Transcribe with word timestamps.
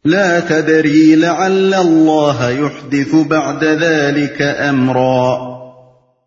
لا 0.04 0.40
تدري 0.40 1.14
لعل 1.14 1.74
الله 1.74 2.50
يحدث 2.50 3.14
بعد 3.28 3.62
ذلك 3.62 4.42
امرا 4.58 5.34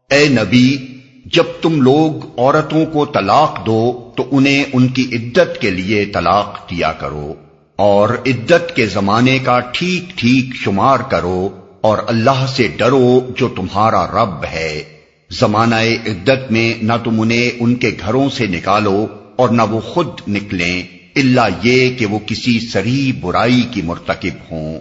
اے 0.09 0.27
نبی، 0.29 0.77
جب 1.25 1.43
تم 1.61 1.81
لوگ 1.81 2.39
عورتوں 2.39 2.85
کو 2.85 3.05
طلاق 3.05 3.65
دو 3.65 4.11
تو 4.15 4.23
انہیں 4.31 4.63
ان 4.73 4.87
کی 4.87 5.09
عدت 5.13 5.61
کے 5.61 5.69
لیے 5.69 6.05
طلاق 6.05 6.69
دیا 6.69 6.91
کرو۔ 6.91 7.33
اور 7.79 8.09
عدت 8.09 8.75
کے 8.75 8.85
زمانے 8.85 9.39
کا 9.39 9.59
ٹھیک 9.59 10.17
ٹھیک 10.17 10.55
شمار 10.55 10.97
کرو 10.97 11.49
اور 11.81 11.97
اللہ 12.07 12.45
سے 12.47 12.67
ڈرو 12.67 13.19
جو 13.37 13.47
تمہارا 13.47 14.07
رب 14.07 14.45
ہے۔ 14.45 14.83
زمانہ 15.29 15.75
عدت 16.05 16.51
میں 16.51 16.83
نہ 16.83 16.93
تم 17.03 17.21
انہیں 17.21 17.51
ان 17.59 17.75
کے 17.75 17.91
گھروں 18.05 18.29
سے 18.29 18.45
نکالو 18.45 19.07
اور 19.35 19.49
نہ 19.49 19.61
وہ 19.69 19.79
خود 19.79 20.07
نکلیں 20.27 20.83
اللہ 21.15 21.49
یہ 21.63 21.97
کہ 21.97 22.05
وہ 22.05 22.19
کسی 22.25 22.59
سری 22.59 23.11
برائی 23.11 23.63
کی 23.71 23.81
مرتکب 23.81 24.51
ہوں۔ 24.51 24.79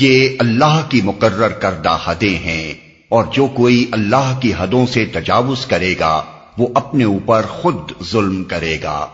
یہ 0.00 0.28
اللہ 0.38 0.86
کی 0.88 1.00
مقرر 1.02 1.48
کردہ 1.48 1.98
حدیں 2.04 2.44
ہیں 2.44 2.74
اور 3.08 3.24
جو 3.32 3.46
کوئی 3.46 3.86
اللہ 3.92 4.38
کی 4.42 4.52
حدوں 4.58 4.86
سے 4.86 5.04
تجاوز 5.04 5.66
کرے 5.66 5.94
گا، 6.00 6.22
وہ 6.58 6.68
اپنے 6.74 7.04
اوپر 7.04 7.42
خود 7.42 7.92
ظلم 8.10 8.44
کرے 8.44 8.78
گا۔ 8.82 9.06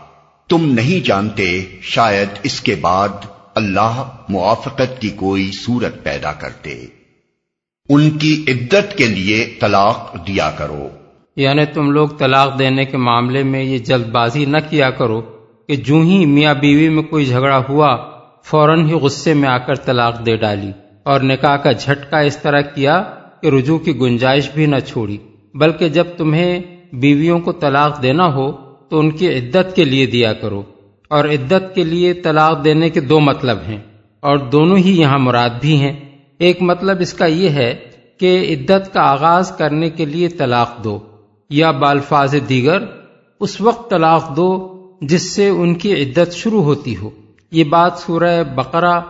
تم 0.51 0.73
نہیں 0.73 1.05
جانتے 1.05 1.61
شاید 1.81 2.27
اس 2.43 2.61
کے 2.61 2.75
بعد 2.81 3.09
اللہ 3.55 4.09
موافقت 4.29 5.01
کی 5.01 5.09
کوئی 5.09 5.51
صورت 5.53 6.03
پیدا 6.03 6.31
کرتے۔ 6.31 6.85
ان 7.89 8.09
کی 8.09 8.45
عدت 8.47 8.97
کے 8.97 9.07
لیے 9.07 9.53
طلاق 9.59 10.27
دیا 10.27 10.51
کرو۔ 10.57 10.89
یعنی 11.35 11.65
تم 11.65 11.91
لوگ 11.91 12.09
طلاق 12.09 12.59
دینے 12.59 12.85
کے 12.85 12.97
معاملے 12.97 13.43
میں 13.43 13.63
یہ 13.63 13.77
جلد 13.77 14.05
بازی 14.05 14.45
نہ 14.45 14.57
کیا 14.69 14.89
کرو 14.89 15.21
کہ 15.67 15.75
جو 15.75 15.95
ہی 15.95 16.25
میاں 16.25 16.53
بیوی 16.53 16.89
میں 16.89 17.03
کوئی 17.03 17.25
جھگڑا 17.25 17.63
ہوا، 17.69 17.97
فوراً 18.43 18.85
ہی 18.85 18.93
غصے 18.93 19.33
میں 19.33 19.49
آ 19.49 19.57
کر 19.57 19.75
طلاق 19.75 20.25
دے 20.25 20.37
ڈالی 20.37 20.71
اور 21.03 21.21
نکاح 21.21 21.57
کا 21.57 21.71
جھٹکا 21.71 22.19
اس 22.19 22.37
طرح 22.37 22.61
کیا 22.61 23.03
کہ 23.41 23.47
رجوع 23.47 23.77
کی 23.77 23.95
گنجائش 23.95 24.49
بھی 24.49 24.65
نہ 24.65 24.79
چھوڑی، 24.79 25.17
بلکہ 25.53 25.89
جب 25.89 26.05
تمہیں 26.17 26.59
بیویوں 26.93 27.39
کو 27.39 27.51
طلاق 27.51 28.03
دینا 28.03 28.33
ہو 28.33 28.70
تو 28.91 28.99
ان 28.99 29.11
کی 29.11 29.27
عدت 29.29 29.75
کے 29.75 29.85
لیے 29.85 30.05
دیا 30.05 30.33
کرو۔ 30.33 30.63
اور 31.07 31.25
عدت 31.25 31.75
کے 31.75 31.83
لیے 31.83 32.13
طلاق 32.13 32.63
دینے 32.63 32.89
کے 32.89 32.99
دو 32.99 33.19
مطلب 33.19 33.57
ہیں۔ 33.67 33.77
اور 34.19 34.37
دونوں 34.37 34.77
ہی 34.77 35.01
یہاں 35.01 35.19
مراد 35.19 35.49
بھی 35.61 35.79
ہیں۔ 35.79 35.99
ایک 36.37 36.61
مطلب 36.61 36.97
اس 36.99 37.13
کا 37.13 37.25
یہ 37.25 37.49
ہے 37.49 37.75
کہ 38.19 38.57
عدت 38.59 38.93
کا 38.93 39.01
آغاز 39.01 39.51
کرنے 39.51 39.89
کے 39.89 40.05
لیے 40.05 40.27
طلاق 40.27 40.83
دو 40.83 40.99
یا 41.49 41.71
بالفاظ 41.71 42.35
دیگر، 42.49 42.77
اس 43.39 43.61
وقت 43.61 43.89
طلاق 43.89 44.35
دو 44.35 44.77
جس 45.01 45.31
سے 45.31 45.49
ان 45.49 45.75
کی 45.75 46.03
عدت 46.03 46.33
شروع 46.33 46.63
ہوتی 46.63 46.97
ہو۔ 46.97 47.09
یہ 47.51 47.63
بات 47.63 47.91
سورہ 47.97 48.43
بقرہ 48.55 49.01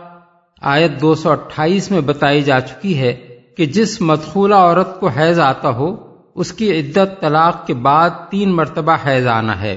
آیت 0.60 1.00
دو 1.00 1.14
سو 1.14 1.30
اٹھائیس 1.30 1.90
میں 1.90 2.00
بتائی 2.00 2.42
جا 2.42 2.60
چکی 2.60 2.98
ہے 2.98 3.16
کہ 3.56 3.66
جس 3.66 4.00
مدخولہ 4.00 4.54
عورت 4.54 5.00
کو 5.00 5.08
حیض 5.08 5.38
آتا 5.38 5.68
ہو 5.68 6.11
اس 6.34 6.52
کی 6.52 6.80
عدت 6.80 7.20
طلاق 7.20 7.66
کے 7.66 7.74
بعد 7.74 8.10
تین 8.30 8.52
مرتبہ 8.52 8.96
حیض 9.06 9.26
آنا 9.26 9.60
ہے۔ 9.60 9.76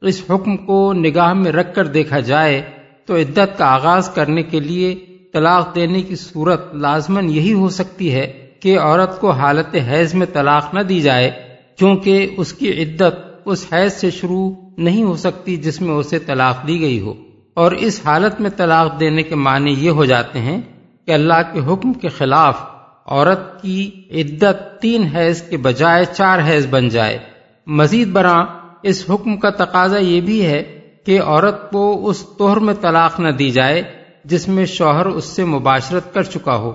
اس 0.00 0.22
حکم 0.30 0.56
کو 0.56 0.92
نگاہ 0.92 1.32
میں 1.32 1.52
رکھ 1.52 1.74
کر 1.74 1.86
دیکھا 1.86 2.20
جائے 2.20 2.62
تو 3.06 3.16
عدت 3.16 3.58
کا 3.58 3.66
آغاز 3.66 4.08
کرنے 4.08 4.42
کے 4.42 4.60
لیے 4.60 4.94
طلاق 5.32 5.74
دینے 5.74 6.02
کی 6.02 6.16
صورت 6.16 6.74
لازمن 6.74 7.30
یہی 7.30 7.52
ہو 7.52 7.68
سکتی 7.68 8.14
ہے 8.14 8.50
کہ 8.60 8.78
عورت 8.78 9.20
کو 9.20 9.30
حالت 9.30 9.76
حیض 9.88 10.14
میں 10.14 10.26
طلاق 10.32 10.74
نہ 10.74 10.80
دی 10.80 11.00
جائے 11.00 11.30
کیونکہ 11.78 12.34
اس 12.36 12.52
کی 12.52 12.82
عدت 12.82 13.14
اس 13.44 13.66
حیض 13.72 13.92
سے 13.92 14.10
شروع 14.10 14.52
نہیں 14.78 15.02
ہو 15.02 15.16
سکتی 15.16 15.56
جس 15.56 15.80
میں 15.80 15.94
اسے 15.94 16.18
طلاق 16.18 16.66
دی 16.66 16.80
گئی 16.80 17.00
ہو۔ 17.00 17.14
اور 17.54 17.72
اس 17.72 18.00
حالت 18.04 18.40
میں 18.40 18.50
طلاق 18.50 19.00
دینے 19.00 19.22
کے 19.22 19.34
معنی 19.34 19.74
یہ 19.78 19.90
ہو 19.90 20.04
جاتے 20.04 20.38
ہیں 20.38 20.60
کہ 21.06 21.12
اللہ 21.12 21.52
کے 21.52 21.60
حکم 21.60 21.92
کے 21.92 22.08
خلاف 22.08 22.60
عورت 23.10 23.62
کی 23.62 23.90
عدت 24.10 24.80
تین 24.80 25.02
حیض 25.02 25.42
کے 25.42 25.56
بجائے 25.56 26.04
چار 26.04 26.38
حیض 26.48 26.66
بن 26.66 26.88
جائے۔ 26.88 27.18
مزید 27.66 28.08
برآں 28.08 28.44
اس 28.82 29.04
حکم 29.10 29.36
کا 29.36 29.50
تقاضا 29.50 29.98
یہ 29.98 30.20
بھی 30.20 30.46
ہے 30.46 30.80
کہ 31.06 31.22
عورت 31.22 31.70
کو 31.70 32.08
اس 32.08 32.26
توہر 32.38 32.56
میں 32.56 32.74
طلاق 32.80 33.20
نہ 33.20 33.28
دی 33.28 33.50
جائے، 33.50 33.82
جس 34.24 34.48
میں 34.48 34.64
شوہر 34.64 35.06
اس 35.06 35.24
سے 35.24 35.44
مباشرت 35.44 36.14
کر 36.14 36.22
چکا 36.22 36.56
ہو۔ 36.56 36.72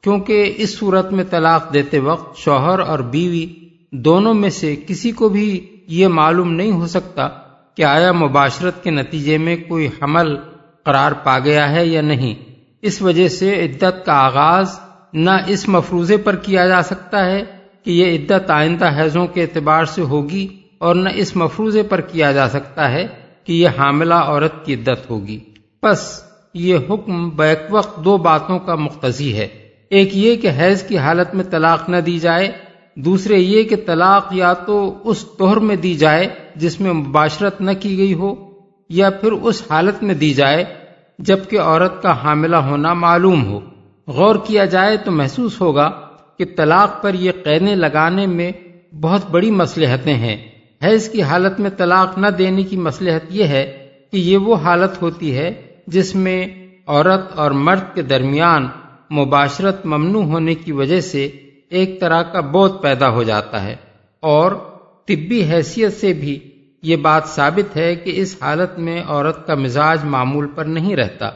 کیونکہ 0.00 0.54
اس 0.56 0.78
صورت 0.78 1.12
میں 1.12 1.24
طلاق 1.30 1.74
دیتے 1.74 1.98
وقت 1.98 2.38
شوہر 2.38 2.78
اور 2.78 2.98
بیوی 2.98 3.46
دونوں 3.92 4.34
میں 4.34 4.50
سے 4.50 4.76
کسی 4.86 5.10
کو 5.10 5.28
بھی 5.28 5.66
یہ 5.88 6.08
معلوم 6.08 6.52
نہیں 6.52 6.72
ہو 6.72 6.86
سکتا 6.86 7.28
کہ 7.74 7.82
آیا 7.82 8.12
مباشرت 8.12 8.84
کے 8.84 8.90
نتیجے 8.90 9.38
میں 9.38 9.56
کوئی 9.68 9.88
حمل 10.02 10.36
قرار 10.84 11.12
پا 11.12 11.38
گیا 11.38 11.72
ہے 11.72 11.86
یا 11.86 12.00
نہیں۔ 12.00 12.34
اس 12.82 13.02
وجہ 13.02 13.28
سے 13.28 13.64
عدت 13.64 14.06
کا 14.06 14.12
آغاز 14.12 14.80
نہ 15.16 15.30
اس 15.46 15.68
مفروضے 15.68 16.16
پر 16.16 16.36
کیا 16.36 16.66
جا 16.66 16.82
سکتا 16.82 17.26
ہے 17.26 17.44
کہ 17.84 17.90
یہ 17.90 18.18
عدت 18.18 18.50
آئندہ 18.50 18.88
حیضوں 18.98 19.26
کے 19.26 19.42
اعتبار 19.42 19.84
سے 19.84 20.02
ہوگی 20.02 20.48
اور 20.78 20.94
نہ 20.94 21.08
اس 21.14 21.36
مفروضے 21.36 21.82
پر 21.82 22.00
کیا 22.00 22.32
جا 22.32 22.48
سکتا 22.48 22.92
ہے 22.92 23.06
کہ 23.44 23.52
یہ 23.52 23.68
حاملہ 23.68 24.14
عورت 24.14 24.66
کی 24.66 24.74
عدت 24.74 25.10
ہوگی۔ 25.10 25.38
بس 25.82 26.22
یہ 26.54 26.76
حکم 26.90 27.28
بیک 27.28 27.58
وقت 27.70 28.04
دو 28.04 28.16
باتوں 28.16 28.58
کا 28.58 28.74
مختصی 28.74 29.36
ہے۔ 29.36 29.48
ایک 29.90 30.16
یہ 30.16 30.36
کہ 30.36 30.50
حیض 30.58 30.82
کی 30.82 30.98
حالت 30.98 31.34
میں 31.34 31.44
طلاق 31.44 31.88
نہ 31.88 31.96
دی 31.96 32.18
جائے۔ 32.18 32.52
دوسرے 32.94 33.38
یہ 33.38 33.62
کہ 33.62 33.76
طلاق 33.86 34.28
یا 34.30 34.52
تو 34.52 34.94
اس 35.04 35.24
توہر 35.38 35.56
میں 35.56 35.76
دی 35.76 35.94
جائے 35.94 36.28
جس 36.56 36.80
میں 36.80 36.92
مباشرت 36.92 37.60
نہ 37.60 37.70
کی 37.80 37.98
گئی 37.98 38.14
ہو 38.14 38.34
یا 38.88 39.10
پھر 39.10 39.32
اس 39.32 39.62
حالت 39.70 40.02
میں 40.02 40.14
دی 40.14 40.34
جائے 40.34 40.64
جبکہ 41.18 41.60
عورت 41.60 42.02
کا 42.02 42.22
حاملہ 42.22 42.56
ہونا 42.56 42.94
معلوم 42.94 43.44
ہو۔ 43.46 43.60
غور 44.08 44.36
کیا 44.46 44.64
جائے 44.64 44.96
تو 44.96 45.10
محسوس 45.10 45.60
ہوگا 45.60 45.90
کہ 46.38 46.44
طلاق 46.56 47.02
پر 47.02 47.14
یہ 47.14 47.32
قیدیں 47.44 47.76
لگانے 47.76 48.26
میں 48.26 48.52
بہت 48.94 49.30
بڑی 49.30 49.50
مصلحتیں 49.50 50.14
ہیں۔ 50.14 50.36
حیض 50.84 51.08
کی 51.08 51.22
حالت 51.22 51.60
میں 51.60 51.70
طلاق 51.70 52.18
نہ 52.18 52.26
دینے 52.26 52.62
کی 52.62 52.76
مصلحت 52.76 53.20
یہ 53.30 53.44
ہے 53.44 53.88
کہ 54.12 54.16
یہ 54.16 54.36
وہ 54.36 54.56
حالت 54.56 55.02
ہوتی 55.02 55.36
ہے 55.36 55.54
جس 55.86 56.14
میں 56.14 56.46
عورت 56.86 57.38
اور 57.38 57.50
مرد 57.50 57.94
کے 57.94 58.02
درمیان 58.02 58.68
مباشرت 59.10 59.86
ممنوع 59.86 60.22
ہونے 60.22 60.54
کی 60.54 60.72
وجہ 60.72 61.00
سے 61.00 61.26
ایک 61.70 62.00
طرح 62.00 62.22
کا 62.22 62.40
بودھ 62.40 62.82
پیدا 62.82 63.08
ہو 63.08 63.22
جاتا 63.22 63.64
ہے۔ 63.64 63.76
اور 64.20 64.52
طبی 65.04 65.44
حیثیت 65.44 66.00
سے 66.00 66.12
بھی 66.12 66.38
یہ 66.82 66.96
بات 66.96 67.22
ثابت 67.26 67.76
ہے 67.76 67.94
کہ 67.94 68.12
اس 68.14 68.36
حالت 68.40 68.78
میں 68.78 69.02
عورت 69.08 69.46
کا 69.46 69.54
مزاج 69.54 70.04
معمول 70.04 70.46
پر 70.54 70.64
نہیں 70.64 70.96
رہتا۔ 70.96 71.30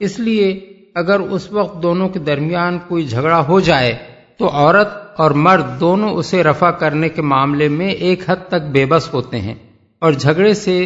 اس 0.00 0.18
لیے 0.18 0.72
اگر 0.96 1.20
اس 1.20 1.50
وقت 1.52 1.82
دونوں 1.82 2.08
کے 2.08 2.18
درمیان 2.18 2.78
کوئی 2.88 3.06
جھگڑا 3.06 3.40
ہو 3.48 3.60
جائے 3.60 3.92
تو 4.38 4.48
عورت 4.52 5.20
اور 5.20 5.30
مرد 5.40 5.78
دونوں 5.80 6.10
اسے 6.10 6.42
رفع 6.44 6.70
کرنے 6.70 7.08
کے 7.08 7.22
معاملے 7.22 7.68
میں 7.68 7.88
ایک 8.06 8.22
حد 8.28 8.48
تک 8.48 8.70
بے 8.72 8.84
بس 8.86 9.12
ہوتے 9.14 9.40
ہیں 9.40 9.54
اور 10.02 10.12
جھگڑے 10.12 10.52
سے 10.54 10.76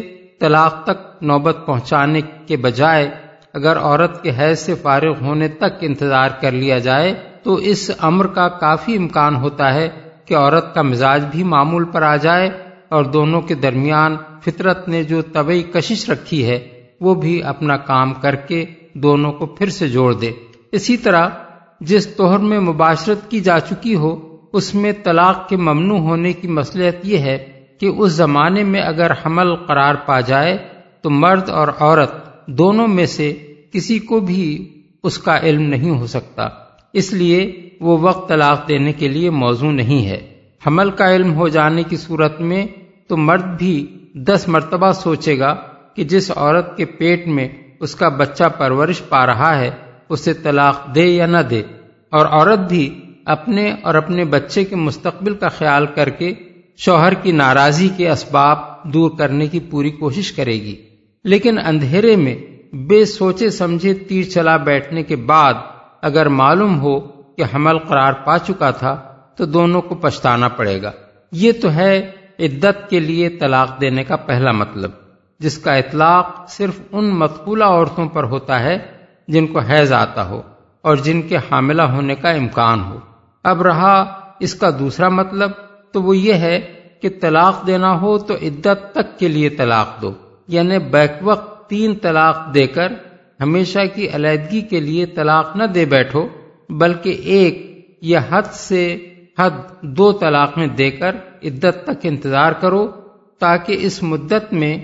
طلاق 0.41 0.83
تک 0.85 1.23
نوبت 1.23 1.67
پہنچانے 1.67 2.21
کے 2.47 2.57
بجائے 2.57 3.09
اگر 3.55 3.79
عورت 3.79 4.23
کے 4.23 4.31
حیض 4.39 4.59
سے 4.59 4.75
فارغ 4.75 5.21
ہونے 5.21 5.49
تک 5.59 5.81
انتظار 5.81 6.31
کر 6.41 6.53
لیا 6.53 6.79
جائے 6.79 7.15
تو 7.43 7.55
اس 7.65 7.91
امر 8.01 8.27
کا 8.27 8.49
کافی 8.59 8.97
امکان 8.97 9.37
ہوتا 9.37 9.73
ہے 9.75 9.89
کہ 9.89 10.09
کہ 10.27 10.37
عورت 10.37 10.75
کا 10.75 10.83
مزاج 10.83 11.25
بھی 11.31 11.43
معمول 11.45 11.85
پر 11.85 12.03
آ 12.03 12.17
جائے 12.17 12.49
اور 12.89 13.05
دونوں 13.05 13.41
کے 13.41 13.55
درمیان 13.55 14.17
فطرت 14.45 14.89
نے 14.89 15.03
جو 15.05 15.23
طبی 15.33 15.63
کشش 15.73 16.09
رکھی 16.11 16.45
ہے 16.47 16.59
وہ 17.01 17.15
بھی 17.15 17.43
اپنا 17.45 17.77
کام 17.85 18.13
کر 18.15 18.35
کے 18.45 18.65
دونوں 18.95 19.33
کو 19.33 19.47
پھر 19.47 19.69
سے 19.69 19.89
جوڑ 19.89 20.13
دے۔ 20.15 20.31
اسی 20.73 20.97
طرح 20.97 21.29
جس 21.81 22.07
توہر 22.07 22.39
میں 22.39 22.61
مباشرت 22.61 23.31
کی 23.31 23.41
جا 23.41 23.61
چکی 23.61 23.95
ہو، 23.95 24.37
اس 24.53 24.75
میں 24.75 24.93
طلاق 25.05 25.49
کے 25.49 25.57
ممنوع 25.57 25.99
ہونے 25.99 26.33
کی 26.33 26.49
مصلحت 26.49 27.07
یہ 27.07 27.19
ہے 27.19 27.61
کہ 27.81 27.87
اس 27.87 28.13
زمانے 28.13 28.65
میں 28.65 28.81
اگر 28.81 29.11
حمل 29.11 29.57
قرار 29.57 29.95
پا 29.95 30.21
جائے 30.21 30.59
تو 31.03 31.11
مرد 31.11 31.49
اور 31.49 31.69
عورت 31.69 32.47
دونوں 32.47 32.89
میں 32.89 33.07
سے 33.07 33.35
کسی 33.73 33.99
کو 33.99 34.21
بھی 34.21 34.69
اس 35.03 35.19
کا 35.19 35.39
علم 35.39 35.63
نہیں 35.63 35.91
ہو 35.91 36.07
سکتا۔ 36.07 36.49
اس 36.93 37.13
لیے 37.13 37.69
وہ 37.81 37.99
وقت 37.99 38.29
طلاق 38.29 38.69
دینے 38.69 38.93
کے 38.93 39.09
لیے 39.09 39.31
موضوع 39.31 39.71
نہیں 39.71 40.07
ہے۔ 40.07 40.35
حمل 40.67 40.91
کا 40.91 41.15
علم 41.15 41.35
ہو 41.35 41.49
جانے 41.49 41.83
کی 41.83 41.97
صورت 41.97 42.41
میں 42.41 42.67
تو 43.09 43.17
مرد 43.17 43.59
بھی 43.59 43.87
دس 44.15 44.45
مرتبہ 44.49 44.93
سوچے 44.93 45.39
گا 45.39 45.55
کہ 45.95 46.05
جس 46.05 46.31
عورت 46.37 46.77
کے 46.77 46.85
پیٹ 46.85 47.27
میں 47.27 47.49
اس 47.81 47.95
کا 47.95 48.09
بچہ 48.09 48.45
پرورش 48.59 49.03
پا 49.09 49.27
رہا 49.27 49.59
ہے، 49.59 49.71
اسے 50.09 50.33
طلاق 50.33 50.95
دے 50.95 51.05
یا 51.05 51.27
نہ 51.27 51.39
دے۔ 51.39 51.63
اور 52.11 52.27
عورت 52.27 52.59
بھی 52.59 53.01
اپنے 53.25 53.75
اور 53.83 53.95
اپنے 53.95 54.25
بچے 54.25 54.65
کے 54.65 54.77
مستقبل 54.77 55.35
کا 55.35 55.49
خیال 55.49 55.87
کر 55.95 56.09
کے 56.09 56.35
شوہر 56.77 57.15
کی 57.15 57.33
ناراضی 57.33 57.89
کے 57.97 58.11
اسباب 58.11 58.59
دور 58.85 59.11
کرنے 59.19 59.47
کی 59.47 59.61
پوری 59.61 59.91
کوشش 59.91 60.33
کرے 60.33 60.53
گی۔ 60.53 60.77
لیکن 61.25 61.59
اندھیرے 61.59 62.17
میں 62.17 62.37
بے 62.75 63.05
سوچے 63.05 63.51
سمجھے 63.51 63.95
تیر 63.95 64.23
چلا 64.23 64.57
بیٹھنے 64.57 65.03
کے 65.03 65.17
بعد 65.17 65.55
اگر 66.03 66.29
معلوم 66.29 66.81
ہو 66.81 67.01
کہ 67.37 67.45
حمل 67.55 67.79
قرار 67.79 68.13
پا 68.13 68.39
چکا 68.39 68.71
تھا، 68.71 69.13
تو 69.37 69.45
دونوں 69.47 69.83
کو 69.83 69.95
پچھتانا 69.95 70.49
پڑے 70.49 70.83
گا۔ 70.83 70.93
یہ 71.33 71.53
تو 71.63 71.73
ہے 71.73 72.11
عدت 72.41 72.91
کے 72.91 73.01
لیے 73.01 73.29
طلاق 73.29 73.81
دینے 73.81 74.05
کا 74.05 74.17
پہلا 74.17 74.53
مطلب۔ 74.53 74.91
جس 75.41 75.59
کا 75.59 75.75
اطلاق 75.75 76.45
صرف 76.49 76.81
ان 76.93 77.11
مقبولہ 77.11 77.65
عورتوں 77.65 78.09
پر 78.09 78.25
ہوتا 78.25 78.61
ہے 78.61 78.79
جن 79.29 79.47
کو 79.47 79.59
حیض 79.59 79.93
آتا 79.93 80.29
ہو 80.29 80.43
اور 80.83 80.97
جن 80.97 81.23
کے 81.23 81.37
حاملہ 81.37 81.83
ہونے 81.83 82.15
کا 82.15 82.31
امکان 82.31 82.81
ہو۔ 82.81 82.99
اب 83.45 83.63
رہا 83.63 84.21
اس 84.41 84.55
کا 84.55 84.71
دوسرا 84.79 85.09
مطلب 85.09 85.51
تو 85.93 86.03
وہ 86.03 86.17
یہ 86.17 86.33
ہے 86.33 86.61
کہ 87.03 87.09
طلاق 87.21 87.67
دینا 87.67 88.01
ہو 88.01 88.19
تو 88.19 88.35
عدت 88.35 88.93
تک 88.93 89.19
کے 89.19 89.29
لیے 89.29 89.49
طلاق 89.49 90.03
دو۔ 90.03 90.13
یعنی 90.49 90.79
بیک 90.79 91.13
وقت 91.23 91.71
تین 91.71 91.95
طلاق 92.03 92.55
دے 92.55 92.67
کر 92.67 92.93
ہمیشہ 93.41 93.79
کی 93.95 94.09
علیحدگی 94.09 94.61
کے 94.61 94.81
لیے 94.81 95.07
طلاق 95.07 95.57
نہ 95.57 95.65
دے 95.65 95.85
بیٹھو، 95.85 96.29
بلکہ 96.71 97.09
ایک 97.09 97.71
یا 98.01 98.21
حد 98.31 98.43
سے 98.43 99.07
حد 99.39 99.83
دو 99.83 100.13
طلاقیں 100.13 100.67
دے 100.67 100.91
کر 100.91 101.17
عدت 101.43 101.85
تک 101.85 101.99
انتظار 102.03 102.53
کرو 102.53 102.89
تاکہ 103.39 103.77
اس 103.81 104.03
مدت 104.03 104.53
میں 104.53 104.79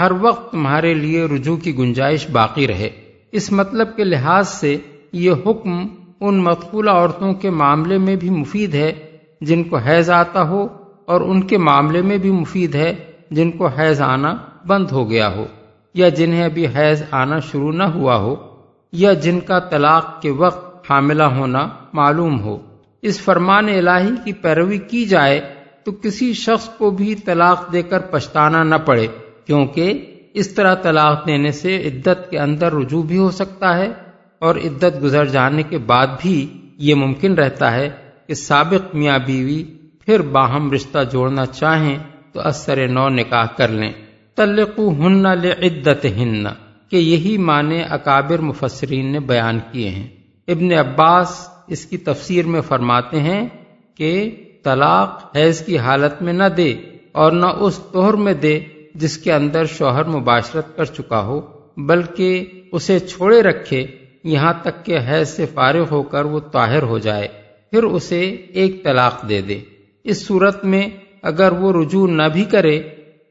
ہر 0.00 0.12
وقت 0.20 0.52
تمہارے 0.52 0.94
لیے 0.94 1.24
رجوع 1.24 1.56
کی 1.56 1.78
گنجائش 1.78 2.30
باقی 2.30 2.66
رہے۔ 2.66 2.90
اس 3.32 3.52
مطلب 3.52 3.96
کے 3.96 4.04
لحاظ 4.04 4.48
سے 4.48 4.76
یہ 5.12 5.32
حکم 5.46 5.70
ان 6.20 6.38
مقبولہ 6.38 6.90
عورتوں 6.90 7.32
کے 7.34 7.50
معاملے 7.50 7.98
میں 7.98 8.16
بھی 8.16 8.30
مفید 8.30 8.74
ہے 8.74 8.92
جن 9.40 9.64
کو 9.64 9.76
حیض 9.76 10.10
آتا 10.10 10.42
ہو 10.42 10.66
اور 11.06 11.20
ان 11.20 11.42
کے 11.42 11.58
معاملے 11.58 12.02
میں 12.02 12.16
بھی 12.16 12.30
مفید 12.30 12.74
ہے 12.74 12.94
جن 13.30 13.50
کو 13.50 13.66
حیض 13.66 14.00
آنا 14.00 14.36
بند 14.66 14.86
ہو 14.92 15.10
گیا 15.10 15.34
ہو 15.34 15.46
یا 15.94 16.08
جنہیں 16.08 16.44
ابھی 16.44 16.66
حیض 16.66 17.02
آنا 17.10 17.38
شروع 17.38 17.72
نہ 17.72 17.82
ہوا 17.82 18.16
ہو 18.16 18.36
یا 18.92 19.12
جن 19.12 19.40
کا 19.40 19.58
طلاق 19.58 20.22
کے 20.22 20.30
وقت 20.30 20.90
حاملہ 20.90 21.22
ہونا 21.22 21.68
معلوم 21.92 22.40
ہو۔ 22.40 22.58
اس 23.02 23.20
فرمان 23.20 23.68
الہی 23.68 24.10
کی 24.24 24.32
پیروی 24.32 24.78
کی 24.78 25.04
جائے 25.04 25.40
تو 25.84 25.92
کسی 25.92 26.32
شخص 26.32 26.68
کو 26.68 26.90
بھی 26.90 27.14
طلاق 27.14 27.72
دے 27.72 27.82
کر 27.82 27.98
پچھتانا 27.98 28.62
نہ 28.62 28.74
پڑے۔ 28.74 29.06
کیونکہ 29.50 30.16
اس 30.34 30.48
طرح 30.54 30.74
طلاق 30.74 31.26
دینے 31.26 31.52
سے 31.52 31.88
عدت 31.88 32.30
کے 32.30 32.38
اندر 32.38 32.72
رجوع 32.72 33.02
بھی 33.02 33.18
ہو 33.18 33.30
سکتا 33.30 33.78
ہے 33.78 33.92
اور 34.38 34.56
عدت 34.56 35.02
گزر 35.02 35.24
جانے 35.24 35.62
کے 35.62 35.78
بعد 35.78 36.06
بھی 36.22 36.46
یہ 36.78 36.94
ممکن 36.94 37.34
رہتا 37.34 37.72
ہے 37.72 37.88
کہ 38.26 38.34
سابق 38.34 38.94
میاں 38.94 39.18
بیوی 39.26 39.64
پھر 40.06 40.22
باہم 40.22 40.72
رشتہ 40.72 40.98
جوڑنا 41.12 41.46
چاہیں 41.46 41.98
تو 42.32 42.40
اثر 42.40 42.88
نو 42.88 43.08
نکاح 43.08 43.46
کر 43.56 43.68
لیں۔ 43.68 43.92
تلقو 44.34 44.88
ہن 44.90 45.26
عدت 45.26 46.04
ہن 46.04 46.46
کہ 46.90 46.96
یہی 46.96 47.38
معنی 47.38 47.82
اکابر 47.90 48.38
مفسرین 48.38 49.12
نے 49.12 49.20
بیان 49.20 49.58
کیے 49.72 49.88
ہیں۔ 49.88 50.08
ابن 50.48 50.72
عباس 50.72 51.48
اس 51.68 51.86
کی 51.86 51.96
تفسیر 51.96 52.46
میں 52.46 52.60
فرماتے 52.60 53.20
ہیں 53.20 53.48
کہ 53.94 54.36
طلاق 54.64 55.36
حیض 55.36 55.64
کی 55.66 55.78
حالت 55.78 56.22
میں 56.22 56.32
نہ 56.32 56.48
دے 56.56 56.74
اور 57.12 57.32
نہ 57.32 57.46
اس 57.46 57.80
توہر 57.92 58.14
میں 58.14 58.32
دے 58.32 58.60
جس 58.94 59.18
کے 59.18 59.32
اندر 59.32 59.64
شوہر 59.64 60.04
مباشرت 60.04 60.76
کر 60.76 60.84
چکا 60.84 61.20
ہو، 61.20 61.40
بلکہ 61.76 62.44
اسے 62.72 62.98
چھوڑے 62.98 63.42
رکھے، 63.42 63.86
یہاں 64.24 64.52
تک 64.62 64.86
کہ 64.86 64.98
حیض 65.08 65.28
سے 65.28 65.46
فارغ 65.46 65.84
ہو 65.90 66.02
کر 66.02 66.24
وہ 66.24 66.40
طاہر 66.40 66.82
ہو 66.82 66.98
جائے، 66.98 67.28
پھر 67.70 67.82
اسے 67.82 68.20
ایک 68.30 68.84
طلاق 68.84 69.28
دے 69.28 69.40
دے۔ 69.40 69.58
اس 70.04 70.26
صورت 70.26 70.64
میں 70.64 70.88
اگر 71.22 71.52
وہ 71.52 71.82
رجوع 71.82 72.08
نہ 72.08 72.22
بھی 72.32 72.44
کرے 72.44 72.78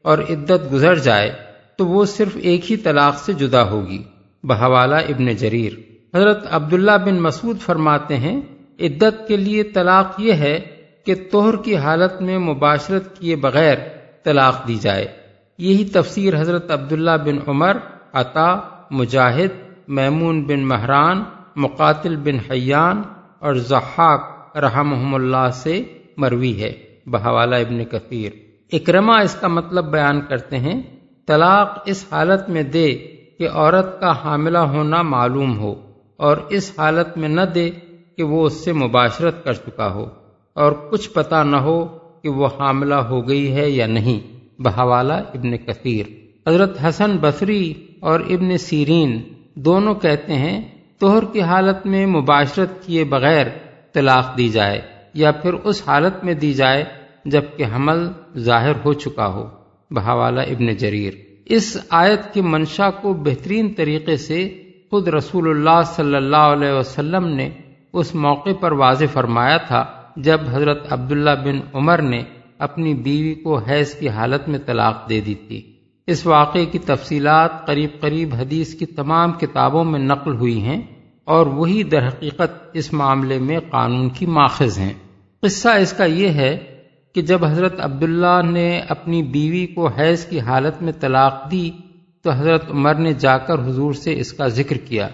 اور 0.02 0.18
عدت 0.18 0.72
گزر 0.72 0.94
جائے، 0.94 1.32
تو 1.76 1.86
وہ 1.86 2.04
صرف 2.04 2.36
ایک 2.40 2.72
ہی 2.72 2.76
طلاق 2.76 3.18
سے 3.18 3.32
جدا 3.32 3.70
ہوگی۔ 3.70 4.02
بحوالہ 4.42 4.94
ابن 4.94 5.26
جریر۔ 5.26 5.72
حضرت 6.16 6.46
عبداللہ 6.50 6.96
بن 7.04 7.22
مسعود 7.22 7.60
فرماتے 7.60 8.16
ہیں، 8.16 8.40
عدت 8.80 9.28
کے 9.28 9.36
لیے 9.36 9.62
طلاق 9.62 10.14
یہ 10.18 10.32
ہے 10.32 10.60
کہ 11.06 11.14
توہر 11.30 11.56
کی 11.56 11.76
حالت 11.76 12.22
میں 12.22 12.38
مباشرت 12.38 13.18
کیے 13.18 13.36
بغیر 13.36 13.78
طلاق 14.24 14.68
دی 14.68 14.74
جائے۔ 14.74 15.19
یہی 15.60 15.84
تفسیر 15.84 16.40
حضرت 16.40 16.70
عبداللہ 16.70 17.16
بن 17.24 17.38
عمر، 17.48 17.76
عطا، 18.12 18.60
مجاہد، 18.90 19.52
میمون 19.88 20.42
بن 20.42 20.60
مہران، 20.60 21.24
مقاتل 21.56 22.16
بن 22.16 22.52
حیان 22.52 23.02
اور 23.38 23.54
زحاق 23.54 24.56
رحم 24.56 25.14
اللہ 25.14 25.50
سے 25.52 25.82
مروی 26.16 26.62
ہے 26.62 26.72
بحوالہ 27.06 27.54
ابن 27.54 27.84
کثیر۔ 27.84 28.30
اکرما 28.72 29.18
اس 29.18 29.34
کا 29.34 29.48
مطلب 29.48 29.90
بیان 29.90 30.20
کرتے 30.20 30.58
ہیں، 30.58 30.82
طلاق 31.26 31.78
اس 31.86 32.06
حالت 32.12 32.48
میں 32.48 32.62
دے 32.62 32.92
کہ 33.38 33.48
عورت 33.52 34.00
کا 34.00 34.12
حاملہ 34.24 34.58
ہونا 34.58 35.02
معلوم 35.02 35.58
ہو 35.58 35.74
اور 36.16 36.36
اس 36.48 36.72
حالت 36.78 37.18
میں 37.18 37.28
نہ 37.28 37.40
دے 37.40 37.70
کہ 38.16 38.22
وہ 38.22 38.46
اس 38.46 38.64
سے 38.64 38.72
مباشرت 38.72 39.44
کر 39.44 39.52
چکا 39.52 39.92
ہو 39.92 40.06
اور 40.54 40.72
کچھ 40.72 41.10
پتہ 41.10 41.44
نہ 41.44 41.56
ہو 41.56 41.98
کہ 42.22 42.28
وہ 42.28 42.48
حاملہ 42.60 42.94
ہو 42.94 43.28
گئی 43.28 43.52
ہے 43.52 43.70
یا 43.70 43.86
نہیں۔ 43.86 44.39
بحوالہ 44.60 45.12
ابن 45.12 45.56
کثیر۔ 45.56 46.06
حضرت 46.48 46.84
حسن 46.84 47.16
بصری 47.20 47.74
اور 48.00 48.20
ابن 48.20 48.56
سیرین 48.58 49.22
دونوں 49.54 49.94
کہتے 49.94 50.34
ہیں 50.34 50.68
توہر 50.98 51.24
کی 51.32 51.40
حالت 51.40 51.86
میں 51.86 52.06
مباشرت 52.06 52.86
کیے 52.86 53.04
بغیر 53.04 53.46
طلاق 53.92 54.38
دی 54.38 54.48
جائے 54.48 54.80
یا 55.14 55.30
پھر 55.30 55.54
اس 55.54 55.82
حالت 55.86 56.24
میں 56.24 56.34
دی 56.34 56.52
جائے 56.52 56.84
جبکہ 57.24 57.64
حمل 57.64 58.08
ظاہر 58.38 58.72
ہو 58.84 58.92
چکا 58.92 59.26
ہو۔ 59.26 59.48
بحوالہ 59.90 60.40
ابن 60.40 60.66
جریر۔ 60.66 61.12
اس 61.44 61.76
آیت 61.90 62.34
کی 62.34 62.40
منشا 62.40 62.90
کو 62.90 63.12
بہترین 63.12 63.74
طریقے 63.76 64.16
سے 64.16 64.62
خود 64.90 65.08
رسول 65.08 65.50
اللہ 65.50 65.82
صلی 65.86 66.16
اللہ 66.16 66.36
علیہ 66.36 66.72
وسلم 66.72 67.26
نے 67.26 67.50
اس 67.92 68.14
موقع 68.14 68.50
پر 68.60 68.72
واضح 68.72 69.04
فرمایا 69.12 69.56
تھا، 69.56 69.86
جب 70.16 70.38
حضرت 70.50 70.92
عبداللہ 70.92 71.30
بن 71.44 71.60
عمر 71.74 72.02
نے 72.02 72.22
اپنی 72.60 72.94
بیوی 72.94 73.34
کو 73.34 73.58
حیض 73.58 73.94
کی 73.94 74.08
حالت 74.08 74.48
میں 74.48 74.58
طلاق 74.66 75.08
دے 75.08 75.20
دی 75.20 75.34
تھی۔ 75.34 75.72
اس 76.06 76.26
واقعے 76.26 76.66
کی 76.66 76.78
تفصیلات 76.78 77.66
قریب 77.66 77.90
قریب 78.00 78.34
حدیث 78.34 78.74
کی 78.74 78.86
تمام 78.86 79.32
کتابوں 79.32 79.84
میں 79.84 80.00
نقل 80.00 80.34
ہوئی 80.34 80.60
ہیں 80.60 80.82
اور 81.24 81.46
وہی 81.46 81.82
در 81.82 82.08
حقیقت 82.08 82.70
اس 82.72 82.92
معاملے 82.92 83.38
میں 83.38 83.58
قانون 83.70 84.08
کی 84.08 84.26
ماخذ 84.26 84.78
ہیں۔ 84.78 84.92
قصہ 85.42 85.68
اس 85.68 85.92
کا 85.92 86.04
یہ 86.04 86.28
ہے 86.28 86.58
کہ 87.14 87.22
جب 87.22 87.44
حضرت 87.44 87.80
عبداللہ 87.80 88.42
نے 88.50 88.80
اپنی 88.88 89.22
بیوی 89.22 89.66
کو 89.66 89.86
حیض 89.86 90.26
کی 90.26 90.40
حالت 90.40 90.82
میں 90.82 90.92
طلاق 91.00 91.50
دی 91.50 91.70
تو 92.22 92.30
حضرت 92.30 92.70
عمر 92.70 92.94
نے 92.94 93.12
جا 93.12 93.38
کر 93.38 93.54
حضور 93.54 93.92
سے 93.92 94.20
اس 94.20 94.32
کا 94.32 94.48
ذکر 94.48 94.76
کیا۔ 94.76 95.08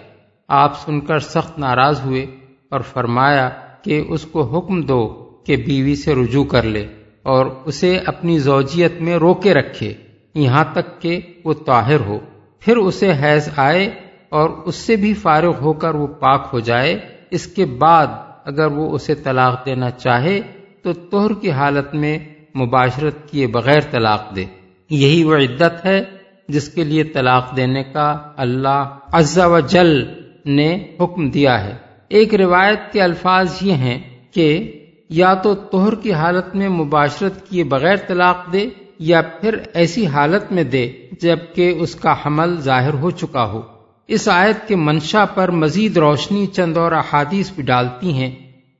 آپ 0.47 0.79
سن 0.79 1.01
کر 1.01 1.19
سخت 1.19 1.59
ناراض 1.59 2.01
ہوئے 2.05 2.25
اور 2.69 2.79
فرمایا 2.79 3.49
کہ 3.81 4.03
اس 4.09 4.21
کو 4.23 4.57
حکم 4.57 4.81
دو 4.81 5.29
کہ 5.45 5.55
بیوی 5.55 5.95
سے 5.95 6.15
رجوع 6.15 6.43
کر 6.43 6.63
لے۔ 6.63 6.87
اور 7.27 7.45
اسے 7.65 7.99
اپنی 8.05 8.39
زوجیت 8.39 9.01
میں 9.01 9.15
روکے 9.15 9.53
رکھے، 9.53 9.93
یہاں 10.35 10.63
تک 10.73 11.01
کہ 11.01 11.19
وہ 11.43 11.53
طاہر 11.53 11.99
ہو۔ 11.99 12.19
پھر 12.59 12.77
اسے 12.77 13.11
حیض 13.23 13.49
آئے 13.55 13.89
اور 14.29 14.49
اس 14.49 14.75
سے 14.75 14.95
بھی 14.95 15.13
فارغ 15.13 15.59
ہو 15.61 15.73
کر 15.73 15.95
وہ 15.95 16.07
پاک 16.07 16.49
ہو 16.53 16.59
جائے۔ 16.59 16.99
اس 17.31 17.47
کے 17.47 17.65
بعد 17.65 18.07
اگر 18.45 18.65
وہ 18.65 18.91
اسے 18.91 19.15
طلاق 19.15 19.65
دینا 19.65 19.89
چاہے 19.89 20.41
تو 20.81 20.93
توہر 20.93 21.33
کی 21.41 21.51
حالت 21.51 21.95
میں 21.95 22.19
مباشرت 22.55 23.31
کیے 23.31 23.47
بغیر 23.47 23.79
طلاق 23.91 24.35
دے۔ 24.35 24.45
یہی 24.89 25.23
وہ 25.23 25.35
عدت 25.35 25.85
ہے 25.85 26.03
جس 26.47 26.69
کے 26.69 26.83
لیے 26.83 27.03
طلاق 27.03 27.57
دینے 27.57 27.83
کا 27.83 28.17
اللہ 28.37 28.99
عز 29.11 29.37
و 29.37 29.59
جل 29.59 30.03
نے 30.45 30.87
حکم 31.01 31.29
دیا 31.29 31.63
ہے۔ 31.63 31.75
ایک 32.09 32.35
روایت 32.35 32.93
کے 32.93 33.01
الفاظ 33.01 33.57
یہ 33.61 33.73
ہیں 33.73 33.99
کہ 34.31 34.73
یا 35.09 35.33
تو 35.33 35.55
توہر 35.55 35.95
کی 35.95 36.13
حالت 36.13 36.55
میں 36.55 36.69
مباشرت 36.69 37.49
کیے 37.49 37.63
بغیر 37.63 37.95
طلاق 38.07 38.53
دے 38.53 38.67
یا 38.99 39.21
پھر 39.21 39.57
ایسی 39.73 40.07
حالت 40.07 40.51
میں 40.51 40.63
دے 40.63 40.91
جبکہ 41.21 41.73
اس 41.79 41.95
کا 41.95 42.15
حمل 42.25 42.57
ظاہر 42.57 42.93
ہو 42.93 43.11
چکا 43.11 43.45
ہو۔ 43.45 43.61
اس 44.07 44.29
آیت 44.29 44.67
کے 44.67 44.75
منشا 44.75 45.25
پر 45.25 45.51
مزید 45.51 45.97
روشنی 45.97 46.45
چند 46.45 46.77
اور 46.77 46.91
احادیث 46.91 47.51
بھی 47.51 47.63
ڈالتی 47.63 48.13
ہیں 48.13 48.31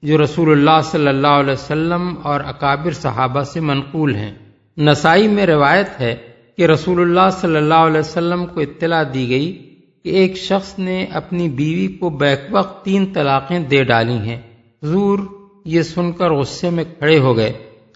جو 0.04 0.24
رسول 0.24 0.52
اللہ 0.52 0.82
صلی 0.84 1.08
اللہ 1.08 1.28
علیہ 1.28 1.54
وسلم 1.54 2.14
اور 2.24 2.40
اکابر 2.40 2.92
صحابہ 2.92 3.44
سے 3.44 3.60
منقول 3.60 4.16
ہیں۔ 4.16 4.34
نسائی 4.78 5.28
میں 5.28 5.46
روایت 5.46 5.90
ہے 6.00 6.16
کہ 6.58 6.66
رسول 6.66 7.02
اللہ 7.02 7.30
صلی 7.32 7.56
اللہ 7.56 7.74
علیہ 7.74 8.00
وسلم 8.00 8.46
کو 8.46 8.60
اطلاع 8.60 9.04
دی 9.14 9.30
گئی 9.30 9.76
کہ 10.04 10.10
ایک 10.10 10.38
شخص 10.38 10.80
نے 10.80 11.06
اپنی 11.06 11.50
بیوی 11.50 11.88
کو 11.88 12.10
بیک 12.10 12.40
وقت 12.52 12.86
تین 12.86 13.06
طلاقیں 13.14 13.60
دے 13.60 13.84
ڈالی 13.84 14.18
ہیں۔ 14.18 14.42
حضور 14.84 15.20
یہ 15.68 15.82
سن 15.82 16.12
کر 16.12 16.32
غصے 16.32 16.70
میں 16.70 16.84
کھڑے 16.84 17.20
ہو 17.20 17.38
گئے 17.38 17.54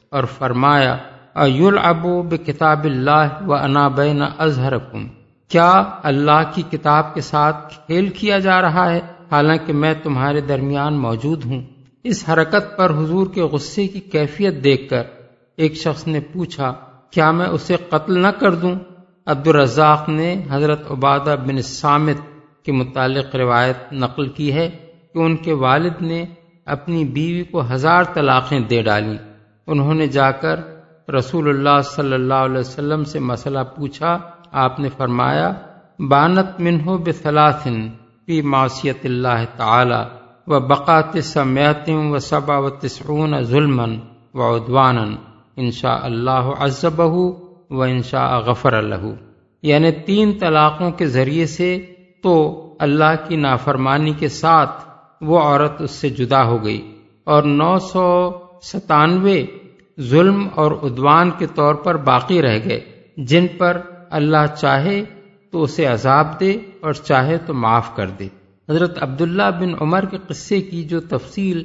اور 0.09 0.23
فرمایا 0.23 0.97
ایل 1.35 1.77
ابو 1.83 2.23
کتاب 2.45 2.83
اللہ 2.83 3.43
و 3.47 3.53
انا 3.53 3.87
بین 3.87 4.21
اظہر 4.37 4.77
کیا 5.49 5.83
اللہ 6.03 6.41
کی 6.53 6.61
کتاب 6.71 7.13
کے 7.13 7.21
ساتھ 7.21 7.73
کھیل 7.73 8.09
کیا 8.09 8.39
جا 8.39 8.61
رہا 8.61 8.93
ہے؟ 8.93 8.99
حالانکہ 9.31 9.73
میں 9.73 9.93
تمہارے 10.03 10.41
درمیان 10.41 10.93
موجود 10.93 11.45
ہوں۔ 11.45 11.61
اس 12.03 12.29
حرکت 12.29 12.77
پر 12.77 12.89
حضور 12.89 13.27
کے 13.27 13.41
غصے 13.41 13.87
کی 13.87 13.99
کیفیت 13.99 14.63
دیکھ 14.63 14.89
کر 14.89 15.03
ایک 15.57 15.73
شخص 15.75 16.07
نے 16.07 16.19
پوچھا، 16.19 16.73
کیا 17.11 17.31
میں 17.31 17.45
اسے 17.45 17.75
قتل 17.89 18.19
نہ 18.19 18.27
کر 18.27 18.55
دوں؟ 18.55 18.75
عبد 19.25 19.47
الرزاق 19.47 20.09
نے 20.09 20.35
حضرت 20.49 20.91
عبادہ 20.91 21.35
بن 21.47 21.61
سامت 21.61 22.17
کے 22.65 22.71
متعلق 22.71 23.35
روایت 23.35 23.93
نقل 23.93 24.27
کی 24.27 24.53
ہے 24.53 24.69
کہ 25.13 25.19
ان 25.19 25.35
کے 25.35 25.53
والد 25.53 26.01
نے 26.01 26.25
اپنی 26.71 27.03
بیوی 27.05 27.43
کو 27.43 27.61
ہزار 27.71 28.03
طلاقیں 28.13 28.59
دے 28.59 28.81
ڈالی 28.81 29.17
انہوں 29.67 29.93
نے 29.93 30.07
جا 30.07 30.31
کر 30.31 30.59
رسول 31.11 31.49
اللہ 31.49 31.81
صلی 31.85 32.13
اللہ 32.13 32.43
علیہ 32.43 32.59
وسلم 32.59 33.03
سے 33.03 33.19
مسئلہ 33.19 33.59
پوچھا۔ 33.75 34.17
آپ 34.51 34.79
نے 34.79 34.89
فرمایا، 34.97 35.51
بانت 35.99 36.59
منہ 36.59 36.97
بثلاثن 37.05 37.89
فی 38.25 38.41
معصیت 38.41 39.05
اللہ 39.05 39.43
تعالی 39.57 40.01
و 40.47 40.59
بقات 40.59 41.17
سمیتم 41.23 42.11
و 42.11 42.17
صبا 42.19 42.57
و 42.57 42.69
تسعون 42.69 43.41
ظلم 43.43 43.79
و 44.33 44.43
ادوان 44.43 44.97
انشاء 45.55 45.99
اللہ 46.01 46.51
عزبہ 46.59 47.13
و 47.69 47.81
انشاء 47.81 48.29
غفر 48.39 48.73
اللہ 48.73 49.05
یعنی 49.63 49.91
تین 49.91 50.31
طلاقوں 50.39 50.91
کے 50.91 51.05
ذریعے 51.07 51.45
سے 51.45 51.69
تو 52.23 52.33
اللہ 52.79 53.15
کی 53.27 53.35
نافرمانی 53.35 54.13
کے 54.13 54.27
ساتھ 54.27 54.90
وہ 55.21 55.39
عورت 55.39 55.81
اس 55.81 55.91
سے 55.91 56.09
جدا 56.09 56.43
ہو 56.43 56.63
گئی 56.63 56.91
اور 57.23 57.43
نو 57.43 57.79
سو 57.79 58.31
ستانوے 58.61 59.45
ظلم 59.99 60.47
اور 60.55 60.71
ادوان 60.71 61.31
کے 61.37 61.45
طور 61.55 61.75
پر 61.75 61.97
باقی 61.97 62.41
رہ 62.41 62.59
گئے۔ 62.65 62.79
جن 63.17 63.47
پر 63.57 63.81
اللہ 64.09 64.55
چاہے 64.61 65.03
تو 65.51 65.61
اسے 65.61 65.85
عذاب 65.85 66.39
دے 66.39 66.51
اور 66.79 66.93
چاہے 66.93 67.37
تو 67.37 67.53
معاف 67.53 67.95
کر 67.95 68.09
دے۔ 68.09 68.27
حضرت 68.69 69.03
عبداللہ 69.03 69.49
بن 69.59 69.73
عمر 69.81 70.05
کے 70.05 70.17
قصے 70.27 70.61
کی 70.61 70.83
جو 70.83 70.99
تفصیل 70.99 71.63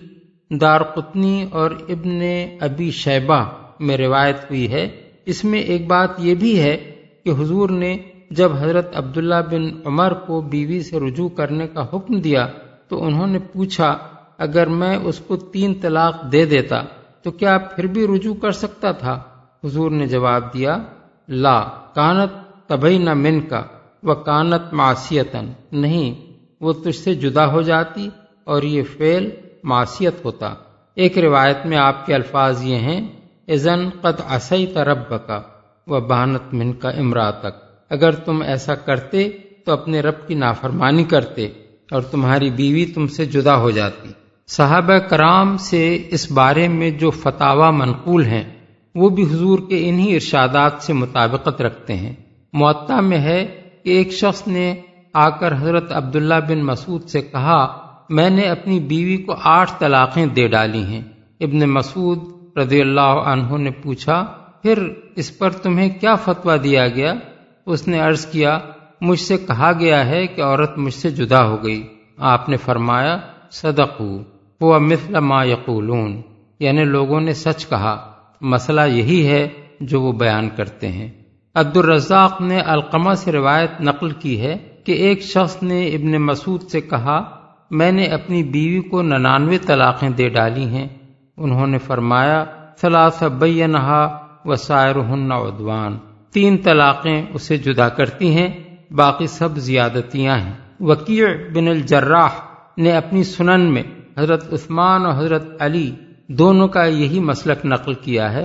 دار 0.60 0.80
قطنی 0.80 1.46
اور 1.50 1.70
ابن 1.88 2.20
ابی 2.60 2.90
شیبہ 2.90 3.44
میں 3.80 3.96
روایت 3.96 4.38
ہوئی 4.50 4.72
ہے، 4.72 4.88
اس 5.26 5.44
میں 5.44 5.58
ایک 5.58 5.86
بات 5.86 6.10
یہ 6.18 6.34
بھی 6.34 6.60
ہے 6.60 6.92
کہ 7.24 7.30
حضور 7.30 7.70
نے 7.70 7.96
جب 8.30 8.52
حضرت 8.52 8.96
عبداللہ 8.96 9.40
بن 9.50 9.80
عمر 9.84 10.14
کو 10.14 10.40
بیوی 10.40 10.82
سے 10.82 11.00
رجوع 11.00 11.28
کرنے 11.28 11.66
کا 11.66 11.84
حکم 11.84 12.20
دیا 12.20 12.46
تو 12.88 13.04
انہوں 13.04 13.26
نے 13.26 13.38
پوچھا، 13.38 13.98
اگر 14.38 14.66
میں 14.66 14.96
اس 14.96 15.18
کو 15.18 15.36
تین 15.36 15.74
طلاق 15.80 16.32
دے 16.32 16.44
دیتا، 16.44 16.82
تو 17.22 17.30
کیا 17.30 17.58
پھر 17.58 17.86
بھی 17.86 18.06
رجوع 18.06 18.34
کر 18.34 18.50
سکتا 18.50 18.92
تھا؟ 18.92 19.22
حضور 19.64 19.90
نے 19.90 20.06
جواب 20.06 20.54
دیا، 20.54 20.78
لا، 21.28 21.60
کانت 21.94 22.32
تبئی 22.68 22.98
نہ 22.98 23.14
من 23.14 23.40
کا 23.40 23.62
وہ 24.02 24.14
کانت 24.14 24.72
معاشیتن 24.72 25.52
نہیں، 25.72 26.32
وہ 26.60 26.72
تجھ 26.72 26.96
سے 26.96 27.14
جدا 27.14 27.52
ہو 27.52 27.62
جاتی 27.62 28.08
اور 28.44 28.62
یہ 28.62 28.82
فعل 28.98 29.30
معاشیت 29.64 30.24
ہوتا۔ 30.24 30.54
ایک 30.94 31.18
روایت 31.18 31.66
میں 31.66 31.78
آپ 31.78 32.06
کے 32.06 32.14
الفاظ 32.14 32.64
یہ 32.64 32.76
ہیں 32.76 33.06
ازن 33.48 33.88
قد 34.00 34.20
اسی 34.30 34.74
رب 34.76 35.26
کا 35.26 35.42
و 35.86 36.00
بانت 36.00 36.42
من 36.52 36.72
کا 36.72 36.88
امراتک۔ 36.88 37.64
اگر 37.90 38.10
تم 38.10 38.42
ایسا 38.42 38.74
کرتے، 38.74 39.28
تو 39.64 39.72
اپنے 39.72 40.00
رب 40.00 40.28
کی 40.28 40.34
نافرمانی 40.34 41.04
کرتے۔ 41.04 41.48
اور 41.90 42.02
تمہاری 42.02 42.50
بیوی 42.50 42.86
تم 42.86 43.06
سے 43.06 43.24
جدا 43.24 43.56
ہو 43.56 43.70
جاتی۔ 43.70 44.08
صحابہ 44.46 44.98
کرام 44.98 45.56
سے 45.56 46.02
اس 46.10 46.32
بارے 46.32 46.68
میں 46.68 46.90
جو 46.90 47.10
فتوا 47.10 47.70
منقول 47.70 48.24
ہیں، 48.24 48.44
وہ 48.94 49.08
بھی 49.08 49.22
حضور 49.22 49.58
کے 49.68 49.88
انہی 49.88 50.14
ارشادات 50.14 50.72
سے 50.80 50.92
مطابقت 50.92 51.62
رکھتے 51.62 51.96
ہیں۔ 51.96 52.14
معطا 52.52 53.00
میں 53.00 53.18
ہے 53.18 53.60
کہ 53.84 53.90
ایک 53.90 54.12
شخص 54.12 54.48
نے 54.48 54.74
آ 55.14 55.28
کر 55.28 55.54
حضرت 55.54 55.92
عبداللہ 55.92 56.34
بن 56.48 56.64
مسعود 56.64 57.04
سے 57.04 57.20
کہا، 57.20 57.88
میں 58.10 58.30
نے 58.30 58.42
اپنی 58.42 58.80
بیوی 58.80 59.16
کو 59.16 59.34
آٹھ 59.44 59.72
طلاقیں 59.78 60.26
دے 60.26 60.48
ڈالی 60.48 60.82
ہیں۔ 60.82 61.02
ابن 61.40 61.58
مسعود 61.58 62.18
رضی 62.58 62.80
اللہ 62.80 63.00
عنہ 63.00 63.56
نے 63.56 63.70
پوچھا، 63.70 64.24
پھر 64.62 64.88
اس 65.16 65.38
پر 65.38 65.50
تمہیں 65.50 65.88
کیا 66.00 66.14
فتویٰ 66.14 66.56
دیا 66.62 66.88
گیا؟ 66.88 67.14
اس 67.66 67.88
نے 67.88 68.00
عرض 68.00 68.26
کیا 68.26 68.58
مجھ 69.00 69.20
سے 69.20 69.38
کہا 69.38 69.72
گیا 69.78 70.06
ہے 70.06 70.26
کہ 70.26 70.42
عورت 70.42 70.78
مجھ 70.78 70.94
سے 70.94 71.10
جدا 71.10 71.46
ہو 71.46 71.64
گئی۔ 71.64 71.86
آپ 72.18 72.48
نے 72.48 72.56
فرمایا 72.56 73.18
صدق 73.50 74.02
ہوا 74.62 74.78
مثل 74.78 75.20
ما 75.20 75.44
یقولون۔ 75.44 76.20
یعنی 76.60 76.84
لوگوں 76.84 77.20
نے 77.20 77.32
سچ 77.32 77.66
کہا۔ 77.66 78.12
مسئلہ 78.40 78.80
یہی 78.80 79.26
ہے 79.26 79.48
جو 79.80 80.00
وہ 80.00 80.12
بیان 80.12 80.48
کرتے 80.56 80.88
ہیں۔ 80.88 81.08
عبد 81.54 81.76
الرزاق 81.76 82.40
نے 82.40 82.60
القمہ 82.60 83.14
سے 83.14 83.32
روایت 83.32 83.70
نقل 83.80 84.10
کی 84.10 84.40
ہے 84.40 84.56
کہ 84.84 84.92
ایک 84.92 85.22
شخص 85.22 85.62
نے 85.62 85.88
ابن 85.88 86.12
مسعود 86.12 86.62
سے 86.62 86.80
کہا، 86.80 87.22
میں 87.70 87.92
نے 87.92 88.04
اپنی 88.04 88.42
بیوی 88.42 88.80
کو 88.80 89.02
ننانوے 89.02 89.58
طلاقیں 89.58 90.08
دے 90.08 90.28
ڈالی 90.28 90.64
ہیں۔ 90.64 90.88
انہوں 91.36 91.66
نے 91.66 91.78
فرمایا، 91.78 92.44
ثلاث 92.80 93.22
بینہا 93.22 94.18
وسائر 94.44 94.96
ہن 94.96 95.32
عدوان۔ 95.32 95.98
تین 96.32 96.56
طلاقیں 96.56 97.22
اسے 97.34 97.56
جدا 97.56 97.88
کرتی 97.88 98.36
ہیں۔ 98.36 98.65
باقی 98.90 99.26
سب 99.26 99.56
زیادتیاں 99.56 100.38
ہیں۔ 100.38 100.52
وکیع 100.80 101.26
بن 101.54 101.68
الجراح 101.68 102.28
نے 102.78 102.92
اپنی 102.92 103.24
سنن 103.24 103.60
میں 103.60 103.82
حضرت 104.18 104.52
عثمان 104.52 105.06
اور 105.06 105.14
حضرت 105.14 105.62
علی 105.62 105.94
دونوں 106.28 106.68
کا 106.68 106.84
یہی 106.84 107.20
مسلک 107.20 107.66
نقل 107.66 107.94
کیا 107.94 108.32
ہے۔ 108.32 108.44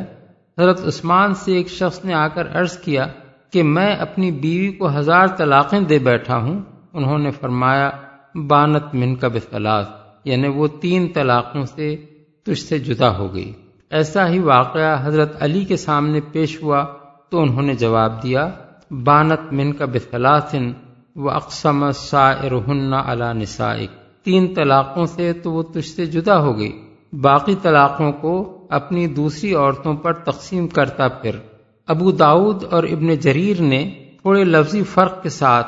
حضرت 0.58 0.88
عثمان 0.88 1.34
سے 1.34 1.54
ایک 1.54 1.68
شخص 1.68 2.06
نے 2.06 2.14
آ 2.14 2.28
کر 2.28 2.60
عرض 2.60 2.78
کیا 2.78 3.08
کہ 3.52 3.64
میں 3.64 3.96
اپنی 3.96 4.32
بیوی 4.32 4.72
کو 4.72 4.98
ہزار 4.98 5.28
طلاقیں 5.28 5.80
دے 5.80 6.00
بیٹھا 6.00 6.38
ہوں۔ 6.38 6.62
انہوں 6.94 7.18
نے 7.18 7.32
فرمایا، 7.32 7.90
بانت 8.48 8.84
من 8.94 9.16
کا 9.16 9.28
بثلاث 9.28 9.88
یعنی 10.26 10.48
وہ 10.48 10.68
تین 10.82 11.08
طلاقوں 11.14 11.66
سے 11.66 11.96
تجھ 12.44 12.60
سے 12.60 12.80
جدا 12.80 13.18
ہو 13.18 13.34
گئی۔ 13.34 13.54
ایسا 13.90 14.30
ہی 14.30 14.40
واقعہ 14.40 15.08
حضرت 15.08 15.44
علی 15.44 15.66
کے 15.66 15.78
سامنے 15.78 16.20
پیش 16.32 16.64
ہوا 16.64 16.86
تو 17.30 17.42
انہوں 17.42 17.62
نے 17.62 17.74
جواب 17.74 18.24
دیا 18.24 18.52
بانت 18.92 19.54
من 19.54 19.74
کا 19.74 19.86
بثلاثن 19.86 20.72
و 21.16 21.30
اقسم 21.30 21.92
سائرہن 21.92 22.94
علی 22.94 23.40
نسائک 23.40 23.90
تین 24.26 24.54
طلاقوں 24.54 25.06
سے 25.06 25.34
تو 25.34 25.52
وہ 25.52 25.64
تجھ 25.64 25.88
سے 25.88 26.06
جدا 26.06 26.40
ہو 26.40 26.58
گئی۔ 26.58 26.82
باقی 27.14 27.56
طلاقوں 27.62 28.12
کو 28.12 28.68
اپنی 28.70 29.08
دوسری 29.08 29.54
عورتوں 29.54 29.94
پر 29.94 30.14
تقسیم 30.14 30.68
کرتا 30.68 31.08
پھر۔ 31.08 31.32
ابو 31.88 32.12
داود 32.12 32.64
اور 32.72 32.84
ابن 32.84 33.16
جریر 33.16 33.62
نے 33.62 33.92
تھوڑے 34.22 34.44
لفظی 34.44 34.84
فرق 34.84 35.24
کے 35.24 35.30
ساتھ 35.30 35.68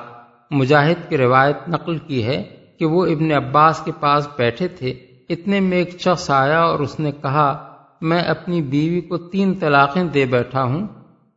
مجاہد 0.52 1.10
کی 1.10 1.18
روایت 1.18 1.58
نقل 1.68 1.98
کی 1.98 2.24
ہے 2.24 2.44
کہ 2.80 2.86
وہ 2.86 3.06
ابن 3.06 3.32
عباس 3.32 3.80
کے 3.80 3.92
پاس 4.00 4.28
بیٹھے 4.38 4.68
تھے۔ 4.68 4.90
اتنے 5.30 5.60
میں 5.60 5.78
ایک 5.78 6.02
شخص 6.02 6.30
آیا 6.30 6.62
اور 6.62 6.80
اس 6.80 7.00
نے 7.00 7.12
کہا، 7.12 7.76
میں 8.02 8.22
اپنی 8.22 8.62
بیوی 8.62 9.02
کو 9.02 9.18
تین 9.18 9.54
طلاقیں 9.60 10.04
دے 10.04 10.26
بیٹھا 10.26 10.64
ہوں۔ 10.64 10.88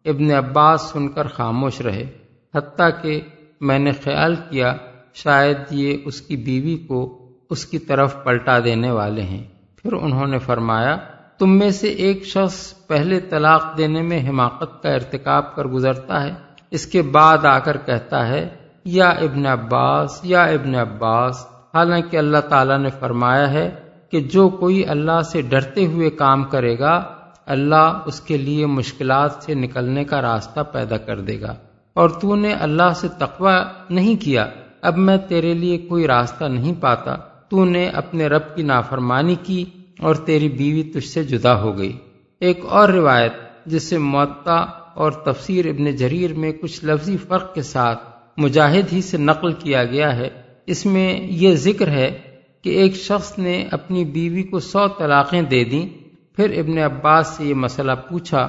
ابن 0.06 0.30
عباس 0.30 0.80
سن 0.80 1.08
کر 1.08 1.26
خاموش 1.26 1.80
رہے، 1.80 2.06
حتیٰ 2.54 2.90
کہ 3.02 3.20
میں 3.60 3.78
نے 3.78 3.92
خیال 3.92 4.34
کیا 4.50 4.76
شاید 5.14 5.56
یہ 5.70 5.96
اس 6.04 6.20
کی 6.20 6.36
بیوی 6.36 6.76
کو 6.76 7.28
اس 7.50 7.66
کی 7.66 7.78
طرف 7.78 8.24
پلٹا 8.24 8.58
دینے 8.58 8.90
والے 8.90 9.22
ہیں۔ 9.22 9.44
پھر 9.82 9.92
انہوں 9.92 10.26
نے 10.26 10.38
فرمایا، 10.38 10.96
تم 11.38 11.58
میں 11.58 11.70
سے 11.70 11.88
ایک 11.88 12.24
شخص 12.24 12.86
پہلے 12.86 13.20
طلاق 13.20 13.78
دینے 13.78 14.02
میں 14.02 14.28
حماقت 14.28 14.82
کا 14.82 14.88
ارتکاب 14.88 15.56
کر 15.56 15.64
گزرتا 15.64 16.22
ہے، 16.22 16.34
اس 16.70 16.86
کے 16.86 17.02
بعد 17.02 17.44
آ 17.44 17.58
کر 17.58 17.76
کہتا 17.76 18.28
ہے، 18.28 18.48
یا 18.84 19.08
ابن 19.08 19.46
عباس، 19.46 20.20
یا 20.22 20.42
ابن 20.44 20.74
عباس۔ 20.74 21.46
حالانکہ 21.74 22.16
اللہ 22.16 22.38
تعالیٰ 22.38 22.78
نے 22.78 22.88
فرمایا 22.98 23.50
ہے 23.52 23.70
کہ 24.10 24.20
جو 24.20 24.48
کوئی 24.48 24.86
اللہ 24.86 25.22
سے 25.22 25.42
ڈرتے 25.42 25.86
ہوئے 25.86 26.10
کام 26.10 26.44
کرے 26.44 26.78
گا 26.78 27.15
اللہ 27.46 28.02
اس 28.06 28.20
کے 28.20 28.36
لیے 28.36 28.66
مشکلات 28.66 29.30
سے 29.40 29.54
نکلنے 29.54 30.04
کا 30.04 30.22
راستہ 30.22 30.60
پیدا 30.72 30.96
کر 30.96 31.20
دے 31.20 31.40
گا۔ 31.40 31.54
اور 31.94 32.08
تو 32.08 32.36
نے 32.36 32.52
اللہ 32.52 32.92
سے 32.96 33.08
تقوی 33.18 33.52
نہیں 33.90 34.16
کیا، 34.16 34.46
اب 34.82 34.96
میں 34.96 35.16
تیرے 35.16 35.54
لیے 35.54 35.78
کوئی 35.78 36.06
راستہ 36.06 36.44
نہیں 36.44 36.72
پاتا۔ 36.80 37.16
تو 37.48 37.64
نے 37.64 37.88
اپنے 37.88 38.26
رب 38.26 38.56
کی 38.56 38.62
نافرمانی 38.62 39.34
کی 39.42 39.64
اور 40.00 40.14
تیری 40.14 40.48
بیوی 40.48 40.82
تجھ 40.82 41.08
سے 41.08 41.24
جدا 41.24 41.60
ہو 41.60 41.78
گئی۔ 41.78 41.96
ایک 42.40 42.60
اور 42.68 42.88
روایت، 42.88 43.32
جس 43.66 43.82
سے 43.82 43.98
معطا 43.98 44.56
اور 44.94 45.12
تفسیر 45.12 45.66
ابن 45.66 45.96
جریر 45.96 46.34
میں 46.34 46.52
کچھ 46.52 46.84
لفظی 46.84 47.16
فرق 47.16 47.54
کے 47.54 47.62
ساتھ 47.62 48.02
مجاہد 48.36 48.92
ہی 48.92 49.02
سے 49.02 49.16
نقل 49.16 49.52
کیا 49.52 49.84
گیا 49.84 50.16
ہے۔ 50.16 50.28
اس 50.66 50.86
میں 50.86 51.20
یہ 51.20 51.54
ذکر 51.54 51.88
ہے 51.88 52.18
کہ 52.62 52.70
ایک 52.70 52.96
شخص 52.96 53.38
نے 53.38 53.66
اپنی 53.70 54.04
بیوی 54.04 54.42
کو 54.42 54.58
سو 54.58 54.88
طلاقیں 54.88 55.42
دے 55.42 55.64
دیں۔ 55.64 56.05
پھر 56.36 56.58
ابن 56.58 56.78
عباس 56.78 57.26
سے 57.26 57.44
یہ 57.44 57.54
مسئلہ 57.54 57.92
پوچھا، 58.08 58.48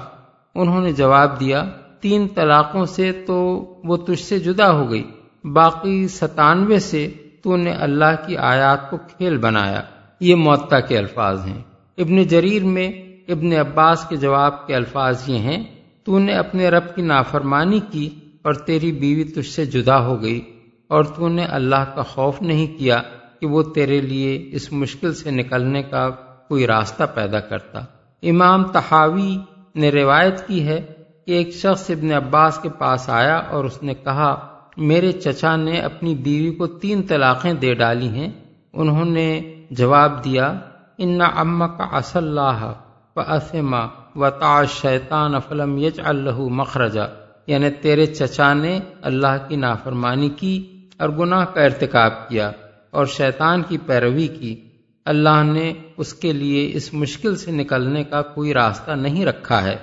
انہوں 0.56 0.82
نے 0.82 0.92
جواب 0.92 1.40
دیا، 1.40 1.64
تین 2.02 2.28
طلاقوں 2.28 2.86
سے 2.86 3.12
تو 3.12 3.36
وہ 3.84 3.98
تجھ 3.98 4.22
سے 4.22 4.40
جدا 4.40 4.72
ہو 4.72 4.92
گئی، 4.92 5.04
باقی 5.44 6.08
ستانوے 6.08 6.80
سے 6.80 7.12
تو 7.42 7.56
نے 7.56 7.72
اللہ 7.72 8.28
کی 8.28 8.38
آیات 8.38 8.90
کو 8.90 8.98
کھیل 8.98 9.38
بنایا۔ 9.38 9.82
یہ 10.20 10.36
معطا 10.36 10.80
کے 10.80 10.98
الفاظ 10.98 11.46
ہیں۔ 11.48 11.62
ابن 11.98 12.24
جریر 12.24 12.64
میں 12.64 12.92
ابن 13.28 13.54
عباس 13.54 14.06
کے 14.10 14.16
جواب 14.16 14.68
کے 14.68 14.76
الفاظ 14.76 15.30
یہ 15.30 15.38
ہیں، 15.38 15.64
تو 16.04 16.20
نے 16.20 16.34
اپنے 16.34 16.70
رب 16.70 16.96
کی 16.96 17.02
نافرمانی 17.02 17.80
کی 17.92 18.10
اور 18.42 18.54
تیری 18.54 18.92
بیوی 18.92 19.24
تجھ 19.24 19.48
سے 19.48 19.66
جدا 19.66 20.06
ہو 20.06 20.22
گئی 20.22 20.42
اور 20.88 21.04
تو 21.04 21.28
نے 21.28 21.44
اللہ 21.44 21.96
کا 21.96 22.02
خوف 22.02 22.42
نہیں 22.42 22.80
کیا 22.80 23.02
کہ 23.42 23.48
وہ 23.48 23.64
تیرے 23.64 24.02
لیے 24.02 24.50
اس 24.52 24.74
مشکل 24.74 25.14
سے 25.14 25.32
نکلنے 25.32 25.84
کا 25.84 26.10
کوئی 26.48 26.68
راستہ 26.68 27.04
پیدا 27.14 27.40
کرتا۔ 27.40 27.80
امام 28.24 28.64
تحاوی 28.64 29.38
نے 29.76 29.90
روایت 29.90 30.48
کی 30.48 30.68
ہے 30.68 30.82
کہ 31.26 31.32
ایک 31.32 31.50
شخص 31.54 31.90
ابن 31.90 32.12
عباس 32.12 32.60
کے 32.62 32.70
پاس 32.70 33.10
آیا 33.10 33.36
اور 33.36 33.66
اس 33.66 33.84
نے 33.84 33.94
کہا، 33.94 34.48
میرے 34.78 35.12
چچا 35.12 35.56
نے 35.56 35.80
اپنی 35.80 36.16
بیوی 36.16 36.56
کو 36.56 36.68
تین 36.68 37.04
طلاقیں 37.04 37.54
دے 37.54 37.74
ڈالی 37.74 38.08
ہیں۔ 38.08 38.32
انہوں 38.74 39.06
نے 39.06 39.42
جواب 39.72 40.26
دیا، 40.26 40.54
ان 40.98 41.22
اما 41.38 41.68
کا 41.68 42.00
اللہ 42.14 42.74
و 43.16 43.20
اسما 43.20 43.88
و 44.16 44.30
تاش 44.30 44.70
شیطان 44.72 45.36
افلم 45.36 45.78
یج 45.78 46.02
اللہ 46.04 46.40
مخرجہ 46.40 47.08
یعنی 47.48 47.70
تیرے 47.70 48.06
چچا 48.06 48.54
نے 48.54 48.80
اللہ 49.02 49.38
کی 49.48 49.56
نافرمانی 49.56 50.30
کی 50.30 50.86
اور 51.00 51.10
گناہ 51.10 51.46
کا 51.46 51.62
ارتکاب 51.62 52.30
کیا 52.30 52.52
اور 52.92 53.06
شیطان 53.06 53.64
کی 53.64 53.78
پیروی 53.78 54.28
کی۔ 54.28 54.67
اللہ 55.08 55.44
نے 55.44 55.74
اس 55.98 56.14
کے 56.14 56.34
لیے 56.34 56.72
اس 56.74 56.94
مشکل 56.94 57.36
سے 57.36 57.52
نکلنے 57.52 58.04
کا 58.04 58.22
کوئی 58.22 58.54
راستہ 58.54 58.92
نہیں 58.92 59.26
رکھا 59.26 59.64
ہے۔ 59.64 59.76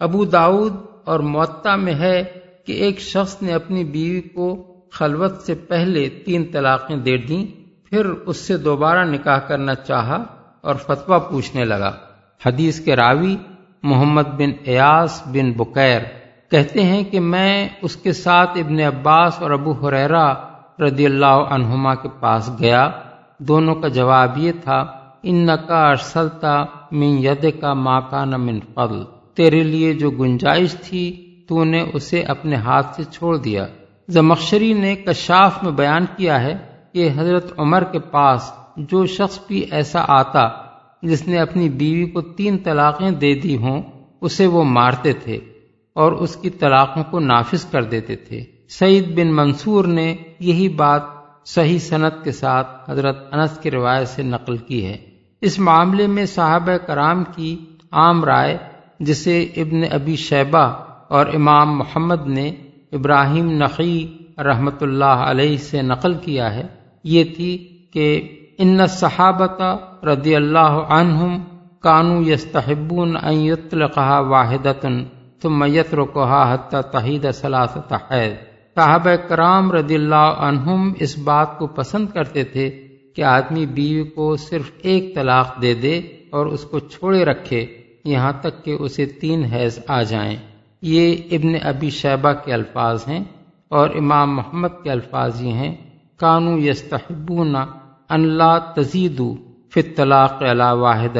ابو 0.00 0.24
داود 0.24 0.72
اور 1.04 1.20
معطا 1.20 1.76
میں 1.76 1.94
ہے 1.94 2.24
کہ 2.66 2.72
ایک 2.72 3.00
شخص 3.00 3.42
نے 3.42 3.52
اپنی 3.52 3.84
بیوی 3.84 4.20
کو 4.20 4.74
خلوت 4.92 5.40
سے 5.42 5.54
پہلے 5.54 6.08
تین 6.08 6.44
طلاقیں 6.52 6.96
دے 6.96 7.16
دیں، 7.16 7.46
پھر 7.90 8.06
اس 8.06 8.36
سے 8.36 8.56
دوبارہ 8.56 9.04
نکاح 9.04 9.38
کرنا 9.38 9.74
چاہا 9.74 10.22
اور 10.60 10.74
فتویٰ 10.74 11.30
پوچھنے 11.30 11.64
لگا۔ 11.64 11.92
حدیث 12.46 12.80
کے 12.80 12.96
راوی 12.96 13.36
محمد 13.82 14.28
بن 14.38 14.50
ایاس 14.64 15.22
بن 15.26 15.52
بکیر 15.52 16.00
کہتے 16.50 16.82
ہیں 16.82 17.04
کہ 17.04 17.20
میں 17.20 17.68
اس 17.82 17.96
کے 17.96 18.12
ساتھ 18.12 18.50
ابن 18.50 18.80
عباس 18.80 19.42
اور 19.42 19.50
ابو 19.50 19.72
حریرا 19.72 20.32
رضی 20.78 21.06
اللہ 21.06 21.38
عنہما 21.50 21.94
کے 21.94 22.08
پاس 22.20 22.50
گیا۔ 22.60 22.90
دونوں 23.38 23.74
کا 23.74 23.88
جواب 23.88 24.38
یہ 24.38 24.52
تھا 24.62 24.86
ان 25.22 25.46
کا 25.68 25.88
ارسلتا 25.88 26.64
من 26.92 27.24
ید 27.24 27.60
کا 27.60 27.74
ماں 27.74 28.00
کا 28.10 28.24
من 28.24 28.60
فضل 28.74 29.04
تیرے 29.34 29.62
لیے 29.62 29.92
جو 29.92 30.10
گنجائش 30.10 30.74
تھی، 30.74 31.22
تو 31.48 31.64
نے 31.64 31.84
اسے 31.94 32.22
اپنے 32.22 32.56
ہاتھ 32.56 32.96
سے 32.96 33.02
چھوڑ 33.04 33.36
دیا۔ 33.36 33.66
زمخشری 34.08 34.72
نے 34.72 34.94
کشاف 34.94 35.62
میں 35.62 35.72
بیان 35.72 36.06
کیا 36.16 36.42
ہے 36.42 36.56
کہ 36.92 37.08
حضرت 37.16 37.52
عمر 37.58 37.84
کے 37.84 37.98
پاس 37.98 38.52
جو 38.76 39.06
شخص 39.06 39.38
بھی 39.46 39.64
ایسا 39.70 40.04
آتا، 40.08 40.48
جس 41.02 41.28
نے 41.28 41.38
اپنی 41.38 41.68
بیوی 41.68 42.10
کو 42.10 42.20
تین 42.20 42.58
طلاقیں 42.58 43.10
دے 43.10 43.34
دی 43.34 43.56
ہوں، 43.56 43.82
اسے 44.20 44.46
وہ 44.46 44.64
مارتے 44.64 45.12
تھے 45.12 45.38
اور 45.92 46.12
اس 46.12 46.36
کی 46.36 46.50
طلاقوں 46.50 47.04
کو 47.10 47.18
نافذ 47.20 47.64
کر 47.64 47.82
دیتے 47.82 48.16
تھے۔ 48.16 48.44
سعید 48.68 49.16
بن 49.16 49.34
منصور 49.34 49.84
نے 49.84 50.16
یہی 50.40 50.68
بات 50.68 51.15
صحیح 51.46 51.78
صنعت 51.78 52.24
کے 52.24 52.32
ساتھ 52.32 52.90
حضرت 52.90 53.34
انس 53.34 53.58
کی 53.58 53.70
روایت 53.70 54.08
سے 54.08 54.22
نقل 54.22 54.56
کی 54.56 54.86
ہے۔ 54.86 54.96
اس 55.40 55.58
معاملے 55.58 56.06
میں 56.06 56.26
صحابہ 56.26 56.76
کرام 56.86 57.24
کی 57.36 57.56
عام 57.92 58.24
رائے، 58.24 58.58
جسے 59.00 59.42
ابن 59.42 59.82
ابی 59.90 60.16
شیبہ 60.16 60.74
اور 61.08 61.26
امام 61.26 61.78
محمد 61.78 62.26
نے 62.26 62.48
ابراہیم 62.92 63.50
نقی 63.50 64.18
رحمت 64.38 64.82
اللہ 64.82 65.04
علیہ 65.04 65.56
سے 65.56 65.82
نقل 65.82 66.14
کیا 66.14 66.54
ہے، 66.54 66.66
یہ 67.04 67.24
تھی 67.36 67.78
کہ 67.92 68.28
ان 68.58 68.86
صحابت 68.86 69.62
رضی 70.04 70.36
اللہ 70.36 70.78
عنہم 70.88 71.44
کانو 71.80 72.30
یستحبون 72.30 73.16
ان 73.22 73.34
یطلقها 73.34 74.18
واحدتن 74.20 75.04
ثم 75.42 75.64
یترکها 75.64 76.54
حتی 76.54 76.76
تحید 76.92 77.26
ثلاثت 77.34 77.92
حید۔ 78.10 78.45
صحابہ 78.76 79.14
کرام 79.28 79.72
رضی 79.72 79.94
اللہ 79.94 80.32
عنہم 80.38 80.92
اس 81.00 81.18
بات 81.18 81.58
کو 81.58 81.66
پسند 81.66 82.08
کرتے 82.08 82.42
تھے 82.44 82.70
کہ 83.14 83.22
آدمی 83.22 83.66
بیوی 83.66 84.02
کو 84.04 84.36
صرف 84.36 84.70
ایک 84.82 85.14
طلاق 85.14 85.62
دے 85.62 85.74
دے 85.74 85.98
اور 86.30 86.46
اس 86.46 86.64
کو 86.64 86.78
چھوڑے 86.78 87.24
رکھے، 87.24 87.66
یہاں 88.04 88.32
تک 88.40 88.64
کہ 88.64 88.76
اسے 88.80 89.06
تین 89.06 89.44
حیض 89.44 89.78
آ 89.88 90.02
جائیں۔ 90.02 90.36
یہ 90.82 91.16
ابن 91.30 91.54
ابی 91.62 91.90
شیبہ 91.90 92.32
کے 92.32 92.52
الفاظ 92.52 93.08
ہیں 93.08 93.24
اور 93.68 93.90
امام 93.90 94.36
محمد 94.36 94.82
کے 94.82 94.90
الفاظ 94.90 95.42
یہ 95.42 95.52
ہیں، 95.52 95.74
کانو 96.20 96.58
یستحبون 96.58 97.56
ان 97.56 98.28
لا 98.28 98.58
تزیدو 98.58 99.34
فی 99.74 99.80
الطلاق 99.80 100.42
علی 100.42 100.70
واحد 100.78 101.16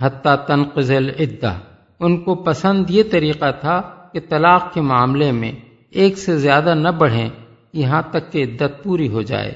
حتیٰ 0.00 0.36
تنقض 0.46 0.90
العدہ۔ 0.90 1.54
ان 2.00 2.16
کو 2.24 2.34
پسند 2.34 2.90
یہ 2.90 3.02
طریقہ 3.10 3.50
تھا 3.60 3.80
کہ 4.12 4.20
طلاق 4.28 4.72
کے 4.74 4.80
معاملے 4.80 5.32
میں 5.32 5.52
ایک 5.94 6.18
سے 6.18 6.38
زیادہ 6.38 6.74
نہ 6.74 6.88
بڑھیں، 6.88 7.28
یہاں 7.72 8.02
تک 8.10 8.32
کہ 8.32 8.44
عدت 8.44 8.84
پوری 8.84 9.08
ہو 9.08 9.22
جائے۔ 9.22 9.52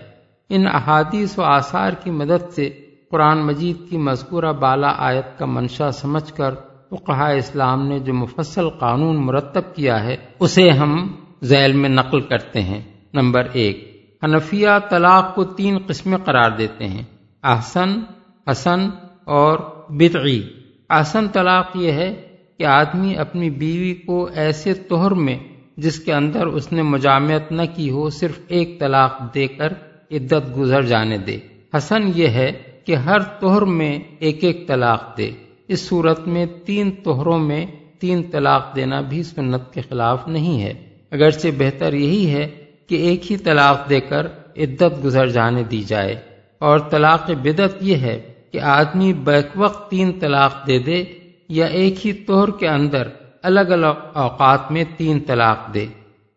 ان 0.48 0.66
احادیث 0.66 1.38
و 1.38 1.42
آثار 1.42 1.92
کی 1.92 2.10
مدد 2.10 2.52
سے 2.52 2.70
قرآن 3.10 3.46
مجید 3.46 3.90
کی 3.90 3.96
مذکورہ 3.96 4.52
بالا 4.52 4.94
آیت 4.98 5.38
کا 5.38 5.46
منشا 5.46 5.90
سمجھ 5.90 6.32
کر 6.32 6.54
فقہ 6.90 7.12
اسلام 7.12 7.88
نے 7.88 7.98
جو 7.98 8.14
مفصل 8.14 8.70
قانون 8.70 9.26
مرتب 9.26 9.74
کیا 9.74 10.04
ہے، 10.04 10.16
اسے 10.40 10.70
ہم 10.70 11.12
ذیل 11.42 11.72
میں 11.72 11.88
نقل 11.88 12.20
کرتے 12.20 12.62
ہیں۔ 12.62 12.80
نمبر 13.14 13.42
ایک، 13.52 14.02
حنفیہ 14.24 14.68
طلاق 14.90 15.34
کو 15.34 15.44
تین 15.44 15.78
قسمیں 15.86 16.18
قرار 16.18 16.50
دیتے 16.50 16.88
ہیں۔ 16.88 17.02
احسن، 17.42 18.00
حسن 18.50 18.88
اور 19.24 19.58
بدعی۔ 19.88 20.42
احسن 20.90 21.28
طلاق 21.28 21.66
یہ 21.74 21.92
ہے 21.92 22.28
کہ 22.58 22.64
آدمی 22.64 23.16
اپنی 23.16 23.50
بیوی 23.50 23.94
کو 23.94 24.28
ایسے 24.34 24.74
توہر 24.74 25.10
میں 25.10 25.38
جس 25.78 26.00
کے 26.00 26.12
اندر 26.12 26.46
اس 26.46 26.72
نے 26.72 26.82
مجامعت 26.82 27.52
نہ 27.52 27.62
کی 27.76 27.90
ہو، 27.90 28.10
صرف 28.10 28.38
ایک 28.48 28.80
طلاق 28.80 29.34
دے 29.34 29.46
کر 29.46 29.72
عدت 30.10 30.56
گزر 30.56 30.82
جانے 30.82 31.18
دے۔ 31.18 31.38
حسن 31.76 32.10
یہ 32.14 32.28
ہے 32.28 32.52
کہ 32.84 32.94
ہر 32.94 33.22
توہر 33.22 33.62
میں 33.62 33.98
ایک 34.18 34.44
ایک 34.44 34.68
طلاق 34.68 35.18
دے۔ 35.18 35.30
اس 35.68 35.88
صورت 35.88 36.28
میں 36.28 36.46
تین 36.46 36.90
توہروں 36.90 37.38
میں 37.38 37.66
تین 37.98 38.22
طلاق 38.30 38.76
دینا 38.76 39.00
بھی 39.00 39.22
سنت 39.22 39.74
کے 39.74 39.80
خلاف 39.80 40.28
نہیں 40.28 40.62
ہے۔ 40.62 40.74
اگرچہ 41.10 41.48
بہتر 41.58 41.92
یہی 41.92 42.30
ہے 42.30 42.48
کہ 42.86 42.94
ایک 42.94 43.32
ہی 43.32 43.36
طلاق 43.36 43.90
دے 43.90 44.00
کر 44.00 44.26
عدت 44.56 45.04
گزر 45.04 45.26
جانے 45.26 45.62
دی 45.62 45.82
جائے۔ 45.82 46.16
اور 46.58 46.78
طلاق 46.78 47.30
بدت 47.30 47.76
یہ 47.80 47.96
ہے 47.96 48.32
کہ 48.52 48.60
آدمی 48.60 49.12
بیک 49.12 49.46
وقت 49.56 49.90
تین 49.90 50.12
طلاق 50.20 50.66
دے 50.66 50.78
دے 50.78 51.04
یا 51.48 51.66
ایک 51.66 52.06
ہی 52.06 52.12
توہر 52.12 52.50
کے 52.50 52.68
اندر 52.68 53.08
الگ 53.48 53.70
الگ 53.70 53.98
اوقات 54.14 54.72
میں 54.72 54.84
تین 54.96 55.20
طلاق 55.26 55.74
دے، 55.74 55.86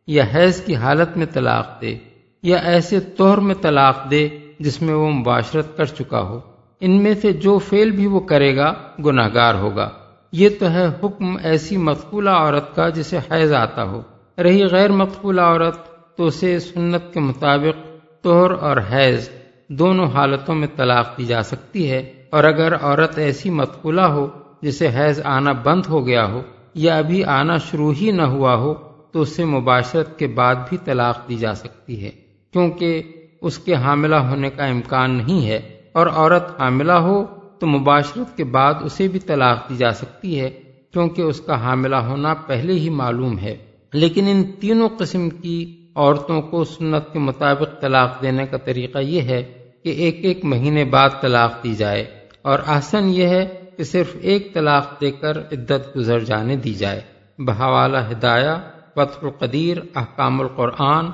یا 0.08 0.24
حیض 0.36 0.62
کی 0.62 0.76
حالت 0.76 1.17
میں 1.17 1.26
طلاق 1.34 1.82
دے، 1.82 1.97
یا 2.43 2.58
ایسے 2.58 3.00
طور 3.00 3.38
میں 3.38 3.56
طلاق 3.62 4.12
دے 4.12 4.30
جس 4.60 4.82
میں 4.82 4.93
وہ 4.93 5.12
مباشرت 5.12 5.78
کر 5.78 5.86
چکا 5.86 6.21
ہو۔ 6.21 6.39
ان 6.80 7.04
میں 7.04 7.13
سے 7.13 7.34
جو 7.34 7.58
فعل 7.58 7.91
بھی 7.91 8.06
وہ 8.06 8.19
کرے 8.19 8.56
گا 8.56 8.74
گناہ 9.06 9.30
گار 9.34 9.56
ہوگا۔ 9.56 9.89
یہ 10.32 10.50
تو 10.60 10.69
ہے 10.69 10.88
حکم 11.04 11.38
ایسی 11.43 11.78
مقبولہ 11.78 12.30
عورت 12.30 12.76
کا 12.76 12.89
جسے 12.89 13.17
حیض 13.17 13.54
آتا 13.54 13.84
ہو۔ 13.84 14.02
رہی 14.43 14.63
غیر 14.65 14.91
مقبولہ 14.91 15.41
عورت 15.41 15.78
تو 16.17 16.26
اسے 16.26 16.60
سنت 16.60 17.13
کے 17.13 17.19
مطابق 17.19 17.88
توہر 18.24 18.52
اور 18.52 18.78
حیض 18.78 19.30
دونوں 19.69 20.06
حالتوں 20.06 20.56
میں 20.56 20.67
طلاق 20.76 21.17
دی 21.17 21.26
جا 21.26 21.41
سکتی 21.41 21.91
ہے۔ 21.91 22.13
اور 22.30 22.43
اگر 22.43 22.76
عورت 22.76 23.17
ایسی 23.17 23.50
مقبولہ 23.50 24.02
ہو 24.02 24.28
جسے 24.62 24.88
حیض 24.88 25.21
آنا 25.24 25.52
بند 25.52 25.86
ہو 25.89 26.08
گیا 26.08 26.26
ہو 26.26 26.41
یا 26.75 26.97
ابھی 26.97 27.23
آنا 27.23 27.57
شروع 27.57 27.93
ہی 28.01 28.12
نہ 28.12 28.21
ہوا 28.21 28.55
ہو 28.55 28.73
تو 29.12 29.21
اسے 29.21 29.45
مباشرت 29.45 30.19
کے 30.19 30.27
بعد 30.27 30.55
بھی 30.69 30.77
طلاق 30.86 31.29
دی 31.29 31.36
جا 31.36 31.53
سکتی 31.53 32.03
ہے، 32.05 32.10
کیونکہ 32.53 33.03
اس 33.41 33.57
کے 33.57 33.75
حاملہ 33.75 34.15
ہونے 34.15 34.49
کا 34.49 34.65
امکان 34.65 35.12
نہیں 35.12 35.47
ہے 35.47 35.60
اور 35.91 36.07
عورت 36.07 36.62
حاملہ 36.62 36.91
ہو 36.91 37.25
تو 37.60 37.67
مباشرت 37.67 38.38
کے 38.38 38.43
بعد 38.43 38.73
اسے 38.84 39.07
بھی 39.07 39.19
طلاق 39.19 39.69
دی 39.69 39.75
جا 39.75 39.91
سکتی 39.91 40.39
ہے، 40.39 40.49
کیونکہ 40.93 41.21
اس 41.21 41.41
کا 41.41 41.62
حاملہ 41.62 41.95
ہونا 41.95 42.34
پہلے 42.34 42.73
ہی 42.73 42.89
معلوم 42.89 43.39
ہے۔ 43.39 43.57
لیکن 43.93 44.27
ان 44.27 44.43
تینوں 44.60 44.89
قسم 44.97 45.29
کی 45.29 45.86
عورتوں 45.95 46.41
کو 46.41 46.63
سنت 46.63 47.13
کے 47.13 47.19
مطابق 47.19 47.81
طلاق 47.81 48.21
دینے 48.21 48.45
کا 48.45 48.57
طریقہ 48.57 48.99
یہ 48.99 49.21
ہے 49.21 49.43
کہ 49.84 49.89
ایک 49.89 50.19
ایک 50.21 50.45
مہینے 50.45 50.86
بعد 50.86 51.10
طلاق 51.21 51.63
دی 51.63 51.75
جائے۔ 51.75 52.05
اور 52.41 52.60
احسن 52.67 53.10
یہ 53.10 53.27
ہے 53.27 53.61
کہ 53.82 53.86
صرف 53.86 54.15
ایک 54.22 54.54
طلاق 54.54 55.02
دے 55.02 55.12
کر 55.12 55.38
عدت 55.38 55.96
گزر 55.96 56.20
جانے 56.20 56.56
دی 56.56 56.74
جائے۔ 56.74 57.02
بحوالہ 57.39 57.98
ہدایہ 58.12 58.56
فتح 58.91 59.26
القدیر، 59.26 59.78
احکام 59.96 60.41
القرآن، 60.41 61.06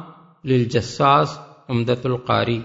للجساس 0.45 1.39
امدت 1.67 2.05
القاری۔ 2.05 2.61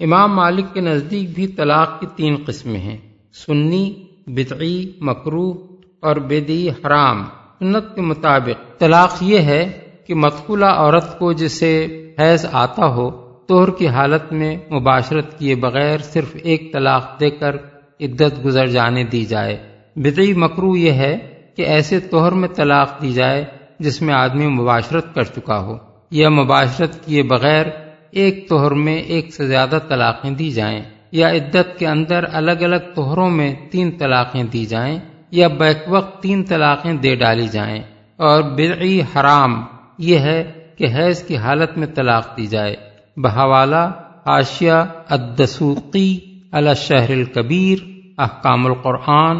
امام 0.00 0.34
مالک 0.34 0.74
کے 0.74 0.80
نزدیک 0.80 1.34
بھی 1.34 1.46
طلاق 1.48 2.00
کی 2.00 2.06
تین 2.16 2.36
قسمیں 2.46 2.80
ہیں، 2.80 2.96
سنی 3.32 4.06
بطعی 4.26 4.92
مکرو 5.00 5.52
اور 6.00 6.16
بدی 6.16 6.70
حرام۔ 6.70 7.24
سنت 7.58 7.94
کے 7.94 8.00
مطابق 8.00 8.78
طلاق 8.78 9.16
یہ 9.20 9.38
ہے 9.38 9.80
کہ 10.06 10.14
مقبولہ 10.14 10.66
عورت 10.66 11.18
کو 11.18 11.32
جسے 11.32 11.86
حیض 12.18 12.46
آتا 12.52 12.86
ہو 12.86 13.10
توہر 13.48 13.70
کی 13.70 13.88
حالت 13.88 14.32
میں 14.32 14.56
مباشرت 14.70 15.38
کیے 15.38 15.54
بغیر 15.54 15.98
صرف 15.98 16.36
ایک 16.42 16.72
طلاق 16.72 17.20
دے 17.20 17.30
کر 17.30 17.56
عدت 18.00 18.44
گزر 18.44 18.66
جانے 18.66 19.04
دی 19.04 19.24
جائے۔ 19.24 19.56
بدعی 19.96 20.32
مکرو 20.32 20.76
یہ 20.76 20.92
ہے 20.92 21.18
کہ 21.56 21.62
ایسے 21.62 22.00
توہر 22.00 22.32
میں 22.32 22.48
طلاق 22.48 23.02
دی 23.02 23.12
جائے 23.12 23.44
جس 23.78 24.02
میں 24.02 24.14
آدمی 24.14 24.46
مباشرت 24.46 25.14
کر 25.14 25.22
چکا 25.22 25.58
ہو، 25.58 25.76
یا 26.10 26.28
مباشرت 26.28 27.04
کیے 27.04 27.22
بغیر 27.22 27.66
ایک 28.10 28.48
توہر 28.48 28.70
میں 28.70 28.96
ایک 28.96 29.34
سے 29.34 29.46
زیادہ 29.46 29.78
طلاقیں 29.88 30.30
دی 30.30 30.50
جائیں، 30.50 30.82
یا 31.12 31.28
عدت 31.28 31.78
کے 31.78 31.86
اندر 31.86 32.24
الگ 32.32 32.50
الگ 32.50 32.94
توہروں 32.94 33.30
میں 33.30 33.54
تین 33.70 33.90
طلاقیں 33.98 34.42
دی 34.42 34.66
جائیں، 34.66 34.98
یا 35.30 35.48
بیک 35.48 35.78
وقت 35.88 36.22
تین 36.22 36.44
طلاقیں 36.44 36.92
دے 36.92 37.14
ڈالی 37.14 37.48
جائیں۔ 37.48 37.82
اور 38.16 38.42
برعی 38.42 39.00
حرام 39.00 39.62
یہ 39.98 40.18
ہے 40.18 40.52
کہ 40.78 40.86
حیض 40.94 41.22
کی 41.22 41.36
حالت 41.36 41.78
میں 41.78 41.86
طلاق 41.94 42.36
دی 42.36 42.46
جائے۔ 42.46 42.76
بحوالہ 43.16 43.90
آشیا 44.24 44.84
الدسوقی۔ 45.08 46.33
الشہر 46.54 47.10
الکبیر، 47.10 47.84
احکام 48.18 48.66
القرآن 48.66 49.36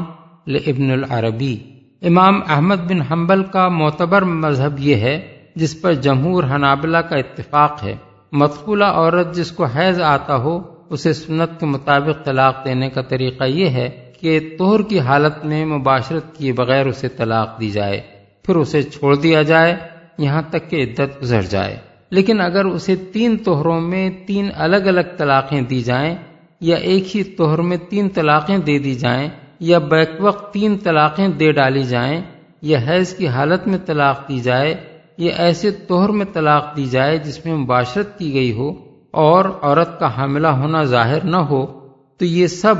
لابن 0.46 0.90
العربی۔ 0.90 1.58
امام 2.02 2.40
احمد 2.48 2.76
بن 2.76 3.02
حنبل 3.02 3.44
کا 3.44 3.68
معتبر 3.68 4.22
مذہب 4.22 4.74
یہ 4.78 4.94
ہے، 4.94 5.36
جس 5.56 5.82
پر 5.82 5.92
جمہور 5.92 6.44
حنابلہ 6.44 6.98
کا 6.98 7.16
اتفاق 7.16 7.84
ہے۔ 7.84 7.96
مدخولہ 8.32 8.84
عورت 8.84 9.34
جس 9.34 9.50
کو 9.50 9.64
حیض 9.64 10.00
آتا 10.00 10.36
ہو، 10.36 10.60
اسے 10.90 11.12
سنت 11.12 11.60
کے 11.60 11.66
مطابق 11.66 12.24
طلاق 12.24 12.64
دینے 12.64 12.90
کا 12.90 13.02
طریقہ 13.02 13.44
یہ 13.44 13.68
ہے 13.68 14.12
کہ 14.20 14.54
توہر 14.58 14.82
کی 14.82 15.00
حالت 15.00 15.44
میں 15.44 15.66
مباشرت 15.66 16.36
کیے 16.36 16.52
بغیر 16.52 16.86
اسے 16.86 17.08
طلاق 17.08 17.60
دی 17.60 17.70
جائے۔ 17.70 18.00
پھر 18.42 18.56
اسے 18.56 18.82
چھوڑ 18.82 19.16
دیا 19.16 19.42
جائے، 19.42 19.76
یہاں 20.18 20.42
تک 20.50 20.70
کہ 20.70 20.82
عدت 20.82 21.22
گزر 21.22 21.42
جائے۔ 21.42 21.76
لیکن 22.10 22.40
اگر 22.40 22.64
اسے 22.64 22.96
تین 22.96 23.36
توہروں 23.36 23.80
میں 23.80 24.10
تین 24.26 24.48
الگ 24.54 24.76
الگ 24.76 25.00
طلاقیں 25.16 25.60
دی 25.60 25.82
جائیں 25.82 26.16
یا 26.64 26.76
ایک 26.76 27.16
ہی 27.16 27.22
توہر 27.22 27.60
میں 27.60 27.76
تین 27.88 28.08
طلاقیں 28.08 28.58
دے 28.58 28.78
دی 28.78 28.94
جائیں، 28.94 29.28
یا 29.60 29.78
بیک 29.78 30.10
وقت 30.20 30.52
تین 30.54 30.76
طلاقیں 30.78 31.28
دے 31.28 31.52
ڈالی 31.52 31.84
جائیں، 31.84 32.20
یا 32.62 32.78
حیض 32.88 33.14
کی 33.14 33.28
حالت 33.28 33.66
میں 33.66 33.78
طلاق 33.86 34.28
دی 34.28 34.38
جائے، 34.40 34.74
یا 35.18 35.32
ایسے 35.36 35.70
توہر 35.70 36.08
میں 36.08 36.26
طلاق 36.32 36.76
دی 36.76 36.84
جائے 36.84 37.18
جس 37.18 37.44
میں 37.44 37.54
مباشرت 37.54 38.18
کی 38.18 38.34
گئی 38.34 38.52
ہو 38.52 38.70
اور 39.10 39.44
عورت 39.62 40.00
کا 40.00 40.16
حاملہ 40.16 40.48
ہونا 40.48 40.82
ظاہر 40.82 41.24
نہ 41.24 41.36
ہو، 41.36 41.66
تو 42.18 42.24
یہ 42.24 42.46
سب 42.46 42.74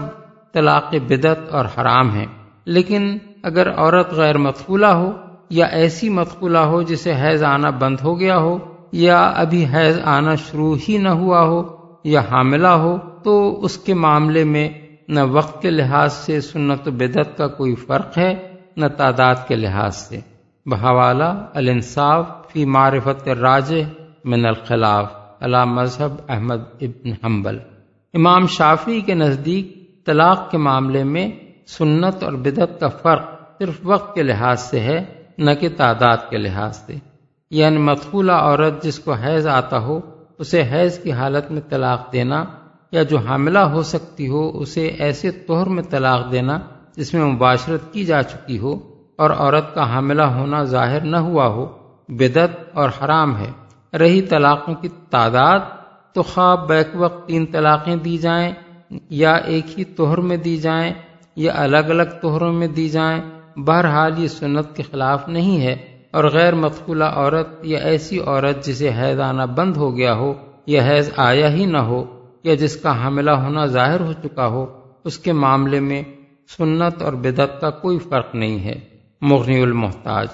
طلاق 0.52 0.94
بدت 1.08 1.48
اور 1.50 1.64
حرام 1.64 2.10
ہیں۔ 2.10 2.26
لیکن 2.66 3.18
اگر 3.42 3.70
عورت 3.70 4.12
غیر 4.12 4.38
مقبولہ 4.38 4.86
ہو، 4.86 5.10
یا 5.50 5.66
ایسی 5.66 6.08
مقبولہ 6.08 6.58
ہو 6.58 6.82
جسے 6.82 7.12
حیض 7.12 7.42
آنا 7.42 7.70
بند 7.70 7.96
ہو 8.04 8.20
گیا 8.20 8.36
ہو، 8.38 8.58
یا 8.92 9.20
ابھی 9.36 9.64
حیض 9.74 9.98
آنا 10.04 10.34
شروع 10.34 10.76
ہی 10.88 10.96
نہ 10.98 11.08
ہوا 11.08 11.40
ہو، 11.40 11.62
یا 12.04 12.20
حاملہ 12.20 12.74
ہو 12.82 12.96
تو 13.24 13.64
اس 13.64 13.78
کے 13.78 13.94
معاملے 13.94 14.44
میں 14.44 14.68
نہ 15.08 15.20
وقت 15.20 15.62
کے 15.62 15.70
لحاظ 15.70 16.12
سے 16.12 16.40
سنت 16.40 16.88
و 16.88 16.90
بدت 16.90 17.38
کا 17.38 17.46
کوئی 17.46 17.74
فرق 17.74 18.18
ہے، 18.18 18.56
نہ 18.76 18.86
تعداد 18.86 19.34
کے 19.48 19.56
لحاظ 19.56 19.96
سے۔ 19.96 20.20
بحوالہ، 20.66 21.46
الانصاف 21.54 22.26
فی 22.52 22.64
معرفت 22.64 23.28
راج 23.28 23.74
من 24.24 24.46
الخلاف 24.46 25.12
علا 25.40 25.64
مذہب 25.64 26.12
احمد 26.28 26.60
ابن 26.80 27.10
حنبل۔ 27.24 27.58
امام 28.14 28.46
شافی 28.46 29.00
کے 29.00 29.14
نزدیک 29.14 29.84
طلاق 30.06 30.50
کے 30.50 30.58
معاملے 30.58 31.04
میں 31.04 31.30
سنت 31.66 32.22
اور 32.22 32.32
بدت 32.32 32.80
کا 32.80 32.88
فرق 32.88 33.24
صرف 33.58 33.80
وقت 33.82 34.14
کے 34.14 34.22
لحاظ 34.22 34.60
سے 34.60 34.80
ہے، 34.80 35.04
نہ 35.38 35.50
کہ 35.60 35.68
تعداد 35.76 36.16
کے 36.30 36.36
لحاظ 36.36 36.76
سے۔ 36.76 36.94
یعنی 37.50 37.78
مدخولہ 37.78 38.32
عورت 38.32 38.82
جس 38.82 38.98
کو 38.98 39.12
حیض 39.12 39.46
آتا 39.46 39.78
ہو، 39.78 40.00
اسے 40.38 40.62
حیض 40.72 40.98
کی 40.98 41.12
حالت 41.12 41.50
میں 41.50 41.60
طلاق 41.68 42.12
دینا 42.12 42.44
یا 42.94 43.02
جو 43.02 43.18
حاملہ 43.18 43.58
ہو 43.58 43.82
سکتی 43.82 44.28
ہو، 44.28 44.50
اسے 44.54 44.86
ایسے 44.86 45.30
طور 45.30 45.66
میں 45.66 45.82
طلاق 45.82 46.32
دینا 46.32 46.58
جس 46.96 47.14
میں 47.14 47.24
مباشرت 47.24 47.92
کی 47.92 48.04
جا 48.04 48.22
چکی 48.22 48.58
ہو 48.58 48.74
اور 49.18 49.30
عورت 49.30 49.74
کا 49.74 49.94
حاملہ 49.94 50.22
ہونا 50.22 50.64
ظاہر 50.64 51.00
نہ 51.00 51.16
ہوا 51.16 51.46
ہو 51.46 51.66
بدت 52.08 52.76
اور 52.76 52.88
حرام 52.88 53.36
ہے۔ 53.36 53.50
رہی 53.98 54.22
طلاقوں 54.22 54.74
کی 54.74 54.88
تعداد 55.10 55.60
تو 56.14 56.22
خواب 56.22 56.68
بیک 56.68 56.88
وقت 56.94 57.28
تین 57.28 57.46
طلاقیں 57.46 57.96
دی 57.96 58.18
جائیں 58.18 58.52
یا 59.10 59.32
ایک 59.34 59.78
ہی 59.78 59.84
توہر 59.84 60.18
میں 60.18 60.36
دی 60.36 60.56
جائیں 60.56 60.92
یا 61.36 61.52
الگ 61.56 61.86
الگ 61.88 62.16
توہروں 62.22 62.52
میں 62.52 62.68
دی 62.68 62.88
جائیں، 62.88 63.20
بہرحال 63.56 64.18
یہ 64.18 64.28
سنت 64.28 64.76
کے 64.76 64.82
خلاف 64.82 65.28
نہیں 65.28 65.60
ہے۔ 65.60 65.76
اور 66.10 66.24
غیر 66.24 66.54
مقبولہ 66.54 67.04
عورت 67.04 67.48
یا 67.62 67.78
ایسی 67.78 68.20
عورت 68.20 68.64
جسے 68.64 68.90
حیض 68.90 69.20
آنا 69.20 69.44
بند 69.44 69.76
ہو 69.76 69.96
گیا 69.96 70.14
ہو 70.14 70.32
یا 70.66 70.82
حیض 70.88 71.10
آیا 71.16 71.52
ہی 71.52 71.66
نہ 71.66 71.78
ہو 71.78 72.04
یا 72.44 72.54
جس 72.54 72.76
کا 72.76 73.04
حاملہ 73.04 73.30
ہونا 73.30 73.66
ظاہر 73.66 74.00
ہو 74.00 74.12
چکا 74.12 74.46
ہو، 74.46 74.66
اس 75.04 75.18
کے 75.18 75.32
معاملے 75.32 75.80
میں 75.80 76.02
سنت 76.58 77.02
اور 77.02 77.12
بدت 77.12 77.60
کا 77.60 77.70
کوئی 77.70 77.98
فرق 77.98 78.34
نہیں 78.34 78.58
ہے، 78.58 78.80
مغنی 79.22 79.62
المحتاج۔ 79.62 80.26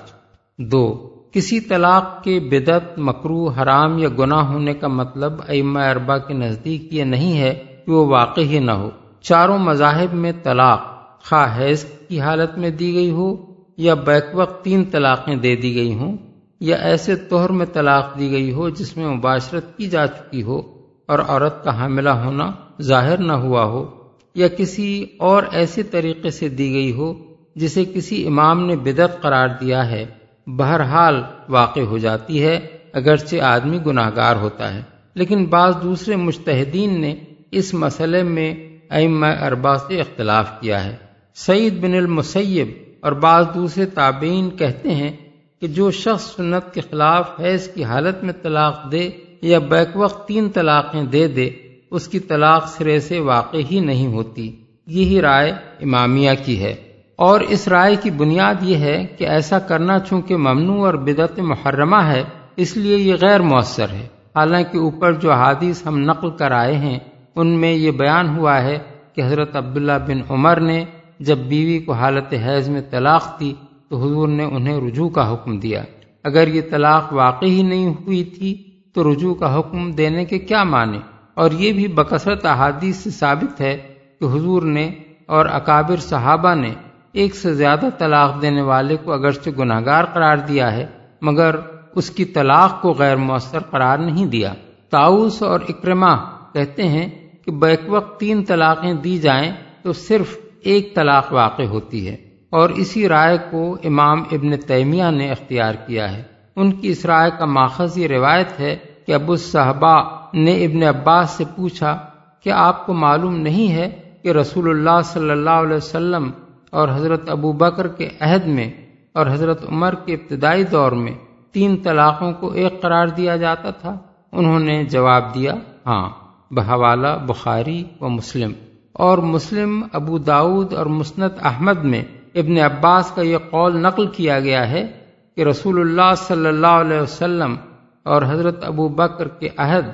دو، 0.59 1.09
کسی 1.33 1.61
طلاق 1.61 2.25
کے 2.25 2.41
بدت 2.41 2.99
مکرو 2.99 3.49
حرام 3.49 3.99
یا 3.99 4.09
گناہ 4.19 4.45
ہونے 4.45 4.75
کا 4.75 4.89
مطلب 4.89 5.33
ائمہ 5.49 5.79
اربا 5.79 6.19
کے 6.19 6.35
نزدیک 6.35 6.95
یہ 6.95 7.05
نہیں 7.05 7.41
ہے 7.41 7.65
کہ 7.87 7.93
وہ 7.93 8.07
واقع 8.07 8.41
ہی 8.41 8.59
نہ 8.59 8.71
ہو۔ 8.71 8.91
چاروں 9.21 9.59
مذاہب 9.59 10.15
میں 10.15 10.33
طلاق 10.43 10.81
خواہ 11.29 11.61
حیض 11.61 11.85
کی 11.85 12.21
حالت 12.21 12.59
میں 12.59 12.71
دی 12.71 12.95
گئی 12.95 13.11
ہو 13.11 13.37
یا 13.77 13.95
بیک 13.95 14.25
وقت 14.35 14.65
تین 14.65 14.85
طلاقیں 14.85 15.35
دے 15.35 15.57
دی 15.57 15.75
گئی 15.75 15.95
ہوں 15.95 16.17
یا 16.61 16.77
ایسے 16.77 17.17
توہر 17.17 17.51
میں 17.51 17.67
طلاق 17.67 18.19
دی 18.19 18.31
گئی 18.31 18.53
ہو 18.53 18.69
جس 18.69 18.97
میں 18.97 19.07
مباشرت 19.07 19.77
کی 19.77 19.87
جا 19.87 20.07
چکی 20.07 20.43
ہو۔ 20.43 20.80
اور 21.11 21.19
عورت 21.29 21.65
کا 21.65 21.77
حاملہ 21.77 22.09
ہونا 22.09 22.53
ظاہر 22.83 23.19
نہ 23.19 23.33
ہوا 23.33 23.65
ہو 23.65 23.91
یا 24.35 24.49
کسی 24.49 25.07
اور 25.19 25.43
ایسے 25.53 25.83
طریقے 25.83 26.31
سے 26.31 26.49
دی 26.49 26.73
گئی 26.73 26.93
ہو 26.93 27.15
جسے 27.55 27.85
کسی 27.85 28.27
امام 28.27 28.67
نے 28.67 28.77
بدت 28.77 29.23
قرار 29.23 29.49
دیا 29.61 29.91
ہے، 29.91 30.07
بہرحال 30.47 31.23
واقع 31.49 31.81
ہو 31.81 31.99
جاتی 31.99 32.43
ہے، 32.43 32.61
اگرچہ 32.93 33.37
آدمی 33.37 33.79
گناہ 33.87 34.11
گار 34.17 34.37
ہوتا 34.37 34.75
ہے۔ 34.75 34.83
لیکن 35.15 35.45
بعض 35.45 35.75
دوسرے 35.83 36.17
مشتحدین 36.17 37.01
نے 37.01 37.15
اس 37.51 37.75
مسئلے 37.75 38.23
میں 38.23 38.55
ام 38.91 39.25
اربا 39.25 39.79
سے 39.79 40.01
اختلاف 40.01 40.61
کیا 40.61 40.85
ہے۔ 40.85 40.97
سعید 41.35 41.81
بن 41.81 41.95
المسیب 41.95 42.69
اور 43.01 43.13
بعض 43.13 43.45
دوسرے 43.55 43.87
تابعین 43.87 44.51
کہتے 44.51 44.95
ہیں 44.95 45.17
کہ 45.61 45.67
جو 45.67 45.91
شخص 45.91 46.37
سنت 46.37 46.75
کے 46.75 46.81
خلاف 46.81 47.41
حیض 47.41 47.69
کی 47.69 47.85
حالت 47.85 48.25
میں 48.25 48.33
طلاق 48.43 48.93
دے 48.93 49.11
یا 49.43 49.59
بیک 49.59 49.89
وقت 49.95 50.29
تین 50.29 50.51
طلاقیں 50.51 51.03
دے 51.03 51.29
دے، 51.29 51.51
اس 51.91 52.09
کی 52.09 52.19
طلاق 52.19 52.69
سرے 52.69 53.01
سے 53.01 53.21
واقع 53.21 53.57
ہی 53.71 53.81
نہیں 53.81 54.07
ہوتی۔ 54.07 54.57
یہی 54.87 55.21
رائے 55.21 55.51
امامیہ 55.81 56.31
کی 56.45 56.63
ہے۔ 56.63 56.75
اور 57.17 57.41
اس 57.41 57.69
رائے 57.69 57.97
کی 57.97 58.11
بنیاد 58.11 58.55
یہ 58.63 58.77
ہے 58.77 59.07
کہ 59.19 59.25
ایسا 59.25 59.59
کرنا 59.59 59.99
چونکہ 59.99 60.37
ممنوع 60.37 60.87
اور 60.87 60.95
بدعت 60.95 61.39
محرمہ 61.39 61.97
ہے، 61.97 62.23
اس 62.57 62.77
لیے 62.77 62.97
یہ 62.97 63.15
غیر 63.21 63.41
مؤثر 63.41 63.89
ہے۔ 63.89 64.07
حالانکہ 64.37 64.79
اوپر 64.79 65.13
جو 65.13 65.33
حادث 65.33 65.87
ہم 65.87 65.99
نقل 65.99 66.31
کر 66.31 66.51
آئے 66.51 66.77
ہیں، 66.77 66.99
ان 67.37 67.47
میں 67.47 67.73
یہ 67.73 67.91
بیان 67.91 68.39
ہوا 68.39 68.63
ہے 68.63 68.79
کہ 69.15 69.23
حضرت 69.23 69.57
عبداللہ 69.57 69.93
بن 70.07 70.21
عمر 70.31 70.61
نے 70.61 70.85
جب 71.21 71.39
بیوی 71.39 71.79
کو 71.79 71.93
حالت 71.93 72.33
حیض 72.33 72.69
میں 72.69 72.81
طلاق 72.91 73.41
دی، 73.41 73.55
تو 73.89 73.97
حضور 73.97 74.29
نے 74.29 74.45
انہیں 74.45 74.81
رجوع 74.81 75.09
کا 75.09 75.33
حکم 75.33 75.59
دیا۔ 75.59 75.83
اگر 76.25 76.49
یہ 76.49 76.61
طلاق 76.71 77.13
واقعی 77.13 77.51
ہی 77.51 77.63
نہیں 77.63 77.89
ہوئی 77.89 78.25
تھی 78.25 78.70
تو 78.93 79.13
رجوع 79.13 79.35
کا 79.35 79.59
حکم 79.59 79.91
دینے 79.91 80.25
کے 80.25 80.39
کیا 80.39 80.65
معنی؟ 80.65 80.99
اور 81.35 81.51
یہ 81.51 81.73
بھی 81.73 81.89
بکثرت 81.89 82.47
احادیث 82.47 82.97
سے 82.97 83.11
ثابت 83.11 83.61
ہے 83.61 83.95
کہ 84.21 84.25
حضور 84.25 84.63
نے 84.63 84.91
اور 85.27 85.47
اکابر 85.47 85.97
صحابہ 85.97 86.55
نے 86.55 86.75
ایک 87.13 87.35
سے 87.35 87.55
زیادہ 87.55 87.87
طلاق 87.99 88.43
دینے 88.43 88.63
والے 88.63 88.97
کو 88.97 89.13
اگرچہ 89.13 89.51
گناہ 89.59 89.81
گار 89.85 90.05
قرار 90.05 90.37
دیا 90.37 90.73
ہے، 90.73 90.87
مگر 91.23 91.55
اس 91.95 92.11
کی 92.11 92.25
طلاق 92.25 92.83
کو 92.83 92.93
غیر 92.93 93.17
مؤثر 93.17 93.59
قرار 93.61 93.99
نہیں 93.99 94.27
دیا۔ 94.27 94.55
تاؤس 94.91 95.43
اور 95.43 95.61
اکرما 95.69 96.17
کہتے 96.53 96.89
ہیں 96.89 97.09
کہ 97.45 97.53
بیک 97.53 97.81
وقت 97.89 98.21
تین 98.21 98.45
طلاقیں 98.45 98.93
دی 98.93 99.19
جائیں 99.19 99.53
تو 99.83 99.93
صرف 99.93 100.39
ایک 100.61 100.95
طلاق 100.95 101.33
واقع 101.33 101.63
ہوتی 101.63 102.09
ہے۔ 102.09 102.17
اور 102.51 102.71
اسی 102.71 103.09
رائے 103.09 103.39
کو 103.51 103.77
امام 103.85 104.23
ابن 104.33 104.57
تیمیہ 104.57 105.05
نے 105.11 105.31
اختیار 105.31 105.75
کیا 105.75 106.17
ہے۔ 106.17 106.23
ان 106.61 106.73
کی 106.73 106.89
اس 106.89 107.07
رائے 107.07 107.31
کا 107.39 107.45
ماخذ 107.45 107.99
یہ 107.99 108.07
روایت 108.07 108.61
ہے 108.61 108.77
کہ 109.07 109.13
ابو 109.13 109.37
صحابہ 109.37 110.03
نے 110.35 110.65
ابن 110.65 110.83
عباس 110.83 111.31
سے 111.31 111.45
پوچھا 111.57 111.99
کہ 112.41 112.51
آپ 112.51 112.87
کو 112.87 112.93
معلوم 112.93 113.37
نہیں 113.37 113.73
ہے 113.73 113.91
کہ 114.23 114.29
رسول 114.29 114.71
اللہ 114.71 115.03
صلی 115.05 115.31
اللہ 115.31 115.51
علیہ 115.51 115.77
وسلم 115.77 116.31
اور 116.71 116.89
حضرت 116.89 117.31
ابو 117.31 117.53
بکر 117.53 117.89
کے 117.89 118.09
عہد 118.21 118.47
میں 118.47 118.71
اور 119.13 119.27
حضرت 119.27 119.63
عمر 119.69 119.95
کے 119.95 120.15
ابتدائی 120.15 120.65
دور 120.65 120.93
میں 120.93 121.13
تین 121.53 121.77
طلاقوں 121.77 122.33
کو 122.33 122.53
ایک 122.53 122.83
قرار 122.83 123.07
دیا 123.07 123.37
جاتا 123.37 123.71
تھا؟ 123.71 123.97
انہوں 124.33 124.61
نے 124.61 124.85
جواب 124.85 125.35
دیا 125.35 125.55
ہاں 125.87 126.09
بحوالہ 126.51 127.19
بخاری 127.27 127.85
و 128.01 128.09
مسلم۔ 128.09 128.53
اور 128.93 129.19
مسلم، 129.19 129.83
ابو 129.93 130.19
داود 130.19 130.73
اور 130.73 130.87
مسنت 130.87 131.33
احمد 131.43 131.85
میں 131.85 132.03
ابن 132.35 132.59
عباس 132.59 133.11
کا 133.11 133.23
یہ 133.23 133.37
قول 133.51 133.83
نقل 133.83 134.07
کیا 134.07 134.41
گیا 134.41 134.71
ہے 134.71 135.00
کہ 135.41 135.45
رسول 135.45 135.81
اللہ 135.81 136.15
صلی 136.17 136.47
اللہ 136.47 136.67
علیہ 136.67 137.01
وسلم 137.01 137.57
اور 138.03 138.23
حضرت 138.23 138.65
ابو 138.65 138.89
بکر 138.89 139.29
کے 139.29 139.49
عہد 139.57 139.85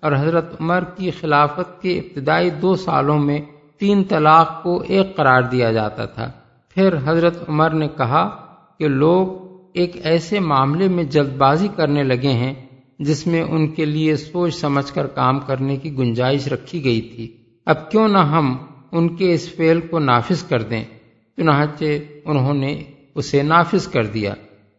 اور 0.00 0.12
حضرت 0.12 0.60
عمر 0.60 0.84
کی 0.96 1.10
خلافت 1.10 1.82
کے 1.82 1.98
ابتدائی 1.98 2.50
دو 2.50 2.74
سالوں 2.74 3.18
میں 3.18 3.40
تین 3.78 4.04
طلاق 4.04 4.62
کو 4.62 4.82
ایک 4.88 5.16
قرار 5.16 5.42
دیا 5.42 5.72
جاتا 5.72 6.04
تھا۔ 6.04 6.30
پھر 6.74 6.94
حضرت 7.04 7.48
عمر 7.48 7.70
نے 7.70 7.88
کہا 7.88 8.46
کہ 8.78 8.88
لوگ 8.88 9.28
ایک 9.74 10.06
ایسے 10.06 10.40
معاملے 10.40 10.88
میں 10.88 11.04
جلد 11.04 11.36
بازی 11.36 11.68
کرنے 11.76 12.02
لگے 12.02 12.32
ہیں 12.32 12.54
جس 12.98 13.26
میں 13.26 13.42
ان 13.42 13.68
کے 13.68 13.84
لیے 13.84 14.16
سوچ 14.16 14.54
سمجھ 14.54 14.92
کر 14.92 15.06
کام 15.06 15.40
کرنے 15.40 15.76
کی 15.76 15.98
گنجائش 15.98 16.48
رکھی 16.48 16.84
گئی 16.84 17.00
تھی۔ 17.00 17.36
اب 17.66 17.90
کیوں 17.90 18.08
نہ 18.08 18.18
ہم 18.18 18.56
ان 18.92 19.16
کے 19.16 19.34
اس 19.34 19.54
فعل 19.56 19.80
کو 19.80 19.98
نافذ 19.98 20.42
کر 20.42 20.62
دیں۔ 20.62 20.84
چنانچہ 21.36 21.84
انہوں 22.24 22.54
نے 22.54 22.82
اسے 23.14 23.42
نافذ 23.42 23.88
کر 23.88 24.06
دیا۔ 24.06 24.34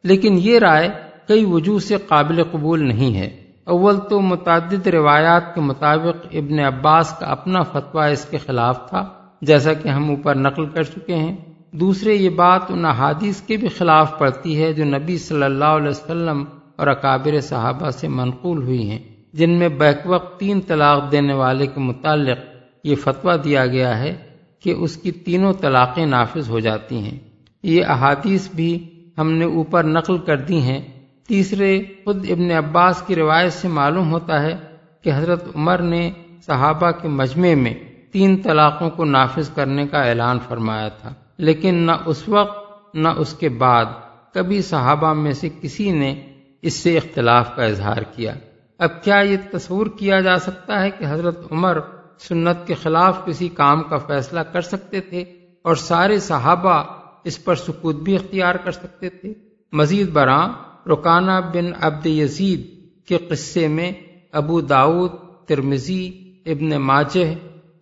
لیکن 0.05 0.37
یہ 0.41 0.59
رائے 0.59 0.89
کئی 1.27 1.45
وجوہ 1.45 1.79
سے 1.79 1.95
قابل 2.07 2.43
قبول 2.43 2.87
نہیں 2.87 3.17
ہے۔ 3.17 3.29
اول 3.63 3.99
تو 4.09 4.21
متعدد 4.21 4.87
روایات 4.87 5.55
کے 5.55 5.61
مطابق 5.61 6.25
ابن 6.31 6.59
عباس 6.59 7.13
کا 7.19 7.25
اپنا 7.25 7.61
فتویٰ 7.61 8.11
اس 8.11 8.25
کے 8.25 8.37
خلاف 8.37 8.89
تھا، 8.89 9.09
جیسا 9.41 9.73
کہ 9.73 9.89
ہم 9.89 10.09
اوپر 10.09 10.35
نقل 10.35 10.65
کر 10.65 10.83
چکے 10.83 11.15
ہیں۔ 11.15 11.35
دوسرے، 11.71 12.13
یہ 12.15 12.29
بات 12.29 12.61
ان 12.69 12.85
احادیث 12.85 13.41
کے 13.41 13.57
بھی 13.57 13.67
خلاف 13.67 14.19
پڑتی 14.19 14.63
ہے 14.63 14.73
جو 14.73 14.85
نبی 14.85 15.17
صلی 15.17 15.43
اللہ 15.43 15.65
علیہ 15.65 15.89
وسلم 15.89 16.43
اور 16.75 16.87
اکابر 16.87 17.39
صحابہ 17.39 17.89
سے 17.89 18.07
منقول 18.07 18.63
ہوئی 18.63 18.89
ہیں، 18.89 18.99
جن 19.33 19.49
میں 19.49 19.69
بیک 19.69 19.97
وقت 20.05 20.39
تین 20.39 20.61
طلاق 20.61 21.11
دینے 21.11 21.33
والے 21.33 21.67
کے 21.67 21.79
متعلق 21.79 22.37
یہ 22.83 22.95
فتویٰ 22.95 23.35
دیا 23.43 23.65
گیا 23.65 23.99
ہے 23.99 24.15
کہ 24.59 24.69
اس 24.69 24.97
کی 24.97 25.11
تینوں 25.11 25.53
طلاقیں 25.53 26.05
نافذ 26.05 26.49
ہو 26.49 26.59
جاتی 26.59 26.97
ہیں۔ 26.97 27.17
یہ 27.63 27.85
احادیث 27.85 28.49
بھی 28.55 28.94
ہم 29.17 29.31
نے 29.31 29.45
اوپر 29.45 29.83
نقل 29.83 30.17
کر 30.17 30.37
دی 30.37 30.61
ہیں۔ 30.61 30.81
تیسرے، 31.27 31.83
خود 32.03 32.25
ابن 32.29 32.51
عباس 32.51 33.01
کی 33.01 33.15
روایت 33.15 33.53
سے 33.53 33.67
معلوم 33.67 34.11
ہوتا 34.11 34.41
ہے 34.41 34.57
کہ 35.01 35.11
حضرت 35.15 35.47
عمر 35.55 35.77
نے 35.77 36.11
صحابہ 36.45 36.91
کے 36.91 37.07
مجمع 37.07 37.55
میں 37.55 37.73
تین 38.11 38.37
طلاقوں 38.37 38.89
کو 38.89 39.05
نافذ 39.05 39.49
کرنے 39.49 39.87
کا 39.87 40.01
اعلان 40.01 40.39
فرمایا 40.47 40.89
تھا۔ 40.89 41.13
لیکن 41.37 41.75
نہ 41.75 41.91
اس 42.05 42.29
وقت، 42.29 42.71
نہ 42.95 43.07
اس 43.07 43.33
کے 43.33 43.49
بعد 43.49 43.85
کبھی 44.33 44.61
صحابہ 44.61 45.13
میں 45.13 45.31
سے 45.31 45.49
کسی 45.61 45.91
نے 45.91 46.15
اس 46.61 46.73
سے 46.73 46.97
اختلاف 46.97 47.55
کا 47.55 47.63
اظہار 47.63 48.01
کیا۔ 48.15 48.33
اب 48.79 49.03
کیا 49.03 49.15
یہ 49.15 49.37
تصور 49.51 49.87
کیا 49.87 50.19
جا 50.19 50.37
سکتا 50.37 50.81
ہے 50.81 50.89
کہ 50.89 51.05
حضرت 51.09 51.51
عمر 51.51 51.77
سنت 52.19 52.67
کے 52.67 52.73
خلاف 52.73 53.25
کسی 53.25 53.49
کام 53.49 53.83
کا 53.83 53.97
فیصلہ 53.97 54.39
کر 54.39 54.61
سکتے 54.61 55.01
تھے 55.01 55.21
اور 55.61 55.75
سارے 55.75 56.19
صحابہ 56.19 56.83
اس 57.25 57.43
پر 57.43 57.55
سکوت 57.55 57.95
بھی 57.95 58.15
اختیار 58.15 58.55
کر 58.55 58.71
سکتے 58.71 59.09
تھے۔ 59.09 59.33
مزید 59.73 60.09
برآں، 60.09 60.47
رکانہ 60.87 61.31
بن 61.53 61.71
عبد 61.81 62.05
یزید 62.05 62.61
کے 63.07 63.17
قصے 63.17 63.67
میں 63.67 63.91
ابو 64.31 64.61
داود 64.61 65.11
ترمزی 65.47 66.03
ابن 66.45 66.69
ماجہ، 66.81 67.25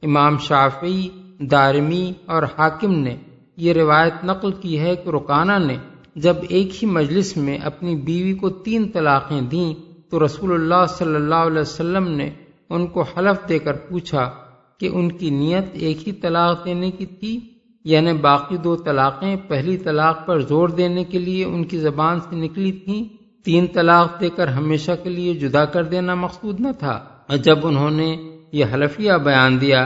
امام 0.01 0.37
شافعی، 0.37 1.07
دارمی 1.51 2.11
اور 2.25 2.43
حاکم 2.43 2.99
نے 2.99 3.15
یہ 3.57 3.73
روایت 3.73 4.23
نقل 4.23 4.51
کی 4.51 4.79
ہے 4.79 4.95
کہ 4.95 5.09
رکانہ 5.09 5.57
نے 5.65 5.77
جب 6.15 6.35
ایک 6.49 6.83
ہی 6.83 6.87
مجلس 6.87 7.37
میں 7.37 7.57
اپنی 7.57 7.95
بیوی 7.95 8.33
کو 8.33 8.49
تین 8.49 8.91
طلاقیں 8.91 9.41
دیں، 9.41 9.73
تو 10.09 10.25
رسول 10.25 10.51
اللہ 10.53 10.85
صلی 10.89 11.15
اللہ 11.15 11.43
علیہ 11.47 11.61
وسلم 11.61 12.07
نے 12.07 12.29
ان 12.69 12.87
کو 12.87 13.01
حلف 13.01 13.49
دے 13.49 13.59
کر 13.59 13.73
پوچھا 13.73 14.31
کہ 14.77 14.89
ان 14.93 15.11
کی 15.11 15.29
نیت 15.29 15.65
ایک 15.73 16.07
ہی 16.07 16.11
طلاق 16.13 16.65
دینے 16.65 16.91
کی 16.91 17.05
تھی؟ 17.05 17.39
یعنی 17.83 18.13
باقی 18.13 18.57
دو 18.57 18.75
طلاقیں 18.75 19.35
پہلی 19.47 19.77
طلاق 19.77 20.25
پر 20.25 20.39
زور 20.39 20.69
دینے 20.69 21.03
کے 21.03 21.19
لیے 21.19 21.45
ان 21.45 21.63
کی 21.63 21.79
زبان 21.79 22.19
سے 22.19 22.35
نکلی 22.35 22.71
تھیں، 22.71 23.03
تین 23.45 23.67
طلاق 23.73 24.21
دے 24.21 24.29
کر 24.29 24.47
ہمیشہ 24.47 24.91
کے 25.03 25.09
لیے 25.09 25.33
جدا 25.33 25.65
کر 25.65 25.83
دینا 25.83 26.15
مقصود 26.15 26.59
نہ 26.59 26.67
تھا۔ 26.79 27.03
اور 27.29 27.37
جب 27.37 27.67
انہوں 27.67 27.89
نے 27.89 28.17
یہ 28.51 28.65
حلفیہ 28.73 29.13
بیان 29.13 29.61
دیا 29.61 29.85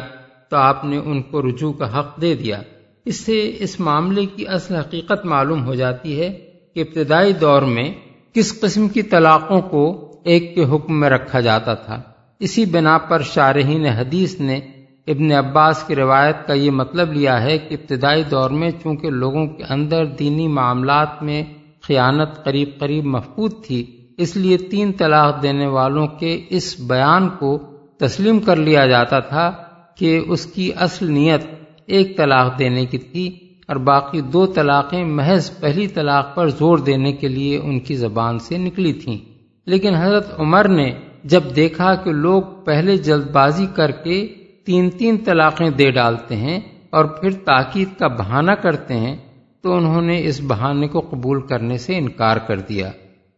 تو 0.50 0.58
آپ 0.58 0.86
نے 0.86 0.98
ان 0.98 1.22
کو 1.22 1.42
رجوع 1.42 1.74
کا 1.74 2.00
حق 2.00 2.22
دے 2.22 2.36
دیا۔ 2.36 2.62
اس 3.06 3.16
سے 3.16 3.56
اس 3.60 3.80
معاملے 3.80 4.26
کی 4.26 4.48
اصل 4.48 4.76
حقیقت 4.76 5.26
معلوم 5.26 5.66
ہو 5.66 5.76
جاتی 5.76 6.22
ہے 6.22 6.50
کہ 6.74 6.80
ابتدائی 6.80 7.34
دور 7.34 7.62
میں 7.62 7.94
کس 8.34 8.62
قسم 8.62 8.88
کی 8.88 9.02
طلاقوں 9.02 9.62
کو 9.62 10.14
ایک 10.24 10.56
کے 10.56 10.64
حکم 10.64 11.00
میں 11.00 11.10
رکھا 11.10 11.40
جاتا 11.40 11.74
تھا۔ 11.74 12.02
اسی 12.40 12.66
بنا 12.66 12.98
پر 12.98 13.22
شارحین 13.22 13.86
حدیث 13.86 14.40
نے 14.40 14.60
ابن 15.08 15.32
عباس 15.32 15.84
کی 15.84 15.96
روایت 15.96 16.48
کا 16.48 16.54
یہ 16.54 16.72
مطلب 16.72 17.14
لیا 17.14 17.44
ہے 17.44 17.58
کہ 17.58 17.74
ابتدائی 17.74 18.24
دور 18.24 18.50
میں 18.50 18.72
چونکہ 18.84 19.10
لوگوں 19.10 19.48
کے 19.48 19.64
اندر 19.70 20.06
دینی 20.06 20.48
معاملات 20.48 21.24
میں 21.24 21.44
خیانت 21.82 22.44
قریب 22.44 22.70
قریب 22.80 23.06
محفوظ 23.06 23.52
تھی، 23.68 23.86
اس 24.18 24.38
لیے 24.38 24.58
تین 24.58 24.92
طلاق 24.92 25.44
دینے 25.44 25.68
والوں 25.68 26.08
کے 26.08 26.42
اس 26.50 26.80
بیان 26.80 27.30
کو 27.30 27.60
تسلیم 27.98 28.40
کر 28.40 28.56
لیا 28.56 28.88
جاتا 28.88 29.20
تھا 29.20 29.52
کہ 29.98 30.22
اس 30.28 30.46
کی 30.46 30.72
اصل 30.76 31.12
نیت 31.12 31.42
ایک 31.86 32.18
طلاق 32.18 32.60
دینے 32.60 32.86
کی 32.86 32.98
تھی 32.98 33.38
اور 33.68 33.76
باقی 33.76 34.22
دو 34.22 34.46
طلاقیں 34.46 35.06
محض 35.06 35.60
پہلی 35.60 35.88
طلاق 35.88 36.36
پر 36.36 36.48
زور 36.48 36.78
دینے 36.78 37.12
کے 37.12 37.28
لیے 37.28 37.58
ان 37.58 37.80
کی 37.80 37.96
زبان 37.96 38.40
سے 38.40 38.58
نکلی 38.58 38.94
تھیں۔ 38.94 39.18
لیکن 39.66 39.96
حضرت 39.96 40.40
عمر 40.40 40.68
نے 40.68 40.92
جب 41.24 41.42
دیکھا 41.56 41.96
کہ 41.96 42.12
لوگ 42.12 42.42
پہلے 42.66 42.98
جلد 42.98 43.32
بازی 43.32 43.66
کر 43.76 43.92
کے 43.92 44.28
تین 44.68 44.90
تین 44.90 45.18
طلاقیں 45.18 45.70
دے 45.70 45.92
ڈالتے 45.92 46.36
ہیں 46.36 46.60
اور 46.90 47.06
پھر 47.06 47.30
تاکید 47.32 48.00
کا 48.00 48.08
بہانہ 48.08 48.52
کرتے 48.52 48.94
ہیں 48.94 49.16
تو 49.64 49.74
انہوں 49.74 50.02
نے 50.02 50.26
اس 50.26 50.42
بہانے 50.48 50.88
کو 50.88 51.00
قبول 51.00 51.42
کرنے 51.42 51.78
سے 51.78 51.98
انکار 51.98 52.38
کر 52.38 52.60
دیا۔ 52.60 52.92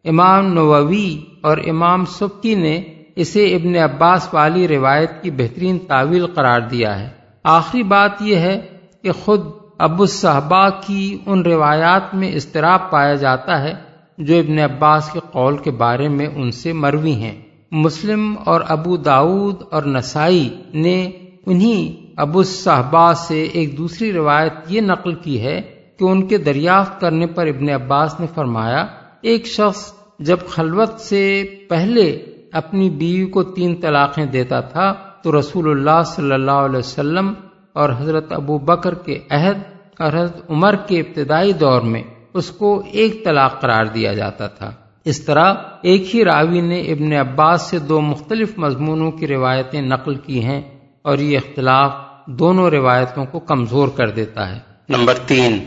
امام 0.06 0.54
نووی 0.54 1.20
اور 1.42 1.58
امام 1.58 2.06
سبکی 2.06 2.56
نے 2.56 2.82
اسے 3.16 3.56
ابن 3.56 3.76
عباس 3.76 4.34
والی 4.34 4.68
روایت 4.68 5.12
کی 5.22 5.32
بہترین 5.32 5.80
تعویل 5.80 6.28
قرار 6.28 6.62
دیا 6.62 7.00
ہے۔ 7.00 7.10
آخری 7.44 7.84
بات 7.84 8.12
یہ 8.22 8.36
ہے 8.36 8.62
کہ 9.04 9.12
خود 9.12 9.42
ابو 9.78 10.06
صحبا 10.06 10.70
کی 10.70 11.18
ان 11.26 11.42
روایات 11.42 12.16
میں 12.16 12.32
اضطراب 12.32 12.92
پایا 12.92 13.14
جاتا 13.14 13.64
ہے 13.64 13.74
جو 14.18 14.38
ابن 14.38 14.60
عباس 14.60 15.10
کے 15.12 15.20
قول 15.32 15.58
کے 15.58 15.72
بارے 15.72 16.08
میں 16.08 16.28
ان 16.28 16.52
سے 16.52 16.74
مروی 16.74 17.14
ہیں۔ 17.14 17.49
مسلم 17.72 18.36
اور 18.46 18.62
ابو 18.68 18.98
داود 18.98 19.56
اور 19.72 19.84
نسائی 19.84 20.50
نے 20.74 21.12
انہی 21.46 22.06
ابو 22.18 22.44
صحبا 22.44 23.14
سے 23.14 23.44
ایک 23.44 23.78
دوسری 23.78 24.14
روایت 24.14 24.54
یہ 24.68 24.82
نقل 24.82 25.14
کی 25.14 25.42
ہے 25.42 25.62
کہ 26.00 26.04
ان 26.04 26.28
کے 26.28 26.38
دریافت 26.38 27.02
کرنے 27.02 27.28
پر 27.28 27.48
ابن 27.48 27.70
عباس 27.70 28.20
نے 28.20 28.26
فرمایا، 28.36 28.86
ایک 29.22 29.46
شخص 29.46 29.94
جب 30.20 30.38
خلوت 30.50 31.00
سے 31.00 31.44
پہلے 31.70 32.24
اپنی 32.52 32.90
بیوی 32.90 33.26
کو 33.26 33.44
تین 33.44 33.76
طلاقیں 33.76 34.26
دیتا 34.26 34.60
تھا، 34.60 34.94
تو 35.24 35.40
رسول 35.40 35.70
اللہ 35.70 36.04
صلی 36.06 36.32
اللہ 36.32 36.52
علیہ 36.52 36.80
وسلم 36.80 37.34
اور 37.74 37.90
حضرت 37.98 38.32
ابو 38.32 38.58
بکر 38.58 38.94
کے 38.94 39.20
عہد 39.30 39.58
اور 40.00 40.14
حضرت 40.14 40.42
عمر 40.50 40.76
کے 40.76 41.00
ابتدائی 41.00 41.54
دور 41.54 41.82
میں 41.82 42.04
اس 42.34 42.52
کو 42.52 42.84
ایک 42.92 43.26
طلاق 43.26 43.62
قرار 43.62 43.86
دیا 43.86 44.14
جاتا 44.14 44.48
تھا۔ 44.48 44.72
اس 45.06 45.26
طرح 45.26 45.54
ایک 45.82 46.16
ہی 46.16 46.24
راوی 46.24 46.62
نے 46.62 46.80
ابن 46.82 47.14
عباس 47.14 47.62
سے 47.62 47.80
دو 47.80 48.02
مختلف 48.02 48.58
مضمونوں 48.58 49.12
کی 49.12 49.28
روایتیں 49.28 49.82
نقل 49.82 50.16
کی 50.16 50.44
ہیں 50.44 50.62
اور 51.02 51.18
یہ 51.18 51.38
اختلاف 51.38 51.92
دونوں 52.28 52.70
روایتوں 52.70 53.26
کو 53.26 53.40
کمزور 53.40 53.88
کر 53.88 54.10
دیتا 54.10 54.56
ہے۔ 54.56 54.60
نمبر 54.90 55.14
تین، 55.14 55.58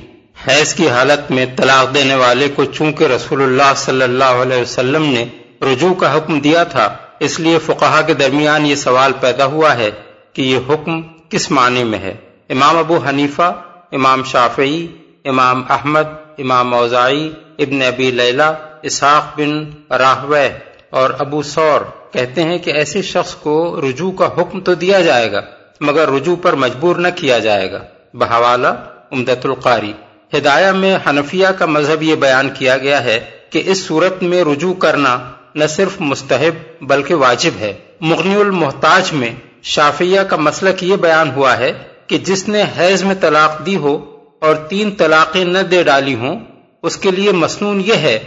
حیض 0.49 0.75
کی 0.75 0.89
حالت 0.89 1.31
میں 1.31 1.47
طلاق 1.57 1.95
دینے 1.95 2.15
والے 2.15 2.49
کو 2.49 2.65
چونکہ 2.65 3.05
رسول 3.05 3.43
اللہ 3.43 3.73
صلی 3.77 4.03
اللہ 4.03 4.43
علیہ 4.43 4.61
وسلم 4.61 5.05
نے 5.05 5.25
رجوع 5.63 5.95
کا 5.95 6.17
حکم 6.17 6.41
دیا 6.41 6.65
تھا، 6.65 6.89
اس 7.21 7.41
لیے 7.41 7.59
فقہا 7.59 8.01
کے 8.01 8.15
درمیان 8.15 8.67
یہ 8.67 8.75
سوال 8.75 9.13
پیدا 9.21 9.45
ہوا 9.45 9.77
ہے 9.77 9.91
کہ 10.33 10.43
یہ 10.43 10.59
حکم 10.69 11.01
کس 11.29 11.51
معنی 11.51 11.85
میں 11.85 11.99
ہے؟ 11.99 12.15
امام 12.49 12.77
ابو 12.77 12.99
حنیفہ، 13.09 13.53
امام 13.93 14.23
شافعی، 14.23 14.87
امام 15.25 15.63
احمد، 15.69 16.09
امام 16.39 16.75
اوزائی 16.75 17.33
ابن 17.59 17.83
ابی 17.83 18.11
لیلہ 18.11 18.51
اسحاق 18.83 19.41
بن 19.41 19.65
راہوے 19.91 20.49
اور 20.91 21.11
ابو 21.19 21.43
سور 21.43 21.81
کہتے 22.13 22.43
ہیں 22.43 22.59
کہ 22.59 22.71
ایسے 22.71 23.03
شخص 23.03 23.35
کو 23.35 23.81
رجوع 23.81 24.13
کا 24.13 24.27
حکم 24.27 24.61
تو 24.61 24.75
دیا 24.75 25.01
جائے 25.01 25.33
گا، 25.33 25.41
مگر 25.81 26.09
رجوع 26.09 26.37
پر 26.43 26.53
مجبور 26.53 26.97
نہ 26.97 27.09
کیا 27.15 27.39
جائے 27.39 27.73
گا۔ 27.73 27.79
بحوالہ 28.15 28.69
امدت 29.11 29.47
القاری۔ 29.47 29.93
ہدایہ 30.37 30.73
میں 30.73 30.99
حنفیہ 31.07 31.49
کا 31.49 31.67
مذہب 31.67 32.03
یہ 32.03 32.15
بیان 32.15 32.51
کیا 32.51 32.77
گیا 32.77 33.05
ہے 33.05 33.21
کہ 33.51 33.63
اس 33.65 33.87
صورت 33.87 34.23
میں 34.23 34.45
رجوع 34.45 34.75
کرنا 34.75 35.19
نہ 35.55 35.65
صرف 35.67 36.01
مستحب 36.01 36.85
بلکہ 36.85 37.15
واجب 37.15 37.51
ہے۔ 37.61 37.73
مغنی 38.01 38.35
المحتاج 38.35 39.13
میں 39.13 39.31
شافیہ 39.63 40.21
کا 40.21 40.37
مسلک 40.37 40.85
یہ 40.85 40.97
بیان 40.97 41.31
ہوا 41.31 41.59
ہے 41.59 41.73
کہ 42.07 42.19
جس 42.19 42.49
نے 42.49 42.65
حیض 42.79 43.03
میں 43.03 43.15
طلاق 43.21 43.67
دی 43.67 43.77
ہو 43.77 44.17
اور 44.41 44.55
تین 44.55 44.91
طلاقیں 44.91 45.45
نہ 45.45 45.59
دے 45.59 45.83
ڈالی 45.83 46.15
ہوں، 46.15 46.41
اس 46.83 46.97
کے 46.97 47.11
لیے 47.11 47.33
مصنون 47.33 47.83
یہ 47.87 47.95
ہے 47.95 48.19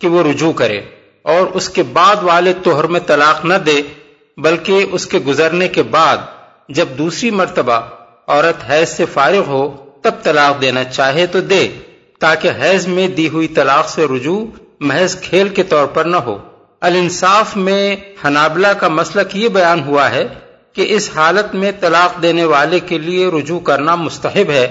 کہ 0.00 0.08
وہ 0.08 0.22
رجوع 0.22 0.52
کرے 0.52 0.80
اور 1.24 1.46
اس 1.54 1.68
کے 1.68 1.82
بعد 1.82 2.22
والے 2.22 2.52
توہر 2.62 2.84
میں 2.84 3.00
طلاق 3.06 3.44
نہ 3.44 3.54
دے، 3.66 3.80
بلکہ 4.38 4.84
اس 4.92 5.06
کے 5.06 5.18
گزرنے 5.18 5.68
کے 5.68 5.82
بعد 5.90 6.16
جب 6.68 6.88
دوسری 6.98 7.30
مرتبہ 7.30 7.80
عورت 8.26 8.70
حیض 8.70 8.88
سے 8.88 9.04
فارغ 9.12 9.46
ہو، 9.46 9.64
تب 10.02 10.22
طلاق 10.22 10.60
دینا 10.60 10.84
چاہے 10.84 11.26
تو 11.26 11.40
دے، 11.40 11.66
تاکہ 12.20 12.50
حیض 12.60 12.86
میں 12.86 13.06
دی 13.08 13.28
ہوئی 13.28 13.48
طلاق 13.48 13.88
سے 13.88 14.06
رجوع 14.06 14.44
محض 14.80 15.20
کھیل 15.20 15.48
کے 15.48 15.62
طور 15.62 15.86
پر 15.86 16.04
نہ 16.04 16.16
ہو۔ 16.16 16.36
الانصاف 16.80 17.56
میں 17.56 17.96
حنابلہ 18.24 18.72
کا 18.78 18.88
مسلک 18.88 19.36
یہ 19.36 19.48
بیان 19.48 19.82
ہوا 19.82 20.10
ہے 20.10 20.26
کہ 20.72 20.86
اس 20.88 21.10
حالت 21.16 21.54
میں 21.54 21.70
طلاق 21.80 22.22
دینے 22.22 22.44
والے 22.44 22.80
کے 22.80 22.98
لیے 22.98 23.28
رجوع 23.28 23.60
کرنا 23.60 23.94
مستحب 23.94 24.50
ہے، 24.50 24.66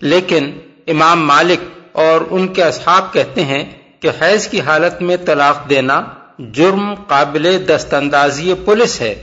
لیکن 0.00 0.50
امام 0.86 1.26
مالک 1.26 1.60
اور 1.98 2.20
ان 2.30 2.48
کے 2.48 2.62
اصحاب 2.62 3.12
کہتے 3.12 3.44
ہیں 3.44 3.64
کہ 4.00 4.10
حیض 4.22 4.48
کی 4.48 4.60
حالت 4.60 5.02
میں 5.02 5.16
طلاق 5.16 5.70
دینا 5.70 6.02
جرم 6.38 6.94
قابل 6.94 7.64
دست 7.68 7.94
اندازی 7.94 8.54
پولیس 8.64 9.00
ہے۔ 9.00 9.14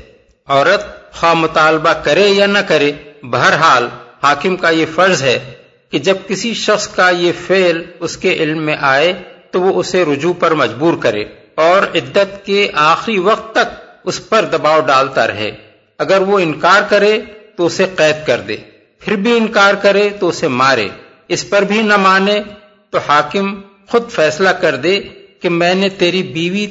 عورت 0.47 1.11
خواہ 1.13 1.33
مطالبہ 1.33 1.93
کرے 2.03 2.27
یا 2.27 2.45
نہ 2.45 2.59
کرے، 2.67 2.91
بہرحال 3.23 3.87
حاکم 4.23 4.55
کا 4.55 4.69
یہ 4.69 4.85
فرض 4.95 5.23
ہے 5.23 5.53
کہ 5.89 5.99
جب 5.99 6.15
کسی 6.27 6.53
شخص 6.53 6.87
کا 6.87 7.09
یہ 7.09 7.31
فعل 7.47 7.83
اس 7.99 8.17
کے 8.17 8.33
علم 8.33 8.61
میں 8.61 8.75
آئے 8.79 9.13
تو 9.51 9.61
وہ 9.61 9.79
اسے 9.79 10.05
رجوع 10.05 10.33
پر 10.39 10.51
مجبور 10.51 10.93
کرے 10.99 11.23
اور 11.55 11.83
عدت 11.83 12.45
کے 12.45 12.71
آخری 12.75 13.19
وقت 13.19 13.51
تک 13.51 13.83
اس 14.03 14.29
پر 14.29 14.45
دباؤ 14.45 14.79
ڈالتا 14.79 15.27
رہے۔ 15.27 15.51
اگر 15.97 16.21
وہ 16.21 16.39
انکار 16.39 16.81
کرے 16.89 17.21
تو 17.55 17.65
اسے 17.65 17.85
قید 17.95 18.27
کر 18.27 18.41
دے۔ 18.41 18.57
پھر 18.99 19.15
بھی 19.15 19.37
انکار 19.37 19.73
کرے 19.73 20.09
تو 20.19 20.27
اسے 20.27 20.47
مارے۔ 20.47 20.87
اس 21.27 21.49
پر 21.49 21.61
بھی 21.61 21.81
نہ 21.81 21.97
مانے 21.97 22.41
تو 22.89 22.97
حاکم 23.07 23.61
خود 23.89 24.11
فیصلہ 24.11 24.49
کر 24.49 24.75
دے 24.75 24.99
کہ 25.41 25.49
میں 25.49 25.75
نے 25.75 25.89
تیری 25.89 26.23
بیوی 26.23 26.67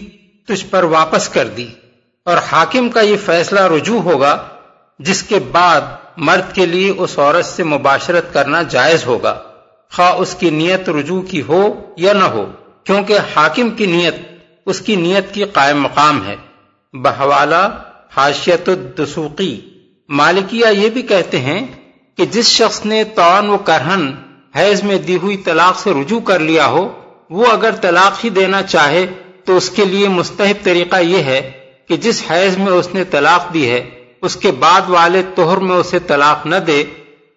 تجھ 0.49 0.67
پر 0.71 0.83
واپس 0.83 1.29
کر 1.29 1.47
دی 1.47 1.69
اور 2.25 2.37
حاکم 2.37 2.89
کا 2.89 3.01
یہ 3.01 3.17
فیصلہ 3.25 3.61
رجوع 3.61 4.01
ہوگا، 4.01 4.49
جس 4.99 5.23
کے 5.23 5.39
بعد 5.53 5.81
مرد 6.17 6.55
کے 6.55 6.67
لیے 6.67 6.91
اس 6.91 7.19
عورت 7.19 7.45
سے 7.45 7.65
مباشرت 7.65 8.35
کرنا 8.35 8.63
جائز 8.63 9.07
ہوگا۔ 9.07 9.43
خواہ 9.93 10.15
اس 10.15 10.35
کی 10.35 10.51
نیت 10.51 10.89
رجوع 10.89 11.23
کی 11.23 11.43
ہو 11.43 11.93
یا 11.97 12.13
نہ 12.13 12.25
ہو، 12.25 12.53
کیونکہ 12.85 13.19
حاکم 13.37 13.71
کی 13.71 13.87
نیت، 13.87 14.15
اس 14.67 14.81
کی 14.81 14.97
نیت 14.97 15.35
کی 15.35 15.45
قائم 15.45 15.83
مقام 15.83 16.27
ہے۔ 16.27 16.37
بحوالہ 16.93 17.69
حاشیت 18.17 18.69
الدسوقی۔ 18.69 19.61
مالکیہ 20.09 20.67
یہ 20.67 20.89
بھی 20.89 21.03
کہتے 21.03 21.41
ہیں 21.41 21.67
کہ 22.17 22.27
جس 22.27 22.47
شخص 22.47 22.87
نے 22.87 23.05
توان 23.05 23.49
و 23.49 23.59
کرہن 23.59 24.13
حیض 24.57 24.83
میں 24.83 24.99
دی 24.99 25.17
ہوئی 25.17 25.37
طلاق 25.37 25.79
سے 25.79 25.93
رجوع 25.93 26.21
کر 26.21 26.39
لیا 26.39 26.67
ہو 26.67 27.04
وہ 27.35 27.47
اگر 27.47 27.75
طلاق 27.81 28.25
ہی 28.25 28.29
دینا 28.31 28.63
چاہے 28.63 29.07
تو 29.45 29.57
اس 29.57 29.71
کے 29.71 29.85
لیے 29.85 30.09
مستحب 30.09 30.65
طریقہ 30.65 30.97
یہ 30.97 31.23
ہے 31.23 31.41
کہ 31.89 31.97
جس 31.97 32.23
حیض 32.31 32.57
میں 32.59 32.73
اس 32.73 32.89
نے 32.95 33.05
طلاق 33.05 33.53
دی 33.55 33.71
ہے، 33.71 33.91
اس 34.21 34.37
کے 34.37 34.51
بعد 34.51 34.89
والے 34.89 35.23
توہر 35.35 35.57
میں 35.57 35.77
اسے 35.77 35.99
طلاق 35.99 36.47
نہ 36.47 36.57
دے، 36.57 36.85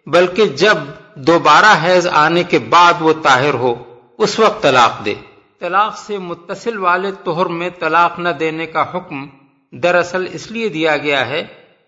بلکہ 0.08 0.46
جب 0.46 0.78
دوبارہ 1.16 1.74
حیض 1.84 2.08
آنے 2.08 2.44
کے 2.44 2.60
بعد 2.60 2.94
وہ 3.00 3.14
طاہر 3.24 3.54
ہو، 3.54 3.74
اس 4.18 4.40
وقت 4.40 4.62
طلاق 4.64 5.06
دے۔ 5.06 5.14
طلاق 5.60 5.98
سے 5.98 6.18
متصل 6.18 6.78
والے 6.78 7.12
توہر 7.24 7.46
میں 7.46 7.70
طلاق 7.80 8.20
نہ 8.20 8.30
دینے 8.30 8.66
کا 8.66 8.86
حکم 8.94 9.26
دراصل 9.74 10.28
اس 10.32 10.52
لیے 10.52 10.70
دیا 10.70 10.98
گیا 10.98 11.28
ہے 11.28 11.46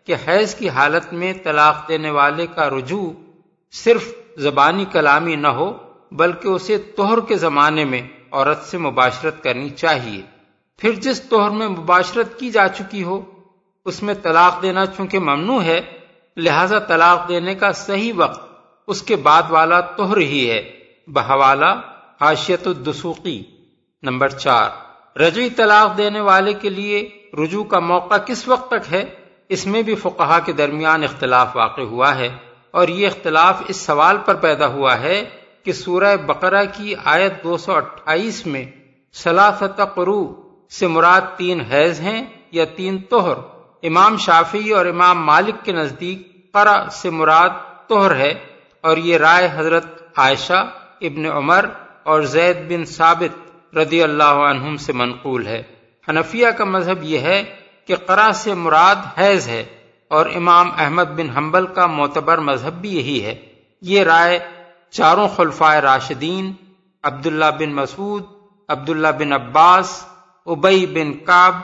کہ 0.07 0.15
حیض 0.27 0.55
کی 0.55 0.69
حالت 0.69 1.13
میں 1.13 1.33
طلاق 1.43 1.87
دینے 1.87 2.09
والے 2.09 2.47
کا 2.55 2.69
رجوع 2.69 3.11
صرف 3.73 4.07
زبانی 4.37 4.85
کلامی 4.85 5.35
نہ 5.35 5.47
ہو 5.47 5.88
بلکہ 6.11 6.47
اسے 6.47 6.77
توہر 6.77 7.19
کے 7.19 7.35
زمانے 7.35 7.85
میں 7.85 8.01
عورت 8.31 8.63
سے 8.63 8.77
مباشرت 8.77 9.43
کرنی 9.43 9.69
چاہیے۔ 9.69 10.21
پھر 10.77 10.91
جس 10.91 11.21
توہر 11.21 11.49
میں 11.49 11.67
مباشرت 11.67 12.39
کی 12.39 12.49
جا 12.49 12.67
چکی 12.67 13.03
ہو، 13.03 13.21
اس 13.85 14.03
میں 14.03 14.13
طلاق 14.23 14.61
دینا 14.61 14.85
چونکہ 14.85 15.19
ممنوع 15.19 15.63
ہے، 15.63 15.81
لہذا 16.37 16.79
طلاق 16.79 17.29
دینے 17.29 17.55
کا 17.55 17.71
صحیح 17.71 18.13
وقت 18.15 18.49
اس 18.87 19.01
کے 19.01 19.15
بعد 19.15 19.43
والا 19.49 19.81
توہر 19.81 20.17
ہی 20.17 20.51
ہے۔ 20.51 20.79
بحوالہ، 21.07 21.81
حاشیت 22.21 22.67
الدسوقی، 22.67 23.43
نمبر 24.03 24.29
چار۔ 24.29 24.69
رجوی 25.19 25.49
طلاق 25.49 25.97
دینے 25.97 26.19
والے 26.19 26.53
کے 26.53 26.69
لیے 26.69 27.09
رجوع 27.43 27.63
کا 27.63 27.79
موقع 27.79 28.17
کس 28.17 28.47
وقت 28.47 28.71
تک 28.71 28.93
ہے؟ 28.93 29.03
اس 29.49 29.65
میں 29.65 29.81
بھی 29.81 29.95
فقہا 29.95 30.39
کے 30.39 30.51
درمیان 30.51 31.03
اختلاف 31.03 31.55
واقع 31.55 31.81
ہوا 31.81 32.15
ہے 32.15 32.29
اور 32.71 32.87
یہ 32.87 33.07
اختلاف 33.07 33.61
اس 33.67 33.77
سوال 33.77 34.17
پر 34.25 34.35
پیدا 34.35 34.67
ہوا 34.67 34.99
ہے 34.99 35.38
کہ 35.69 35.73
سورہ 35.73 36.17
بقرہ 36.17 36.63
کی 36.73 36.95
آیت 37.03 37.43
دو 37.43 37.57
سو 37.57 37.73
اٹھائیس 37.73 38.45
میں 38.45 38.65
سلاست 39.13 39.81
قرو 39.95 40.35
سے 40.69 40.87
مراد 40.87 41.21
تین 41.37 41.61
حیض 41.61 41.99
ہیں 41.99 42.25
یا 42.51 42.65
تین 42.65 42.97
توہر 42.97 43.37
امام 43.83 44.17
شافی 44.17 44.71
اور 44.71 44.85
امام 44.85 45.25
مالک 45.25 45.65
کے 45.65 45.71
نزدیک 45.71 46.51
قرا 46.53 46.85
سے 46.91 47.09
مراد 47.09 47.49
توہر 47.87 48.15
ہے 48.15 48.33
اور 48.81 48.97
یہ 48.97 49.17
رائے 49.17 49.49
حضرت 49.55 49.85
عائشہ، 50.15 50.65
ابن 51.01 51.25
عمر 51.25 51.65
اور 52.03 52.21
زید 52.21 52.57
بن 52.69 52.85
ثابت 52.85 53.33
رضی 53.75 54.03
اللہ 54.03 54.23
عنہم 54.23 54.77
سے 54.77 54.93
منقول 54.93 55.47
ہے۔ 55.47 55.63
حنفیہ 56.09 56.47
کا 56.47 56.63
مذہب 56.63 57.03
یہ 57.03 57.19
ہے 57.19 57.43
کہ 57.87 57.95
قرا 57.95 58.29
سے 58.33 58.53
مراد 58.53 59.19
حیض 59.19 59.47
ہے 59.47 59.65
اور 60.07 60.25
امام 60.35 60.71
احمد 60.77 61.11
بن 61.15 61.29
حنبل 61.29 61.67
کا 61.67 61.87
معتبر 61.87 62.37
مذہب 62.37 62.73
بھی 62.73 62.97
یہی 62.97 63.25
ہے۔ 63.25 63.35
یہ 63.81 64.03
رائے 64.03 64.39
چاروں 64.89 65.27
خلفائے 65.27 65.81
راشدین، 65.81 66.53
عبداللہ 67.03 67.45
بن 67.59 67.73
مسعود، 67.73 68.23
عبداللہ 68.67 69.07
بن 69.19 69.33
عباس 69.33 70.05
ابئی 70.45 70.85
بن 70.85 71.13
کاب 71.13 71.55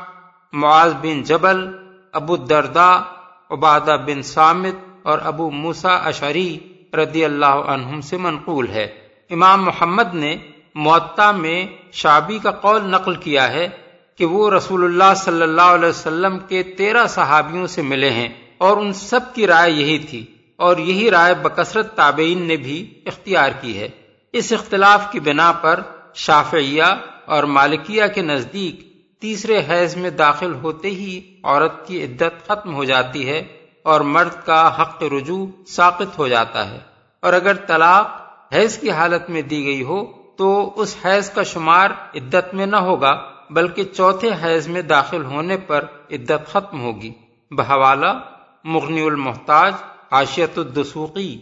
معاذ 0.53 0.93
بن 1.01 1.23
جبل، 1.23 1.67
ابو 2.11 2.35
دردا 2.35 3.01
عبادہ 3.49 3.97
بن 4.05 4.21
سامت 4.21 4.75
اور 5.03 5.19
ابو 5.23 5.51
موسا 5.51 5.95
اشری 5.95 6.59
رضی 6.93 7.25
اللہ 7.25 7.45
عنہم 7.45 8.01
سے 8.01 8.17
منقول 8.17 8.69
ہے۔ 8.69 8.87
امام 9.29 9.65
محمد 9.65 10.13
نے 10.13 10.37
معطا 10.75 11.31
میں 11.31 11.65
شابی 11.91 12.39
کا 12.39 12.51
قول 12.51 12.89
نقل 12.89 13.15
کیا 13.15 13.51
ہے 13.51 13.69
کہ 14.17 14.25
وہ 14.25 14.51
رسول 14.51 14.83
اللہ 14.83 15.13
صلی 15.15 15.41
اللہ 15.41 15.61
علیہ 15.61 15.89
وسلم 15.89 16.39
کے 16.39 16.63
تیرہ 16.63 17.07
صحابیوں 17.07 17.67
سے 17.67 17.81
ملے 17.81 18.09
ہیں 18.09 18.29
اور 18.57 18.77
ان 18.77 18.93
سب 18.93 19.19
کی 19.33 19.47
رائے 19.47 19.71
یہی 19.71 19.99
تھی۔ 19.99 20.25
اور 20.57 20.77
یہی 20.77 21.11
رائے 21.11 21.33
بکثرت 21.33 21.95
تابعین 21.95 22.41
نے 22.41 22.55
بھی 22.55 23.01
اختیار 23.05 23.49
کی 23.61 23.79
ہے۔ 23.79 23.89
اس 24.33 24.53
اختلاف 24.59 25.11
کی 25.11 25.19
بنا 25.19 25.51
پر 25.51 25.79
شافعیہ 26.13 26.83
اور 27.25 27.43
مالکیہ 27.43 28.03
کے 28.15 28.21
نزدیک 28.21 28.95
تیسرے 29.21 29.61
حیض 29.69 29.95
میں 29.95 30.09
داخل 30.09 30.53
ہوتے 30.53 30.87
ہی 30.87 31.35
عورت 31.43 31.87
کی 31.87 32.03
عدت 32.03 32.47
ختم 32.47 32.73
ہو 32.73 32.83
جاتی 32.83 33.29
ہے 33.29 33.39
اور 33.83 34.01
مرد 34.01 34.45
کا 34.45 34.81
حق 34.81 35.03
رجوع 35.03 35.47
ساقط 35.67 36.17
ہو 36.17 36.27
جاتا 36.27 36.69
ہے۔ 36.69 36.79
اور 37.21 37.33
اگر 37.33 37.55
طلاق 37.55 38.21
حیض 38.53 38.77
کی 38.77 38.91
حالت 38.91 39.29
میں 39.29 39.41
دی 39.41 39.65
گئی 39.65 39.83
ہو، 39.83 40.05
تو 40.37 40.73
اس 40.75 40.95
حیض 41.05 41.29
کا 41.29 41.43
شمار 41.43 41.89
عدت 42.15 42.53
میں 42.53 42.65
نہ 42.65 42.75
ہوگا، 42.75 43.31
بلکہ 43.49 43.83
چوتھے 43.83 44.29
حیض 44.43 44.67
میں 44.67 44.81
داخل 44.81 45.25
ہونے 45.25 45.57
پر 45.57 45.85
عدت 46.11 46.47
ختم 46.47 46.81
ہوگی۔ 46.81 47.11
بحوالہ، 47.51 48.19
مغنی 48.63 49.01
المحتاج 49.01 49.73
عاشیت 50.11 50.57
الدسوقی۔ 50.57 51.39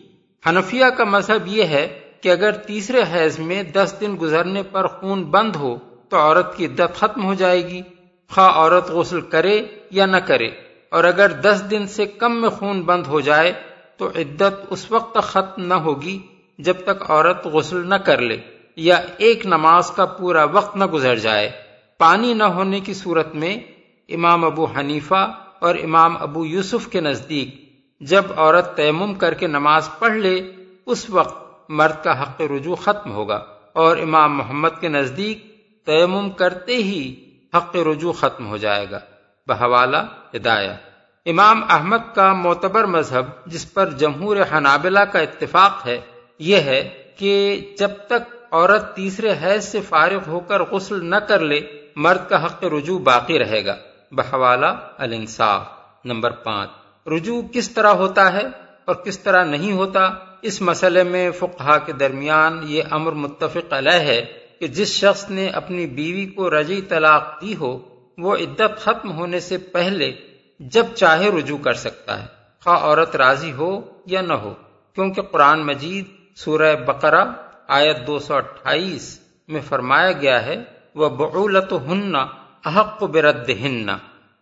حنفیہ 0.49 0.85
کا 0.85 1.03
مذہب 1.03 1.47
یہ 1.47 1.63
ہے 1.63 1.99
کہ 2.21 2.29
اگر 2.29 2.51
تیسرے 2.51 3.01
حیض 3.13 3.39
میں 3.39 3.63
دس 3.63 3.95
دن 4.01 4.17
گزرنے 4.21 4.63
پر 4.63 4.87
خون 4.87 5.23
بند 5.23 5.55
ہو 5.55 5.77
تو 6.09 6.17
عورت 6.17 6.57
کی 6.57 6.65
عدت 6.65 6.95
ختم 6.95 7.25
ہو 7.25 7.33
جائے 7.33 7.67
گی۔ 7.67 7.81
خواہ 8.29 8.49
عورت 8.49 8.89
غسل 8.89 9.21
کرے 9.21 9.61
یا 9.91 10.05
نہ 10.05 10.17
کرے۔ 10.17 10.47
اور 10.89 11.03
اگر 11.03 11.29
دس 11.29 11.63
دن 11.71 11.87
سے 11.87 12.05
کم 12.05 12.41
میں 12.41 12.49
خون 12.49 12.81
بند 12.81 13.07
ہو 13.07 13.19
جائے 13.19 13.53
تو 13.97 14.07
عدت 14.07 14.65
اس 14.69 14.91
وقت 14.91 15.11
تک 15.11 15.23
ختم 15.23 15.65
نہ 15.65 15.73
ہوگی 15.73 16.19
جب 16.59 16.73
تک 16.83 17.11
عورت 17.11 17.45
غسل 17.45 17.89
نہ 17.89 17.95
کر 17.95 18.21
لے 18.21 18.37
یا 18.75 19.01
ایک 19.17 19.45
نماز 19.45 19.91
کا 19.91 20.05
پورا 20.05 20.43
وقت 20.43 20.75
نہ 20.75 20.85
گزر 20.85 21.15
جائے۔ 21.15 21.51
پانی 21.97 22.33
نہ 22.33 22.43
ہونے 22.43 22.79
کی 22.79 22.93
صورت 22.93 23.35
میں 23.35 23.57
امام 24.09 24.45
ابو 24.45 24.65
حنیفہ 24.65 25.31
اور 25.59 25.75
امام 25.75 26.17
ابو 26.19 26.45
یوسف 26.45 26.87
کے 26.87 27.01
نزدیک 27.01 27.72
جب 27.99 28.23
عورت 28.35 28.75
تیمم 28.75 29.13
کر 29.13 29.33
کے 29.33 29.47
نماز 29.47 29.89
پڑھ 29.99 30.13
لے، 30.13 30.51
اس 30.85 31.09
وقت 31.09 31.43
مرد 31.69 32.03
کا 32.03 32.21
حق 32.21 32.41
رجوع 32.41 32.75
ختم 32.75 33.11
ہوگا 33.11 33.45
اور 33.73 33.97
امام 33.97 34.37
محمد 34.37 34.69
کے 34.79 34.87
نزدیک 34.87 35.55
تیمم 35.85 36.29
کرتے 36.29 36.75
ہی 36.75 37.25
حق 37.57 37.75
رجوع 37.75 38.11
ختم 38.11 38.47
ہو 38.47 38.57
جائے 38.57 38.85
گا۔ 38.91 38.99
بحوالہ، 39.47 39.97
ہدایہ۔ 40.35 40.73
امام 41.25 41.63
احمد 41.69 42.15
کا 42.15 42.33
معتبر 42.33 42.83
مذہب 42.83 43.45
جس 43.45 43.73
پر 43.73 43.89
جمہور 43.89 44.37
حنابلہ 44.53 44.99
کا 44.99 45.19
اتفاق 45.19 45.87
ہے، 45.87 46.01
یہ 46.39 46.57
ہے 46.57 47.03
کہ 47.17 47.59
جب 47.79 47.89
تک 48.07 48.35
عورت 48.51 48.95
تیسرے 48.95 49.33
حیض 49.43 49.65
سے 49.65 49.81
فارغ 49.81 50.19
ہو 50.27 50.39
کر 50.39 50.63
غسل 50.63 51.05
نہ 51.05 51.15
کر 51.15 51.39
لے، 51.39 51.59
مرد 51.95 52.29
کا 52.29 52.45
حق 52.45 52.63
رجوع 52.63 52.99
باقی 52.99 53.39
رہے 53.39 53.65
گا۔ 53.65 53.75
بحوالہ، 54.11 54.87
الانصاف، 54.97 55.63
نمبر 56.05 56.31
پانچ۔ 56.31 56.69
رجوع 57.07 57.41
کس 57.53 57.69
طرح 57.69 57.93
ہوتا 57.93 58.31
ہے 58.33 58.45
اور 58.85 58.95
کس 58.95 59.19
طرح 59.19 59.43
نہیں 59.43 59.71
ہوتا، 59.71 60.01
اس 60.41 60.61
مسئلے 60.61 61.03
میں 61.03 61.29
فقہا 61.31 61.77
کے 61.77 61.93
درمیان 61.93 62.59
یہ 62.63 62.83
امر 62.91 63.11
متفق 63.11 63.73
علیہ 63.73 63.99
ہے 64.01 64.21
کہ 64.59 64.67
جس 64.67 64.93
شخص 64.95 65.29
نے 65.29 65.47
اپنی 65.49 65.85
بیوی 65.87 66.25
کو 66.25 66.49
رجی 66.49 66.81
طلاق 66.81 67.41
دی 67.41 67.55
ہو، 67.55 67.71
وہ 68.17 68.35
عدت 68.35 68.79
ختم 68.79 69.11
ہونے 69.11 69.39
سے 69.39 69.57
پہلے 69.71 70.11
جب 70.59 70.85
چاہے 70.95 71.29
رجوع 71.29 71.57
کر 71.57 71.73
سکتا 71.73 72.21
ہے، 72.21 72.27
خواہ 72.65 72.79
عورت 72.79 73.15
راضی 73.15 73.51
ہو 73.51 73.69
یا 74.05 74.21
نہ 74.21 74.33
ہو، 74.33 74.53
کیونکہ 74.97 75.21
قرآن 75.21 75.65
مجید 75.65 76.05
سورہ 76.35 76.75
بقرہ 76.85 77.23
آیت 77.69 78.05
دو 78.07 78.19
سو 78.19 78.35
اٹھائیس 78.35 79.19
میں 79.49 79.61
فرمایا 79.61 80.11
گیا 80.11 80.45
ہے 80.45 80.55
وہ 80.95 81.09
بعولت 81.09 81.73
ہن 81.87 82.15
احق 82.15 83.03
برد 83.03 83.49
ہن 83.61 83.89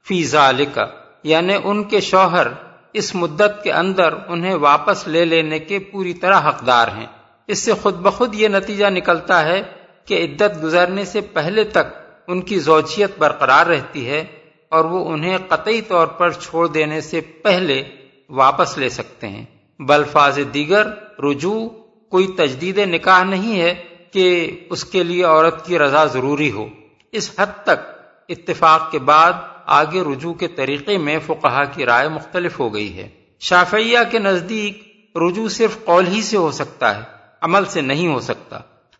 فیضا 0.07 0.49
لکھا 0.51 0.85
یعنی 1.23 1.53
ان 1.63 1.83
کے 1.83 1.99
شوہر 1.99 2.47
اس 2.93 3.15
مدت 3.15 3.63
کے 3.63 3.71
اندر 3.71 4.13
انہیں 4.27 4.55
واپس 4.55 5.07
لے 5.07 5.25
لینے 5.25 5.59
کے 5.59 5.79
پوری 5.79 6.13
طرح 6.13 6.49
حقدار 6.49 6.87
ہیں۔ 6.87 7.05
اس 7.47 7.59
سے 7.59 7.73
خود 7.73 7.95
بخود 7.95 8.35
یہ 8.35 8.47
نتیجہ 8.47 8.85
نکلتا 8.85 9.45
ہے 9.45 9.61
کہ 10.05 10.25
عدت 10.25 10.63
گزرنے 10.63 11.05
سے 11.05 11.21
پہلے 11.21 11.63
تک 11.63 11.93
ان 12.27 12.41
کی 12.41 12.59
زوجیت 12.59 13.11
برقرار 13.17 13.65
رہتی 13.65 14.09
ہے 14.09 14.25
اور 14.69 14.85
وہ 14.85 15.09
انہیں 15.09 15.37
قطعی 15.47 15.81
طور 15.81 16.07
پر 16.07 16.31
چھوڑ 16.31 16.67
دینے 16.67 17.01
سے 17.01 17.21
پہلے 17.21 17.83
واپس 18.29 18.77
لے 18.77 18.89
سکتے 18.89 19.27
ہیں۔ 19.27 19.45
بلفاظ 19.79 20.39
دیگر، 20.53 20.87
رجوع، 21.19 21.69
کوئی 22.09 22.27
تجدید 22.27 22.77
نکاح 22.77 23.23
نہیں 23.23 23.61
ہے 23.61 23.75
کہ 24.11 24.59
اس 24.69 24.85
کے 24.85 25.03
لیے 25.03 25.23
عورت 25.23 25.65
کی 25.65 25.79
رضا 25.79 26.05
ضروری 26.05 26.51
ہو۔ 26.51 26.67
اس 27.11 27.31
حد 27.39 27.63
تک 27.63 27.89
اتفاق 28.29 28.91
کے 28.91 28.99
بعد 28.99 29.33
آگے 29.71 30.01
رجوع 30.01 30.33
کے 30.33 30.47
طریقے 30.47 30.97
میں 30.97 31.19
فقہا 31.25 31.65
کی 31.65 31.85
رائے 31.85 32.09
مختلف 32.09 32.59
ہو 32.59 32.73
گئی 32.73 32.97
ہے۔ 32.97 33.09
شافیہ 33.39 33.97
کے 34.11 34.19
نزدیک 34.19 34.93
رجوع 35.17 35.47
صرف 35.47 35.85
قول 35.85 36.07
ہی 36.07 36.21
سے 36.21 36.37
ہو 36.37 36.51
سکتا 36.51 36.97
ہے، 36.97 37.01
عمل 37.41 37.65
سے 37.65 37.81
نہیں 37.81 38.07
ہو 38.07 38.19
سکتا۔ 38.19 38.59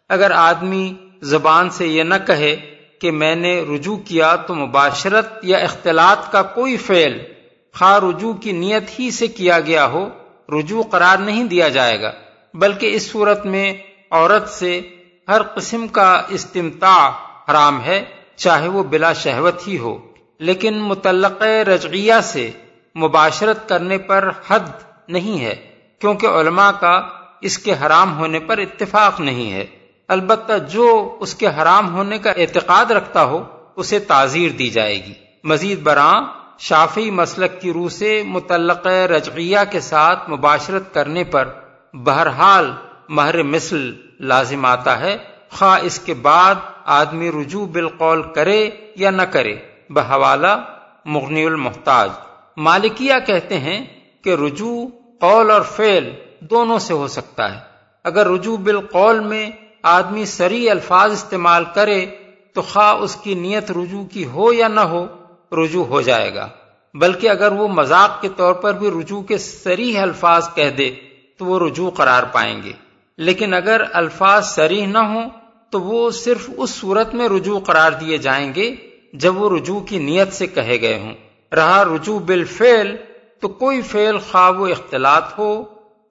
اگر 0.10 0.32
آدمی 0.32 0.94
زبان 1.22 1.70
سے 1.70 1.88
یہ 1.88 2.04
نہ 2.04 2.16
کہے 2.28 2.56
کہ 3.02 3.12
میں 3.12 3.36
نے 3.36 3.64
رجوع 3.76 3.98
کیا 3.98 4.36
تو 4.36 4.56
مباشرت 4.56 5.40
یا 5.44 5.58
اختلاط 5.58 6.32
کا 6.32 6.44
کوئی 6.44 6.78
فعل 6.78 7.20
خواہ 7.80 8.00
رجوع 8.00 8.34
کی 8.34 8.52
نیت 8.52 9.00
ہی 9.00 9.12
سے 9.12 9.28
کیا 9.28 9.60
گیا 9.60 9.86
ہو، 9.86 10.10
رجوع 10.60 10.84
قرار 10.84 11.18
نہیں 11.18 11.44
دیا 11.44 11.70
جائے 11.70 12.02
گا۔ 12.02 12.12
بلکہ 12.54 12.96
اس 12.96 13.12
صورت 13.12 13.46
میں 13.46 13.74
عورت 14.12 14.50
سے 14.50 14.82
ہر 15.28 15.42
قسم 15.42 15.88
کا 15.88 16.22
استمتاع 16.30 17.10
حرام 17.52 17.84
ہے، 17.84 18.06
چاہے 18.36 18.68
وہ 18.68 18.84
بلا 18.84 19.14
شہوت 19.14 19.68
ہی 19.68 19.78
ہو۔ 19.78 20.11
لیکن 20.42 20.80
متعلق 20.82 21.42
رجعیہ 21.42 22.14
سے 22.24 22.52
مباشرت 22.96 23.70
کرنے 23.70 23.98
پر 23.98 24.30
حد 24.48 24.70
نہیں 25.08 25.46
ہے، 25.46 25.56
کیونکہ 26.00 26.28
علماء 26.28 26.72
کا 26.72 27.02
اس 27.42 27.58
کے 27.58 27.74
حرام 27.74 28.18
ہونے 28.18 28.40
پر 28.40 28.58
اتفاق 28.58 29.20
نہیں 29.20 29.52
ہے۔ 29.52 29.66
البتہ 30.08 30.54
جو 30.70 31.18
اس 31.20 31.36
کے 31.36 31.48
حرام 31.48 31.94
ہونے 31.94 32.18
کا 32.18 32.32
اعتقاد 32.32 32.92
رکھتا 32.92 33.24
ہو، 33.24 33.44
اسے 33.76 34.00
تعزیر 34.00 34.52
دی 34.52 34.70
جائے 34.70 34.96
گی۔ 35.06 35.14
مزید 35.44 35.80
برآں 35.80 36.22
شافی 36.60 37.12
مسلک 37.12 37.62
کی 37.62 37.74
روح 37.74 37.90
سے 37.90 38.24
متعلق 38.26 38.88
رجعیہ 38.88 39.60
کے 39.72 39.80
ساتھ 39.80 40.30
مباشرت 40.30 40.94
کرنے 40.94 41.24
پر 41.24 41.48
بہرحال 41.94 42.72
مہر 43.10 43.44
مثل 43.44 43.92
لازم 44.20 44.66
آتا 44.66 45.00
ہے، 45.00 45.18
خواہ 45.50 45.80
اس 45.82 46.00
کے 46.00 46.14
بعد 46.14 46.56
آدمی 46.86 47.32
رجوع 47.32 47.66
بالقول 47.66 48.22
کرے 48.34 48.70
یا 48.96 49.10
نہ 49.10 49.22
کرے۔ 49.22 49.56
بحوالہ 49.94 50.64
مغنی 51.06 51.46
المحتاج۔ 51.46 52.10
مالکیہ 52.58 53.14
کہتے 53.28 53.60
ہیں 53.60 53.86
کہ 54.24 54.36
رجوع، 54.36 54.86
قول 55.20 55.52
اور 55.52 55.62
فعل 55.62 56.10
دونوں 56.40 56.80
سے 56.80 56.94
ہو 56.94 57.08
سکتا 57.08 57.56
ہے۔ 57.56 57.60
اگر 58.04 58.28
رجوع 58.28 58.58
بالقول 58.58 59.20
میں 59.20 59.50
آدمی 59.84 60.26
سری 60.26 60.70
الفاظ 60.70 61.12
استعمال 61.12 61.64
کرے 61.74 62.06
تو 62.54 62.62
خواہ 62.62 62.94
اس 62.94 63.16
کی 63.16 63.34
نیت 63.34 63.72
رجوع 63.72 64.06
کی 64.06 64.26
ہو 64.26 64.54
یا 64.54 64.68
نہ 64.68 64.80
ہو، 64.80 65.08
رجوع 65.52 65.86
ہو 65.86 66.02
جائے 66.02 66.36
گا۔ 66.36 66.50
بلکہ 66.94 67.30
اگر 67.30 67.52
وہ 67.52 67.68
مذاق 67.68 68.22
کے 68.22 68.30
طور 68.36 68.54
پر 68.54 68.74
بھی 68.74 68.92
رجوع 68.92 69.22
کے 69.22 69.38
سریح 69.38 70.02
الفاظ 70.02 70.48
کہہ 70.56 70.70
دے 70.70 70.96
تو 71.38 71.46
وہ 71.46 71.60
رجوع 71.60 71.90
قرار 71.90 72.24
پائیں 72.24 72.64
گے۔ 72.64 72.72
لیکن 73.18 73.54
اگر 73.54 73.82
الفاظ 73.94 74.48
سریح 74.48 74.88
نہ 74.88 74.98
ہوں 74.98 75.30
تو 75.70 75.82
وہ 75.82 76.12
صرف 76.12 76.50
اس 76.58 76.70
صورت 76.70 77.14
میں 77.14 77.30
رجوع 77.30 77.60
قرار 77.60 77.92
دیے 77.92 78.18
جائیں 78.18 78.56
گے 78.56 78.76
جب 79.14 79.38
وہ 79.38 79.58
رجوع 79.58 79.80
کی 79.80 80.00
نیت 80.00 80.34
سے 80.34 80.48
کہے 80.48 80.82
گئے 80.82 81.00
ہوں۔ 81.00 81.14
رہا 81.56 81.84
رجوع 81.84 82.20
بالفعل، 82.20 82.96
تو 83.40 83.48
کوئی 83.48 83.82
فعل 83.82 84.18
خواہ 84.18 84.52
و 84.52 84.66
اختلاط 84.66 85.40
ہو 85.40 85.64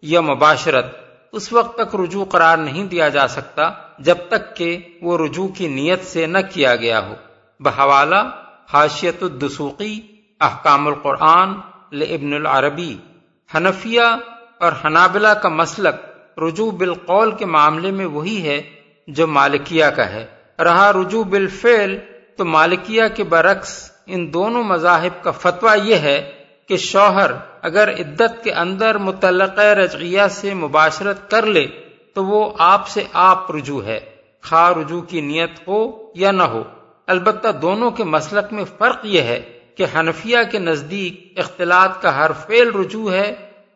یا 0.03 0.21
مباشرت، 0.21 0.87
اس 1.33 1.53
وقت 1.53 1.79
تک 1.79 1.95
رجوع 1.95 2.25
قرار 2.25 2.59
نہیں 2.59 2.85
دیا 2.85 3.09
جا 3.09 3.29
سکتا 3.29 3.71
جب 3.99 4.17
تک 4.29 4.57
کہ 4.57 4.79
وہ 5.03 5.19
رجوع 5.19 5.49
کی 5.49 5.69
نیت 5.69 6.05
سے 6.05 6.27
نہ 6.27 6.39
کیا 6.55 6.77
گیا 6.77 7.07
ہو۔ 7.07 7.15
بحوالہ 7.61 8.31
حاشیت 8.73 9.23
الدسوقی، 9.23 10.01
احکام 10.41 10.87
القرآن 10.87 11.53
لابن 11.93 12.35
العربی۔ 12.35 12.97
حنفیہ 13.57 14.03
اور 14.61 14.73
حنابلہ 14.85 15.29
کا 15.29 15.49
مسلک 15.49 15.95
رجوع 16.39 16.71
بالقول 16.71 17.33
کے 17.33 17.47
معاملے 17.47 17.91
میں 17.91 18.07
وہی 18.07 18.43
ہے 18.43 18.63
جو 19.09 19.27
مالکیہ 19.27 19.85
کا 19.85 20.11
ہے۔ 20.11 20.27
رہا 20.59 20.93
رجوع 20.93 21.25
بالفعل 21.25 21.99
تو 22.37 22.45
مالکیہ 22.45 23.03
کے 23.15 23.25
برعکس 23.25 23.91
ان 24.07 24.33
دونوں 24.33 24.63
مذاہب 24.63 25.23
کا 25.23 25.31
فتویٰ 25.31 25.77
یہ 25.85 25.95
ہے 25.95 26.19
کہ 26.69 26.77
شوہر 26.77 27.31
اگر 27.63 27.89
عدت 27.91 28.43
کے 28.45 28.53
اندر 28.53 28.99
متعلقہ 28.99 29.61
رجعیہ 29.61 30.27
سے 30.31 30.55
مباشرت 30.55 31.31
کر 31.31 31.47
لے 31.47 31.67
تو 32.15 32.25
وہ 32.25 32.51
آپ 32.59 32.89
سے 32.89 33.05
آپ 33.13 33.51
رجوع 33.51 33.83
ہے، 33.85 33.99
خواہ 34.45 34.71
رجوع 34.71 35.01
کی 35.03 35.21
نیت 35.21 35.69
ہو 35.69 35.81
یا 36.15 36.31
نہ 36.31 36.43
ہو۔ 36.43 36.63
البتہ 37.07 37.49
دونوں 37.63 37.91
کے 37.91 38.05
مسلک 38.05 38.53
میں 38.53 38.65
فرق 38.79 39.05
یہ 39.05 39.21
ہے 39.21 39.41
کہ 39.75 39.87
حنفیہ 39.95 40.39
کے 40.51 40.59
نزدیک 40.59 41.39
اختلاط 41.39 42.01
کا 42.03 42.17
ہر 42.17 42.31
فعل 42.47 42.69
رجوع 42.75 43.11
ہے، 43.13 43.35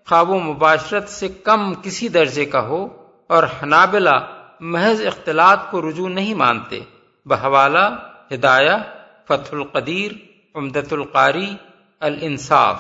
خواہ 0.09 0.23
و 0.23 0.39
مباشرت 0.39 1.09
سے 1.09 1.29
کم 1.29 1.73
کسی 1.75 2.09
درجے 2.09 2.45
کا 2.45 2.61
ہو، 2.61 2.87
اور 3.27 3.43
حنابلہ 3.63 4.17
محض 4.61 5.07
اختلاط 5.07 5.71
کو 5.71 5.89
رجوع 5.89 6.09
نہیں 6.09 6.35
مانتے۔ 6.35 6.81
بحوالہ 7.27 7.89
ہدایہ، 8.33 8.77
فتح 9.25 9.57
القدیر 9.57 10.13
امدت 10.55 10.93
القاری، 10.93 11.57
الانصاف، 12.01 12.77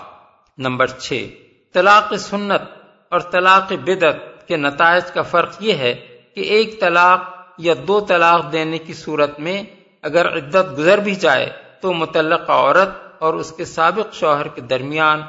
نمبر 0.58 0.86
چھ۔ 0.86 1.28
طلاق 1.72 2.14
سنت 2.14 2.62
اور 3.10 3.20
طلاق 3.20 3.72
بدت 3.72 4.48
کے 4.48 4.56
نتائج 4.56 5.12
کا 5.12 5.22
فرق 5.22 5.56
یہ 5.60 5.72
ہے 5.72 5.94
کہ 6.34 6.40
ایک 6.40 6.80
طلاق 6.80 7.20
یا 7.58 7.74
دو 7.86 8.00
طلاق 8.00 8.52
دینے 8.52 8.78
کی 8.78 8.92
صورت 8.92 9.40
میں 9.40 9.62
اگر 10.02 10.36
عدت 10.36 10.78
گزر 10.78 10.98
بھی 10.98 11.14
جائے 11.14 11.52
تو 11.80 11.92
متعلقہ 11.92 12.52
عورت 12.52 12.88
اور 13.18 13.34
اس 13.34 13.52
کے 13.52 13.64
سابق 13.64 14.14
شوہر 14.14 14.48
کے 14.48 14.60
درمیان 14.60 15.22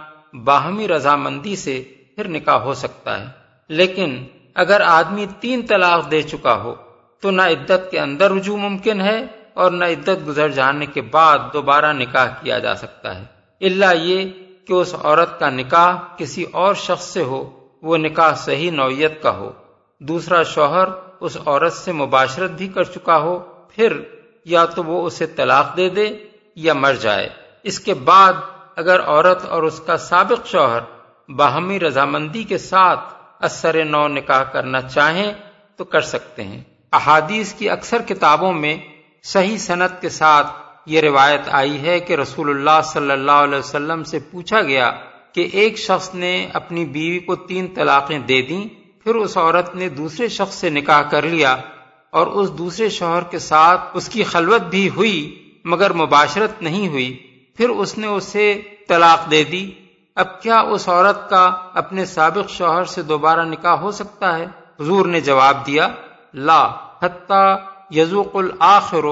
باہمی 0.44 0.88
رضامندی 0.88 1.56
سے 1.56 1.84
پھر 2.16 2.28
نکاح 2.28 2.58
ہو 2.58 2.74
سکتا 2.74 3.20
ہے۔ 3.20 3.26
لیکن 3.68 4.26
اگر 4.56 4.82
آدمی 4.82 5.26
تین 5.40 5.66
طلاق 5.66 6.12
دے 6.12 6.22
چکا 6.22 6.56
ہو 6.56 6.76
تو 7.22 7.32
نہ 7.32 7.42
عدت 7.42 7.92
کے 7.92 8.00
اندر 8.00 8.32
رجوع 8.32 8.58
ممکن 8.58 9.02
ہے 9.02 9.26
اور 9.56 9.72
نہ 9.72 9.86
عدت 9.86 10.28
گزر 10.28 10.50
جانے 10.50 10.86
کے 10.86 11.02
بعد 11.02 11.38
دوبارہ 11.54 11.94
نکاح 11.94 12.28
کیا 12.42 12.60
جا 12.60 12.76
سکتا 12.76 13.20
ہے۔ 13.20 13.24
اللہ 13.62 13.94
یہ 13.96 14.30
کہ 14.68 14.74
اس 14.74 14.96
عورت 15.04 15.40
کا 15.40 15.50
نکاح 15.50 15.98
کسی 16.18 16.46
اور 16.52 16.74
شخص 16.74 17.06
سے 17.06 17.24
ہو، 17.24 17.68
وہ 17.82 17.98
نکاح 17.98 18.36
صحیح 18.36 18.72
نوعیت 18.72 19.24
کا 19.24 19.36
ہو۔ 19.36 19.52
دوسرا 20.00 20.44
شوہر 20.44 20.88
اس 21.20 21.38
عورت 21.46 21.74
سے 21.74 21.92
مباشرت 21.92 22.52
بھی 22.52 22.68
کر 22.68 22.84
چکا 22.84 23.18
ہو، 23.18 23.40
پھر 23.76 24.00
یا 24.46 24.66
تو 24.66 24.84
وہ 24.84 25.08
اسے 25.08 25.26
طلاق 25.26 25.78
دے 25.78 25.90
دے 25.90 26.18
یا 26.56 26.74
مر 26.74 26.94
جائے۔ 26.94 27.30
اس 27.64 27.80
کے 27.80 27.94
بعد 27.94 28.34
اگر 28.76 29.00
عورت 29.08 29.46
اور 29.46 29.64
اس 29.64 29.80
کا 29.80 29.98
سابق 29.98 30.48
شوہر 30.48 30.80
باہمی 31.32 31.80
رضامندی 31.80 32.44
کے 32.44 32.58
ساتھ 32.58 33.14
اثر 33.40 33.86
نو 33.86 34.08
نکاح 34.08 34.44
کرنا 34.44 34.82
چاہیں 34.82 35.34
تو 35.76 35.84
کر 35.84 36.02
سکتے 36.02 36.44
ہیں۔ 36.44 36.64
احادیث 36.94 37.54
کی 37.54 37.70
اکثر 37.70 38.02
کتابوں 38.02 38.54
میں 38.54 38.78
صحیح 39.26 39.58
صنعت 39.58 40.02
کے 40.02 40.10
ساتھ 40.10 40.48
یہ 40.86 41.02
روایت 41.02 41.42
آئی 41.52 41.82
ہے 41.82 42.00
کہ 42.00 42.14
رسول 42.14 42.50
اللہ 42.50 42.82
صلی 42.84 43.12
اللہ 43.12 43.32
علیہ 43.32 43.60
وسلم 43.60 44.04
سے 44.04 44.20
پوچھا 44.20 44.62
گیا 44.62 44.92
کہ 45.34 45.50
ایک 45.54 45.78
شخص 45.78 46.16
نے 46.16 46.48
اپنی 46.54 46.86
بیوی 46.86 47.20
کو 47.20 47.36
تین 47.36 47.68
طلاقیں 47.76 48.20
دے 48.20 48.42
دیں، 48.42 48.66
پھر 49.04 49.16
اس 49.16 49.38
عورت 49.38 49.76
نے 49.76 49.90
دوسرے 49.90 50.28
شخص 50.28 50.56
سے 50.56 50.70
نکاح 50.70 51.02
کر 51.02 51.22
لیا 51.22 51.58
اور 52.12 52.28
اس 52.28 52.52
دوسرے 52.52 52.90
شوہر 52.90 53.24
کے 53.24 53.40
ساتھ 53.40 53.82
اس 53.94 54.10
کی 54.10 54.24
خلوت 54.24 54.62
بھی 54.62 54.90
ہوئی، 54.90 55.44
مگر 55.66 55.94
مباشرت 55.94 56.62
نہیں 56.62 56.88
ہوئی۔ 56.88 57.18
پھر 57.58 57.70
اس 57.70 57.98
نے 57.98 58.08
اسے 58.08 58.62
طلاق 58.88 59.32
دے 59.32 59.44
دی۔ 59.44 59.72
اب 60.16 60.42
کیا 60.42 60.60
اس 60.60 60.90
عورت 60.90 61.30
کا 61.30 61.52
اپنے 61.74 62.06
سابق 62.06 62.50
شوہر 62.50 62.84
سے 62.84 63.02
دوبارہ 63.02 63.44
نکاح 63.44 63.76
ہو 63.76 63.92
سکتا 63.92 64.38
ہے؟ 64.38 64.46
حضور 64.80 65.06
نے 65.06 65.22
جواب 65.22 65.66
دیا، 65.68 65.88
لا، 66.34 66.72
حتیٰ 67.02 67.56
یزوق 67.92 68.36
الآخر 68.36 69.06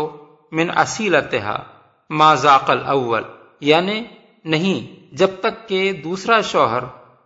من 0.52 0.70
اصیلتہا 0.76 1.64
ما 2.10 2.36
ذاق 2.36 2.70
الاول 2.70 3.24
یعنی 3.60 4.04
نہیں، 4.46 5.16
جب 5.16 5.30
تک 5.40 5.68
کہ 5.70 5.92
دوسرا 6.04 6.42
شوہر 6.42 6.84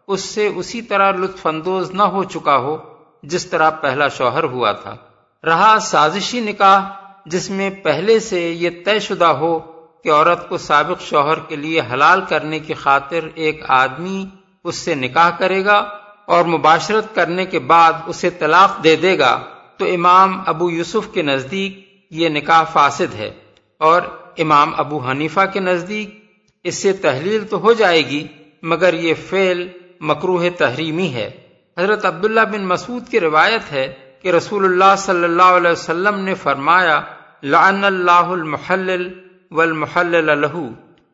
اس 0.08 0.22
سے 0.22 0.48
اسی 0.56 0.82
طرح 0.82 1.12
لطف 1.12 1.48
اندوز 1.48 1.92
نہ 1.92 2.04
ہو 2.04 2.24
چکا 2.24 2.58
ہو 2.58 2.78
جس 3.24 3.46
طرح 3.46 3.70
پہلا 3.70 4.08
شوہر 4.08 4.44
ہوا 4.44 4.72
تھا۔ 4.72 4.96
رہا 5.44 5.80
سازشی 5.80 6.40
نکاح 6.40 6.82
جس 7.26 7.50
میں 7.50 7.70
پہلے 7.70 8.20
سے 8.20 8.42
یہ 8.42 8.70
طے 8.86 9.00
شدہ 9.00 9.26
ہو 9.26 9.60
کہ 10.04 10.12
عورت 10.12 10.50
کو 10.50 10.58
سابق 10.58 11.02
شوہر 11.02 11.40
کے 11.40 11.56
لیے 11.56 11.82
حلال 11.94 12.22
کرنے 12.30 12.60
کی 12.60 12.74
خاطر 12.74 13.28
ایک 13.36 13.62
آدمی 13.68 14.26
اس 14.64 14.76
سے 14.76 14.96
نکاح 14.96 15.30
کرے 15.30 15.66
گا 15.66 15.78
اور 16.26 16.46
مباشرت 16.46 17.16
کرنے 17.16 17.46
کے 17.46 17.60
بعد 17.60 17.94
اسے 18.08 18.30
طلاق 18.30 18.84
دے 18.84 18.96
دے 18.96 19.20
گا۔ 19.20 19.40
تو 19.78 19.86
امام 19.86 20.42
ابو 20.46 20.72
یوسف 20.72 21.14
کے 21.14 21.22
نزدیک 21.22 21.88
یہ 22.12 22.30
نکاح 22.30 22.64
فاسد 22.64 23.16
ہے 23.16 23.32
اور 23.78 24.02
امام 24.38 24.74
ابو 24.78 24.98
حنیفہ 25.10 25.40
کے 25.54 25.60
نزدیک 25.60 26.26
اس 26.64 26.76
سے 26.76 26.94
تحلیل 26.94 27.46
تو 27.50 27.60
ہو 27.60 27.74
جائے 27.74 28.08
گی، 28.08 28.28
مگر 28.64 28.94
یہ 28.94 29.14
فعل 29.30 29.68
مکروح 30.02 30.46
تحریمی 30.58 31.14
ہے۔ 31.14 31.32
حضرت 31.78 32.06
عبداللہ 32.06 32.42
بن 32.42 32.66
مسعود 32.66 33.08
کی 33.08 33.20
روایت 33.20 33.72
ہے 33.72 33.94
کہ 34.22 34.30
رسول 34.30 34.66
اللہ 34.66 34.96
صلی 34.98 35.24
اللہ 35.24 35.58
علیہ 35.58 35.72
وسلم 35.72 36.20
نے 36.20 36.34
فرمایا، 36.34 37.02
لعن 37.44 37.84
اللہ 37.84 38.12
المحلل 38.12 39.08
والمحلل 39.52 40.42
له 40.42 40.68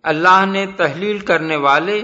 اللہ 0.03 0.45
نے 0.45 0.66
تحلیل 0.78 1.20
کرنے 1.20 1.55
والے 1.55 2.01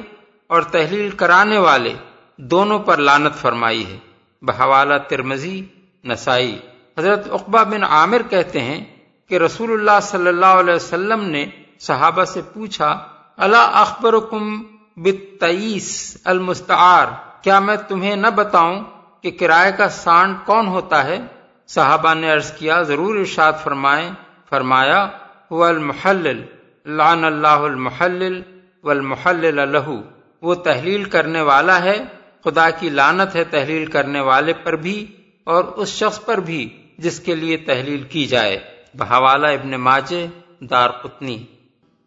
اور 0.47 0.61
تحلیل 0.61 1.09
کرانے 1.09 1.57
والے 1.57 1.93
دونوں 2.37 2.79
پر 2.79 2.97
لانت 2.97 3.35
فرمائی 3.35 3.85
ہے۔ 3.85 3.97
بحوالہ 4.41 4.93
ترمزی 5.07 5.65
نسائی۔ 6.03 6.59
حضرت 6.97 7.27
اقبا 7.31 7.63
بن 7.63 7.83
عامر 7.83 8.21
کہتے 8.29 8.59
ہیں 8.59 8.85
کہ 9.29 9.35
رسول 9.35 9.71
اللہ 9.71 9.99
صلی 10.01 10.27
اللہ 10.27 10.45
علیہ 10.45 10.73
وسلم 10.73 11.23
نے 11.23 11.45
صحابہ 11.79 12.23
سے 12.23 12.41
پوچھا 12.53 13.05
اللہ 13.37 13.69
اخبرکم 13.73 14.63
بتعیس 14.97 16.17
المستعار؟ 16.23 17.07
کیا 17.43 17.59
میں 17.59 17.75
تمہیں 17.87 18.15
نہ 18.15 18.27
بتاؤں 18.27 18.83
کہ 19.21 19.31
کرائے 19.31 19.71
کا 19.71 19.89
سانڈ 19.89 20.35
کون 20.45 20.67
ہوتا 20.67 21.03
ہے؟ 21.03 21.19
صحابہ 21.67 22.13
نے 22.13 22.31
عرض 22.33 22.51
کیا، 22.51 22.81
ضرور 22.81 23.15
ارشاد 23.15 23.53
فرمائیں۔ 23.63 24.11
فرمایا، 24.49 25.07
هو 25.53 25.63
المحلل، 25.63 26.45
لعن 26.85 27.23
اللہ 27.23 27.47
المحلل 27.47 28.41
والمحلل 28.83 29.55
له۔ 29.55 29.95
وہ 30.41 30.55
تحلیل 30.55 31.03
کرنے 31.03 31.41
والا 31.41 31.83
ہے، 31.83 32.05
خدا 32.43 32.69
کی 32.69 32.89
لانت 32.89 33.35
ہے 33.35 33.43
تحلیل 33.43 33.85
کرنے 33.85 34.19
والے 34.19 34.53
پر 34.53 34.75
بھی۔ 34.75 35.05
اور 35.49 35.63
اس 35.63 35.89
شخص 35.89 36.25
پر 36.25 36.37
بھی 36.37 36.69
جس 36.97 37.19
کے 37.19 37.35
لیے 37.35 37.57
تحلیل 37.57 38.03
کی 38.03 38.25
جائے۔ 38.25 38.59
بحوالہ 38.93 39.47
ابن 39.47 39.71
ماجے 39.71 40.27
دار 40.59 40.89
قطنی 40.89 41.37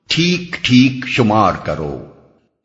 ٹھیک 0.06 0.54
ٹھیک 0.62 1.08
شمار 1.08 1.52
کرو۔ 1.64 2.06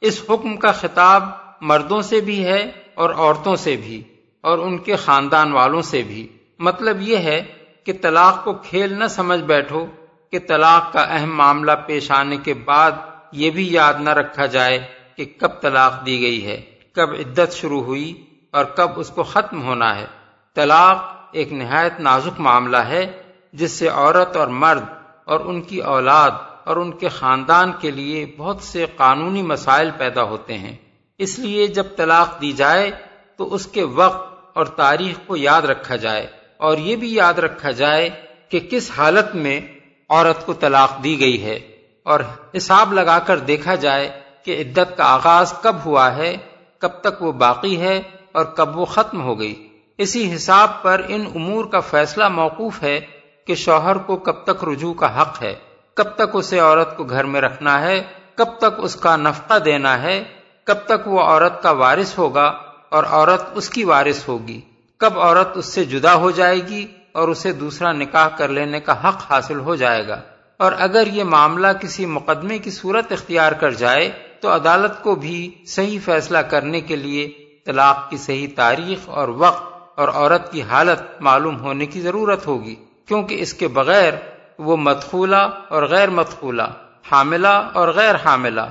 اس 0.02 0.22
حکم 0.30 0.58
کا 0.58 0.72
خطاب 0.72 1.24
مردوں 1.62 2.02
سے 2.02 2.22
بھی 2.22 2.46
ہے 2.46 2.72
اور 2.94 3.10
عورتوں 3.10 3.56
سے 3.56 3.76
بھی 3.76 4.04
اور 4.42 4.58
ان 4.58 4.78
کے 4.78 4.96
خاندان 4.96 5.52
والوں 5.52 5.82
سے 5.82 6.02
بھی۔ 6.02 6.28
مطلب 6.60 7.02
یہ 7.02 7.18
ہے 7.18 7.44
کہ 7.84 7.94
طلاق 8.02 8.44
کو 8.44 8.54
کھیل 8.54 8.94
نہ 8.94 9.08
سمجھ 9.08 9.42
بیٹھو 9.42 9.86
کہ 10.32 10.40
طلاق 10.48 10.94
کا 10.94 11.02
اہم 11.02 11.38
معاملہ 11.38 11.72
پیش 11.88 12.12
آنے 12.12 12.38
کے 12.38 12.54
بعد 12.54 12.92
یہ 13.32 13.50
بھی 13.50 13.74
یاد 13.74 13.94
نہ 14.00 14.10
رکھا 14.10 14.46
جائے 14.46 14.88
کہ 15.16 15.26
کب 15.38 15.62
طلاق 15.62 16.06
دی 16.06 16.22
گئی 16.22 16.46
ہے 16.46 16.62
کب 16.92 17.10
عدت 17.14 17.54
شروع 17.54 17.84
ہوئی 17.84 18.26
اور 18.52 18.66
کب 18.66 18.90
اس 18.96 19.10
کو 19.10 19.24
ختم 19.24 19.62
ہونا 19.62 19.96
ہے۔ 19.96 20.17
طلاق 20.58 21.16
ایک 21.32 21.54
نہایت 21.54 22.00
نازک 22.00 22.40
معاملہ 22.40 22.78
ہے، 22.78 23.22
جس 23.54 23.72
سے 23.72 23.88
عورت 23.88 24.38
اور 24.38 24.48
مرد 24.48 24.84
اور 25.26 25.40
ان 25.40 25.62
کی 25.62 25.80
اولاد 25.80 26.32
اور 26.64 26.76
ان 26.76 26.92
کے 26.92 27.10
خاندان 27.10 27.72
کے 27.80 27.92
لیے 27.92 28.26
بہت 28.38 28.62
سے 28.62 28.86
قانونی 28.96 29.42
مسائل 29.42 29.92
پیدا 29.98 30.24
ہوتے 30.24 30.58
ہیں۔ 30.58 30.76
اس 31.18 31.40
لیے 31.40 31.68
جب 31.68 31.84
طلاق 31.96 32.42
دی 32.42 32.52
جائے 32.52 32.92
تو 33.38 33.54
اس 33.54 33.68
کے 33.68 33.84
وقت 33.84 34.52
اور 34.58 34.66
تاریخ 34.66 35.28
کو 35.28 35.38
یاد 35.38 35.62
رکھا 35.62 35.96
جائے۔ 35.96 36.28
اور 36.58 36.78
یہ 36.78 36.96
بھی 36.96 37.14
یاد 37.14 37.34
رکھا 37.34 37.72
جائے 37.72 38.10
کہ 38.50 38.60
کس 38.60 38.92
حالت 38.98 39.36
میں 39.36 39.62
عورت 40.10 40.46
کو 40.46 40.54
طلاق 40.54 41.04
دی 41.04 41.20
گئی 41.20 41.44
ہے۔ 41.44 41.60
اور 42.04 42.20
حساب 42.58 42.94
لگا 42.94 43.20
کر 43.20 43.40
دیکھا 43.40 43.76
جائے 43.76 44.20
کہ 44.44 44.62
عدت 44.62 44.98
کا 44.98 45.04
آغاز 45.14 45.54
کب 45.62 45.76
ہوا 45.86 46.16
ہے، 46.16 46.38
کب 46.78 46.90
تک 46.90 47.24
وہ 47.24 47.32
باقی 47.32 47.82
ہے 47.82 48.02
اور 48.32 48.46
کب 48.46 48.78
وہ 48.78 48.86
ختم 48.86 49.22
ہو 49.22 49.40
گئی۔ 49.40 49.67
اسی 49.98 50.36
حساب 50.36 50.84
پر 50.84 51.02
ان 51.08 51.26
امور 51.36 51.66
کا 51.66 51.80
فیصلہ 51.80 52.30
موقوف 52.30 52.84
ہے 52.84 53.00
کہ 53.46 53.56
شوہر 53.56 53.98
کو 53.98 54.16
کب 54.16 54.44
تک 54.44 54.64
رجوع 54.64 54.94
کا 54.94 55.22
حق 55.22 55.42
ہے، 55.42 55.56
کب 55.94 56.16
تک 56.16 56.36
اسے 56.36 56.60
عورت 56.60 56.98
کو 56.98 57.04
گھر 57.04 57.24
میں 57.24 57.42
رکھنا 57.42 57.82
ہے، 57.82 58.04
کب 58.36 58.58
تک 58.58 58.76
اس 58.78 58.96
کا 58.96 59.16
نفقہ 59.16 59.60
دینا 59.60 60.02
ہے، 60.02 60.24
کب 60.64 60.76
تک 60.86 61.08
وہ 61.08 61.22
عورت 61.22 61.64
کا 61.64 61.72
وارث 61.72 62.18
ہوگا 62.18 62.54
اور 62.90 63.04
عورت 63.10 63.44
اس 63.54 63.70
کی 63.70 63.84
وارث 63.84 64.28
ہوگی، 64.28 64.62
کب 64.98 65.20
عورت 65.20 65.58
اس 65.58 65.66
سے 65.66 65.84
جدا 65.86 66.14
ہو 66.14 66.32
جائے 66.32 66.60
گی 66.68 66.88
اور 67.12 67.28
اسے 67.28 67.52
دوسرا 67.52 67.92
نکاح 67.92 68.28
کر 68.28 68.48
لینے 68.48 68.80
کا 68.80 69.10
حق 69.10 69.32
حاصل 69.32 69.60
ہو 69.60 69.76
جائے 69.76 70.08
گا۔ 70.08 70.22
اور 70.58 70.72
اگر 70.78 71.08
یہ 71.08 71.24
معاملہ 71.24 71.68
کسی 71.82 72.06
مقدمے 72.06 72.58
کی 72.58 72.72
صورت 72.72 73.12
اختیار 73.12 73.52
کر 73.52 73.72
جائے 73.72 74.12
تو 74.42 74.56
عدالت 74.56 75.04
کو 75.04 75.16
بھی 75.16 75.52
صحیح 75.68 76.00
فیصلہ 76.06 76.38
کرنے 76.38 76.82
کے 76.82 76.96
لیے 76.96 77.32
طلاق 77.66 78.10
کی 78.10 78.18
صحیح 78.18 78.48
تاریخ 78.56 79.10
اور 79.10 79.28
وقت 79.28 79.77
اور 79.98 80.08
عورت 80.08 80.52
کی 80.52 80.62
حالت 80.62 81.22
معلوم 81.22 81.60
ہونے 81.60 81.86
کی 81.86 82.02
ضرورت 82.02 82.48
ہوگی 82.48 82.76
کیونکہ 83.06 83.36
اس 83.42 83.54
کے 83.54 83.68
بغیر 83.68 84.14
وہ 84.60 84.78
مدخولہ 84.78 85.50
اور 85.70 85.84
غیر 85.84 86.10
مدخولہ 86.10 86.64
حاملہ 87.12 87.48
اور 87.48 87.88
غیر 87.88 88.16
حاملہ 88.26 88.62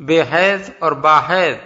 بے 0.00 0.22
حیض 0.22 0.70
اور 0.78 0.92
باحیض 0.92 1.56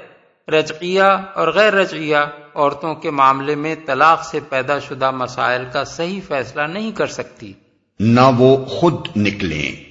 رجعیہ 0.49 1.03
اور 1.35 1.49
غیر 1.49 1.75
رجعیہ 1.75 2.17
عورتوں 2.55 2.95
کے 2.95 3.11
معاملے 3.11 3.55
میں 3.55 3.75
طلاق 3.87 4.25
سے 4.25 4.41
پیدا 4.49 4.79
شدہ 4.79 5.11
مسائل 5.11 5.65
کا 5.73 5.85
صحیح 5.85 6.21
فیصلہ 6.29 6.63
نہیں 6.63 6.93
کر 6.93 7.07
سکتی۔ 7.07 7.53
نہ 8.01 8.21
وہ 8.39 8.65
خود 8.65 9.07
نکلیں۔ 9.17 9.85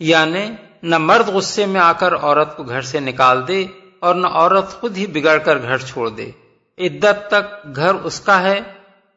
یعنی 0.00 0.50
نہ 0.82 0.98
مرد 0.98 1.28
غصے 1.28 1.66
میں 1.66 1.80
آ 1.80 1.92
کر 1.92 2.14
عورت 2.16 2.56
کو 2.56 2.62
گھر 2.62 2.80
سے 2.80 3.00
نکال 3.00 3.48
دے 3.48 3.66
اور 4.00 4.14
نہ 4.14 4.26
عورت 4.26 4.68
خود 4.68 4.96
ہی 4.96 5.06
بگڑ 5.06 5.38
کر 5.38 5.62
گھر 5.62 5.78
چھوڑ 5.78 6.08
دے۔ 6.08 6.30
عدت 6.78 7.28
تک 7.30 7.76
گھر 7.76 7.94
اس 7.94 8.20
کا 8.20 8.42
ہے، 8.42 8.60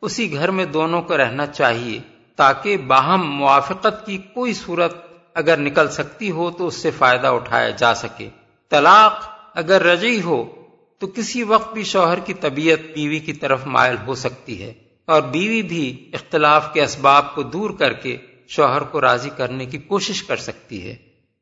اسی 0.02 0.34
گھر 0.34 0.52
میں 0.52 0.66
دونوں 0.66 1.02
کو 1.02 1.18
رہنا 1.18 1.46
چاہیے، 1.46 2.00
تاکہ 2.36 2.78
باہم 2.78 3.32
موافقت 3.32 4.06
کی 4.06 4.18
کوئی 4.18 4.54
صورت 4.54 4.98
اگر 5.34 5.58
نکل 5.58 5.88
سکتی 5.88 6.32
ہو 6.32 6.52
تو 6.52 6.68
اس 6.68 6.76
سے 6.76 6.92
فائدہ 6.92 7.28
اٹھایا 7.28 7.70
جا 7.70 7.94
سکے۔ 7.94 8.30
طلاق 8.70 9.26
اگر 9.56 9.84
رجعی 9.84 10.22
ہو 10.22 10.46
تو 11.00 11.08
کسی 11.08 11.44
وقت 11.44 11.74
بھی 11.74 11.84
شوہر 11.84 12.20
کی 12.20 12.34
طبیعت 12.34 12.80
بیوی 12.96 13.20
کی 13.20 13.34
طرف 13.34 13.66
مائل 13.66 13.96
ہو 14.08 14.16
سکتی 14.16 14.62
ہے 14.64 14.74
اور 15.06 15.22
بیوی 15.22 15.62
بھی 15.62 16.10
اختلاف 16.14 16.74
کے 16.74 16.84
اسباب 16.84 17.36
کو 17.36 17.44
دور 17.44 17.70
کر 17.70 17.94
کے 17.94 18.18
شوہر 18.48 18.82
کو 18.82 19.02
راضی 19.02 19.30
کرنے 19.38 19.66
کی 19.66 19.78
کوشش 19.78 20.24
کر 20.24 20.38
سکتی 20.38 20.90
ہے۔ 20.90 20.96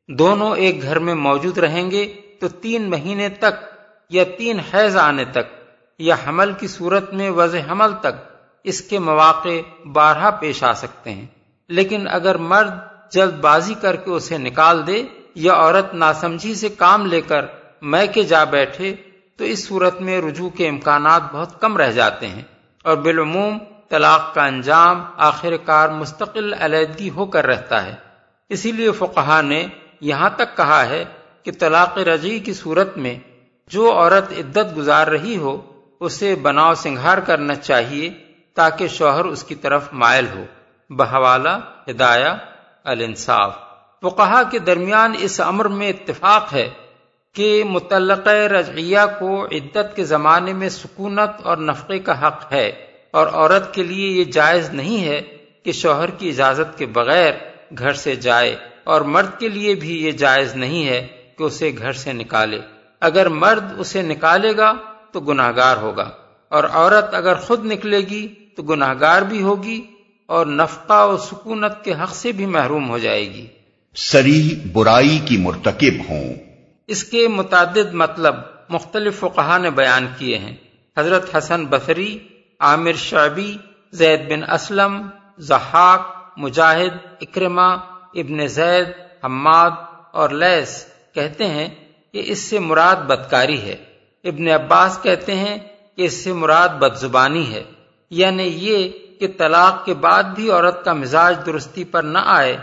دونوں 0.10 0.56
ایک 0.56 0.82
گھر 0.82 1.00
میں 1.00 1.16
موجود 1.16 1.58
رہیں 1.58 1.92
گے 1.92 2.14
تو 2.40 2.48
تین 2.48 2.90
مہینے 2.90 3.30
تک 3.30 3.66
یا 4.10 4.24
تین 4.38 4.60
حیض 4.60 4.98
آنے 4.98 5.26
تک 5.26 5.57
یا 6.00 6.16
حمل 6.28 6.54
کی 6.54 6.68
صورت 6.68 7.14
میں 7.14 7.30
وضع 7.30 7.58
حمل 7.72 7.92
تک 8.00 8.36
اس 8.64 8.82
کے 8.82 9.00
مواقع 9.00 9.86
بارہا 9.86 10.30
پیش 10.30 10.64
آ 10.64 10.72
سکتے 10.72 11.12
ہیں۔ 11.12 11.26
لیکن 11.70 12.08
اگر 12.12 12.36
مرد 12.36 12.72
جلد 13.12 13.34
بازی 13.34 13.74
کر 13.74 13.96
کے 13.96 14.12
اسے 14.12 14.38
نکال 14.38 14.88
دے 14.88 15.04
یا 15.36 15.54
عورت 15.54 15.94
ناسمجھی 15.94 16.56
سے 16.56 16.70
کام 16.70 17.06
لے 17.06 17.22
کر 17.22 17.46
میں 17.82 18.08
کے 18.14 18.24
جا 18.24 18.44
بیٹھے 18.44 18.96
تو 19.38 19.44
اس 19.44 19.68
صورت 19.68 20.02
میں 20.02 20.22
رجوع 20.22 20.50
کے 20.50 20.70
امکانات 20.70 21.22
بہت 21.32 21.62
کم 21.62 21.78
رہ 21.78 21.92
جاتے 21.92 22.28
ہیں 22.28 22.42
اور 22.84 22.98
بالعموم 22.98 23.58
طلاق 23.90 24.36
کا 24.36 24.46
انجام 24.46 25.04
آخر 25.18 25.58
کار 25.58 25.90
مستقل 25.90 26.54
علیحدگی 26.54 27.10
ہو 27.10 27.26
کر 27.26 27.46
رہتا 27.46 27.86
ہے۔ 27.86 27.96
اسی 28.50 28.72
لیے 28.72 28.92
فقہ 28.92 29.42
نے 29.42 29.68
یہاں 30.02 30.30
تک 30.30 30.58
کہا 30.58 30.86
ہے 30.86 31.06
کہ 31.44 31.52
طلاق 31.60 31.98
رجی 31.98 32.40
کی 32.40 32.54
صورت 32.54 32.98
میں 32.98 33.20
جو 33.68 33.92
عورت 33.92 34.32
عدت 34.32 34.78
گزار 34.78 35.08
رہی 35.08 35.38
ہو 35.38 35.77
اسے 36.00 36.36
بناؤ 36.36 36.74
سنگھار 36.74 37.18
کرنا 37.18 37.56
چاہیے 37.56 38.10
تاکہ 38.54 38.88
شوہر 38.88 39.26
اس 39.26 39.44
کی 39.44 39.56
طرف 39.56 39.94
مائل 39.94 40.26
ہو۔ 40.36 40.46
بحوالہ، 40.90 41.50
ہدایہ، 41.90 42.34
الانصاف۔ 42.84 43.56
فقہا 44.02 44.44
کے 44.44 44.60
درمیان 44.60 45.14
اس 45.20 45.42
امر 45.42 45.66
میں 45.66 45.90
اتفاق 45.90 46.54
ہے 46.54 46.70
کہ 47.34 47.64
متعلقہ 47.64 48.30
رجعیہ 48.30 49.00
کو 49.20 49.46
عدت 49.46 49.96
کے 49.96 50.04
زمانے 50.04 50.54
میں 50.54 50.70
سکونت 50.70 51.42
اور 51.44 51.58
نفقے 51.58 52.00
کا 52.00 52.28
حق 52.28 52.52
ہے 52.52 52.68
اور 53.12 53.28
عورت 53.28 53.74
کے 53.74 53.84
لیے 53.84 54.10
یہ 54.10 54.24
جائز 54.24 54.70
نہیں 54.70 55.04
ہے 55.06 55.22
کہ 55.64 55.72
شوہر 55.72 56.10
کی 56.10 56.30
اجازت 56.30 56.78
کے 56.78 56.86
بغیر 56.86 57.34
گھر 57.78 57.94
سے 57.94 58.16
جائے 58.16 58.56
اور 58.84 59.02
مرد 59.02 59.40
کے 59.40 59.50
لیے 59.50 59.76
بھی 59.76 60.06
یہ 60.06 60.12
جائز 60.12 60.56
نہیں 60.56 60.88
ہے 60.88 61.08
کہ 61.38 61.44
اسے 61.44 61.72
گھر 61.78 61.94
سے 61.94 62.14
نکالے۔ 62.14 62.60
اگر 63.02 63.30
مرد 63.30 63.74
اسے 63.78 64.02
نکالے 64.02 64.58
گا 64.58 64.74
تو 65.12 65.20
گناہ 65.20 65.52
گار 65.56 65.78
ہوگا 65.78 66.10
اور 66.50 66.64
عورت 66.64 67.14
اگر 67.14 67.36
خود 67.36 67.66
نکلے 67.66 67.98
گی 67.98 68.34
تو 68.56 68.64
گناہ 68.64 68.94
گار 69.00 69.22
بھی 69.22 69.42
ہوگی 69.42 69.86
اور 70.26 70.46
نفقہ 70.46 71.08
و 71.08 71.18
سکونت 71.18 71.84
کے 71.84 71.94
حق 71.94 72.16
سے 72.16 72.32
بھی 72.32 72.46
محروم 72.46 72.90
ہو 72.90 72.98
جائے 72.98 73.34
گی۔ 73.34 73.48
سری 73.96 74.56
برائی 74.74 75.20
کی 75.26 75.38
مرتکب 75.38 76.10
ہوں۔ 76.10 76.34
اس 76.88 77.04
کے 77.04 77.28
متعدد 77.28 77.94
مطلب 77.94 78.36
مختلف 78.70 79.20
فقہ 79.20 79.58
نے 79.58 79.70
بیان 79.70 80.08
کیے 80.18 80.38
ہیں۔ 80.38 80.56
حضرت 80.98 81.36
حسن 81.38 81.66
بصری 81.66 82.20
عامر 82.60 82.94
شعبی 82.94 83.58
زید 83.92 84.32
بن 84.32 84.52
اسلم 84.52 85.08
زحاق 85.38 86.02
مجاہد 86.38 87.08
اکرما 87.22 87.68
ابن 88.14 88.48
زید 88.48 88.88
حماد 89.24 89.72
اور 90.12 90.30
لیس 90.30 90.86
کہتے 91.14 91.48
ہیں 91.48 91.70
کہ 92.14 92.22
اس 92.26 92.40
سے 92.40 92.60
مراد 92.60 92.96
بدکاری 92.96 93.62
ہے۔ 93.62 93.76
ابن 94.28 94.48
عباس 94.48 95.00
کہتے 95.02 95.36
ہیں 95.36 95.58
کہ 95.96 96.02
اس 96.02 96.24
سے 96.24 96.34
مراد 96.34 96.70
بد 96.70 96.96
زبانی 96.96 97.54
ہے۔ 97.54 97.64
یعنی 98.10 98.44
یہ 98.44 98.90
کہ 99.20 99.28
طلاق 99.38 99.86
کے 99.86 99.94
بعد 99.94 100.24
بھی 100.24 100.52
عورت 100.52 100.86
کا 100.86 100.94
مزاج 100.94 101.36
درستی 101.46 101.84
پر 101.84 102.04
نہ 102.04 102.18
آئے، 102.26 102.58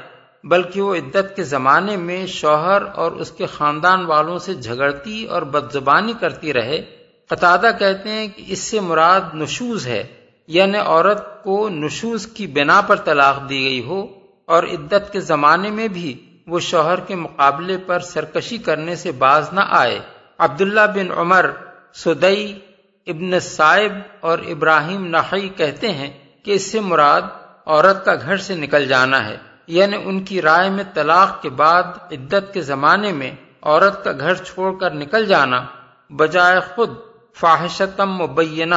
بلکہ 0.45 0.83
وہ 0.83 0.95
عدت 0.95 1.37
کے 1.37 1.43
زمانے 1.43 1.97
میں 1.97 2.27
شوہر 2.27 2.83
اور 2.95 3.13
اس 3.13 3.31
کے 3.31 3.47
خاندان 3.47 4.05
والوں 4.05 4.39
سے 4.39 4.55
جھگڑتی 4.55 5.25
اور 5.25 5.43
بد 5.43 5.73
زبانی 5.73 6.13
کرتی 6.21 6.53
رہے۔ 6.53 6.83
قطادہ 7.29 7.71
کہتے 7.79 8.09
ہیں 8.09 8.29
کہ 8.29 8.45
اس 8.47 8.59
سے 8.59 8.81
مراد 8.81 9.21
نشوز 9.35 9.87
ہے 9.87 10.05
یعنی 10.47 10.79
عورت 10.79 11.45
کو 11.45 11.69
نشوز 11.69 12.27
کی 12.27 12.47
بنا 12.47 12.81
پر 12.81 12.97
طلاق 12.97 13.49
دی 13.49 13.65
گئی 13.65 13.85
ہو 13.85 14.07
اور 14.45 14.63
عدت 14.63 15.13
کے 15.13 15.21
زمانے 15.21 15.71
میں 15.71 15.89
بھی 15.89 16.39
وہ 16.47 16.61
شوہر 16.61 17.01
کے 17.01 17.15
مقابلے 17.15 17.79
پر 17.79 18.01
سرکشی 18.01 18.59
کرنے 18.59 18.97
سے 18.97 19.13
باز 19.13 19.53
نہ 19.53 19.61
آئے۔ 19.69 19.99
عبداللہ 20.39 20.81
بن 20.95 21.13
عمر 21.13 21.51
سدئی 21.95 22.59
ابن 23.07 23.41
صائب 23.41 23.93
اور 24.21 24.39
ابراہیم 24.39 25.07
نحی 25.07 25.49
کہتے 25.49 25.93
ہیں 25.93 26.11
کہ 26.43 26.51
اس 26.51 26.73
سے 26.73 26.81
مراد 26.81 27.23
عورت 27.67 28.05
کا 28.05 28.15
گھر 28.15 28.37
سے 28.37 28.55
نکل 28.55 28.87
جانا 28.87 29.29
ہے۔ 29.29 29.37
یعنی 29.67 29.97
ان 30.05 30.25
کی 30.25 30.43
رائے 30.43 30.71
میں 30.71 30.85
طلاق 30.95 31.43
کے 31.43 31.51
بعد 31.51 31.83
عدت 32.11 32.55
کے 32.55 32.61
زمانے 32.61 33.13
میں 33.13 33.31
عورت 33.63 34.05
کا 34.05 34.13
گھر 34.13 34.35
چھوڑ 34.35 34.79
کر 34.81 34.91
نکل 34.91 35.27
جانا 35.27 35.65
بجائے 36.11 36.61
خود 36.75 36.91
فاحشتم 37.35 38.11
مبینہ 38.11 38.75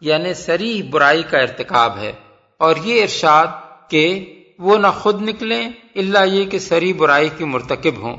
یعنی 0.00 0.34
سریح 0.34 0.82
برائی 0.90 1.22
کا 1.22 1.38
ارتکاب 1.38 1.98
ہے۔ 1.98 2.12
اور 2.58 2.76
یہ 2.84 3.02
ارشاد 3.02 3.46
کہ 3.88 4.34
وہ 4.58 4.78
نہ 4.78 4.86
خود 4.86 5.22
نکلیں 5.22 5.70
اللہ 5.94 6.24
یہ 6.24 6.44
کہ 6.44 6.58
سری 6.58 6.92
برائی 6.92 7.28
کی 7.36 7.44
مرتکب 7.44 8.02
ہوں۔ 8.02 8.16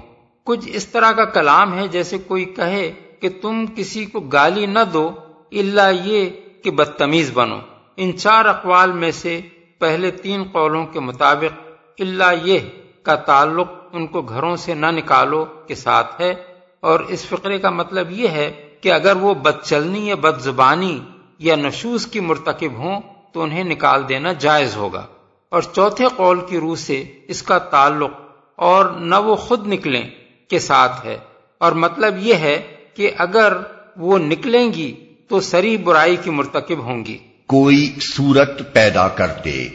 کچھ 0.48 0.70
اس 0.74 0.88
طرح 0.88 1.12
کا 1.12 1.26
کلام 1.26 1.78
ہے 1.78 1.88
جیسے 1.88 2.18
کوئی 2.18 2.46
کہے 2.46 2.94
کہ 3.20 3.30
تم 3.42 3.66
کسی 3.76 4.06
کو 4.06 4.20
گالی 4.20 4.66
نہ 4.66 4.80
دو 4.94 5.12
اللہ 5.52 5.92
یہ 6.04 6.30
کہ 6.64 6.72
بدتمیز 6.72 7.32
بنو۔ 7.34 7.60
ان 7.98 8.18
چار 8.18 8.46
اقوال 8.46 8.92
میں 8.92 9.12
سے 9.12 9.42
پہلے 9.80 10.12
تین 10.12 10.44
قولوں 10.44 10.86
کے 10.86 11.00
مطابق 11.00 11.72
اللہ 12.00 12.34
یہ 12.44 12.60
کا 13.04 13.16
تعلق 13.16 13.68
ان 13.92 14.08
کو 14.08 14.22
گھروں 14.22 14.56
سے 14.56 14.74
نہ 14.74 14.86
نکالو 14.86 15.46
کے 15.46 15.76
ساتھ 15.76 16.22
ہے۔ 16.22 16.34
اور 16.80 17.00
اس 17.00 17.26
فقرے 17.26 17.58
کا 17.58 17.70
مطلب 17.70 18.12
یہ 18.12 18.28
ہے 18.28 18.70
کہ 18.82 18.92
اگر 18.92 19.16
وہ 19.16 19.34
بد 19.34 19.64
چلنی 19.64 20.08
یا 20.08 20.16
بد 20.16 20.40
زبانی 20.40 21.00
یا 21.40 21.56
نشوز 21.56 22.08
کی 22.08 22.20
مرتکب 22.20 22.78
ہوں 22.78 23.02
تو 23.34 23.42
انہیں 23.42 23.64
نکال 23.64 24.10
دینا 24.10 24.34
جائز 24.34 24.76
ہوگا۔ 24.76 25.06
اور 25.50 25.62
چوتھے 25.62 26.08
قول 26.16 26.40
کی 26.50 26.60
روح 26.60 26.76
سے 26.76 27.04
اس 27.28 27.44
کا 27.44 27.58
تعلق 27.58 28.12
اور 28.56 28.86
نہ 28.86 29.16
وہ 29.16 29.36
خود 29.36 29.68
نکلیں 29.68 30.10
کے 30.50 30.60
ساتھ 30.60 31.06
ہے۔ 31.06 31.18
اور 31.58 31.72
مطلب 31.72 32.16
یہ 32.20 32.34
ہے 32.34 32.62
کہ 32.94 33.12
اگر 33.18 33.58
وہ 33.98 34.18
نکلیں 34.18 34.74
گی 34.74 35.06
تو 35.28 35.40
سری 35.40 35.78
برائی 35.78 36.16
کی 36.16 36.30
مرتکب 36.30 36.80
ہوں 36.80 37.06
گی۔ 37.06 37.18
کوئی 37.48 37.96
صورت 38.02 38.74
پیدا 38.74 39.08
کرتے 39.08 39.68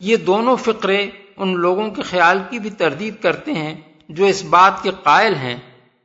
یہ 0.00 0.16
دونوں 0.16 0.56
فقرے 0.56 1.06
ان 1.36 1.56
لوگوں 1.56 1.90
کے 1.90 2.02
خیال 2.02 2.38
کی 2.50 2.58
بھی 2.58 2.70
تردید 2.70 3.14
کرتے 3.22 3.52
ہیں 3.52 3.74
جو 4.08 4.24
اس 4.24 4.44
بات 4.44 4.82
کے 4.82 4.90
قائل 5.02 5.34
ہیں 5.34 5.56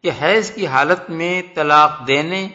کہ 0.04 0.12
حیض 0.22 0.52
کی 0.52 0.68
حالت 0.68 1.10
میں 1.10 1.42
طلاق 1.56 2.08
دینے 2.08 2.48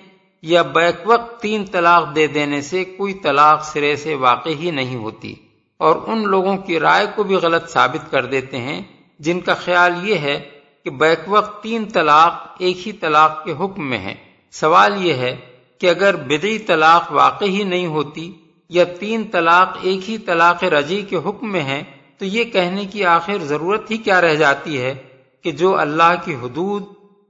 یا 0.43 0.63
بیک 0.63 0.95
وقت 1.05 1.41
تین 1.41 1.65
طلاق 1.65 2.17
دے 2.17 2.27
دینے 2.27 2.61
سے 2.61 2.85
کوئی 2.85 3.15
طلاق 3.15 3.65
سرے 3.65 3.97
سے 3.97 4.15
واقع 4.15 4.49
ہی 4.49 4.71
نہیں 4.71 4.97
ہوتی۔ 4.97 5.35
اور 5.77 5.97
ان 6.07 6.29
لوگوں 6.29 6.57
کی 6.57 6.81
رائے 6.81 7.07
کو 7.15 7.23
بھی 7.23 7.35
غلط 7.35 7.69
ثابت 7.69 8.11
کر 8.11 8.25
دیتے 8.27 8.57
ہیں۔ 8.57 8.83
جن 9.19 9.41
کا 9.41 9.55
خیال 9.55 10.09
یہ 10.09 10.15
ہے 10.15 10.41
کہ 10.87 10.91
بیک 10.91 11.21
وقت 11.27 11.63
تین 11.63 11.89
طلاق 11.89 12.33
ایک 12.59 12.87
ہی 12.87 12.93
طلاق 12.93 13.45
کے 13.45 13.53
حکم 13.53 13.91
میں 13.91 13.99
ہے 13.99 14.15
سوال 14.51 15.07
یہ 15.07 15.15
ہے 15.15 15.37
کہ 15.79 15.91
اگر 15.91 16.17
بدعی 16.17 16.59
طلاق 16.59 17.13
واقع 17.13 17.45
ہی 17.45 17.63
نہیں 17.63 17.87
ہوتی 17.87 18.33
یا 18.69 18.85
تین 18.85 19.25
طلاق 19.33 19.77
ایک 19.81 20.11
ہی 20.11 20.19
طلاق 20.19 20.65
رجی 20.65 21.03
کے 21.03 21.17
حکم 21.17 21.53
میں 21.53 21.61
ہے 21.61 21.83
تو 22.19 22.25
یہ 22.25 22.45
کہنے 22.45 22.85
کی 22.85 23.05
آخر 23.05 23.39
ضرورت 23.39 23.91
ہی 23.91 23.97
کیا 23.97 24.21
رہ 24.21 24.35
جاتی 24.35 24.81
ہے 24.81 24.95
کہ 25.43 25.51
جو 25.51 25.79
اللہ 25.79 26.15
کی 26.25 26.35
حدود 26.35 26.83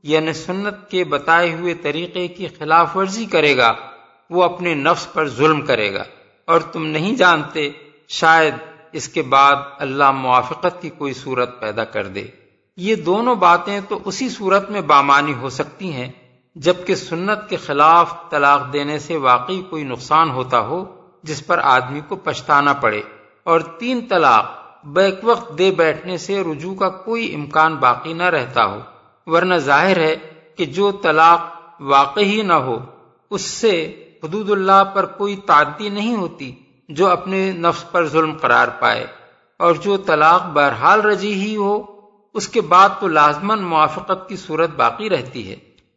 یعنی 0.03 0.33
سنت 0.33 0.91
کے 0.91 1.05
بتائے 1.05 1.55
ہوئے 1.55 1.75
طریقے 1.75 2.29
کی 2.29 2.47
خلاف 2.47 2.97
ورزی 2.97 3.25
کرے 3.25 3.57
گا، 3.57 3.73
وہ 4.31 4.43
اپنے 4.43 4.75
نفس 4.75 5.13
پر 5.13 5.29
ظلم 5.29 5.61
کرے 5.61 5.95
گا۔ 5.95 6.05
اور 6.45 6.61
تم 6.61 6.87
نہیں 6.87 7.17
جانتے، 7.17 7.71
شاید 8.09 8.55
اس 8.93 9.09
کے 9.09 9.23
بعد 9.23 9.57
اللہ 9.79 10.11
موافقت 10.11 10.83
کی 10.83 10.91
کوئی 10.91 11.13
صورت 11.13 11.61
پیدا 11.61 11.85
کر 11.85 12.07
دے۔ 12.07 12.46
یہ 12.77 12.95
دونوں 12.95 13.35
باتیں 13.35 13.81
تو 13.89 13.99
اسی 14.05 14.29
صورت 14.29 14.71
میں 14.71 14.81
بامانی 14.81 15.35
ہو 15.35 15.49
سکتی 15.49 15.93
ہیں، 15.93 16.13
جبکہ 16.55 16.95
سنت 16.95 17.49
کے 17.49 17.57
خلاف 17.57 18.31
طلاق 18.31 18.73
دینے 18.73 18.99
سے 18.99 19.17
واقعی 19.17 19.63
کوئی 19.71 19.85
نقصان 19.85 20.31
ہوتا 20.31 20.61
ہو 20.61 20.85
جس 21.23 21.47
پر 21.47 21.59
آدمی 21.59 22.01
کو 22.09 22.17
پچھتانا 22.17 22.73
پڑے۔ 22.73 23.03
اور 23.45 23.61
تین 23.61 24.07
طلاق 24.09 24.45
بیک 24.87 25.15
وقت 25.23 25.59
دے 25.59 25.71
بیٹھنے 25.71 26.19
سے 26.19 26.43
رجوع 26.43 26.75
کا 26.75 26.89
کوئی 26.89 27.35
امکان 27.35 27.77
باقی 27.77 28.13
نہ 28.13 28.23
رہتا 28.23 28.67
ہو، 28.67 28.79
ورنہ 29.27 29.55
ظاہر 29.55 29.97
ہے 29.97 30.17
کہ 30.57 30.65
جو 30.65 30.93
طلاق 30.93 31.41
واقع 31.81 32.21
ہی 32.21 32.43
نہ 32.43 32.53
ہو، 32.53 32.79
اس 33.31 33.43
سے 33.43 34.05
حدود 34.25 34.51
اللہ 34.51 34.85
پر 34.95 35.07
کوئی 35.07 35.37
تعدی 35.37 35.89
نہیں 35.89 36.17
ہوتی 36.17 36.55
جو 36.89 37.11
اپنے 37.11 37.53
نفس 37.53 37.91
پر 37.91 38.07
ظلم 38.07 38.33
قرار 38.41 38.69
پائے۔ 38.69 39.07
اور 39.59 39.75
جو 39.75 39.97
طلاق 39.97 40.47
بہرحال 40.47 41.01
رجی 41.01 41.35
ہی 41.35 41.57
ہو 41.57 41.96
اس 42.37 42.49
کے 42.49 42.61
بعد 42.61 42.89
تو 43.01 43.09
لازمن 43.09 43.63
موافقت 43.63 44.29
کی 44.29 44.37
صورت 44.37 44.71
باقی 44.71 45.11
رہتی 45.11 45.51
ہے۔ 45.51 45.57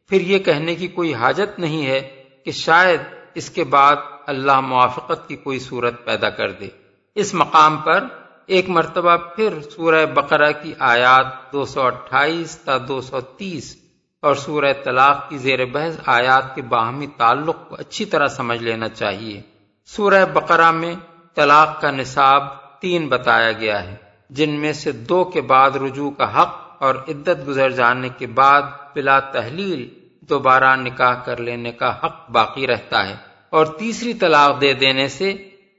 پھر 0.09 0.21
یہ 0.21 0.39
کہنے 0.39 0.75
کی 0.75 0.87
کوئی 0.87 1.13
حاجت 1.13 1.59
نہیں 1.59 1.85
ہے 1.85 2.23
کہ 2.45 2.51
شاید 2.51 3.01
اس 3.33 3.49
کے 3.49 3.63
بعد 3.63 3.95
اللہ 4.27 4.59
موافقت 4.59 5.27
کی 5.27 5.35
کوئی 5.35 5.59
صورت 5.59 6.05
پیدا 6.05 6.29
کر 6.29 6.51
دے۔ 6.51 6.67
اس 7.15 7.33
مقام 7.33 7.77
پر 7.77 8.03
ایک 8.45 8.69
مرتبہ 8.69 9.17
پھر 9.17 9.61
سورہ 9.61 10.05
بقرہ 10.05 10.51
کی 10.63 10.73
آیات 10.79 11.53
دو 11.53 11.65
سو 11.65 11.81
اٹھائیس 11.81 12.57
تا 12.57 12.77
دو 12.87 13.01
سو 13.01 13.21
تیس 13.21 13.77
اور 14.21 14.35
سورہ 14.35 14.73
طلاق 14.83 15.29
کی 15.29 15.37
زیر 15.37 15.65
بحث 15.65 15.95
آیات 16.05 16.55
کے 16.55 16.61
باہمی 16.61 17.07
تعلق 17.07 17.69
کو 17.69 17.75
اچھی 17.79 18.05
طرح 18.05 18.27
سمجھ 18.27 18.63
لینا 18.63 18.89
چاہیے۔ 18.89 19.41
سورہ 19.85 20.25
بقرہ 20.33 20.71
میں 20.71 20.95
طلاق 21.35 21.81
کا 21.81 21.91
نصاب 21.91 22.43
تین 22.81 23.07
بتایا 23.07 23.51
گیا 23.51 23.83
ہے۔ 23.83 24.08
جن 24.29 24.49
میں 24.49 24.73
سے 24.73 24.91
دو 24.91 25.23
کے 25.23 25.41
بعد 25.41 25.71
رجوع 25.71 26.11
کا 26.11 26.41
حق 26.41 26.83
اور 26.83 26.95
عدت 26.95 27.47
گزر 27.47 27.69
جانے 27.69 28.09
کے 28.17 28.27
بعد 28.27 28.61
بلا 28.95 29.19
تحلیل 29.19 29.89
دوبارہ 30.21 30.75
نکاح 30.75 31.13
کر 31.13 31.37
لینے 31.37 31.71
کا 31.71 31.97
حق 32.03 32.29
باقی 32.29 32.67
رہتا 32.67 33.09
ہے 33.09 33.15
اور 33.49 33.65
تیسری 33.65 34.13
طلاق 34.13 34.61
دے 34.61 34.73
دینے 34.73 35.07
سے 35.07 35.33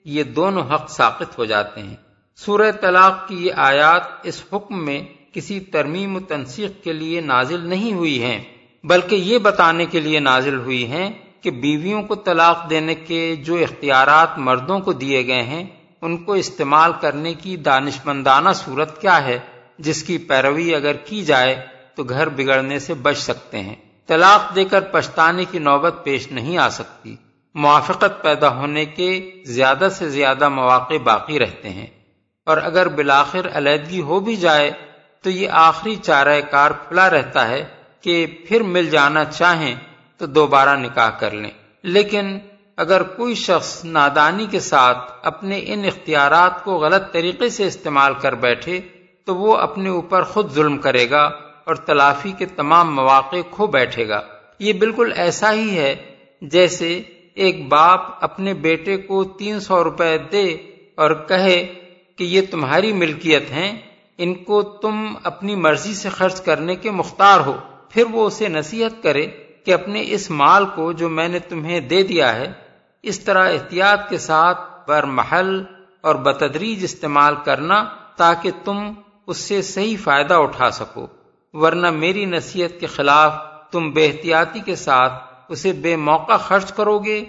یہ 0.05 0.23
دونوں 0.23 0.63
حق 0.75 0.91
ساقط 0.91 1.39
ہو 1.39 1.45
جاتے 1.45 1.81
ہیں۔ 1.81 1.97
سورہ 2.37 2.71
طلاق 2.81 3.29
کی 3.29 3.47
یہ 3.47 3.53
آیات 3.57 4.03
اس 4.23 4.45
حکم 4.53 4.85
میں 4.85 5.01
کسی 5.33 5.61
ترمیم 5.61 6.17
و 6.17 6.21
تنسیق 6.21 6.85
کے 6.85 6.93
لیے 6.93 7.21
نازل 7.21 7.69
نہیں 7.69 7.93
ہوئی 7.93 8.23
ہیں، 8.23 8.45
بلکہ 8.85 9.15
یہ 9.15 9.39
بتانے 9.39 9.87
کے 9.87 10.01
لیے 10.01 10.21
نازل 10.21 10.59
ہوئی 10.59 10.87
ہیں 10.87 11.11
کہ 11.41 11.51
بیویوں 11.51 12.03
کو 12.03 12.15
طلاق 12.15 12.71
دینے 12.71 12.95
کے 12.95 13.37
جو 13.37 13.55
اختیارات 13.55 14.39
مردوں 14.39 14.79
کو 14.79 14.93
دیے 14.93 15.27
گئے 15.27 15.43
ہیں 15.43 15.65
ان 16.03 16.17
کو 16.17 16.33
استعمال 16.33 16.93
کرنے 17.01 17.35
کی 17.35 17.57
دانش 17.57 17.99
مندانہ 18.05 18.49
صورت 18.55 19.01
کیا 19.01 19.25
ہے؟ 19.25 19.39
جس 19.79 20.03
کی 20.03 20.19
پیروی 20.19 20.75
اگر 20.75 20.93
کی 20.93 21.23
جائے 21.23 21.67
تو 21.95 22.05
گھر 22.05 22.29
بگڑنے 22.29 22.79
سے 22.79 22.95
بچ 22.95 23.19
سکتے 23.19 23.61
ہیں۔ 23.61 23.75
طلاق 24.07 24.55
دے 24.55 24.65
کر 24.65 24.81
پچھتانے 24.81 25.45
کی 25.45 25.59
نوبت 25.59 25.95
پیش 26.05 26.33
نہیں 26.33 26.59
آ 26.59 26.69
سکتی۔ 26.69 27.17
موافقت 27.55 28.23
پیدا 28.23 28.49
ہونے 28.49 28.85
کے 28.85 29.31
زیادہ 29.47 29.89
سے 29.93 30.09
زیادہ 30.09 30.49
مواقع 30.49 30.95
باقی 31.05 31.39
رہتے 31.39 31.69
ہیں۔ 31.69 31.87
اور 32.47 32.57
اگر 32.57 32.89
بلاخر 32.89 33.49
علیحدگی 33.53 34.01
ہو 34.01 34.21
بھی 34.21 34.37
جائے 34.37 34.71
تو 35.23 35.31
یہ 35.31 35.49
آخری 35.51 35.97
چارہ 35.97 36.41
کار 36.51 36.71
کھلا 36.71 37.11
رہتا 37.11 37.49
ہے 37.49 37.65
کہ 38.01 38.27
پھر 38.49 38.63
مل 38.63 38.91
جانا 38.91 39.25
چاہیں 39.25 39.75
تو 40.17 40.27
دوبارہ 40.27 40.77
نکاح 40.77 41.11
کر 41.11 41.31
لیں۔ 41.31 41.51
لیکن 41.83 42.39
اگر 42.81 43.03
کوئی 43.03 43.35
شخص 43.35 43.85
نادانی 43.85 44.47
کے 44.51 44.61
ساتھ 44.61 45.13
اپنے 45.23 45.61
ان 45.67 45.85
اختیارات 45.85 46.65
کو 46.65 46.75
غلط 46.75 47.13
طریقے 47.13 47.49
سے 47.49 47.67
استعمال 47.67 48.15
کر 48.15 48.35
بیٹھے، 48.35 48.81
تو 49.25 49.35
وہ 49.37 49.57
اپنے 49.57 49.89
اوپر 49.89 50.23
خود 50.23 50.51
ظلم 50.51 50.79
کرے 50.79 51.11
گا 51.11 51.23
اور 51.65 51.75
تلافی 51.75 52.33
کے 52.39 52.47
تمام 52.47 52.95
مواقع 52.95 53.37
کھو 53.51 53.67
بیٹھے 53.67 54.09
گا۔ 54.09 54.21
یہ 54.59 54.73
بالکل 54.73 55.13
ایسا 55.17 55.53
ہی 55.53 55.79
ہے 55.79 55.95
جیسے 56.43 57.03
ایک 57.35 57.69
باپ 57.69 58.01
اپنے 58.21 58.55
بیٹے 58.55 58.97
کو 58.97 59.25
تین 59.25 59.61
سو 59.61 59.85
روپے 59.85 60.19
دے 60.33 60.47
اور 60.95 61.11
کہے 61.29 61.75
کہ 62.17 62.25
یہ 62.25 62.41
تمہاری 62.51 62.93
ملکیت 62.93 63.51
ہیں، 63.51 63.73
ان 64.19 64.35
کو 64.35 64.63
تم 64.63 65.15
اپنی 65.23 65.55
مرضی 65.55 65.95
سے 65.95 66.09
خرچ 66.09 66.41
کرنے 66.41 66.75
کے 66.77 66.91
مختار 66.91 67.41
ہو۔ 67.41 67.57
پھر 67.91 68.05
وہ 68.11 68.27
اسے 68.27 68.49
نصیحت 68.49 69.03
کرے 69.03 69.27
کہ 69.65 69.75
اپنے 69.75 70.05
اس 70.07 70.31
مال 70.31 70.65
کو 70.75 70.93
جو 70.93 71.09
میں 71.09 71.29
نے 71.29 71.39
تمہیں 71.39 71.81
دے 71.81 72.03
دیا 72.03 72.35
ہے 72.35 72.70
اس 73.03 73.21
طرح 73.21 73.51
احتیاط 73.53 74.09
کے 74.11 74.19
ساتھ 74.19 74.89
بر 74.89 75.03
محل 75.03 75.63
اور 76.01 76.15
بتدریج 76.15 76.85
استعمال 76.85 77.35
کرنا 77.45 77.85
تاکہ 78.17 78.51
تم 78.65 78.93
اس 79.27 79.37
سے 79.37 79.63
صحیح 79.63 79.97
فائدہ 80.05 80.35
اٹھا 80.35 80.71
سکو، 80.71 81.07
ورنہ 81.53 81.91
میری 81.91 82.25
نصیحت 82.25 82.81
کے 82.81 82.87
خلاف 82.87 83.33
تم 83.71 83.91
بے 83.91 84.07
احتیاطی 84.07 84.61
کے 84.61 84.75
ساتھ 84.75 85.13
اسے 85.49 85.73
بے 85.73 85.97
موقع 85.97 86.37
خرچ 86.37 86.73
کرو 86.73 86.99
گے 86.99 87.25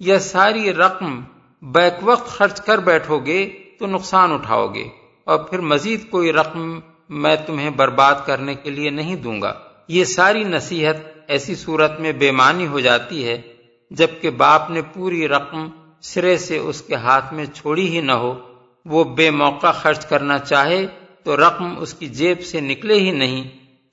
یا 0.00 0.18
ساری 0.18 0.74
رقم 0.74 1.20
بیک 1.62 1.94
وقت 2.02 2.28
خرچ 2.28 2.60
کر 2.60 2.78
بیٹھو 2.78 3.18
گے 3.18 3.50
تو 3.78 3.86
نقصان 3.86 4.32
اٹھاؤ 4.32 4.74
گے 4.74 4.88
اور 5.24 5.38
پھر 5.38 5.60
مزید 5.60 6.10
کوئی 6.10 6.32
رقم 6.32 6.80
میں 7.08 7.36
تمہیں 7.46 7.70
برباد 7.70 8.14
کرنے 8.26 8.54
کے 8.54 8.70
لیے 8.70 8.90
نہیں 8.90 9.16
دوں 9.16 9.42
گا۔ 9.42 9.52
یہ 9.88 10.04
ساری 10.04 10.44
نصیحت 10.44 10.96
ایسی 11.28 11.54
صورت 11.54 12.00
میں 12.00 12.12
بے 12.12 12.30
معنی 12.30 12.66
ہو 12.66 12.80
جاتی 12.80 13.28
ہے 13.28 13.42
جبکہ 13.96 14.30
باپ 14.30 14.70
نے 14.70 14.82
پوری 14.82 15.28
رقم 15.28 15.68
سرے 16.00 16.36
سے 16.36 16.58
اس 16.58 16.82
کے 16.82 16.94
ہاتھ 16.94 17.32
میں 17.34 17.44
چھوڑی 17.54 17.88
ہی 17.88 18.00
نہ 18.00 18.12
ہو، 18.12 18.32
وہ 18.86 19.04
بے 19.16 19.30
موقع 19.30 19.72
خرچ 19.72 20.06
کرنا 20.06 20.38
چاہے 20.38 20.86
تو 21.22 21.36
رقم 21.36 21.78
اس 21.78 21.94
کی 21.94 22.08
جیب 22.08 22.42
سے 22.42 22.60
نکلے 22.60 22.94
ہی 22.94 23.10
نہیں، 23.10 23.42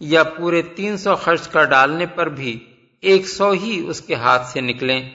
یا 0.02 0.24
پورے 0.24 0.62
تین 0.76 0.98
سو 0.98 1.16
خرچ 1.16 1.48
کر 1.48 1.64
ڈالنے 1.64 2.06
پر 2.06 2.30
بھی 2.30 2.58
ایک 3.04 3.28
سو 3.30 3.50
ہی 3.52 3.80
اس 3.88 4.02
کے 4.02 4.16
ہاتھ 4.16 4.48
سے 4.48 4.62
نکلیں 4.62 5.10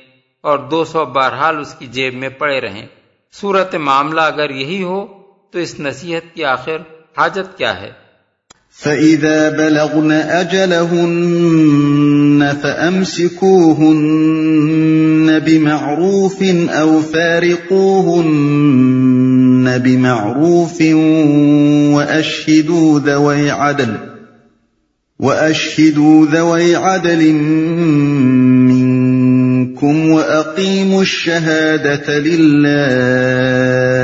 اور 0.45 0.59
دو 0.71 0.85
سو 0.85 1.05
بہرحال 1.05 1.59
اس 1.59 1.75
کی 1.75 1.87
جیب 1.87 2.15
میں 2.15 2.29
پڑے 2.29 2.61
رہیں۔ 2.61 2.87
صورت 3.35 3.75
معاملہ 3.75 4.21
اگر 4.21 4.51
یہی 4.51 4.83
ہو 4.83 5.07
تو 5.51 5.59
اس 5.59 5.79
نصیحت 5.81 6.35
کی 6.35 6.45
آخر 6.45 6.77
حاجت 7.17 7.57
کیا 7.59 7.81
ہے؟ 7.81 7.91
فَإِذَا 8.77 9.51
بَلَغْنَ 9.51 10.13
أَجَلَهُنَّ 10.13 11.55
فَأَمْسِكُوهُنَّ 12.63 14.09
بِمَعْرُوفٍ 15.47 16.43
أَوْ 16.69 17.01
فَارِقُوهُنَّ 17.01 18.35
بِمَعْرُوفٍ 19.85 20.83
وَأَشْهِدُوا 21.97 23.01
ذَوَيْ 23.01 23.51
عَدْلٍ 23.51 23.97
وَأَشْهِدُوا 25.21 26.27
ذَوَيْ 26.27 26.77
عَدْلٍ 26.77 27.33
مِّنكُمْ 28.71 30.11
وَأَقِيمُوا 30.11 31.03
الشَّهَادَةَ 31.03 32.19
لِلَّهِ 32.19 34.04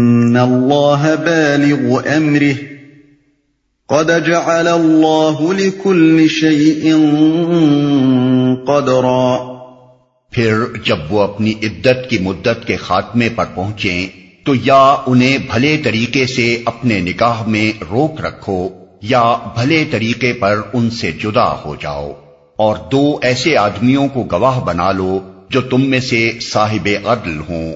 ان 0.31 0.37
اللہ 0.37 1.15
بالغ 1.25 1.99
امره 2.15 2.67
قد 3.87 4.27
جعل 4.27 4.67
اللہ 4.67 5.51
لكل 5.51 6.27
شيء 6.27 6.93
قدرا۔ 8.65 9.37
پھر 10.31 10.53
جب 10.83 10.97
وہ 11.09 11.21
اپنی 11.21 11.53
عدت 11.63 12.09
کی 12.09 12.17
مدت 12.19 12.67
کے 12.67 12.75
خاتمے 12.75 13.29
پر 13.35 13.45
پہنچیں، 13.55 14.07
تو 14.43 14.55
یا 14.55 14.95
انہیں 15.07 15.37
بھلے 15.37 15.77
طریقے 15.83 16.27
سے 16.27 16.61
اپنے 16.65 16.99
نکاح 16.99 17.43
میں 17.47 17.83
روک 17.91 18.21
رکھو، 18.21 18.69
یا 19.01 19.35
بھلے 19.53 19.85
طریقے 19.91 20.33
پر 20.33 20.61
ان 20.73 20.89
سے 20.89 21.11
جدا 21.11 21.63
ہو 21.65 21.75
جاؤ۔ 21.81 22.11
اور 22.55 22.75
دو 22.91 23.19
ایسے 23.21 23.57
آدمیوں 23.57 24.07
کو 24.07 24.27
گواہ 24.31 24.59
بنا 24.59 24.91
لو 24.91 25.19
جو 25.49 25.61
تم 25.61 25.89
میں 25.89 25.99
سے 25.99 26.31
صاحب 26.41 26.89
عدل 27.05 27.37
ہوں۔ 27.49 27.75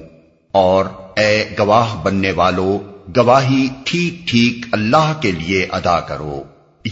اور 0.52 0.86
اے 1.18 1.46
گواہ 1.60 1.96
بننے 2.04 2.32
والو، 2.32 2.80
گواہی 3.18 3.68
ٹھیک 3.84 4.28
ٹھیک 4.28 4.66
اللہ 4.72 5.14
کے 5.22 5.32
لیے 5.32 5.68
ادا 5.72 6.00
کرو۔ 6.00 6.44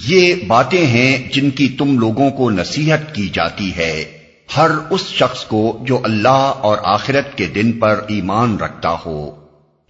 یہ 0.08 0.36
باتیں 0.48 0.88
ہیں 0.88 1.34
جن 1.34 1.50
کی 1.50 1.70
تم 1.70 2.00
لوگوں 2.00 2.30
کو 2.30 2.50
نصیحت 2.50 3.16
کی 3.16 3.30
جاتی 3.34 3.76
ہے۔ 3.78 4.18
ہر 4.58 4.72
اس 4.90 5.08
شخص 5.08 5.44
کو 5.46 5.80
جو 5.88 6.00
اللہ 6.04 6.54
اور 6.60 6.78
آخرت 6.84 7.38
کے 7.38 7.46
دن 7.46 7.72
پر 7.72 8.02
ایمان 8.08 8.58
رکھتا 8.58 8.96
ہو۔ 9.06 9.32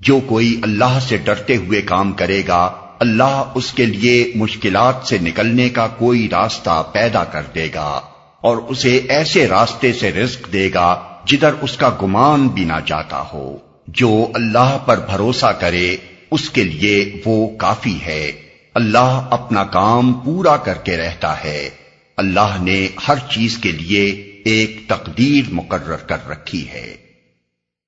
جو 0.02 0.20
کوئی 0.26 0.60
اللہ 0.64 1.00
سے 1.02 1.18
ڈرتے 1.18 1.56
ہوئے 1.56 1.82
کام 1.82 2.12
کرے 2.12 2.44
گا، 2.48 2.72
اللہ 3.00 3.44
اس 3.56 3.74
کے 3.74 3.86
لیے 3.86 4.32
مشکلات 4.36 5.08
سے 5.08 5.18
نکلنے 5.22 5.70
کا 5.70 5.88
کوئی 5.88 6.30
راستہ 6.32 6.84
پیدا 6.92 7.24
کر 7.24 7.42
دے 7.56 7.68
گا 7.74 8.02
اور 8.42 8.58
اسے 8.58 8.98
ایسے 9.10 9.48
راستے 9.48 9.94
سے 9.94 10.12
رزق 10.12 10.54
دے 10.54 10.70
گا 10.74 11.04
جدھر 11.26 11.52
اس 11.62 11.78
کا 11.78 11.90
گمان 12.02 12.48
بھی 12.48 12.64
نہ 12.64 12.80
جاتا 12.86 13.24
ہو۔ 13.34 13.58
جو 13.88 14.28
اللہ 14.34 14.78
پر 14.86 14.98
بھروسہ 14.98 15.52
کرے، 15.60 15.98
اس 16.32 16.50
کے 16.50 16.64
لیے 16.64 17.22
وہ 17.26 17.58
کافی 17.58 17.98
ہے۔ 18.06 18.32
اللہ 18.74 19.28
اپنا 19.32 19.64
کام 19.64 20.14
پورا 20.14 20.58
کر 20.58 20.74
کے 20.74 20.98
رہتا 20.98 21.44
ہے۔ 21.44 21.70
اللہ 22.18 22.58
نے 22.62 22.88
ہر 23.08 23.16
چیز 23.32 23.58
کے 23.58 23.72
لیے 23.72 24.06
ایک 24.46 24.84
تقدیر 24.88 25.54
مقرر 25.54 25.96
کر 25.96 26.18
رکھی 26.30 26.68
ہے۔ 26.70 26.96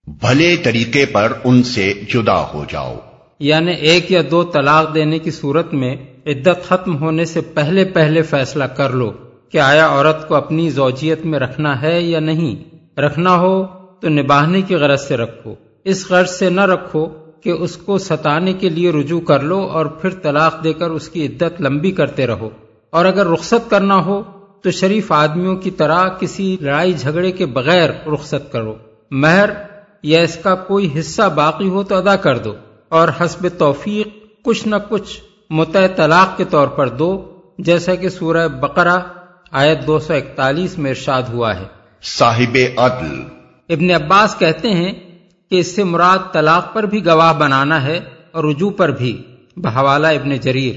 بھلے 0.07 0.55
طریقے 0.55 1.05
پر 1.05 1.33
ان 1.43 1.63
سے 1.63 1.93
جدا 2.13 2.41
ہو 2.53 2.65
جاؤ۔ 2.69 2.99
یعنی 3.39 3.71
ایک 3.71 4.11
یا 4.11 4.21
دو 4.31 4.43
طلاق 4.43 4.95
دینے 4.95 5.19
کی 5.19 5.31
صورت 5.31 5.73
میں 5.73 5.95
عدت 6.25 6.67
ختم 6.67 6.97
ہونے 6.97 7.25
سے 7.25 7.41
پہلے 7.41 7.85
پہلے 7.85 8.21
فیصلہ 8.21 8.63
کر 8.63 8.89
لو 8.89 9.11
کہ 9.51 9.57
آیا 9.57 9.87
عورت 9.87 10.27
کو 10.27 10.35
اپنی 10.35 10.69
زوجیت 10.69 11.25
میں 11.25 11.39
رکھنا 11.39 11.81
ہے 11.81 12.01
یا 12.01 12.19
نہیں۔ 12.19 12.75
رکھنا 12.99 13.35
ہو 13.35 13.65
تو 14.01 14.09
نباہنے 14.09 14.61
کی 14.61 14.75
غرض 14.75 15.07
سے 15.07 15.17
رکھو۔ 15.17 15.55
اس 15.86 16.11
غرض 16.11 16.29
سے 16.29 16.49
نہ 16.49 16.61
رکھو 16.61 17.07
کہ 17.43 17.49
اس 17.49 17.77
کو 17.77 17.97
ستانے 17.97 18.53
کے 18.53 18.69
لیے 18.69 18.91
رجوع 18.91 19.21
کر 19.21 19.39
لو 19.39 19.59
اور 19.59 19.86
پھر 19.86 20.09
طلاق 20.09 20.63
دے 20.63 20.73
کر 20.73 20.89
اس 20.89 21.09
کی 21.09 21.25
عدت 21.25 21.61
لمبی 21.61 21.91
کرتے 21.91 22.27
رہو۔ 22.27 22.49
اور 22.89 23.05
اگر 23.05 23.27
رخصت 23.27 23.69
کرنا 23.69 24.05
ہو 24.05 24.23
تو 24.61 24.71
شریف 24.71 25.11
آدمیوں 25.11 25.55
کی 25.55 25.71
طرح 25.71 26.07
کسی 26.07 26.57
لڑائی 26.61 26.93
جھگڑے 26.93 27.31
کے 27.31 27.45
بغیر 27.45 27.89
رخصت 28.13 28.51
کرو۔ 28.51 28.75
مہر 29.11 29.49
یا 30.03 30.21
اس 30.21 30.38
کا 30.43 30.55
کوئی 30.55 30.99
حصہ 30.99 31.21
باقی 31.36 31.69
ہو 31.69 31.83
تو 31.83 31.95
ادا 31.95 32.15
کر 32.15 32.38
دو 32.38 32.53
اور 32.89 33.07
حسب 33.21 33.47
توفیق 33.57 34.07
کچھ 34.45 34.67
نہ 34.67 34.75
کچھ 34.89 35.21
متع 35.49 35.88
طلاق 35.95 36.38
کے 36.38 36.43
طور 36.43 36.67
پر 36.67 36.89
دو 36.89 37.31
جیسا 37.57 37.95
کہ 37.95 38.09
سورہ 38.09 38.47
بقرہ 38.47 38.99
آیت 39.51 39.88
دو 39.88 39.99
سو 39.99 40.13
اکتالیس 40.13 40.77
میں 40.77 40.89
ارشاد 40.89 41.21
ہوا 41.23 41.59
ہے۔ 41.59 41.65
صاحب 42.03 42.57
عدل۔ 42.77 43.21
ابن 43.69 44.03
عباس 44.03 44.36
کہتے 44.39 44.69
ہیں 44.69 44.91
کہ 45.56 45.60
اس 45.60 45.76
سے 45.76 45.84
مراد 45.84 46.18
طلاق 46.34 46.74
پر 46.74 46.84
بھی 46.84 47.06
گواہ 47.06 47.34
بنانا 47.34 47.84
ہے 47.84 47.99
اور 48.32 48.43
رجوع 48.43 48.72
پر 48.78 48.89
بھی، 48.89 49.22
بحوالہ 49.58 50.08
ابن 50.08 50.36
جریر۔ 50.36 50.76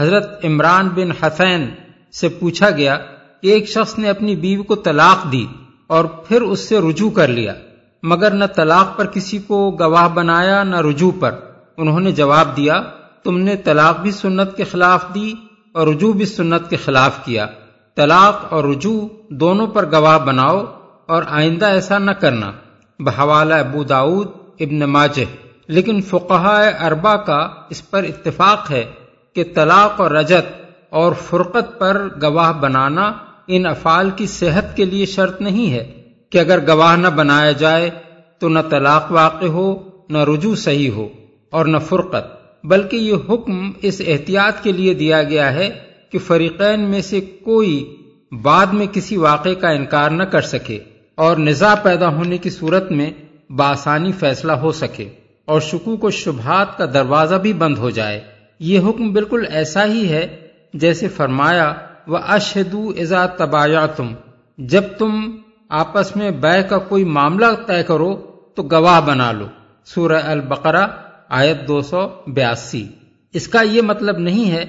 حضرت 0.00 0.44
عمران 0.44 0.88
بن 0.88 1.24
حسین 1.24 1.66
سے 2.12 2.28
پوچھا 2.28 2.70
گیا 2.70 2.98
کہ 3.42 3.48
ایک 3.48 3.68
شخص 3.68 3.98
نے 3.98 4.10
اپنی 4.10 4.36
بیوی 4.36 4.62
کو 4.62 4.74
طلاق 4.74 5.32
دی 5.32 5.46
اور 5.86 6.04
پھر 6.04 6.42
اس 6.42 6.60
سے 6.60 6.78
رجوع 6.78 7.10
کر 7.10 7.28
لیا، 7.28 7.54
مگر 8.02 8.30
نہ 8.30 8.44
طلاق 8.44 8.98
پر 8.98 9.06
کسی 9.06 9.38
کو 9.38 9.76
گواہ 9.80 10.08
بنایا 10.08 10.62
نہ 10.62 10.76
رجوع 10.76 11.12
پر۔ 11.20 11.30
انہوں 11.76 12.00
نے 12.00 12.12
جواب 12.12 12.56
دیا، 12.56 12.82
تم 13.24 13.38
نے 13.38 13.56
طلاق 13.56 14.00
بھی 14.00 14.10
سنت 14.10 14.56
کے 14.56 14.64
خلاف 14.64 15.04
دی 15.14 15.34
اور 15.72 15.86
رجوع 15.86 16.12
بھی 16.12 16.26
سنت 16.26 16.70
کے 16.70 16.76
خلاف 16.76 17.24
کیا۔ 17.24 17.46
طلاق 17.94 18.52
اور 18.52 18.64
رجوع 18.64 19.08
دونوں 19.30 19.66
پر 19.66 19.92
گواہ 19.92 20.18
بناؤ 20.18 20.64
اور 21.06 21.22
آئندہ 21.28 21.66
ایسا 21.66 21.98
نہ 21.98 22.10
کرنا۔ 22.10 22.52
بحوالہ 22.98 23.54
ابو 23.54 23.84
داود 23.84 24.28
ابن 24.60 24.78
ماجہ۔ 24.78 25.44
لیکن 25.66 26.00
فقہ 26.00 26.70
اربا 26.80 27.16
کا 27.16 27.48
اس 27.70 27.90
پر 27.90 28.02
اتفاق 28.02 28.70
ہے 28.70 28.84
کہ 29.32 29.44
طلاق 29.54 30.00
اور 30.00 30.10
رجت 30.10 30.64
اور 30.90 31.12
فرقت 31.12 31.78
پر 31.78 32.08
گواہ 32.22 32.52
بنانا 32.52 33.12
ان 33.46 33.66
افعال 33.66 34.10
کی 34.10 34.26
صحت 34.26 34.76
کے 34.76 34.84
لیے 34.84 35.06
شرط 35.06 35.40
نہیں 35.40 35.72
ہے 35.72 36.02
کہ 36.30 36.38
اگر 36.38 36.66
گواہ 36.68 36.96
نہ 36.96 37.08
بنایا 37.08 37.52
جائے 37.52 37.90
تو 38.38 38.48
نہ 38.48 38.58
طلاق 38.70 39.12
واقع 39.12 39.46
ہو، 39.46 39.82
نہ 40.08 40.18
رجوع 40.18 40.54
صحیح 40.54 40.90
ہو 40.90 41.08
اور 41.50 41.66
نہ 41.66 41.78
فرقت۔ 41.78 42.44
بلکہ 42.66 42.96
یہ 42.96 43.14
حکم 43.28 43.72
اس 43.82 44.02
احتیاط 44.06 44.62
کے 44.62 44.72
لیے 44.72 44.94
دیا 44.94 45.22
گیا 45.22 45.52
ہے 45.52 45.70
کہ 46.12 46.18
فریقین 46.18 46.80
میں 46.80 47.00
سے 47.00 47.20
کوئی 47.20 47.96
بعد 48.42 48.66
میں 48.66 48.86
کسی 48.92 49.16
واقعے 49.16 49.54
کا 49.54 49.68
انکار 49.68 50.10
نہ 50.10 50.22
کر 50.22 50.40
سکے۔ 50.40 50.78
اور 51.14 51.36
نظا 51.36 51.74
پیدا 51.82 52.08
ہونے 52.08 52.38
کی 52.38 52.50
صورت 52.50 52.92
میں 52.92 53.10
بآسانی 53.50 54.12
فیصلہ 54.12 54.52
ہو 54.52 54.72
سکے 54.72 55.08
اور 55.44 55.60
شکوک 55.60 56.04
و 56.04 56.10
شبہات 56.10 56.78
کا 56.78 56.84
دروازہ 56.84 57.34
بھی 57.34 57.52
بند 57.52 57.78
ہو 57.78 57.90
جائے۔ 57.90 58.20
یہ 58.58 58.80
حکم 58.80 59.12
بالکل 59.12 59.44
ایسا 59.50 59.84
ہی 59.84 60.08
ہے 60.08 60.48
جیسے 60.74 61.08
فرمایا 61.08 61.72
وہ 62.06 62.18
اشہدو 62.28 62.92
ازا 62.96 63.26
تبایا 63.26 63.86
تم 63.86 64.14
جب 64.58 64.82
تم 64.98 65.36
آپس 65.68 66.16
میں 66.16 66.30
بے 66.30 66.62
کا 66.68 66.78
کوئی 66.78 67.04
معاملہ 67.04 67.46
طے 67.66 67.82
کرو 67.82 68.16
تو 68.54 68.62
گواہ 68.62 69.00
بنا 69.00 69.32
لو۔ 69.32 69.46
سورہ 69.84 70.22
البقرہ، 70.24 70.86
آیت 71.28 71.68
دو 71.68 71.80
سو 71.80 72.08
بیاسی۔ 72.26 72.88
اس 73.32 73.48
کا 73.48 73.62
یہ 73.62 73.82
مطلب 73.82 74.18
نہیں 74.18 74.50
ہے 74.50 74.64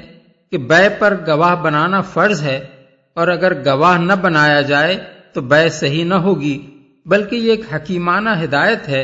کہ 0.52 0.58
بے 0.58 0.90
پر 1.00 1.18
گواہ 1.28 1.56
بنانا 1.56 2.02
فرض 2.02 2.42
ہے 2.42 2.66
اور 3.14 3.28
اگر 3.28 3.66
گواہ 3.66 3.98
نہ 3.98 4.14
بنایا 4.14 4.62
جائے 4.62 5.15
تو 5.36 5.42
بے 5.42 5.70
صحیح 5.70 6.04
نہ 6.04 6.14
ہوگی، 6.14 6.58
بلکہ 7.06 7.36
یہ 7.36 7.52
ایک 7.52 7.62
حکیمانہ 7.74 8.30
ہدایت 8.44 8.88
ہے 8.88 9.04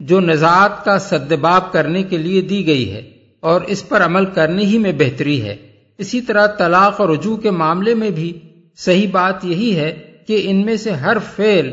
جو 0.00 0.20
نژاعت 0.20 0.84
کا 0.84 0.98
سدباب 0.98 1.72
کرنے 1.72 2.02
کے 2.02 2.16
لیے 2.16 2.40
دی 2.40 2.66
گئی 2.66 2.90
ہے 2.92 3.02
اور 3.40 3.60
اس 3.60 3.88
پر 3.88 4.04
عمل 4.04 4.24
کرنے 4.24 4.64
ہی 4.64 4.78
میں 4.78 4.92
بہتری 4.98 5.42
ہے۔ 5.42 5.56
اسی 5.98 6.20
طرح 6.20 6.46
طلاق 6.46 7.00
اور 7.00 7.08
رجوع 7.08 7.36
کے 7.36 7.50
معاملے 7.50 7.94
میں 7.94 8.10
بھی 8.10 8.32
صحیح 8.76 9.06
بات 9.10 9.44
یہی 9.44 9.76
ہے 9.76 9.90
کہ 10.26 10.40
ان 10.44 10.64
میں 10.64 10.76
سے 10.76 10.90
ہر 10.90 11.16
فعل 11.36 11.70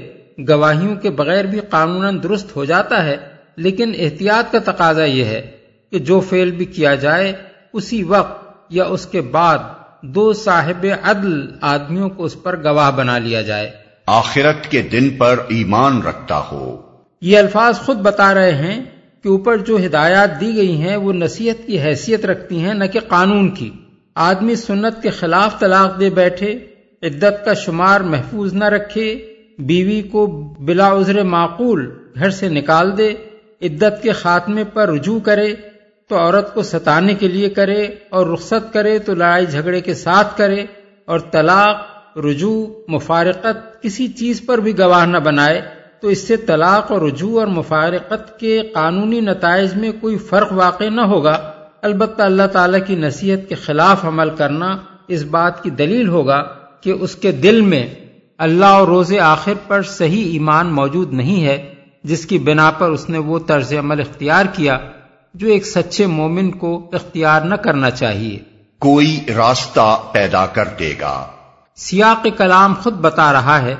گواہیوں 0.49 0.95
کے 0.95 1.10
بغیر 1.10 1.45
بھی 1.45 1.60
قانون 1.60 2.24
درست 2.24 2.55
ہو 2.55 2.66
جاتا 2.66 3.03
ہے، 3.05 3.18
لیکن 3.55 3.93
احتیاط 3.99 4.51
کا 4.51 4.72
تقاضا 4.72 5.05
یہ 5.05 5.24
ہے 5.24 5.41
کہ 5.91 5.99
جو 5.99 6.20
فعل 6.20 6.51
بھی 6.51 6.66
کیا 6.66 6.95
جائے، 6.95 7.34
اسی 7.74 8.03
وقت 8.03 8.47
یا 8.70 8.86
اس 8.86 9.05
کے 9.05 9.22
بعد 9.22 9.57
دو 10.01 10.34
صاحب 10.34 10.86
عدل 11.03 11.45
آدمیوں 11.62 12.10
کو 12.10 12.24
اس 12.24 12.43
پر 12.43 12.64
گواہ 12.64 12.91
بنا 12.91 13.18
لیا 13.18 13.41
جائے۔ 13.41 13.89
آخرت 14.12 14.72
کے 14.72 14.82
دن 14.82 15.10
پر 15.10 15.39
ایمان 15.47 16.01
رکھتا 16.01 16.41
ہو۔ 16.51 16.78
یہ 17.22 17.38
الفاظ 17.38 17.78
خود 17.78 17.97
بتا 17.97 18.34
رہے 18.34 18.51
ہیں 18.51 18.84
کہ 19.24 19.30
اوپر 19.30 19.57
جو 19.57 19.78
ہدایات 19.86 20.41
دی 20.41 20.55
گئی 20.55 20.82
ہیں، 20.82 20.95
وہ 20.95 21.14
نصیحت 21.14 21.68
کی 21.68 21.80
حیثیت 21.80 22.26
رکھتی 22.26 22.60
ہیں، 22.60 22.74
نہ 22.74 22.84
کہ 22.86 22.99
قانون 22.99 23.49
کی۔ 23.49 23.72
آدمی 24.16 24.55
سنت 24.55 25.01
کے 25.01 25.10
خلاف 25.10 25.60
طلاق 25.60 25.99
دے 25.99 26.10
بیٹھے، 26.10 26.60
عدت 27.03 27.45
کا 27.45 27.53
شمار 27.53 28.01
محفوظ 28.01 28.53
نہ 28.53 28.66
رکھے، 28.66 29.36
بیوی 29.60 30.01
کو 30.01 30.28
بلا 30.60 30.91
عذر 30.91 31.24
معقول 31.24 31.95
گھر 32.16 32.30
سے 32.30 32.49
نکال 32.49 32.97
دے، 32.97 33.14
عدت 33.62 34.03
کے 34.03 34.12
خاتمے 34.12 34.64
پر 34.64 34.89
رجوع 34.89 35.20
کرے، 35.20 35.53
تو 36.07 36.18
عورت 36.18 36.53
کو 36.53 36.64
ستانے 36.64 37.14
کے 37.14 37.28
لیے 37.28 37.49
کرے 37.49 37.84
اور 38.10 38.28
رخصت 38.28 38.74
کرے، 38.74 38.99
تو 38.99 39.16
لڑائی 39.16 39.45
جھگڑے 39.45 39.82
کے 39.82 39.93
ساتھ 39.93 40.38
کرے 40.38 40.66
اور 41.05 41.20
طلاق 41.20 41.99
رجوع، 42.20 42.67
مفارقت 42.88 43.84
کسی 43.84 44.07
چیز 44.07 44.41
پر 44.45 44.57
بھی 44.57 44.80
گواہ 44.80 45.05
نہ 45.05 45.17
بنائے، 45.17 45.61
تو 46.01 46.07
اس 46.07 46.28
سے 46.28 46.38
طلاق 46.38 46.91
اور 46.91 47.01
رجوع 47.01 47.39
اور 47.39 47.47
مفارقت 47.47 48.39
کے 48.39 48.61
قانونی 48.74 49.20
نتائج 49.22 49.76
میں 49.76 49.91
کوئی 50.01 50.17
فرق 50.17 50.51
واقع 50.51 50.84
نہ 50.84 51.01
ہوگا۔ 51.01 51.51
البتہ 51.82 52.22
اللہ 52.22 52.47
تعالی 52.47 52.80
کی 52.88 52.95
نصیحت 52.95 53.49
کے 53.49 53.55
خلاف 53.55 54.05
عمل 54.05 54.30
کرنا 54.30 54.78
اس 55.07 55.24
بات 55.24 55.63
کی 55.63 55.70
دلیل 55.70 56.07
ہوگا 56.07 56.43
کہ 56.82 56.89
اس 56.89 57.15
کے 57.15 57.32
دل 57.32 57.61
میں 57.61 57.88
اللہ 58.38 58.65
اور 58.65 58.88
روز 58.88 59.13
آخر 59.22 59.53
پر 59.67 59.82
صحیح 59.82 60.32
ایمان 60.32 60.67
موجود 60.74 61.13
نہیں 61.13 61.45
ہے، 61.45 61.74
جس 62.03 62.26
کی 62.26 62.38
بنا 62.38 62.72
پر 62.72 62.89
اس 62.89 63.09
نے 63.09 63.17
وہ 63.17 63.39
طرز 63.39 63.74
عمل 63.74 63.99
اختیار 63.99 64.45
کیا 64.53 64.78
جو 65.34 65.47
ایک 65.47 65.65
سچے 65.65 66.05
مومن 66.05 66.51
کو 66.51 66.89
اختیار 66.93 67.41
نہ 67.41 67.55
کرنا 67.55 67.89
چاہیے۔ 67.89 68.39
کوئی 68.80 69.20
راستہ 69.38 69.97
پیدا 70.11 70.45
کر 70.45 70.67
دے 70.80 70.93
گا۔ 71.01 71.28
سیاق 71.80 72.26
کلام 72.38 72.74
خود 72.74 72.94
بتا 72.94 73.32
رہا 73.34 73.62
ہے 73.62 73.76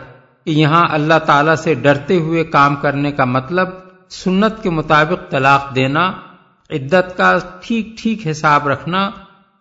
کہ 0.46 0.52
یہاں 0.52 0.84
اللہ 0.90 1.20
تعالی 1.26 1.56
سے 1.56 1.74
ڈرتے 1.74 2.18
ہوئے 2.18 2.44
کام 2.44 2.76
کرنے 2.76 3.12
کا 3.12 3.26
مطلب 3.26 3.70
سنت 4.10 4.62
کے 4.64 4.70
مطابق 4.70 5.30
طلاق 5.32 5.76
دینا، 5.76 6.12
عدت 6.70 7.18
کا 7.18 7.38
ٹھیک 7.62 7.98
ٹھیک 7.98 8.28
حساب 8.28 8.68
رکھنا، 8.68 9.10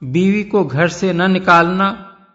بیوی 0.03 0.43
کو 0.43 0.63
گھر 0.65 0.89
سے 0.89 1.13
نہ 1.13 1.23
نکالنا، 1.23 1.95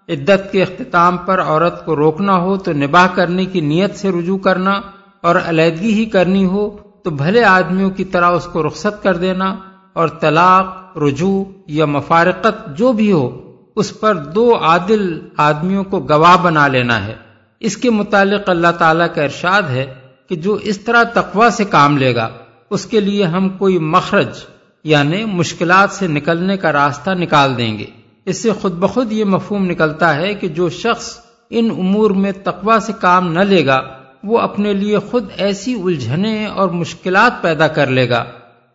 عدت 0.09 0.51
کے 0.51 0.61
اختتام 0.63 1.17
پر 1.17 1.41
عورت 1.41 1.85
کو 1.85 1.95
روکنا 1.95 2.35
ہو 2.37 2.57
تو 2.57 2.73
نباہ 2.73 3.07
کرنے 3.15 3.45
کی 3.45 3.61
نیت 3.61 3.95
سے 3.95 4.11
رجوع 4.11 4.37
کرنا 4.37 4.79
اور 5.21 5.35
علیحدگی 5.45 5.93
ہی 5.93 6.05
کرنی 6.05 6.45
ہو 6.45 6.69
تو 7.03 7.09
بھلے 7.09 7.43
آدمیوں 7.43 7.89
کی 7.89 8.03
طرح 8.05 8.29
اس 8.29 8.45
کو 8.45 8.67
رخصت 8.67 9.01
کر 9.03 9.17
دینا 9.17 9.55
اور 9.93 10.07
طلاق، 10.07 10.97
رجوع 10.97 11.43
یا 11.67 11.85
مفارقت 11.85 12.67
جو 12.77 12.91
بھی 12.91 13.11
ہو 13.11 13.27
اس 13.75 13.99
پر 13.99 14.15
دو 14.15 14.57
عادل 14.61 15.19
آدمیوں 15.37 15.83
کو 15.83 15.99
گواہ 15.99 16.37
بنا 16.43 16.67
لینا 16.67 17.05
ہے۔ 17.05 17.15
اس 17.59 17.77
کے 17.77 17.89
متعلق 17.89 18.49
اللہ 18.49 18.71
تعالیٰ 18.77 19.07
کا 19.15 19.23
ارشاد 19.23 19.61
ہے 19.61 19.93
کہ 20.29 20.35
جو 20.35 20.53
اس 20.53 20.79
طرح 20.79 21.03
تقوا 21.03 21.49
سے 21.51 21.63
کام 21.63 21.97
لے 21.97 22.15
گا، 22.15 22.29
اس 22.69 22.85
کے 22.85 22.99
لیے 22.99 23.23
ہم 23.23 23.49
کوئی 23.49 23.79
مخرج 23.79 24.37
یعنی 24.83 25.25
مشکلات 25.25 25.91
سے 25.91 26.07
نکلنے 26.07 26.57
کا 26.57 26.71
راستہ 26.71 27.11
نکال 27.11 27.57
دیں 27.57 27.77
گے۔ 27.77 27.85
اس 28.25 28.43
سے 28.43 28.51
خود 28.51 28.71
بخود 28.71 29.11
یہ 29.11 29.25
مفہوم 29.25 29.65
نکلتا 29.65 30.15
ہے 30.15 30.33
کہ 30.33 30.47
جو 30.47 30.69
شخص 30.69 31.19
ان 31.49 31.69
امور 31.71 32.11
میں 32.11 32.31
تقوا 32.43 32.77
سے 32.81 32.93
کام 33.01 33.33
نہ 33.33 33.39
لے 33.39 33.65
گا، 33.65 33.81
وہ 34.23 34.39
اپنے 34.39 34.73
لیے 34.73 34.99
خود 34.99 35.25
ایسی 35.37 35.81
الجھنیں 35.83 36.45
اور 36.45 36.69
مشکلات 36.69 37.41
پیدا 37.41 37.67
کر 37.67 37.87
لے 37.87 38.09
گا، 38.09 38.23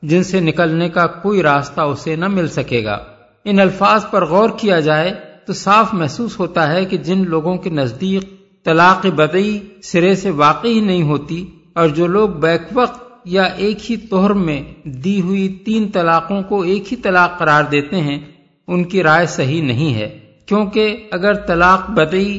جن 0.02 0.22
سے 0.22 0.40
نکلنے 0.40 0.88
کا 0.88 1.06
کوئی 1.06 1.42
راستہ 1.42 1.80
اسے 1.80 2.16
نہ 2.16 2.28
مل 2.28 2.48
سکے 2.48 2.84
گا۔ 2.84 2.98
ان 3.44 3.60
الفاظ 3.60 4.04
پر 4.10 4.24
غور 4.24 4.48
کیا 4.58 4.80
جائے 4.80 5.14
تو 5.46 5.52
صاف 5.52 5.94
محسوس 5.94 6.40
ہوتا 6.40 6.72
ہے 6.72 6.84
کہ 6.84 6.96
جن 6.96 7.24
لوگوں 7.26 7.56
کے 7.56 7.70
نزدیک 7.70 8.38
طلاق 8.64 9.06
بدئی 9.06 9.58
سرے 9.82 10.14
سے 10.14 10.30
واقعی 10.30 10.80
نہیں 10.80 11.02
ہوتی 11.02 11.46
اور 11.72 11.88
جو 11.88 12.06
لوگ 12.06 12.28
بیک 12.28 12.62
وقت 12.72 13.08
یا 13.24 13.42
ایک 13.42 13.90
ہی 13.90 13.96
توہر 13.96 14.30
میں 14.30 14.62
دی 14.84 15.20
ہوئی 15.20 15.48
تین 15.48 15.90
طلاقوں 15.92 16.42
کو 16.42 16.62
ایک 16.62 16.92
ہی 16.92 16.96
طلاق 16.96 17.38
قرار 17.38 17.64
دیتے 17.64 17.96
ہیں، 17.96 18.18
ان 18.66 18.84
کی 18.84 19.02
رائے 19.02 19.26
صحیح 19.26 19.62
نہیں 19.62 19.94
ہے۔ 19.94 20.18
کیونکہ 20.46 21.08
اگر 21.10 21.34
طلاق 21.34 21.90
بدئی 21.90 22.38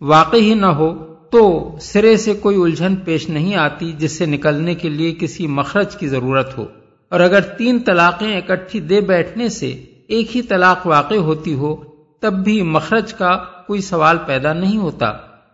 واقعی 0.00 0.40
ہی 0.40 0.54
نہ 0.54 0.66
ہو 0.66 1.14
تو 1.30 1.76
سرے 1.80 2.16
سے 2.16 2.34
کوئی 2.34 2.62
الجھن 2.62 2.96
پیش 2.96 3.28
نہیں 3.28 3.54
آتی 3.54 3.92
جس 3.98 4.18
سے 4.18 4.26
نکلنے 4.26 4.74
کے 4.74 4.88
لیے 4.88 5.14
کسی 5.20 5.46
مخرج 5.46 5.96
کی 5.96 6.08
ضرورت 6.08 6.58
ہو۔ 6.58 6.66
اور 7.08 7.20
اگر 7.20 7.40
تین 7.40 7.78
طلاقیں 7.78 8.36
اکٹھی 8.36 8.80
دے 8.80 9.00
بیٹھنے 9.00 9.48
سے 9.48 9.82
ایک 10.10 10.36
ہی 10.36 10.42
طلاق 10.42 10.86
واقع 10.86 11.14
ہوتی 11.14 11.54
ہو 11.54 11.76
تب 12.20 12.32
بھی 12.32 12.62
مخرج 12.62 13.14
کا 13.14 13.36
کوئی 13.66 13.80
سوال 13.80 14.18
پیدا 14.26 14.52
نہیں 14.52 14.78
ہوتا۔ 14.78 15.06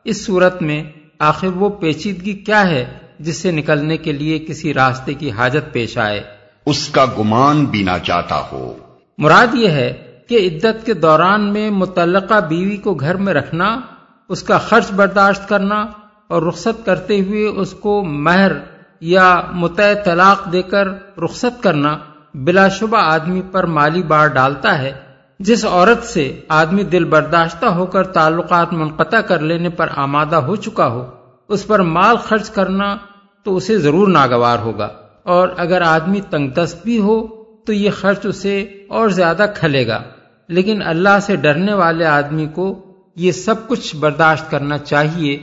اس 0.04 0.26
صورت 0.26 0.62
میں 0.62 0.82
آخر 1.18 1.46
وہ 1.46 1.68
پیچیدگی 1.68 2.32
کیا 2.32 2.68
ہے 2.68 2.84
جس 3.20 3.36
سے 3.36 3.50
نکلنے 3.50 3.96
کے 3.96 4.12
لیے 4.12 4.38
کسی 4.38 4.74
راستے 4.74 5.14
کی 5.14 5.30
حاجت 5.30 5.72
پیش 5.72 5.98
آئے؟ 5.98 6.22
اس 6.66 6.88
کا 6.88 7.04
گمان 7.18 7.64
بھی 7.64 7.82
نہ 7.82 7.90
چاہتا 8.02 8.42
ہو۔ 8.52 8.74
مراد 9.18 9.54
یہ 9.54 9.68
ہے 9.68 9.92
کہ 10.28 10.48
عدت 10.48 10.86
کے 10.86 10.94
دوران 10.94 11.52
میں 11.52 11.70
متعلقہ 11.70 12.40
بیوی 12.40 12.76
کو 12.76 12.94
گھر 12.94 13.14
میں 13.14 13.34
رکھنا 13.34 13.80
اس 14.28 14.42
کا 14.42 14.58
خرچ 14.58 14.92
برداشت 14.92 15.48
کرنا 15.48 15.86
اور 16.28 16.42
رخصت 16.42 16.86
کرتے 16.86 17.20
ہوئے 17.20 17.46
اس 17.46 17.72
کو 17.72 18.04
مہر 18.04 18.52
یا 19.00 19.40
متع 19.52 19.92
طلاق 20.04 20.52
دے 20.52 20.62
کر 20.62 20.88
رخصت 21.18 21.62
کرنا 21.62 21.98
بلا 22.36 22.68
شبہ 22.68 22.98
آدمی 22.98 23.42
پر 23.52 23.66
مالی 23.66 24.02
بار 24.02 24.26
ڈالتا 24.26 24.78
ہے، 24.78 24.92
جس 25.38 25.64
عورت 25.64 26.04
سے 26.04 26.40
آدمی 26.48 26.82
دل 26.82 27.04
برداشتہ 27.04 27.66
ہو 27.66 27.86
کر 27.86 28.06
تعلقات 28.06 28.72
منقطع 28.72 29.20
کر 29.20 29.38
لینے 29.38 29.68
پر 29.68 29.88
آمادہ 29.96 30.36
ہو 30.36 30.56
چکا 30.56 30.86
ہو، 30.86 31.06
اس 31.48 31.66
پر 31.66 31.78
مال 31.78 32.16
خرچ 32.16 32.50
کرنا 32.50 32.96
تو 33.42 33.56
اسے 33.56 33.78
ضرور 33.78 34.08
ناگوار 34.08 34.58
ہوگا۔ 34.58 34.88
اور 35.22 35.48
اگر 35.56 35.82
آدمی 35.82 36.20
تنگ 36.20 36.48
دست 36.48 36.82
بھی 36.82 36.98
ہو 36.98 37.26
تو 37.66 37.72
یہ 37.72 37.90
خرچ 37.90 38.26
اسے 38.26 38.60
اور 38.88 39.08
زیادہ 39.08 39.46
کھلے 39.56 39.86
گا۔ 39.86 40.02
لیکن 40.48 40.82
اللہ 40.84 41.18
سے 41.22 41.36
ڈرنے 41.36 41.74
والے 41.74 42.04
آدمی 42.04 42.46
کو 42.46 42.84
یہ 43.16 43.32
سب 43.32 43.68
کچھ 43.68 43.96
برداشت 43.96 44.50
کرنا 44.50 44.78
چاہیے۔ 44.78 45.38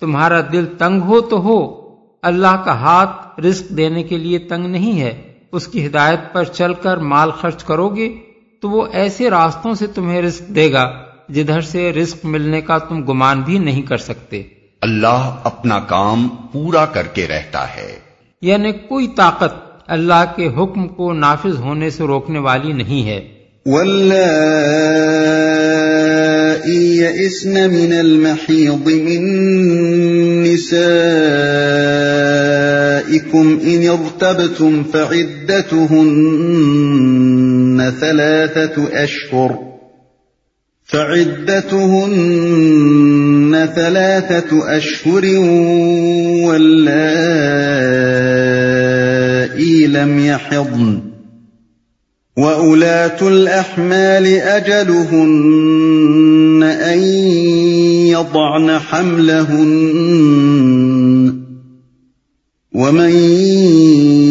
تمہارا 0.00 0.40
دل 0.52 0.66
تنگ 0.78 1.00
ہو 1.00 1.20
تو 1.20 1.40
ہو، 1.40 1.88
اللہ 2.22 2.62
کا 2.64 2.72
ہاتھ 2.72 3.40
رزق 3.40 3.76
دینے 3.76 4.02
کے 4.02 4.16
لیے 4.16 4.38
تنگ 4.38 4.66
نہیں 4.66 5.00
ہے۔ 5.00 5.27
اس 5.52 5.66
کی 5.66 5.86
ہدایت 5.86 6.32
پر 6.32 6.44
چل 6.44 6.74
کر 6.74 6.96
مال 6.96 7.30
خرچ 7.30 7.64
کرو 7.64 7.88
گے 7.88 8.12
تو 8.62 8.70
وہ 8.70 8.86
ایسے 8.92 9.30
راستوں 9.30 9.74
سے 9.74 9.86
تمہیں 9.86 10.22
رزق 10.22 10.48
دے 10.48 10.72
گا 10.72 10.92
جدھر 11.28 11.60
سے 11.60 11.92
رزق 11.92 12.16
ملنے 12.24 12.60
کا 12.60 12.78
تم 12.78 13.04
گمان 13.04 13.40
بھی 13.40 13.58
نہیں 13.58 13.82
کر 13.82 13.96
سکتے۔ 13.96 14.42
اللہ 14.80 15.36
اپنا 15.44 15.80
کام 15.80 16.28
پورا 16.52 16.86
کر 16.86 17.06
کے 17.06 17.26
رہتا 17.28 17.76
ہے۔ 17.76 17.98
یعنی 18.42 18.72
کوئی 18.72 19.08
طاقت 19.08 19.82
اللہ 19.86 20.24
کے 20.36 20.48
حکم 20.48 20.88
کو 20.88 21.12
نافذ 21.12 21.58
ہونے 21.58 21.90
سے 21.90 22.04
روکنے 22.04 22.38
والی 22.38 22.72
نہیں 22.72 23.06
ہے۔ 23.06 23.28
يئسن 26.66 27.54
من 27.54 27.92
المحيض 27.98 28.86
من 28.86 30.46
نسائكم 33.08 33.60
إن 33.64 33.88
ارتبتم 33.88 34.84
فعدتهن 34.84 35.92
ثلاثة 38.00 38.88
أشهر 39.04 39.58
فعدتهن 40.84 42.08
ثلاثة 43.74 44.76
أشهر 44.76 45.24
واللائي 46.46 47.06
لم 49.86 50.18
يحضن 50.18 51.08
وَأُولَاتُ 52.38 53.22
الْأَحْمَالِ 53.22 54.26
أَجَلُهُنَّ 54.26 55.28
أَن 56.62 56.98
يضعن 58.14 58.78
حملهن 58.78 60.28
ومن 62.72 63.10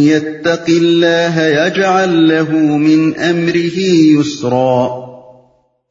يتق 0.08 0.66
الله 0.70 1.46
يجعل 1.48 2.12
له 2.30 2.78
من 2.78 3.00
امره 3.20 3.86
يسرا 3.86 4.84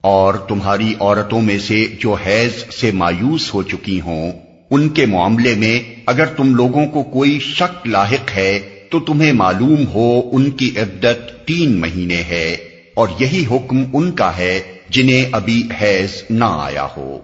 اور 0.04 0.34
تمہاری 0.34 0.92
عورتوں 1.00 1.40
میں 1.40 1.58
سے 1.58 1.86
جو 2.00 2.14
حیض 2.14 2.62
سے 2.74 2.90
مایوس 2.90 3.54
ہو 3.54 3.62
چکی 3.62 4.00
ہوں، 4.00 4.32
ان 4.70 4.88
کے 4.88 5.06
معاملے 5.06 5.54
میں 5.54 5.78
اگر 6.06 6.26
تم 6.26 6.54
لوگوں 6.54 6.86
کو 6.86 7.02
کوئی 7.02 7.38
شک 7.38 7.86
لاحق 7.86 8.30
ہے، 8.36 8.58
تو 8.90 9.00
تمہیں 9.00 9.32
معلوم 9.32 9.86
ہو 9.94 10.08
ان 10.32 10.50
کی 10.50 10.70
عدت 10.76 11.46
تین 11.46 11.80
مہینے 11.80 12.22
ہے، 12.28 12.56
اور 12.94 13.08
یہی 13.20 13.44
حکم 13.50 13.82
ان 13.92 14.10
کا 14.12 14.36
ہے 14.36 14.60
جنہیں 14.90 15.24
ابھی 15.32 15.62
حیض 15.80 16.22
نہ 16.30 16.44
آیا 16.44 16.86
ہو۔ 16.96 17.18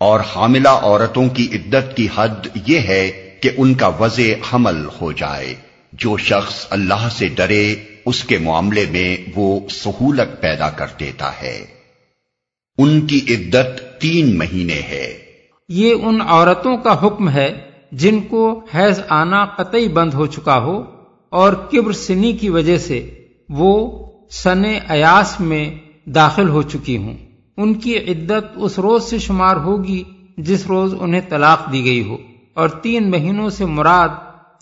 اور 0.00 0.20
حاملہ 0.34 0.68
عورتوں 0.68 1.28
کی 1.28 1.48
عدت 1.54 1.96
کی 1.96 2.06
حد 2.14 2.46
یہ 2.66 2.78
ہے 2.78 3.29
کہ 3.40 3.50
ان 3.56 3.74
کا 3.74 3.86
وضع 3.86 4.22
حمل 4.52 4.86
ہو 5.00 5.12
جائے۔ 5.12 5.54
جو 5.92 6.16
شخص 6.16 6.66
اللہ 6.70 7.08
سے 7.10 7.28
ڈرے، 7.28 7.74
اس 8.06 8.24
کے 8.24 8.38
معاملے 8.38 8.86
میں 8.90 9.16
وہ 9.36 9.60
سہولت 9.68 10.40
پیدا 10.40 10.70
کر 10.70 10.86
دیتا 11.00 11.30
ہے۔ 11.42 11.66
ان 12.78 13.00
کی 13.00 13.20
عدت 13.28 14.00
تین 14.00 14.38
مہینے 14.38 14.80
ہے۔ 14.90 15.18
یہ 15.68 15.94
ان 16.02 16.20
عورتوں 16.20 16.76
کا 16.76 17.06
حکم 17.06 17.28
ہے 17.28 17.54
جن 17.92 18.20
کو 18.20 18.60
حیض 18.74 19.00
آنا 19.08 19.44
قطعی 19.44 19.88
بند 19.88 20.14
ہو 20.14 20.26
چکا 20.26 20.58
ہو 20.58 20.84
اور 21.28 21.52
کبر 21.52 21.92
سنی 21.92 22.32
کی 22.32 22.50
وجہ 22.50 22.78
سے 22.78 23.24
وہ 23.48 24.06
سن 24.30 24.62
ایاس 24.88 25.40
میں 25.40 25.74
داخل 26.06 26.48
ہو 26.48 26.62
چکی 26.62 26.96
ہوں۔ 26.96 27.16
ان 27.56 27.74
کی 27.74 27.98
عدت 27.98 28.44
اس 28.56 28.78
روز 28.78 29.04
سے 29.04 29.18
شمار 29.18 29.56
ہوگی 29.56 30.04
جس 30.38 30.66
روز 30.66 30.94
انہیں 31.00 31.20
طلاق 31.28 31.72
دی 31.72 31.84
گئی 31.84 32.02
ہو۔ 32.02 32.16
اور 32.60 32.68
تین 32.68 33.10
مہینوں 33.10 33.50
سے 33.50 33.64
مراد 33.64 34.08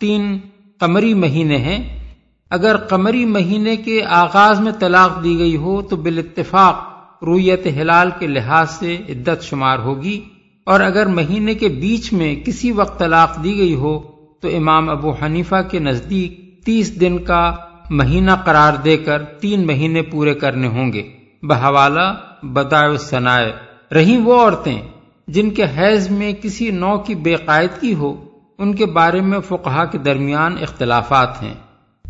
تین 0.01 0.39
قمری 0.81 1.15
مہینے 1.15 1.57
ہیں۔ 1.57 2.07
اگر 2.51 2.77
قمری 2.77 3.25
مہینے 3.25 3.77
کے 3.77 4.05
آغاز 4.05 4.61
میں 4.61 4.73
طلاق 4.81 5.25
دی 5.25 5.39
گئی 5.39 5.57
ہو 5.57 5.83
تو 5.83 5.97
بالاتفاق 5.97 6.77
رویت 7.23 7.67
ہلال 7.67 8.11
کے 8.19 8.27
لحاظ 8.27 8.71
سے 8.71 8.97
عدت 9.09 9.43
شمار 9.43 9.79
ہوگی۔ 9.79 10.21
اور 10.67 10.81
اگر 10.81 11.07
مہینے 11.07 11.55
کے 11.55 11.69
بیچ 11.69 12.13
میں 12.13 12.35
کسی 12.37 12.73
وقت 12.73 12.99
طلاق 12.99 13.45
دی 13.45 13.57
گئی 13.57 13.75
ہو 13.75 13.99
تو 14.41 14.49
امام 14.57 14.89
ابو 14.89 15.11
حنیفہ 15.11 15.63
کے 15.71 15.79
نزدیک 15.79 16.65
تیس 16.65 17.01
دن 17.01 17.19
کا 17.19 17.55
مہینہ 17.91 18.31
قرار 18.45 18.73
دے 18.73 18.97
کر 18.97 19.25
تین 19.25 19.67
مہینے 19.67 20.03
پورے 20.03 20.35
کرنے 20.35 20.69
ہوں 20.69 20.93
گے۔ 20.93 21.03
بحوالہ 21.43 22.15
بدائے 22.43 22.97
ثنائے 22.97 23.53
رہی 23.95 24.17
وہ 24.17 24.41
عورتیں 24.41 24.83
جن 25.29 25.51
کے 25.51 25.65
حیض 25.79 26.11
میں 26.11 26.33
کسی 26.33 26.71
نو 26.71 26.99
کی 26.99 27.15
بے 27.15 27.35
قاعدگی 27.35 27.95
ہو، 27.95 28.25
ان 28.59 28.75
کے 28.75 28.87
بارے 28.87 29.21
میں 29.21 29.39
فقہا 29.41 29.85
کے 29.85 29.99
درمیان 29.99 30.57
اختلافات 30.63 31.43
ہیں۔ 31.43 31.55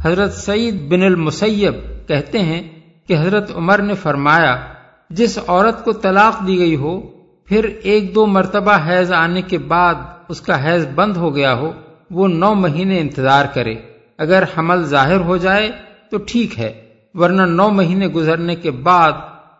حضرت 0.02 0.32
سعید 0.32 0.88
بن 0.88 1.02
المسیب 1.02 1.74
کہتے 2.08 2.38
ہیں 2.38 2.62
کہ 3.08 3.16
حضرت 3.18 3.50
عمر 3.56 3.78
نے 3.78 3.94
فرمایا، 3.94 4.56
جس 5.10 5.38
عورت 5.46 5.84
کو 5.84 5.92
طلاق 5.92 6.46
دی 6.46 6.58
گئی 6.58 6.76
ہو، 6.76 7.00
پھر 7.44 7.64
ایک 7.82 8.14
دو 8.14 8.26
مرتبہ 8.26 8.72
حیض 8.88 9.12
آنے 9.12 9.42
کے 9.42 9.58
بعد 9.58 9.94
اس 10.28 10.40
کا 10.40 10.64
حیض 10.64 10.86
بند 10.94 11.16
ہو 11.16 11.36
گیا 11.36 11.54
ہو، 11.54 11.72
وہ 12.10 12.28
نو 12.28 12.54
مہینے 12.54 13.00
انتظار 13.00 13.44
کرے۔ 13.54 13.74
اگر 14.18 14.44
حمل 14.58 14.82
ظاہر 14.84 15.20
ہو 15.20 15.36
جائے 15.36 15.70
تو 16.10 16.16
ٹھیک 16.26 16.58
ہے، 16.58 16.82
ورنہ 17.14 17.42
نو 17.42 17.70
مہینے 17.70 18.06
گزرنے 18.06 18.56
کے 18.56 18.70
بعد 18.70 19.12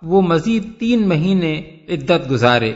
وہ 0.02 0.22
مزید 0.22 0.64
تین 0.78 1.09
مہینے 1.09 1.62
عدت 1.88 2.30
گزارے۔ 2.30 2.72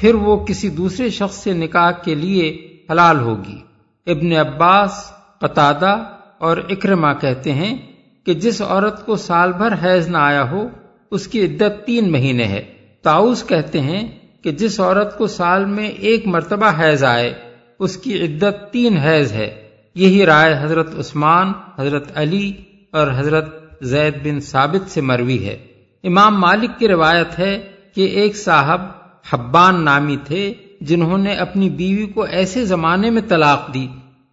پھر 0.00 0.14
وہ 0.14 0.44
کسی 0.44 0.68
دوسرے 0.68 1.10
شخص 1.10 1.36
سے 1.36 1.52
نکاح 1.52 1.90
کے 1.90 2.14
لیے 2.14 2.76
حلال 2.90 3.20
ہوگی۔ 3.20 3.58
ابن 4.06 4.32
عباس، 4.32 5.12
قطادہ 5.38 6.04
اور 6.38 6.56
اکرما 6.56 7.12
کہتے 7.12 7.52
ہیں 7.52 7.78
کہ 8.24 8.34
جس 8.34 8.62
عورت 8.62 9.06
کو 9.06 9.16
سال 9.16 9.52
بھر 9.52 9.72
حیض 9.84 10.08
نہ 10.08 10.16
آیا 10.16 10.50
ہو، 10.50 10.68
اس 11.10 11.28
کی 11.28 11.44
عدت 11.44 11.86
تین 11.86 12.12
مہینے 12.12 12.44
ہے۔ 12.44 12.62
تاؤس 13.02 13.44
کہتے 13.46 13.80
ہیں 13.80 14.08
کہ 14.42 14.50
جس 14.50 14.80
عورت 14.80 15.18
کو 15.18 15.26
سال 15.26 15.64
میں 15.64 15.88
ایک 15.88 16.26
مرتبہ 16.26 16.66
حیض 16.80 17.04
آئے، 17.04 17.34
اس 17.78 17.96
کی 17.96 18.22
عدت 18.22 18.72
تین 18.72 18.96
حیض 18.96 19.32
ہے۔ 19.32 19.68
یہی 19.94 20.26
رائے 20.26 20.54
حضرت 20.60 20.98
عثمان، 20.98 21.52
حضرت 21.78 22.12
علی 22.14 22.52
اور 22.90 23.06
حضرت 23.16 23.62
زید 23.82 24.14
بن 24.24 24.40
ثابت 24.40 24.90
سے 24.90 25.00
مروی 25.00 25.44
ہے۔ 25.44 25.56
امام 26.04 26.40
مالک 26.40 26.70
کی 26.78 26.88
روایت 26.88 27.38
ہے 27.38 27.60
کہ 27.94 28.00
ایک 28.00 28.36
صاحب 28.36 28.99
حبان 29.32 29.84
نامی 29.84 30.16
تھے 30.24 30.54
جنہوں 30.80 31.18
نے 31.18 31.34
اپنی 31.34 31.70
بیوی 31.70 32.06
کو 32.06 32.22
ایسے 32.22 32.64
زمانے 32.64 33.10
میں 33.10 33.22
طلاق 33.28 33.74
دی 33.74 33.88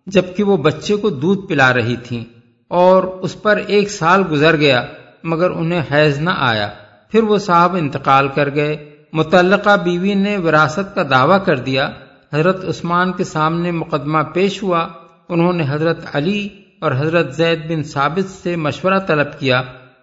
جبکہ 0.06 0.44
وہ 0.44 0.58
بچے 0.58 0.96
کو 0.96 1.10
دودھ 1.10 1.48
پلا 1.48 1.74
رہی 1.74 1.96
تھیں 1.96 2.24
اور 2.68 3.04
اس 3.04 3.42
پر 3.42 3.58
ایک 3.68 3.90
سال 3.90 4.24
گزر 4.32 4.58
گیا 4.58 4.86
مگر 5.24 5.52
انہیں 5.52 5.82
حیض 5.92 6.20
نہ 6.20 6.30
آیا۔ 6.38 6.70
پھر 7.12 7.24
وہ 7.24 7.38
صاحب 7.38 7.76
انتقال 7.76 8.28
کر 8.28 8.56
گئے۔ 8.56 8.90
متعلقہ 9.14 9.78
بیوی 9.84 10.14
نے 10.14 10.38
وراثت 10.38 10.96
کا 10.96 11.04
دعویٰ 11.10 11.46
کر 11.46 11.60
دیا۔ 11.60 11.90
حضرت 12.34 12.66
عثمان 12.66 13.14
کے 13.14 13.24
سامنے 13.24 13.72
مقدمہ 13.72 14.18
پیش 14.34 14.64
ہوا۔ 14.64 14.88
انہوں 15.30 15.54
نے 15.54 15.64
حضرت 15.70 16.16
علی 16.16 16.48
اور 16.80 16.92
حضرت 16.92 17.36
زید 17.36 17.72
بن 17.72 17.84
ثابت 17.84 18.30
سے 18.30 18.56
مشورہ 18.56 19.00
طلب 19.08 19.40
کیا۔ 19.40 19.62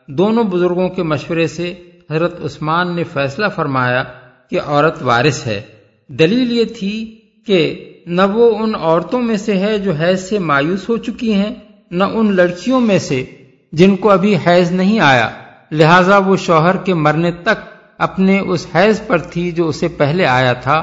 دونوں 0.09 0.45
بزرگوں 0.45 0.89
کے 0.89 1.03
مشورے 1.03 1.47
سے 1.47 1.75
حضرت 2.11 2.45
عثمان 2.45 2.97
نے 2.97 3.05
فیصلہ 3.05 3.49
فرمایا۔ 3.49 4.05
کہ 4.51 4.61
عورت 4.67 5.03
وارث 5.03 5.47
ہے۔ 5.47 5.61
دلیل 6.09 6.53
یہ 6.53 6.65
تھی 6.65 7.21
کہ 7.47 7.91
نہ 8.07 8.23
وہ 8.33 8.59
ان 8.59 8.75
عورتوں 8.75 9.23
میں 9.23 9.37
سے 9.37 9.59
ہے 9.59 9.79
جو 9.79 9.93
حیض 9.93 10.29
سے 10.29 10.39
مایوس 10.39 10.89
ہو 10.89 10.97
چکی 10.97 11.35
ہیں، 11.35 11.55
نہ 11.91 12.05
ان 12.05 12.37
لڑکیوں 12.37 12.81
میں 12.81 12.99
سے 12.99 13.25
جن 13.73 13.97
کو 13.97 14.11
ابھی 14.11 14.37
حیض 14.47 14.73
نہیں 14.73 15.01
آیا۔ 15.01 15.31
لہذا 15.73 16.19
وہ 16.19 16.37
شوہر 16.37 16.77
کے 16.77 16.95
مرنے 16.95 17.31
تک 17.31 17.75
اپنے 17.99 18.39
اس 18.39 18.67
حیض 18.75 19.01
پر 19.07 19.19
تھی 19.19 19.51
جو 19.51 19.69
اسے 19.69 19.89
پہلے 19.89 20.27
آیا 20.27 20.53
تھا 20.53 20.83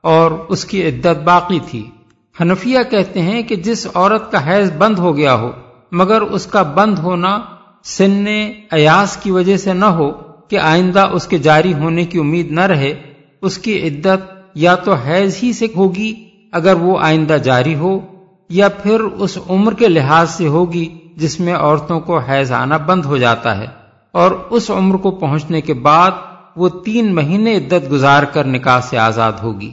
اور 0.00 0.30
اس 0.30 0.64
کی 0.64 0.88
عدت 0.88 1.22
باقی 1.22 1.58
تھی۔ 1.70 1.90
حنفیہ 2.40 2.78
کہتے 2.90 3.22
ہیں 3.22 3.42
کہ 3.42 3.56
جس 3.56 3.86
عورت 3.94 4.32
کا 4.32 4.46
حیض 4.46 4.72
بند 4.72 4.98
ہو 4.98 5.16
گیا 5.16 5.34
ہو، 5.34 5.50
مگر 5.92 6.20
اس 6.20 6.46
کا 6.46 6.62
بند 6.62 6.98
ہونا 6.98 7.38
سن 7.84 8.24
ایاس 8.70 9.16
کی 9.16 9.30
وجہ 9.30 9.56
سے 9.56 9.72
نہ 9.72 9.84
ہو 9.84 10.31
کہ 10.48 10.58
آئندہ 10.58 11.08
اس 11.12 11.26
کے 11.26 11.38
جاری 11.38 11.74
ہونے 11.74 12.04
کی 12.04 12.18
امید 12.18 12.50
نہ 12.50 12.60
رہے، 12.60 13.02
اس 13.42 13.58
کی 13.58 13.88
عدت 13.88 14.32
یا 14.54 14.74
تو 14.74 14.94
حیض 14.94 15.36
ہی 15.42 15.52
سے 15.52 15.66
ہوگی 15.76 16.14
اگر 16.52 16.74
وہ 16.74 16.98
آئندہ 17.00 17.32
جاری 17.32 17.74
ہو، 17.74 18.00
یا 18.48 18.68
پھر 18.68 19.00
اس 19.00 19.38
عمر 19.48 19.74
کے 19.74 19.88
لحاظ 19.88 20.30
سے 20.30 20.48
ہوگی 20.48 20.88
جس 21.16 21.40
میں 21.40 21.54
عورتوں 21.54 22.00
کو 22.00 22.18
حیض 22.18 22.52
آنا 22.52 22.76
بند 22.76 23.04
ہو 23.04 23.16
جاتا 23.16 23.58
ہے 23.58 23.66
اور 24.12 24.30
اس 24.50 24.70
عمر 24.70 24.96
کو 24.96 25.10
پہنچنے 25.10 25.60
کے 25.60 25.74
بعد 25.74 26.10
وہ 26.56 26.68
تین 26.68 27.14
مہینے 27.14 27.56
عدت 27.56 27.90
گزار 27.90 28.22
کر 28.22 28.44
نکاح 28.44 28.80
سے 28.80 28.98
آزاد 28.98 29.32
ہوگی۔ 29.42 29.70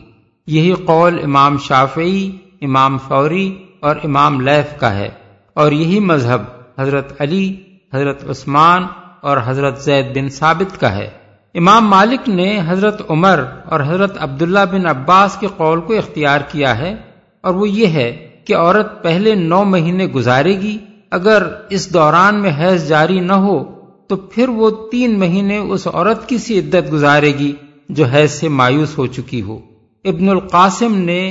یہی 0.47 0.73
قول 0.73 1.19
امام 1.23 1.57
شافعی، 1.57 2.31
امام 2.61 2.97
فوری 2.97 3.55
اور 3.79 3.95
امام 4.03 4.41
لیف 4.41 4.79
کا 4.79 4.93
ہے 4.95 5.09
اور 5.53 5.71
یہی 5.71 5.99
مذہب 5.99 6.41
حضرت 6.79 7.21
علی، 7.21 7.55
حضرت 7.93 8.29
عثمان 8.29 8.83
اور 9.21 9.37
حضرت 9.45 9.81
زید 9.81 10.17
بن 10.17 10.29
ثابت 10.29 10.81
کا 10.81 10.95
ہے۔ 10.95 11.09
امام 11.55 11.87
مالک 11.87 12.29
نے 12.29 12.59
حضرت 12.67 13.01
عمر 13.09 13.43
اور 13.65 13.79
حضرت 13.79 14.17
عبداللہ 14.19 14.59
بن 14.71 14.85
عباس 14.85 15.37
کے 15.39 15.47
قول 15.57 15.81
کو 15.81 15.93
اختیار 15.93 16.39
کیا 16.51 16.77
ہے 16.77 16.95
اور 17.43 17.53
وہ 17.53 17.69
یہ 17.69 17.87
ہے 17.87 18.29
کہ 18.47 18.55
عورت 18.55 19.03
پہلے 19.03 19.35
نو 19.35 19.63
مہینے 19.63 20.05
گزارے 20.05 20.61
گی، 20.61 20.77
اگر 21.11 21.43
اس 21.69 21.93
دوران 21.93 22.41
میں 22.41 22.51
حیض 22.59 22.87
جاری 22.87 23.19
نہ 23.19 23.33
ہو 23.33 23.63
تو 24.07 24.15
پھر 24.15 24.49
وہ 24.49 24.69
تین 24.91 25.19
مہینے 25.19 25.57
اس 25.57 25.87
عورت 25.87 26.29
کی 26.29 26.37
سی 26.37 26.59
عدت 26.59 26.91
گزارے 26.91 27.27
گی 27.27 27.51
جو 27.89 28.05
حیض 28.05 28.31
سے 28.31 28.49
مایوس 28.49 28.97
ہو 28.97 29.07
چکی 29.07 29.41
ہو۔ 29.41 29.59
ابن 30.05 30.29
القاسم 30.29 30.95
نے 30.95 31.29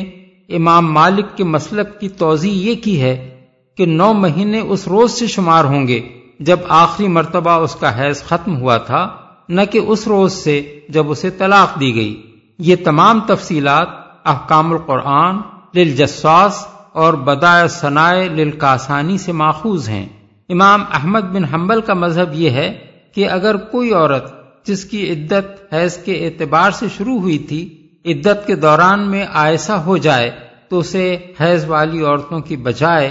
امام 0.48 0.92
مالک 0.92 1.36
کے 1.36 1.44
مسلک 1.44 2.00
کی 2.00 2.08
توضیع 2.08 2.52
یہ 2.52 2.74
کی 2.74 3.00
ہے 3.00 3.40
کہ 3.76 3.86
نو 3.86 4.12
مہینے 4.12 4.60
اس 4.60 4.88
روز 4.88 5.12
سے 5.12 5.26
شمار 5.26 5.64
ہوں 5.64 5.86
گے۔ 5.86 6.00
جب 6.40 6.58
آخری 6.68 7.08
مرتبہ 7.08 7.50
اس 7.50 7.74
کا 7.74 8.00
حیض 8.00 8.22
ختم 8.22 8.56
ہوا 8.56 8.76
تھا، 8.76 9.08
نہ 9.48 9.60
کہ 9.70 9.78
اس 9.78 10.06
روز 10.06 10.32
سے 10.32 10.80
جب 10.88 11.10
اسے 11.10 11.30
طلاق 11.30 11.80
دی 11.80 11.94
گئی۔ 11.94 12.22
یہ 12.58 12.76
تمام 12.84 13.20
تفصیلات 13.20 13.88
احکام 14.24 14.72
القرآن، 14.72 15.36
للجساس 15.74 16.66
اور 16.92 17.14
بدائے 17.14 17.68
ثنائے 17.68 18.28
للکاسانی 18.28 19.18
سے 19.18 19.32
ماخوذ 19.32 19.88
ہیں۔ 19.88 20.06
امام 20.48 20.84
احمد 20.92 21.20
بن 21.20 21.44
حنبل 21.44 21.80
کا 21.80 21.94
مذہب 21.94 22.32
یہ 22.32 22.50
ہے 22.50 22.78
کہ 23.14 23.28
اگر 23.28 23.56
کوئی 23.56 23.92
عورت 23.92 24.32
جس 24.66 24.84
کی 24.84 25.12
عدت 25.12 25.74
حیض 25.74 25.96
کے 25.96 26.26
اعتبار 26.26 26.70
سے 26.70 26.86
شروع 26.96 27.18
ہوئی 27.18 27.38
تھی، 27.38 27.88
عدت 28.04 28.46
کے 28.46 28.54
دوران 28.54 29.10
میں 29.10 29.26
آئسہ 29.32 29.72
ہو 29.72 29.96
جائے، 29.96 30.30
تو 30.68 30.78
اسے 30.78 31.16
حیض 31.40 31.64
والی 31.64 32.04
عورتوں 32.04 32.40
کی 32.40 32.56
بجائے 32.56 33.10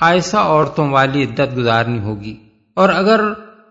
آئسہ 0.00 0.36
عورتوں 0.36 0.88
والی 0.88 1.24
عدت 1.24 1.56
گزارنی 1.56 1.98
ہوگی۔ 1.98 2.36
اور 2.76 2.88
اگر 2.88 3.20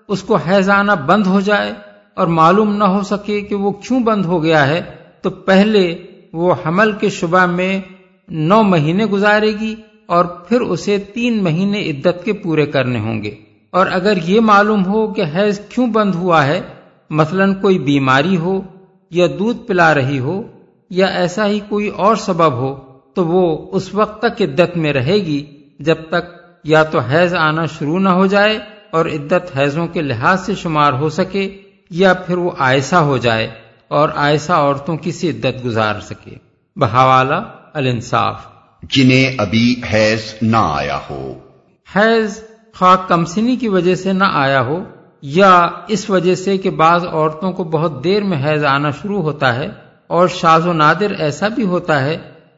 اس 0.08 0.22
کو 0.22 0.36
حیض 0.36 0.70
آنا 0.70 0.94
بند 0.94 1.28
ہو 1.28 1.40
جائے 1.40 1.74
اور 2.16 2.28
معلوم 2.28 2.76
نہ 2.76 2.84
ہو 2.84 3.02
سکے 3.02 3.42
کہ 3.42 3.56
وہ 3.56 3.72
کیوں 3.72 4.00
بند 4.00 4.26
ہو 4.26 4.44
گیا 4.44 4.68
ہے، 4.68 4.82
تو 5.22 5.30
پہلے 5.30 6.06
وہ 6.34 6.54
حمل 6.66 6.92
کے 6.92 7.10
شبہ 7.10 7.46
میں 7.46 7.82
نو 8.30 8.64
مہینے 8.64 9.06
گزارے 9.06 9.52
گی 9.60 9.76
اور 10.06 10.26
پھر 10.26 10.62
اسے 10.62 10.98
تین 10.98 11.44
مہینے 11.44 11.82
عدت 11.90 12.26
کے 12.26 12.34
پورے 12.34 12.66
کرنے 12.66 13.00
ہوں 13.00 13.24
گے۔ 13.24 13.36
اور 13.72 13.88
اگر 13.92 14.18
یہ 14.24 14.40
معلوم 14.40 14.86
ہو 14.86 15.14
کہ 15.14 15.24
حیض 15.36 15.60
کیوں 15.60 15.88
بند 15.88 16.16
ہوا 16.16 16.46
ہے، 16.46 16.62
مثلا 17.10 17.46
کوئی 17.62 17.80
بیماری 17.80 18.38
ہو 18.38 18.62
یا 19.10 19.28
دودھ 19.40 19.68
پلا 19.68 19.94
رہی 19.94 20.20
ہو 20.20 20.42
یا 20.90 21.06
ایسا 21.06 21.48
ہی 21.48 21.60
کوئی 21.70 21.88
اور 21.88 22.16
سبب 22.16 22.54
ہو، 22.54 22.76
تو 23.14 23.26
وہ 23.26 23.68
اس 23.72 23.94
وقت 23.94 24.22
تک 24.22 24.42
عدت 24.42 24.78
میں 24.78 24.94
رہے 24.94 25.16
گی 25.16 25.46
جب 25.80 25.96
تک 26.10 26.32
یا 26.64 26.84
تو 26.84 27.00
حیض 27.00 27.34
آنا 27.36 27.66
شروع 27.66 28.00
نہ 28.00 28.10
ہو 28.10 28.26
جائے 28.26 28.75
اور 28.96 29.06
عدت 29.06 29.58
حیضوں 29.58 29.88
کے 29.88 30.02
لحاظ 30.02 30.46
سے 30.46 30.56
شمار 30.56 30.94
ہو 30.94 31.10
سکے 31.10 31.58
یا 31.90 32.14
پھر 32.14 32.38
وہ 32.38 32.52
آئسہ 32.60 32.96
ہو 32.96 33.18
جائے 33.18 33.48
اور 33.88 34.10
آئسہ 34.16 34.52
عورتوں 34.52 34.98
کی 34.98 35.12
سی 35.12 35.30
عدت 35.30 35.66
گزار 35.66 36.00
سکے۔ 36.00 36.36
بحوالہ 36.76 37.42
الانصاف۔ 37.74 38.42
جنہیں 38.84 39.36
ابھی 39.38 39.82
حیض 39.94 40.34
نہ 40.42 40.58
آیا 40.58 41.00
ہو۔ 41.10 41.34
حیض 41.96 42.40
خواہ 42.76 42.96
کمسنی 43.08 43.56
کی 43.56 43.68
وجہ 43.68 43.96
سے 43.96 44.14
نہ 44.14 44.24
آیا 44.24 44.62
ہو 44.62 44.84
یا 45.22 45.70
اس 45.88 46.10
وجہ 46.10 46.36
سے 46.36 46.58
کہ 46.58 46.70
بعض 46.70 47.06
عورتوں 47.06 47.52
کو 47.52 47.64
بہت 47.64 48.04
دیر 48.04 48.24
میں 48.24 48.46
حیض 48.46 48.66
آنا 48.66 48.90
شروع 48.90 49.22
ہوتا 49.22 49.56
ہے 49.56 49.68
اور 50.08 50.28
شاز 50.28 50.68
و 50.68 50.74
نادر 50.74 51.12
ایسا 51.20 51.48
بھی 51.48 51.64
ہوتا 51.64 52.04
ہے 52.04 52.18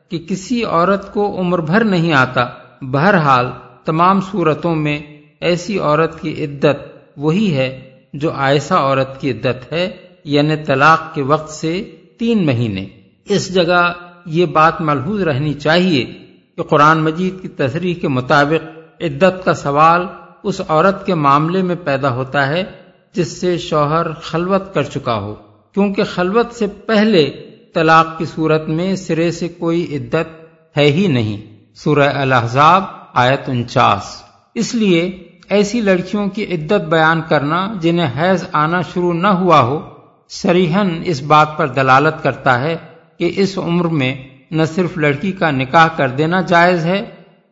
کہ 0.10 0.26
کسی 0.30 0.64
عورت 0.64 1.14
کو 1.14 1.40
عمر 1.40 1.60
بھر 1.60 1.84
نہیں 1.84 2.14
آتا۔ 2.14 2.42
بہرحال 2.82 3.46
تمام 3.86 4.22
صورتوں 4.22 4.76
میں 4.76 5.17
ایسی 5.42 5.80
عورت 5.80 6.22
کی 6.22 6.46
عدت 6.46 6.98
وہی 7.18 7.54
ہے 7.54 7.90
جو 8.14 8.32
آئسہ 8.32 8.74
عورت 8.74 9.22
کی 9.22 9.32
عدت 9.32 9.74
ہے 9.74 9.90
یعنی 10.24 10.56
طلاق 10.56 11.16
کے 11.16 11.22
وقت 11.22 11.50
سے 11.50 11.96
تین 12.18 12.46
مہینے۔ 12.46 12.86
اس 13.26 13.54
جگہ 13.54 13.94
یہ 14.26 14.46
بات 14.46 14.82
ملحوظ 14.82 15.22
رہنی 15.22 15.54
چاہیے 15.54 16.06
کہ 16.56 16.64
قرآن 16.64 16.98
مجید 16.98 17.42
کی 17.42 17.48
تصریح 17.48 17.94
کے 17.96 18.08
مطابق 18.08 18.80
عدت 19.02 19.46
کا 19.46 19.54
سوال 19.54 20.02
اس 20.44 20.62
عورت 20.68 21.06
کے 21.06 21.14
معاملے 21.14 21.62
میں 21.62 21.76
پیدا 21.84 22.14
ہوتا 22.14 22.48
ہے، 22.48 22.64
جس 23.14 23.42
سے 23.42 23.58
شوہر 23.58 24.12
خلوت 24.12 24.74
کر 24.74 24.84
چکا 24.84 25.16
ہو۔ 25.16 25.36
کیونکہ 25.74 26.04
خلوت 26.04 26.54
سے 26.54 26.68
پہلے 26.68 27.30
طلاق 27.74 28.18
کی 28.18 28.26
صورت 28.26 28.68
میں 28.68 28.96
سرے 28.96 29.32
سے 29.32 29.48
کوئی 29.48 29.96
عدت 29.96 30.46
ہے 30.78 30.86
ہی 30.86 31.08
نہیں۔ 31.08 31.64
سورہ 31.76 32.10
الحضاب 32.14 32.84
آیت 33.14 33.42
انچاس۔ 33.48 34.27
اس 34.60 34.76
لیے 34.76 35.24
ایسی 35.50 35.82
لڑکیوں 35.82 36.28
کی 36.28 36.44
عدت 36.44 36.88
بیان 36.90 37.22
کرنا 37.30 37.74
جنہیں 37.82 38.08
حیض 38.18 38.46
آنا 38.52 38.82
شروع 38.82 39.14
نہ 39.14 39.28
ہوا 39.28 39.62
ہو 39.62 39.90
سریحن 40.30 41.02
اس 41.06 41.22
بات 41.22 41.58
پر 41.58 41.68
دلالت 41.68 42.24
کرتا 42.24 42.62
ہے 42.62 42.78
کہ 43.18 43.32
اس 43.36 43.58
عمر 43.58 43.86
میں 43.86 44.16
نہ 44.52 44.64
صرف 44.76 44.98
لڑکی 44.98 45.32
کا 45.32 45.52
نکاح 45.52 45.88
کر 45.88 46.10
دینا 46.10 46.42
جائز 46.42 46.86
ہے، 46.86 47.06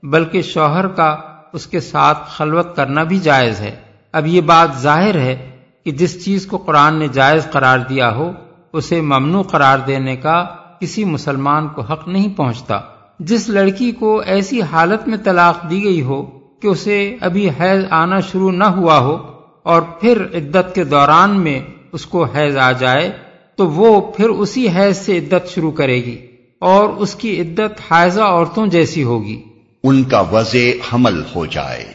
بلکہ 0.04 0.42
شوہر 0.42 0.88
کا 0.88 1.18
اس 1.54 1.68
کے 1.68 1.80
ساتھ 1.80 2.18
خلوت 2.28 2.76
کرنا 2.76 3.04
بھی 3.04 3.20
جائز 3.20 3.60
ہے۔ 3.60 3.76
اب 4.12 4.28
یہ 4.28 4.42
بات 4.42 4.70
ظاہر 4.78 5.16
ہے 5.16 5.52
کہ 5.84 5.92
جس 5.92 6.26
چیز 6.26 6.46
کو 6.46 6.58
قرآن 6.58 6.96
نے 6.96 7.08
جائز 7.08 7.48
قرار 7.52 7.80
دیا 7.80 8.16
ہو، 8.16 8.32
اسے 8.74 9.02
ممنوع 9.02 9.44
قرار 9.44 9.78
دینے 9.88 10.16
کا 10.16 10.44
کسی 10.80 11.04
مسلمان 11.06 11.68
کو 11.68 11.82
حق 11.82 12.08
نہیں 12.08 12.38
پہنچتا۔ 12.38 12.80
جس 13.20 13.50
لڑکی 13.50 13.92
کو 13.92 14.20
ایسی 14.26 14.62
حالت 14.62 15.08
میں 15.08 15.18
طلاق 15.18 15.70
دی 15.70 15.84
گئی 15.84 16.02
ہو 16.02 16.45
کہ 16.66 16.70
اسے 16.70 17.16
ابھی 17.22 17.50
حیض 17.50 17.86
آنا 17.90 18.20
شروع 18.20 18.52
نہ 18.52 18.64
ہوا 18.64 19.00
ہو 19.00 19.18
اور 19.64 19.82
پھر 19.82 20.22
عدت 20.22 20.76
کے 20.76 20.84
دوران 20.84 21.40
میں 21.40 21.62
اس 21.92 22.06
کو 22.06 22.24
حیض 22.24 22.58
آ 22.58 22.72
جائے 22.72 23.12
تو 23.56 23.68
وہ 23.68 24.12
پھر 24.12 24.30
اسی 24.30 24.70
حیض 24.70 24.98
سے 24.98 25.18
عدت 25.18 25.50
شروع 25.50 25.72
کرے 25.72 25.96
گی 25.96 26.26
اور 26.60 26.90
اس 26.90 27.16
کی 27.16 27.42
عدت 27.42 27.82
حائضہ 27.92 28.22
عورتوں 28.22 28.68
جیسی 28.68 29.04
ہوگی۔ 29.04 29.42
ان 29.84 30.04
کا 30.04 30.20
وضع 30.20 30.72
حمل 30.94 31.22
ہو 31.36 31.46
جائے۔ 31.46 31.86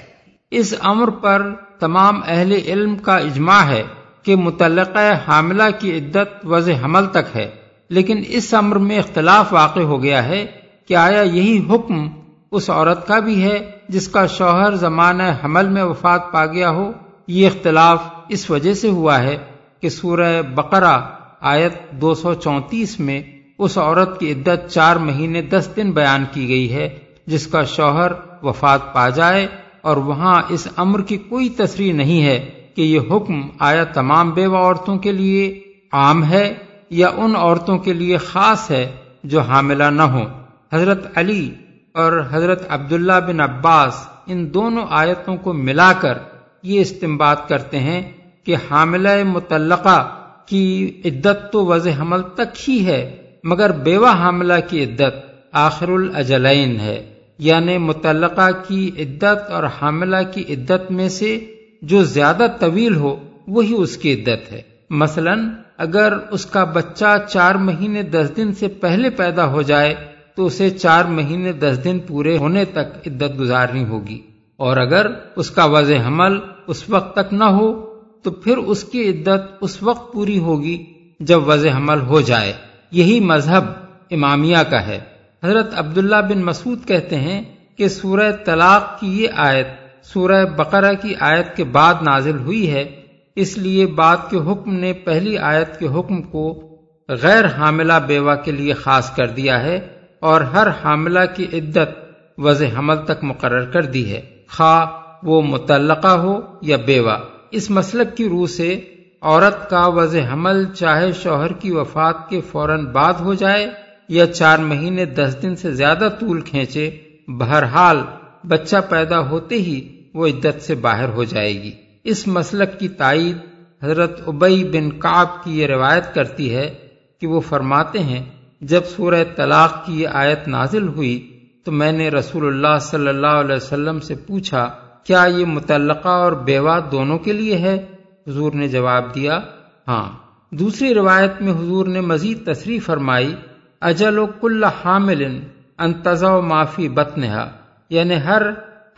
اس 0.51 0.75
امر 0.81 1.11
پر 1.11 1.55
تمام 1.79 2.21
اہل 2.27 2.53
علم 2.67 2.97
کا 2.97 3.17
اجماع 3.17 3.63
ہے 3.63 3.83
کہ 4.23 4.37
متعلقہ 4.37 5.13
حاملہ 5.29 5.63
کی 5.79 5.99
عدت 5.99 6.47
وز 6.47 6.71
حمل 6.85 7.07
تک 7.07 7.37
ہے 7.37 7.51
لیکن 7.89 8.23
اس 8.29 8.55
امر 8.55 8.77
میں 8.77 8.99
اختلاف 8.99 9.53
واقع 9.53 9.81
ہو 9.81 10.03
گیا 10.03 10.25
ہے 10.25 10.47
کہ 10.89 10.97
آیا 10.97 11.23
یہی 11.23 11.65
حکم 11.71 12.20
اس 12.53 12.71
عورت 12.71 13.07
کا 13.07 13.19
بھی 13.19 13.43
ہے 13.43 13.71
جس 13.89 14.09
کا 14.09 14.27
شوہر 14.27 14.75
زمانہ 14.75 15.23
حمل 15.45 15.69
میں 15.69 15.83
وفات 15.83 16.33
پا 16.33 16.47
گیا 16.47 16.71
ہو، 16.71 16.93
یہ 17.29 17.47
اختلاف 17.47 18.03
اس 18.29 18.51
وجہ 18.51 18.75
سے 18.75 18.89
ہوا 18.89 19.23
ہے 19.23 19.37
کہ 19.81 19.89
سورہ 19.89 20.43
بقرہ 20.43 21.01
آیت 21.41 21.91
دو 21.91 22.15
سو 22.15 22.35
چونتیس 22.35 23.01
میں 23.01 23.23
اس 23.59 23.79
عورت 23.79 24.21
کی 24.21 24.33
عدت 24.33 24.69
چار 24.69 24.97
مہینے 24.97 25.43
دس 25.43 25.69
دن 25.77 25.91
بیان 25.91 26.25
کی 26.33 26.49
گئی 26.49 26.73
ہے 26.73 26.99
جس 27.27 27.47
کا 27.47 27.65
شوہر 27.65 28.13
وفات 28.43 28.93
پا 28.93 29.09
جائے 29.09 29.47
اور 29.83 29.97
وہاں 29.97 30.43
اس 30.49 30.69
امر 30.77 31.03
کی 31.03 31.17
کوئی 31.17 31.49
تصریح 31.49 31.93
نہیں 31.93 32.23
ہے 32.23 32.51
کہ 32.75 32.83
یہ 32.83 33.01
حکم 33.11 33.49
آیا 33.59 33.85
تمام 33.85 34.31
بیوہ 34.31 34.57
عورتوں 34.57 34.99
کے 34.99 35.13
لیے 35.13 35.61
عام 35.93 36.25
ہے 36.25 36.55
یا 36.91 37.09
ان 37.17 37.37
عورتوں 37.37 37.79
کے 37.79 37.93
لیے 37.93 38.17
خاص 38.17 38.71
ہے 38.71 38.93
جو 39.25 39.41
حاملہ 39.41 39.85
نہ 39.85 40.03
ہوں۔ 40.03 40.27
حضرت 40.73 41.19
علی 41.19 41.51
اور 41.93 42.23
حضرت 42.31 42.67
عبداللہ 42.69 43.13
بن 43.27 43.41
عباس 43.41 44.09
ان 44.27 44.55
دونوں 44.55 44.87
آیتوں 44.91 45.37
کو 45.37 45.53
ملا 45.53 45.93
کر 46.01 46.19
یہ 46.63 46.81
استعمال 46.81 47.37
کرتے 47.49 47.79
ہیں 47.79 48.13
کہ 48.45 48.57
حاملہ 48.71 49.25
متعلقہ 49.25 50.17
کی 50.47 50.93
عدت 51.05 51.53
تو 51.53 51.67
وضع 51.67 51.91
حمل 52.01 52.23
تک 52.23 52.71
ہی 52.71 52.87
ہے، 52.87 53.17
مگر 53.45 53.73
بیوہ 53.73 54.09
حاملہ 54.09 54.53
کی 54.69 54.85
عدت 54.85 55.15
آخر 55.53 55.89
الاجلین 55.89 56.81
ہے۔ 56.81 57.15
یعنی 57.39 57.79
متعلقہ 57.79 58.51
کی 58.69 58.91
عدت 58.99 59.51
اور 59.51 59.65
حاملہ 59.65 60.17
کی 60.33 60.55
عدت 60.55 60.93
میں 60.93 61.09
سے 61.09 61.55
جو 61.83 62.05
زیادہ 62.05 62.47
طویل 62.61 62.97
ہو، 62.97 63.17
وہی 63.49 63.75
اس 63.79 63.97
کی 63.97 64.15
عدت 64.15 64.53
ہے۔ 64.53 64.63
مثلا 64.91 65.35
اگر 65.79 66.13
اس 66.31 66.47
کا 66.47 66.65
بچہ 66.65 67.17
چار 67.29 67.55
مہینے 67.55 68.03
دس 68.03 68.31
دن 68.37 68.53
سے 68.53 68.69
پہلے 68.69 69.11
پیدا 69.11 69.47
ہو 69.47 69.63
جائے 69.63 69.95
تو 70.41 70.47
اسے 70.47 70.71
چار 70.71 71.05
مہینے 71.05 71.53
دس 71.53 71.81
دن 71.85 71.99
پورے 71.99 72.37
ہونے 72.37 72.65
تک 72.65 73.09
عدت 73.09 73.41
گزارنی 73.41 73.85
ہوگی۔ 73.85 74.23
اور 74.57 74.77
اگر 74.77 75.07
اس 75.37 75.51
کا 75.51 75.65
وضع 75.65 75.95
حمل 76.07 76.39
اس 76.67 76.89
وقت 76.89 77.17
تک 77.17 77.35
نہ 77.35 77.45
ہو، 77.45 77.95
تو 78.23 78.31
پھر 78.31 78.57
اس 78.57 78.85
کی 78.85 79.09
عدت 79.09 79.57
اس 79.61 79.83
وقت 79.83 80.13
پوری 80.13 80.39
ہوگی 80.39 80.85
جب 81.21 81.49
وضع 81.49 81.69
حمل 81.77 82.01
ہو 82.01 82.21
جائے۔ 82.21 82.53
یہی 82.91 83.21
مذہب 83.21 83.65
امامیہ 84.11 84.57
کا 84.71 84.87
ہے۔ 84.87 85.01
حضرت 85.45 85.75
عبداللہ 85.77 86.17
بن 86.17 86.45
مسعود 86.45 86.87
کہتے 86.87 87.17
ہیں 87.17 87.43
کہ 87.79 87.89
سورہ 87.89 88.33
طلاق 88.45 89.01
کی 89.01 89.23
یہ 89.23 89.29
آیت 89.37 89.69
سورہ 90.03 90.45
بقرہ 90.45 90.93
کی 90.93 91.15
آیت 91.21 91.57
کے 91.57 91.65
بعد 91.65 91.95
نازل 92.03 92.39
ہوئی 92.39 92.73
ہے۔ 92.73 93.03
اس 93.37 93.59
لیے 93.59 93.87
بعد 93.87 94.17
کے 94.31 94.37
حکم 94.37 94.75
نے 94.75 94.93
پہلی 94.93 95.39
آیت 95.39 95.79
کے 95.79 95.87
حکم 95.87 96.23
کو 96.23 96.63
غیر 97.09 97.47
حاملہ 97.47 97.93
بیوہ 98.07 98.35
کے 98.35 98.53
لیے 98.53 98.75
خاص 98.75 99.17
کر 99.17 99.27
دیا 99.27 99.63
ہے۔ 99.63 100.00
اور 100.21 100.41
ہر 100.41 100.67
حاملہ 100.85 101.21
کی 101.37 101.47
عدت 101.53 101.91
وضع 102.39 102.67
حمل 102.79 102.97
تک 102.97 103.23
مقرر 103.23 103.65
کر 103.65 103.83
دی 103.83 104.13
ہے۔ 104.13 104.21
خواہ 104.57 104.87
وہ 105.23 105.43
متعلقہ 105.43 106.09
ہو 106.09 106.41
یا 106.63 106.77
بیوہ، 106.77 107.17
اس 107.51 107.71
مسلک 107.71 108.17
کی 108.17 108.29
روح 108.29 108.47
سے 108.47 108.81
عورت 109.23 109.71
کا 109.71 109.87
وضع 109.87 110.21
حمل 110.33 110.65
چاہے 110.75 111.13
شوہر 111.13 111.53
کی 111.53 111.71
وفات 111.71 112.29
کے 112.29 112.41
فوراً 112.41 112.85
بعد 112.85 113.13
ہو 113.13 113.35
جائے 113.35 113.71
یا 114.09 114.27
چار 114.27 114.59
مہینے 114.59 115.05
دس 115.05 115.37
دن 115.43 115.57
سے 115.57 115.73
زیادہ 115.73 116.09
طول 116.21 116.41
کھینچے، 116.41 116.91
بہرحال 117.29 118.03
بچہ 118.49 118.77
پیدا 118.89 119.19
ہوتے 119.21 119.55
ہی 119.55 120.03
وہ 120.15 120.27
عدت 120.27 120.63
سے 120.63 120.75
باہر 120.75 121.09
ہو 121.09 121.25
جائے 121.25 121.63
گی۔ 121.63 121.73
اس 122.05 122.27
مسلک 122.27 122.79
کی 122.79 122.89
تائید 122.89 123.37
حضرت 123.83 124.21
ابئی 124.27 124.65
بن 124.65 124.91
کاب 124.91 125.45
کی 125.45 125.61
یہ 125.61 125.67
روایت 125.67 126.15
کرتی 126.15 126.55
ہے 126.57 126.75
کہ 127.21 127.27
وہ 127.27 127.41
فرماتے 127.41 127.99
ہیں 127.99 128.25
جب 128.61 128.85
سورہ 128.85 129.25
طلاق 129.37 129.87
کی 129.87 130.03
یہ 130.03 130.09
آیت 130.13 130.49
نازل 130.49 130.89
ہوئی 130.89 131.37
تو 131.65 131.73
میں 131.73 131.93
نے 131.93 132.09
رسول 132.09 132.47
اللہ 132.47 132.79
صلی 132.81 133.09
اللہ 133.09 133.27
علیہ 133.27 133.57
وسلم 133.57 134.01
سے 134.01 134.15
پوچھا، 134.15 134.69
کیا 135.05 135.25
یہ 135.37 135.45
متعلقہ 135.45 136.09
اور 136.09 136.33
بیوہ 136.33 136.79
دونوں 136.93 137.19
کے 137.19 137.33
لیے 137.33 137.59
ہے؟ 137.59 137.87
حضور 138.29 138.53
نے 138.53 138.69
جواب 138.69 139.15
دیا 139.15 139.41
ہاں۔ 139.89 140.11
دوسری 140.51 140.95
روایت 140.95 141.43
میں 141.43 141.53
حضور 141.53 141.87
نے 141.87 142.01
مزید 142.01 142.47
تصریح 142.47 142.79
فرمائی، 142.87 143.35
اجل 143.81 144.19
و 144.19 144.27
کل 144.41 144.65
حامل 144.65 145.41
انتظا 145.79 146.35
و 146.35 146.43
معافی 146.43 146.89
بتنہا 146.89 147.51
یعنی 147.91 148.15
ہر 148.15 148.43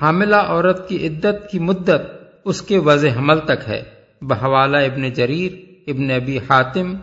حاملہ 0.03 0.37
عورت 0.37 0.89
کی 0.89 1.07
عدت 1.07 1.51
کی 1.51 1.59
مدت 1.59 2.03
اس 2.45 2.63
کے 2.63 2.79
وضع 2.79 3.09
حمل 3.17 3.39
تک 3.39 3.69
ہے۔ 3.69 3.83
بحوالہ 4.23 4.77
ابن 4.77 5.11
جریر، 5.11 5.53
ابن 5.87 6.11
ابی 6.11 6.39
حاتم 6.39 6.95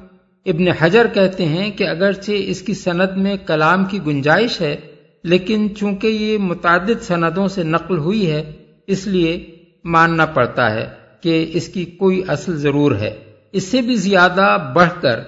ابن 0.46 0.68
حجر 0.80 1.08
کہتے 1.08 1.46
ہیں 1.46 1.70
کہ 1.72 1.88
اگرچہ 1.88 2.32
اس 2.32 2.62
کی 2.62 2.74
سند 2.74 3.18
میں 3.18 3.36
کلام 3.46 3.86
کی 3.86 4.00
گنجائش 4.06 4.62
ہے، 4.62 4.76
لیکن 5.24 5.68
چونکہ 5.76 6.08
یہ 6.08 6.38
متعدد 6.38 7.02
سندوں 7.02 7.48
سے 7.48 7.64
نقل 7.64 7.98
ہوئی 7.98 8.32
ہے، 8.32 8.44
اس 8.88 9.08
لیے 9.08 9.38
ماننا 9.86 10.26
پڑتا 10.26 10.74
ہے 10.74 10.88
کہ 11.22 11.46
اس 11.54 11.68
کی 11.68 11.86
کوئی 11.86 12.22
اصل 12.28 12.58
ضرور 12.58 12.96
ہے۔ 12.96 13.14
اس 13.52 13.64
سے 13.64 13.82
بھی 13.82 13.96
زیادہ 13.96 14.72
بڑھ 14.76 14.90
کر 15.02 15.20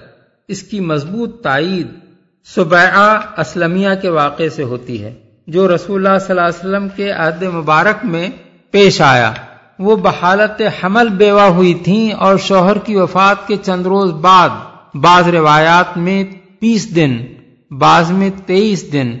اس 0.48 0.62
کی 0.62 0.80
مضبوط 0.80 1.42
تائید 1.42 1.86
صبح 2.44 2.96
اسلمیہ 3.38 3.94
کے 4.02 4.08
واقعے 4.08 4.48
سے 4.48 4.62
ہوتی 4.62 5.02
ہے، 5.02 5.14
جو 5.46 5.74
رسول 5.74 6.06
اللہ 6.06 6.18
صلی 6.18 6.36
اللہ 6.36 6.48
علیہ 6.48 6.58
وسلم 6.58 6.88
کے 6.96 7.10
عہد 7.10 7.42
مبارک 7.42 8.04
میں 8.04 8.28
پیش 8.70 9.00
آیا۔ 9.00 9.32
وہ 9.78 9.96
بحالت 9.96 10.62
حمل 10.82 11.08
بیوہ 11.08 11.48
ہوئی 11.50 11.74
تھیں 11.74 12.12
اور 12.12 12.36
شوہر 12.38 12.78
کی 12.78 12.96
وفات 12.96 13.46
کے 13.48 13.56
چند 13.62 13.86
روز 13.86 14.12
بعد 14.20 14.48
بعض 14.94 15.28
روایات 15.28 15.96
میں 15.96 16.24
تیس 16.60 16.96
دن، 16.96 17.16
بعض 17.70 18.10
میں 18.10 18.30
تیئیس 18.46 18.92
دن، 18.92 19.12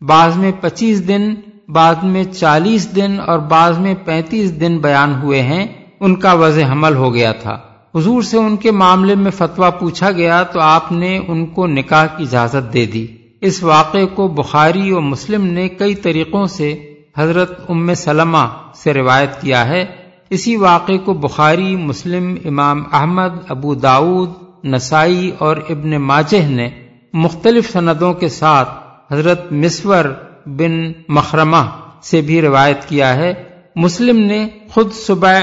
بعض 0.00 0.36
میں 0.36 0.52
پچیس 0.60 1.08
دن، 1.08 1.34
بعض 1.68 1.96
میں 2.02 2.24
چالیس 2.24 2.96
دن 2.96 3.16
اور 3.26 3.38
بعض 3.38 3.78
میں 3.78 3.94
پینتیس 4.04 4.60
دن 4.60 4.78
بیان 4.78 5.14
ہوئے 5.22 5.42
ہیں۔ 5.42 5.66
ان 6.00 6.16
کا 6.16 6.32
وضع 6.32 6.72
حمل 6.72 6.94
ہو 6.94 7.14
گیا 7.14 7.32
تھا۔ 7.32 7.58
حضور 7.94 8.22
سے 8.22 8.36
ان 8.36 8.56
کے 8.56 8.70
معاملے 8.70 9.14
میں 9.14 9.30
فتویٰ 9.30 9.70
پوچھا 9.78 10.10
گیا 10.10 10.42
تو 10.42 10.60
آپ 10.60 10.92
نے 10.92 11.20
ان 11.28 11.46
کو 11.46 11.66
نکاح 11.66 12.06
کی 12.06 12.24
اجازت 12.24 12.72
دے 12.72 12.86
دی۔ 12.86 13.06
اس 13.40 13.62
واقعے 13.62 14.06
کو 14.06 14.28
بخاری 14.28 14.92
و 14.92 15.00
مسلم 15.00 15.44
نے 15.44 15.68
کئی 15.68 15.94
طریقوں 15.94 16.46
سے 16.46 16.94
حضرت 17.18 17.70
ام 17.70 17.94
سلمہ 17.94 18.48
سے 18.74 18.94
روایت 18.94 19.40
کیا 19.40 19.68
ہے۔ 19.68 19.84
اسی 20.30 20.56
واقعے 20.56 20.98
کو 20.98 21.12
بخاری، 21.14 21.76
مسلم، 21.76 22.34
امام 22.44 22.82
احمد، 22.92 23.28
ابو 23.48 23.74
داود 23.74 24.45
نسائی 24.66 25.30
اور 25.38 25.56
ابن 25.56 25.90
ماجہ 25.90 26.48
نے 26.48 26.70
مختلف 27.12 27.72
سندوں 27.72 28.14
کے 28.14 28.28
ساتھ 28.28 28.68
حضرت 29.12 29.52
مسور 29.52 30.04
بن 30.46 30.92
مخرمہ 31.08 31.66
سے 32.02 32.20
بھی 32.20 32.42
روایت 32.42 32.84
کیا 32.84 33.16
ہے۔ 33.16 33.34
مسلم 33.76 34.18
نے 34.18 34.48
خود 34.70 34.92
صبح 34.92 35.40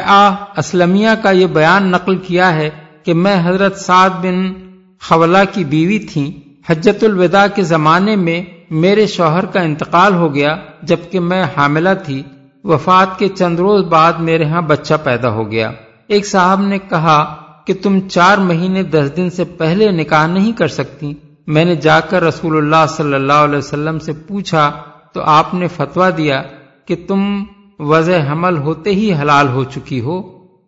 اسلمیہ 0.58 1.10
کا 1.24 1.32
یہ 1.32 1.48
بیان 1.48 1.88
نقل 1.88 2.18
کیا 2.18 2.56
ہے 2.56 2.70
کہ 3.04 3.14
میں 3.14 3.42
حضرت 3.44 3.78
سعد 3.78 4.10
بن 4.10 4.54
خولہ 5.02 5.38
کی 5.54 5.64
بیوی 5.64 6.00
تھی۔ 6.00 6.40
حجت 6.70 7.04
الوداع 7.04 7.48
کے 7.56 7.64
زمانے 7.64 8.16
میں 8.16 8.44
میرے 8.70 9.08
شوہر 9.08 9.46
کا 9.46 9.60
انتقال 9.62 10.16
ہو 10.16 10.36
گیا، 10.36 10.56
جبکہ 10.84 11.20
میں 11.20 11.44
حاملہ 11.58 11.90
تھی۔ 12.06 12.24
وفات 12.64 13.20
کے 13.20 13.28
چند 13.28 13.60
روز 13.60 13.86
بعد 13.86 14.14
میرے 14.14 14.46
ہاں 14.46 14.62
بچہ 14.62 14.94
پیدا 15.04 15.30
ہو 15.30 15.52
گیا۔ 15.52 15.72
ایک 16.08 16.28
صاحب 16.28 16.62
نے 16.62 16.80
کہا 16.90 17.36
کہ 17.66 17.74
تم 17.82 18.00
چار 18.00 18.38
مہینے 18.38 18.84
دس 18.84 19.12
دن 19.18 19.30
سے 19.30 19.44
پہلے 19.44 19.92
نکاح 19.92 20.28
نہیں 20.28 20.52
کر 20.52 20.68
سکتی۔ 20.68 21.14
میں 21.48 21.66
نے 21.66 21.76
جا 21.76 22.00
کر 22.00 22.24
رسول 22.24 22.58
اللہ 22.58 22.86
صلی 22.90 23.14
اللہ 23.14 23.34
علیہ 23.34 23.58
وسلم 23.58 24.00
سے 24.00 24.14
پوچھا، 24.14 24.72
تو 25.14 25.22
آپ 25.22 25.54
نے 25.54 25.68
فتوا 25.68 26.10
دیا 26.18 26.44
کہ 26.86 26.96
تم 27.08 27.44
وضع 27.80 28.32
حمل 28.32 28.58
ہوتے 28.58 28.90
ہی 28.90 29.14
حلال 29.14 29.48
ہو 29.48 29.64
چکی 29.64 30.02
ہو، 30.02 30.22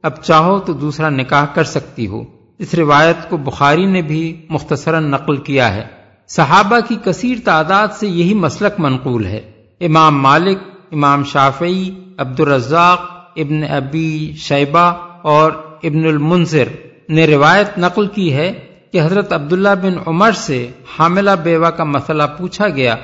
اب 0.04 0.24
چاہو 0.24 0.60
تو 0.60 0.74
دوسرا 0.74 1.10
نکاح 1.10 1.46
کر 1.46 1.64
سکتی 1.64 2.08
ہو۔ 2.08 2.24
اس 2.58 2.74
روایت 2.74 3.30
کو 3.30 3.38
بخاری 3.38 3.86
نے 3.86 4.02
بھی 4.02 4.46
مختصراً 4.50 5.12
نقل 5.12 5.38
کیا 5.38 5.76
ہے۔ 5.76 5.86
صحابہ 6.28 6.80
کی 6.88 6.96
کثیر 7.04 7.38
تعداد 7.44 7.88
سے 8.00 8.08
یہی 8.08 8.34
مسلک 8.34 8.80
منقول 8.80 9.26
ہے۔ 9.26 9.52
امام 9.82 10.22
مالک، 10.22 10.58
امام 10.92 11.24
شافعی 11.24 11.90
عبد 12.18 12.40
الرزاق 12.40 13.02
ابن 13.36 13.64
ابی 13.70 14.34
شیبہ 14.38 14.94
اور 15.22 15.52
ابن 15.84 16.06
المنظر 16.06 16.64
نے 17.10 17.28
روایت 17.28 17.78
نقل 17.78 18.08
کی 18.08 18.34
ہے 18.34 18.54
کہ 18.92 19.02
حضرت 19.02 19.34
عبداللہ 19.34 19.76
بن 19.82 19.98
عمر 20.08 20.32
سے 20.32 20.68
حاملہ 21.00 21.32
بیوہ 21.44 21.70
کا 21.70 21.84
مسئلہ 21.84 22.24
پوچھا 22.38 22.70
گیا 22.70 22.96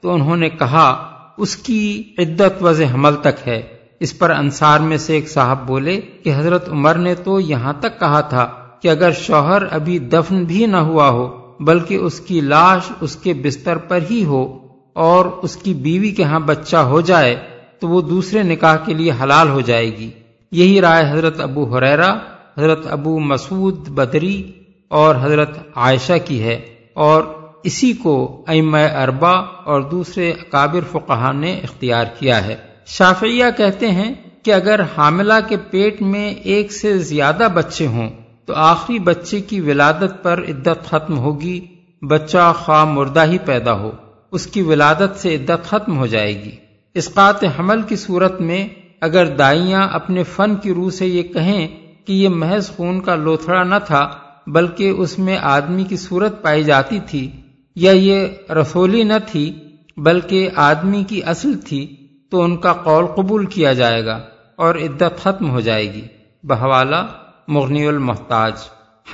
تو 0.00 0.14
انہوں 0.14 0.36
نے 0.36 0.48
کہا، 0.48 1.10
اس 1.38 1.56
کی 1.56 2.02
عدت 2.18 2.62
وز 2.62 2.82
حمل 2.94 3.14
تک 3.14 3.48
ہے۔ 3.48 3.62
اس 4.00 4.18
پر 4.18 4.30
انصار 4.30 4.80
میں 4.80 4.96
سے 4.96 5.14
ایک 5.14 5.30
صاحب 5.30 5.66
بولے 5.66 6.00
کہ 6.00 6.32
حضرت 6.36 6.68
عمر 6.68 6.94
نے 6.94 7.14
تو 7.14 7.40
یہاں 7.40 7.72
تک 7.80 8.00
کہا 8.00 8.20
تھا 8.20 8.48
کہ 8.82 8.88
اگر 8.88 9.12
شوہر 9.12 9.62
ابھی 9.70 9.98
دفن 9.98 10.44
بھی 10.44 10.66
نہ 10.66 10.76
ہوا 10.76 11.08
ہو، 11.08 11.54
بلکہ 11.60 11.94
اس 11.94 12.20
کی 12.20 12.40
لاش 12.40 12.92
اس 13.00 13.16
کے 13.16 13.34
بستر 13.34 13.76
پر 13.76 13.98
ہی 14.10 14.24
ہو 14.24 14.58
اور 14.92 15.24
اس 15.24 15.56
کی 15.56 15.74
بیوی 15.74 16.10
کے 16.10 16.24
ہاں 16.24 16.40
بچہ 16.40 16.76
ہو 16.76 17.00
جائے، 17.00 17.36
تو 17.80 17.88
وہ 17.88 18.00
دوسرے 18.00 18.42
نکاح 18.42 18.76
کے 18.76 18.94
لیے 18.94 19.12
حلال 19.22 19.48
ہو 19.48 19.60
جائے 19.60 19.96
گی۔ 19.96 20.10
یہی 20.52 20.80
رائے 20.80 21.04
حضرت 21.10 21.40
ابو 21.40 21.76
حریرا 21.76 22.14
حضرت 22.58 22.86
ابو 22.90 23.18
مسعود 23.18 23.88
بدری 23.88 24.52
اور 24.88 25.14
حضرت 25.20 25.58
عائشہ 25.74 26.12
کی 26.24 26.42
ہے 26.42 26.60
اور 26.94 27.22
اسی 27.64 27.92
کو 27.92 28.44
ام 28.48 28.74
اربا 28.74 29.30
اور 29.64 29.80
دوسرے 29.80 30.30
اکابر 30.30 30.80
فقہ 30.92 31.32
نے 31.32 31.60
اختیار 31.62 32.04
کیا 32.18 32.46
ہے۔ 32.46 32.56
شافیہ 32.86 33.44
کہتے 33.56 33.90
ہیں 33.90 34.14
کہ 34.42 34.54
اگر 34.54 34.80
حاملہ 34.96 35.34
کے 35.48 35.56
پیٹ 35.70 36.02
میں 36.02 36.30
ایک 36.30 36.72
سے 36.72 36.98
زیادہ 36.98 37.46
بچے 37.54 37.86
ہوں 37.86 38.10
تو 38.46 38.52
آخری 38.56 38.98
بچے 38.98 39.40
کی 39.40 39.60
ولادت 39.60 40.22
پر 40.22 40.44
عدت 40.48 40.86
ختم 40.86 41.18
ہوگی، 41.18 41.66
بچہ 42.02 42.52
خواہ 42.56 42.84
مردہ 42.84 43.24
ہی 43.26 43.38
پیدا 43.38 43.72
ہو، 43.72 43.90
اس 44.32 44.46
کی 44.46 44.62
ولادت 44.62 45.20
سے 45.20 45.34
عدت 45.34 45.64
ختم 45.64 45.98
ہو 45.98 46.06
جائے 46.06 46.44
گی۔ 46.44 46.56
اسقات 46.94 47.44
حمل 47.58 47.82
کی 47.82 47.96
صورت 47.96 48.40
میں 48.40 48.68
اگر 49.00 49.26
دائیاں 49.26 49.88
اپنے 49.92 50.22
فن 50.22 50.56
کی 50.56 50.74
روح 50.74 50.90
سے 50.90 51.06
یہ 51.06 51.22
کہیں 51.22 51.68
کہ 52.04 52.12
یہ 52.12 52.28
محض 52.28 52.70
خون 52.70 53.00
کا 53.00 53.14
لوتھڑا 53.14 53.62
نہ 53.62 53.74
تھا، 53.86 54.10
بلکہ 54.46 54.88
اس 54.88 55.18
میں 55.18 55.38
آدمی 55.42 55.84
کی 55.84 55.96
صورت 55.96 56.42
پائی 56.42 56.64
جاتی 56.64 56.98
تھی، 57.06 57.30
یا 57.76 57.92
یہ 57.92 58.26
رسولی 58.50 59.02
نہ 59.02 59.12
تھی، 59.26 59.52
بلکہ 59.96 60.48
آدمی 60.54 61.04
کی 61.08 61.22
اصل 61.22 61.52
تھی، 61.54 61.96
تو 62.30 62.42
ان 62.42 62.56
کا 62.56 62.72
قول 62.72 63.06
قبول 63.06 63.46
کیا 63.46 63.72
جائے 63.72 64.04
گا 64.04 64.20
اور 64.56 64.74
عدت 64.74 65.22
ختم 65.22 65.50
ہو 65.50 65.60
جائے 65.60 65.94
گی۔ 65.94 66.06
بحوالہ 66.44 67.06
مغنی 67.48 67.86
المحتاج۔ 67.86 68.52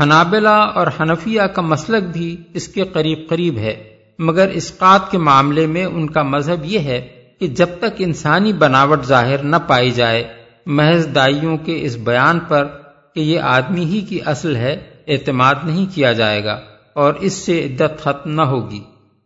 حنابلہ 0.02 0.48
اور 0.48 0.86
حنفیہ 1.00 1.42
کا 1.42 1.62
مسلک 1.62 2.02
بھی 2.02 2.36
اس 2.54 2.68
کے 2.68 2.82
قریب 2.82 3.18
قریب 3.28 3.56
ہے، 3.56 3.96
مگر 4.18 4.48
اسقات 4.48 5.10
کے 5.10 5.18
معاملے 5.18 5.66
میں 5.66 5.84
ان 5.84 6.10
کا 6.10 6.22
مذہب 6.22 6.64
یہ 6.64 6.78
ہے 6.78 7.15
کہ 7.40 7.46
جب 7.46 7.66
تک 7.78 7.94
انسانی 7.98 8.52
بناوٹ 8.52 9.04
ظاہر 9.04 9.38
نہ 9.38 9.56
پائی 9.66 9.90
جائے، 9.90 10.24
محض 10.66 11.14
دائیوں 11.14 11.56
کے 11.56 11.78
اس 11.82 11.96
بیان 11.96 12.40
پر 12.48 12.64
کہ 13.14 13.20
یہ 13.20 13.40
آدمی 13.40 13.84
ہی 13.84 14.00
کی 14.00 14.18
اصل 14.24 14.56
ہے، 14.56 14.80
اعتماد 15.06 15.54
نہیں 15.64 15.86
کیا 15.94 16.12
جائے 16.12 16.44
گا 16.44 16.60
اور 16.94 17.14
اس 17.14 17.32
سے 17.32 17.66
عدت 17.66 18.00
ختم 18.00 18.30
نہ 18.30 18.42
ہوگی۔ 18.42 18.80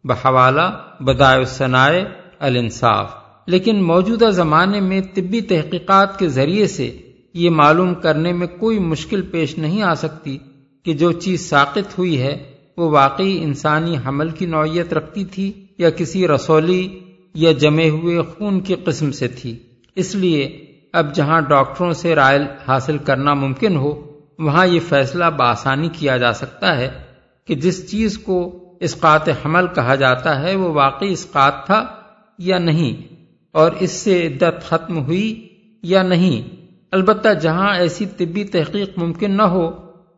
بحوالہ 0.05 1.03
بدائے 1.03 1.45
ثنائے 1.45 2.05
الانصاف۔ 2.39 3.13
لیکن 3.47 3.83
موجودہ 3.83 4.31
زمانے 4.31 4.81
میں 4.81 5.01
طبی 5.15 5.41
تحقیقات 5.41 6.19
کے 6.19 6.29
ذریعے 6.29 6.67
سے 6.67 6.97
یہ 7.35 7.51
معلوم 7.51 7.95
کرنے 7.95 8.33
میں 8.33 8.47
کوئی 8.47 8.79
مشکل 8.79 9.23
پیش 9.23 9.59
نہیں 9.59 9.83
آ 9.83 9.95
سکتی 9.95 10.39
کہ 10.85 10.95
جو 10.95 11.13
چیز 11.13 11.51
ساقت 11.51 11.99
ہوئی 11.99 12.23
ہے، 12.23 12.53
وہ 12.77 12.91
واقعی 12.91 13.39
انسانی 13.43 13.97
حمل 14.07 14.31
کی 14.31 14.47
نوعیت 14.47 14.93
رکھتی 14.93 15.25
تھی 15.25 15.53
یا 15.79 15.91
کسی 15.91 16.29
رسولی 16.29 17.01
یا 17.35 17.53
جمے 17.53 17.89
ہوئے 17.89 18.23
خون 18.23 18.61
کی 18.61 18.75
قسم 18.75 19.13
سے 19.13 19.29
تھی۔ 19.29 19.57
اس 19.97 20.15
لیے 20.15 20.67
اب 20.93 21.15
جہاں 21.15 21.41
ڈاکٹروں 21.41 21.93
سے 21.93 22.15
رائے 22.15 22.39
حاصل 22.69 22.99
کرنا 22.99 23.35
ممکن 23.35 23.77
ہو، 23.77 24.01
وہاں 24.39 24.67
یہ 24.67 24.81
فیصلہ 24.89 25.25
بآسانی 25.37 25.89
کیا 25.89 26.17
جا 26.17 26.33
سکتا 26.33 26.77
ہے 26.77 26.91
کہ 27.45 27.55
جس 27.55 27.91
چیز 27.91 28.19
کو 28.19 28.65
اسقات 28.81 29.29
حمل 29.29 29.67
کہا 29.75 29.95
جاتا 29.95 30.43
ہے، 30.43 30.57
وہ 30.57 30.73
واقعی 30.73 31.13
اسقات 31.13 31.67
تھا 31.67 31.85
یا 32.39 32.59
نہیں، 32.59 33.15
اور 33.53 33.71
اس 33.81 33.93
سے 33.93 34.27
عدت 34.27 34.63
ختم 34.69 35.05
ہوئی 35.05 35.49
یا 35.83 36.03
نہیں۔ 36.03 36.57
البتہ 36.91 37.29
جہاں 37.35 37.75
ایسی 37.75 38.07
طبی 38.07 38.45
تحقیق 38.45 38.99
ممکن 38.99 39.37
نہ 39.37 39.43
ہو، 39.43 39.71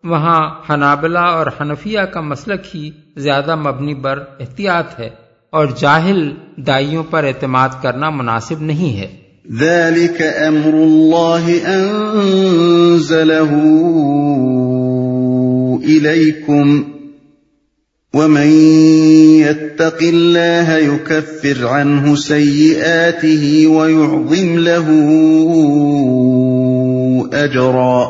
وہاں 0.04 0.40
حنابلہ 0.70 1.18
اور 1.18 1.46
حنفیہ 1.60 2.00
کا 2.00 2.20
مسلک 2.20 2.76
ہی 2.76 2.90
زیادہ 3.16 3.56
مبنی 3.56 3.94
بر 3.94 4.24
احتیاط 4.40 5.00
ہے۔ 5.00 5.10
اور 5.52 5.66
جاہل 5.78 6.30
دائیوں 6.56 7.04
پر 7.10 7.24
اعتماد 7.24 7.68
کرنا 7.82 8.10
مناسب 8.10 8.62
نہیں 8.62 8.98
ہے۔ 8.98 9.16
ذلك 9.58 10.22
امر 10.46 10.74
الله 10.74 11.48
انزله 11.66 13.52
اليكم 15.84 16.82
ومن 18.14 18.46
يتق 19.46 20.02
الله 20.02 20.78
يكفر 20.78 21.66
عنه 21.66 22.14
سيئاته 22.14 23.68
ويعظم 23.68 24.58
له 24.58 24.86
اجرا 27.44 28.02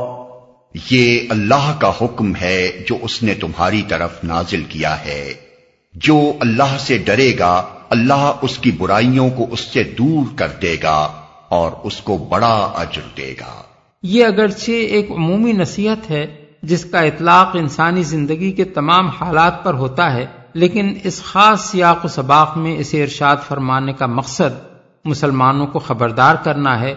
یہ 0.91 1.21
اللہ 1.29 1.75
کا 1.81 1.93
حکم 2.01 2.33
ہے 2.41 2.71
جو 2.89 2.97
اس 3.03 3.23
نے 3.23 3.35
تمہاری 3.35 3.83
طرف 3.89 4.25
نازل 4.25 4.63
کیا 4.69 5.05
ہے۔ 5.05 5.52
جو 5.95 6.33
اللہ 6.41 6.77
سے 6.79 6.99
ڈرے 6.99 7.33
گا، 7.39 7.63
اللہ 7.91 8.33
اس 8.43 8.59
کی 8.59 8.71
برائیوں 8.71 9.31
کو 9.31 9.47
اس 9.51 9.61
سے 9.61 9.83
دور 9.85 10.39
کر 10.39 10.49
دے 10.63 10.77
گا 10.83 11.09
اور 11.49 11.73
اس 11.83 12.01
کو 12.01 12.17
بڑا 12.17 12.73
اجر 12.75 13.09
دے 13.17 13.35
گا۔ 13.41 13.63
یہ 14.03 14.25
اگرچہ 14.25 14.71
ایک 14.71 15.11
عمومی 15.11 15.53
نصیحت 15.53 16.11
ہے 16.11 16.27
جس 16.63 16.85
کا 16.85 17.01
اطلاق 17.01 17.57
انسانی 17.61 18.03
زندگی 18.03 18.53
کے 18.53 18.65
تمام 18.65 19.09
حالات 19.09 19.65
پر 19.65 19.75
ہوتا 19.75 20.13
ہے، 20.15 20.27
لیکن 20.55 20.95
اس 21.05 21.23
خاص 21.23 21.61
سیاق 21.61 22.05
و 22.05 22.09
سباق 22.09 22.57
میں 22.57 22.77
اسے 22.79 23.03
ارشاد 23.03 23.37
فرمانے 23.49 23.93
کا 23.93 24.07
مقصد 24.07 24.61
مسلمانوں 25.05 25.67
کو 25.67 25.79
خبردار 25.79 26.35
کرنا 26.35 26.81
ہے 26.81 26.95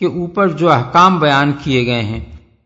کہ 0.00 0.04
اوپر 0.04 0.48
جو 0.48 0.70
احکام 0.72 1.18
بیان 1.18 1.52
کیے 1.62 1.86
گئے 1.86 2.02
ہیں 2.02 2.20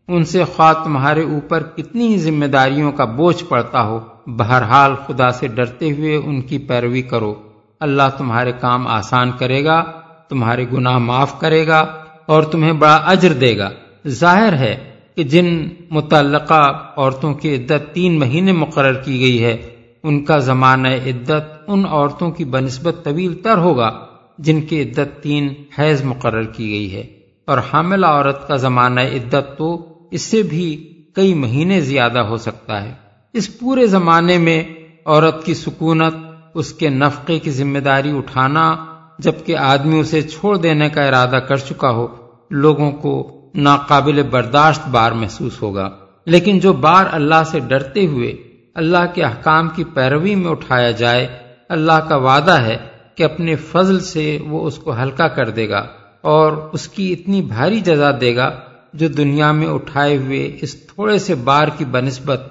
ان 0.07 0.23
سے 0.23 0.43
خواہ 0.43 0.73
تمہارے 0.73 1.23
اوپر 1.23 1.63
کتنی 1.63 2.07
ہی 2.07 2.17
ذمہ 2.17 2.45
داریوں 2.45 2.91
کا 2.91 3.05
بوجھ 3.05 3.43
پڑتا 3.43 3.83
ہو، 3.83 3.99
بہرحال 4.27 4.95
خدا 5.07 5.29
سے 5.29 5.47
ڈرتے 5.47 5.91
ہوئے 5.91 6.15
ان 6.15 6.41
کی 6.41 6.57
پیروی 6.57 7.01
کرو۔ 7.01 7.33
اللہ 7.79 8.03
تمہارے 8.17 8.51
کام 8.51 8.87
آسان 8.87 9.31
کرے 9.31 9.65
گا، 9.65 9.83
تمہارے 10.29 10.65
گناہ 10.73 10.97
معاف 10.97 11.39
کرے 11.39 11.67
گا 11.67 11.85
اور 12.25 12.43
تمہیں 12.43 12.73
بڑا 12.73 12.95
اجر 12.95 13.33
دے 13.33 13.57
گا۔ 13.57 13.69
ظاہر 14.07 14.53
ہے 14.53 14.91
کہ 15.15 15.23
جن 15.23 15.69
متعلقہ 15.89 16.93
عورتوں 16.97 17.33
کی 17.33 17.55
عدت 17.55 17.93
تین 17.93 18.19
مہینے 18.19 18.51
مقرر 18.51 18.93
کی 18.93 19.19
گئی 19.19 19.43
ہے، 19.43 19.57
ان 20.03 20.25
کا 20.25 20.37
زمانہ 20.37 20.87
عدت 20.87 21.63
ان 21.67 21.85
عورتوں 21.85 22.31
کی 22.31 22.45
بنسبت 22.45 22.95
طویل 23.03 23.33
تر 23.33 23.57
ہوگا 23.57 23.91
جن 24.37 24.61
کی 24.61 24.81
عدت 24.81 25.23
تین 25.23 25.53
حیض 25.79 26.03
مقرر 26.03 26.43
کی 26.43 26.71
گئی 26.71 26.95
ہے۔ 26.95 27.03
اور 27.45 27.57
حاملہ 27.73 28.05
عورت 28.05 28.47
کا 28.47 28.55
زمانہ 28.55 28.99
عدت 28.99 29.57
تو 29.57 29.92
اس 30.13 30.21
سے 30.21 30.43
بھی 30.43 30.93
کئی 31.15 31.33
مہینے 31.33 31.81
زیادہ 31.81 32.19
ہو 32.19 32.37
سکتا 32.37 32.83
ہے۔ 32.83 32.93
اس 33.33 33.59
پورے 33.59 33.87
زمانے 33.87 34.37
میں 34.37 34.63
عورت 35.05 35.45
کی 35.45 35.53
سکونت، 35.53 36.15
اس 36.53 36.73
کے 36.73 36.89
نفقے 36.89 37.39
کی 37.39 37.51
ذمہ 37.51 37.79
داری 37.79 38.17
اٹھانا، 38.17 38.85
جبکہ 39.19 39.57
آدمی 39.57 39.99
اسے 39.99 40.21
چھوڑ 40.21 40.57
دینے 40.57 40.89
کا 40.89 41.03
ارادہ 41.03 41.35
کر 41.35 41.55
چکا 41.55 41.89
ہو، 41.89 42.07
لوگوں 42.51 42.91
کو 42.91 43.41
ناقابل 43.55 44.23
برداشت 44.23 44.87
بار 44.87 45.11
محسوس 45.11 45.61
ہوگا۔ 45.61 45.89
لیکن 46.25 46.59
جو 46.59 46.73
بار 46.73 47.05
اللہ 47.11 47.43
سے 47.45 47.59
ڈرتے 47.59 48.07
ہوئے 48.07 48.33
اللہ 48.75 49.05
کے 49.13 49.23
احکام 49.23 49.69
کی 49.69 49.83
پیروی 49.83 50.35
میں 50.35 50.51
اٹھایا 50.51 50.91
جائے، 50.91 51.27
اللہ 51.69 51.99
کا 52.09 52.15
وعدہ 52.15 52.61
ہے 52.61 52.77
کہ 53.15 53.23
اپنے 53.23 53.55
فضل 53.55 53.99
سے 53.99 54.37
وہ 54.47 54.67
اس 54.67 54.77
کو 54.77 54.93
ہلکا 55.03 55.27
کر 55.27 55.49
دے 55.49 55.69
گا 55.69 55.87
اور 56.21 56.69
اس 56.73 56.87
کی 56.87 57.13
اتنی 57.13 57.41
بھاری 57.41 57.79
جزا 57.79 58.11
دے 58.21 58.35
گا 58.35 58.59
جو 58.93 59.07
دنیا 59.07 59.51
میں 59.51 59.67
اٹھائے 59.67 60.17
ہوئے 60.17 60.57
اس 60.61 60.73
تھوڑے 60.73 61.19
سے 61.19 61.35
بار 61.35 61.67
کی 61.77 61.85
بنسبت 61.85 62.41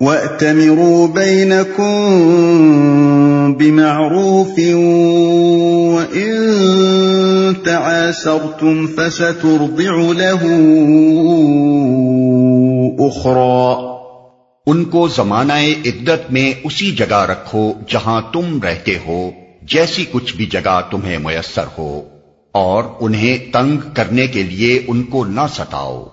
وَأْتَمِرُوا 0.00 1.06
بَيْنَكُمْ 1.14 1.84
بِمَعْرُوفٍ 3.54 4.58
وَإِن 5.94 6.34
تَعَاسَرْتُمْ 7.64 8.86
فَسَتُرْضِعُ 8.96 9.92
لَهُ 10.12 10.48
أُخْرَى۔ 13.06 13.90
ان 14.66 14.84
کو 14.84 15.08
زمانہ 15.08 15.52
عدت 15.86 16.32
میں 16.32 16.52
اسی 16.64 16.90
جگہ 16.90 17.24
رکھو 17.24 17.72
جہاں 17.88 18.20
تم 18.32 18.62
رہتے 18.62 18.94
ہو، 19.06 19.30
جیسی 19.62 20.04
کچھ 20.12 20.36
بھی 20.36 20.46
جگہ 20.46 20.80
تمہیں 20.90 21.18
میسر 21.18 21.64
ہو، 21.78 22.02
اور 22.52 22.84
انہیں 23.00 23.52
تنگ 23.52 23.76
کرنے 23.94 24.26
کے 24.26 24.42
لیے 24.42 24.82
ان 24.88 25.02
کو 25.02 25.24
نہ 25.24 25.40
ستاؤ۔ 25.54 26.06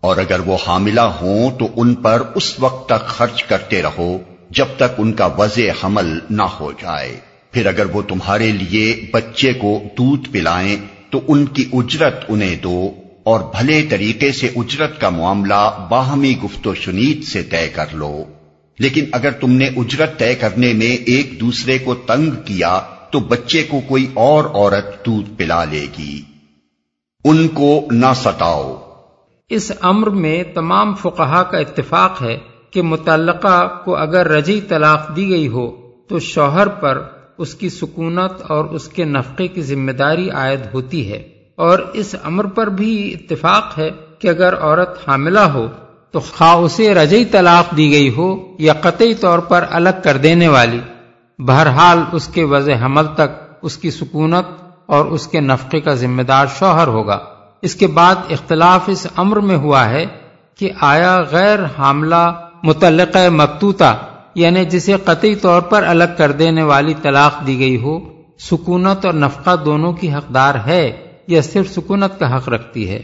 اور 0.00 0.16
اگر 0.16 0.40
وہ 0.40 0.56
حاملہ 0.66 1.00
ہوں 1.00 1.58
تو 1.58 1.68
ان 1.76 1.94
پر 1.94 2.22
اس 2.34 2.60
وقت 2.60 2.88
تک 2.88 3.06
خرچ 3.06 3.42
کرتے 3.42 3.82
رہو 3.82 4.18
جب 4.50 4.66
تک 4.76 4.94
ان 4.98 5.12
کا 5.12 5.26
وضع 5.26 5.62
حمل 5.84 6.18
نہ 6.30 6.42
ہو 6.42 6.72
جائے۔ 6.72 7.16
پھر 7.50 7.66
اگر 7.66 7.86
وہ 7.86 8.02
تمہارے 8.02 8.52
لیے 8.52 9.06
بچے 9.12 9.52
کو 9.52 9.82
دودھ 9.98 10.28
پلائیں 10.32 10.76
تو 11.10 11.20
ان 11.28 11.46
کی 11.46 11.64
اجرت 11.72 12.24
انہیں 12.28 12.56
دو 12.56 12.90
اور 13.22 13.40
بھلے 13.40 13.82
طریقے 13.82 14.32
سے 14.32 14.46
اجرت 14.56 15.00
کا 15.00 15.08
معاملہ 15.08 15.86
باہمی 15.90 16.34
گفت 16.44 16.66
و 16.66 16.74
شنید 16.74 17.24
سے 17.24 17.42
طے 17.42 17.68
کر 17.68 17.86
لو۔ 17.92 18.24
لیکن 18.78 19.04
اگر 19.12 19.30
تم 19.30 19.52
نے 19.52 19.66
اجرت 19.66 20.18
طے 20.18 20.34
کرنے 20.34 20.72
میں 20.72 20.96
ایک 20.96 21.40
دوسرے 21.40 21.78
کو 21.78 21.94
تنگ 21.94 22.30
کیا 22.44 22.80
تو 23.12 23.18
بچے 23.18 23.62
کو 23.62 23.80
کوئی 23.88 24.06
اور 24.14 24.44
عورت 24.44 25.06
دودھ 25.06 25.30
پلا 25.36 25.64
لے 25.64 25.86
گی۔ 25.98 26.22
ان 27.24 27.48
کو 27.48 27.88
نہ 27.90 28.06
ستاؤ۔ 28.16 28.89
اس 29.50 29.72
امر 29.80 30.10
میں 30.10 30.42
تمام 30.54 30.94
فقہا 30.94 31.42
کا 31.42 31.58
اتفاق 31.58 32.22
ہے 32.22 32.38
کہ 32.70 32.82
متعلقہ 32.82 33.68
کو 33.84 33.96
اگر 33.96 34.28
رجی 34.28 34.60
طلاق 34.60 35.16
دی 35.16 35.28
گئی 35.28 35.48
ہو، 35.48 35.70
تو 36.08 36.18
شوہر 36.18 36.68
پر 36.68 37.02
اس 37.38 37.54
کی 37.54 37.68
سکونت 37.68 38.42
اور 38.48 38.64
اس 38.64 38.88
کے 38.88 39.04
نفقے 39.04 39.48
کی 39.48 39.62
ذمہ 39.62 39.92
داری 39.92 40.30
عائد 40.30 40.60
ہوتی 40.74 41.12
ہے۔ 41.12 41.22
اور 41.56 41.78
اس 41.92 42.14
امر 42.24 42.44
پر 42.44 42.66
بھی 42.66 43.14
اتفاق 43.14 43.78
ہے 43.78 43.90
کہ 44.18 44.28
اگر 44.28 44.54
عورت 44.60 45.08
حاملہ 45.08 45.40
ہو، 45.40 45.66
تو 46.10 46.20
خواہ 46.20 46.54
اسے 46.54 46.94
رجی 46.94 47.24
طلاق 47.24 47.76
دی 47.76 47.90
گئی 47.90 48.14
ہو 48.16 48.36
یا 48.58 48.72
قطعی 48.72 49.14
طور 49.14 49.38
پر 49.38 49.64
الگ 49.70 50.00
کر 50.04 50.16
دینے 50.16 50.48
والی، 50.48 50.80
بہرحال 51.38 51.98
اس 52.12 52.28
کے 52.28 52.44
وضع 52.44 52.72
حمل 52.84 53.06
تک 53.14 53.56
اس 53.62 53.76
کی 53.76 53.90
سکونت 53.90 54.62
اور 54.86 55.04
اس 55.04 55.26
کے 55.26 55.40
نفقے 55.40 55.80
کا 55.80 55.94
ذمہ 55.94 56.22
دار 56.22 56.46
شوہر 56.58 56.86
ہوگا۔ 56.86 57.18
اس 57.62 57.74
کے 57.74 57.86
بعد 57.86 58.30
اختلاف 58.30 58.88
اس 58.88 59.06
امر 59.16 59.36
میں 59.40 59.56
ہوا 59.56 59.88
ہے 59.90 60.04
کہ 60.58 60.70
آیا 60.80 61.16
غیر 61.30 61.58
حاملہ 61.78 62.24
متعلق 62.62 63.16
مکتوتا 63.30 63.94
یعنی 64.34 64.64
جسے 64.64 64.96
قطعی 65.04 65.34
طور 65.34 65.60
پر 65.60 65.82
الگ 65.82 66.12
کر 66.16 66.32
دینے 66.32 66.62
والی 66.62 66.94
طلاق 67.02 67.46
دی 67.46 67.58
گئی 67.58 67.76
ہو، 67.76 67.98
سکونت 68.38 69.06
اور 69.06 69.14
نفقہ 69.14 69.56
دونوں 69.64 69.92
کی 69.92 70.12
حقدار 70.12 70.54
ہے 70.66 71.06
یا 71.26 71.40
صرف 71.42 71.70
سکونت 71.70 72.18
کا 72.18 72.36
حق 72.36 72.48
رکھتی 72.48 72.88
ہے، 72.90 73.02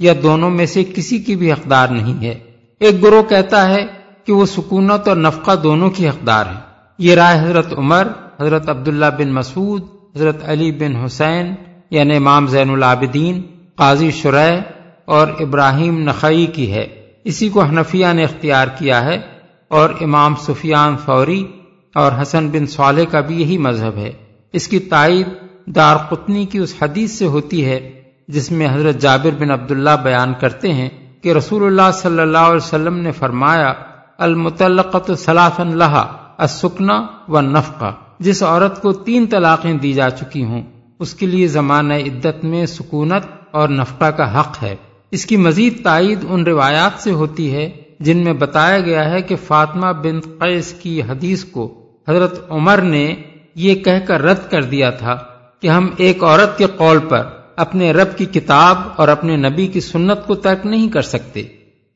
یا 0.00 0.12
دونوں 0.22 0.50
میں 0.50 0.66
سے 0.66 0.84
کسی 0.84 1.18
کی 1.18 1.36
بھی 1.36 1.52
حقدار 1.52 1.88
نہیں 1.88 2.24
ہے؟ 2.24 2.34
ایک 2.80 3.02
گروہ 3.02 3.22
کہتا 3.22 3.68
ہے 3.68 3.86
کہ 4.26 4.32
وہ 4.32 4.46
سکونت 4.46 5.08
اور 5.08 5.16
نفقہ 5.16 5.54
دونوں 5.62 5.90
کی 5.90 6.08
حقدار 6.08 6.46
ہے۔ 6.46 6.60
یہ 6.98 7.14
رائے 7.14 7.38
حضرت 7.40 7.72
عمر، 7.78 8.08
حضرت 8.40 8.68
عبداللہ 8.68 9.06
بن 9.18 9.32
مسعود، 9.32 9.82
حضرت 10.16 10.48
علی 10.48 10.72
بن 10.72 10.96
حسین 10.96 11.54
یعنی 11.90 12.16
امام 12.16 12.46
زین 12.46 12.70
العابدین 12.70 13.42
قاضی 13.82 14.10
شرح 14.10 14.60
اور 15.04 15.28
ابراہیم 15.40 15.98
نقی 15.98 16.46
کی 16.46 16.72
ہے۔ 16.72 16.86
اسی 17.24 17.48
کو 17.48 17.62
حنفیہ 17.62 18.06
نے 18.12 18.24
اختیار 18.24 18.68
کیا 18.78 19.04
ہے 19.04 19.20
اور 19.68 19.90
امام 20.00 20.34
سفیان 20.36 20.96
فوری 20.96 21.46
اور 21.94 22.12
حسن 22.22 22.48
بن 22.48 22.66
صالح 22.66 23.02
کا 23.10 23.20
بھی 23.20 23.40
یہی 23.40 23.58
مذہب 23.58 23.96
ہے۔ 23.96 24.12
اس 24.52 24.68
کی 24.68 24.78
تائید 24.78 25.26
دار 25.66 25.96
قطنی 25.96 26.46
کی 26.46 26.58
اس 26.58 26.74
حدیث 26.82 27.12
سے 27.12 27.26
ہوتی 27.26 27.64
ہے 27.64 28.02
جس 28.28 28.50
میں 28.50 28.68
حضرت 28.72 28.98
جابر 28.98 29.30
بن 29.38 29.50
عبداللہ 29.50 29.96
بیان 30.02 30.34
کرتے 30.40 30.72
ہیں 30.72 30.88
کہ 31.22 31.32
رسول 31.32 31.64
اللہ 31.64 31.90
صلی 31.94 32.20
اللہ 32.20 32.38
علیہ 32.38 32.56
وسلم 32.56 32.96
نے 32.96 33.12
فرمایا 33.12 33.72
المتلقت 34.18 35.10
صلاحن 35.18 35.78
لہا 35.78 36.16
السکنا 36.38 37.06
و 37.28 37.40
نفقہ 37.40 37.92
جس 38.18 38.42
عورت 38.42 38.82
کو 38.82 38.92
تین 38.92 39.26
طلاقیں 39.26 39.74
دی 39.74 39.92
جا 39.92 40.10
چکی 40.10 40.44
ہوں، 40.44 40.62
اس 40.98 41.14
کے 41.14 41.26
لیے 41.26 41.46
زمانہ 41.46 41.94
عدت 41.94 42.44
میں 42.44 42.66
سکونت 42.66 43.41
اور 43.52 43.68
نفقہ 43.68 44.04
کا 44.04 44.40
حق 44.40 44.62
ہے۔ 44.62 44.76
اس 45.10 45.26
کی 45.26 45.36
مزید 45.36 45.84
تائید 45.84 46.24
ان 46.28 46.42
روایات 46.42 47.02
سے 47.02 47.10
ہوتی 47.10 47.54
ہے 47.54 47.70
جن 48.00 48.24
میں 48.24 48.32
بتایا 48.32 48.80
گیا 48.80 49.10
ہے 49.10 49.22
کہ 49.22 49.36
فاطمہ 49.36 49.86
بن 49.86 50.20
قیس 50.20 50.72
کی 50.72 51.02
حدیث 51.02 51.44
کو 51.44 51.82
حضرت 52.08 52.50
عمر 52.50 52.78
نے 52.78 53.14
یہ 53.54 53.74
کہہ 53.74 54.06
کر 54.06 54.22
رد 54.22 54.50
کر 54.50 54.62
دیا 54.62 54.90
تھا 54.90 55.18
کہ 55.60 55.68
ہم 55.68 55.90
ایک 55.96 56.24
عورت 56.24 56.58
کے 56.58 56.66
قول 56.76 56.98
پر 56.98 57.26
اپنے 57.56 57.92
رب 57.92 58.18
کی 58.18 58.24
کتاب 58.24 58.78
اور 58.96 59.08
اپنے 59.08 59.36
نبی 59.36 59.66
کی 59.66 59.80
سنت 59.80 60.26
کو 60.26 60.34
ترک 60.34 60.66
نہیں 60.66 60.88
کر 60.88 61.02
سکتے۔ 61.02 61.42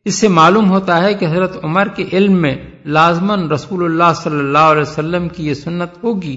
اس 0.05 0.15
سے 0.15 0.29
معلوم 0.29 0.71
ہوتا 0.71 1.03
ہے 1.03 1.15
کہ 1.15 1.25
حضرت 1.25 1.65
عمر 1.65 1.89
کے 1.89 2.05
علم 2.13 2.33
میں 2.33 2.57
لازمن 2.85 3.51
رسول 3.51 3.85
اللہ 3.85 4.15
صلی 4.15 4.39
اللہ 4.39 4.59
علیہ 4.59 4.83
وسلم 4.83 5.29
کی 5.29 5.47
یہ 5.47 5.55
سنت 5.55 6.05
ہوگی 6.05 6.37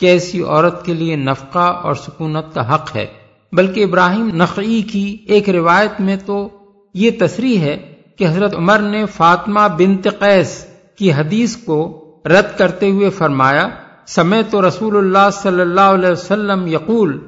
کہ 0.00 0.06
ایسی 0.06 0.42
عورت 0.42 0.86
کے 0.86 0.94
لیے 0.94 1.16
نفقہ 1.16 1.58
اور 1.58 1.94
سکونت 1.94 2.54
کا 2.54 2.74
حق 2.74 2.96
ہے۔ 2.96 3.06
بلکہ 3.54 3.84
ابراہیم 3.84 4.30
نقی 4.32 4.82
کی 4.82 5.16
ایک 5.26 5.50
روایت 5.50 6.00
میں 6.00 6.16
تو 6.26 6.48
یہ 6.94 7.10
تصریح 7.18 7.58
ہے 7.58 7.92
کہ 8.16 8.28
حضرت 8.28 8.54
عمر 8.54 8.78
نے 8.78 9.06
فاطمہ 9.06 9.60
بنت 9.78 10.08
قیس 10.18 10.66
کی 10.98 11.12
حدیث 11.12 11.56
کو 11.56 12.00
رد 12.24 12.58
کرتے 12.58 12.90
ہوئے 12.90 13.10
فرمایا 13.10 13.68
سمے 14.06 14.42
تو 14.50 14.68
رسول 14.68 14.96
اللہ 14.96 15.30
صلی 15.32 15.60
اللہ 15.60 15.80
علیہ 15.80 16.08
وسلم 16.08 16.66
یقول، 16.66 17.18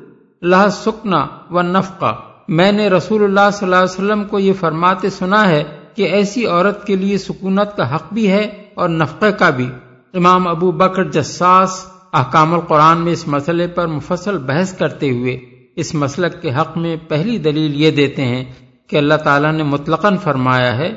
لہ 0.43 0.69
سکنا 0.73 1.27
و 1.51 1.63
نفقہ 1.63 2.15
میں 2.49 2.73
نے 2.73 2.89
رسول 2.89 3.25
اللہ 3.25 3.51
صلی 3.53 3.67
اللہ 3.67 3.77
علیہ 3.77 3.95
وسلم 3.95 4.25
کو 4.25 4.39
یہ 4.39 4.53
فرماتے 4.53 5.11
سنا 5.11 5.49
ہے 5.49 5.65
کہ 5.95 6.03
ایسی 6.03 6.47
عورت 6.47 6.87
کے 6.87 6.97
لیے 6.97 7.19
سکونت 7.19 7.77
کا 7.77 7.95
حق 7.95 8.13
بھی 8.13 8.31
ہے 8.31 8.65
اور 8.75 8.89
نفقے 8.89 9.33
کا 9.33 9.51
بھی۔ 9.51 9.69
امام 10.15 10.49
ابو 10.49 10.71
بکر 10.71 11.05
جساس 11.05 11.87
احکام 12.13 12.55
القرآن 12.55 12.99
میں 12.99 13.13
اس 13.13 13.29
مسئلے 13.29 13.67
پر 13.67 13.87
مفصل 13.87 14.39
بحث 14.39 14.73
کرتے 14.73 15.11
ہوئے 15.11 15.56
اس 15.77 15.95
مسلک 15.95 16.43
کے 16.43 16.51
حق 16.51 16.79
میں 16.79 16.97
پہلی 17.09 17.39
دلیل 17.39 17.81
یہ 17.81 17.91
دیتے 17.91 18.23
ہیں 18.23 18.45
کہ 18.87 18.97
اللہ 18.97 19.15
تعالیٰ 19.15 19.53
نے 19.53 19.63
مطلقاً 19.63 20.17
فرمایا 20.17 20.77
ہے 20.77 20.95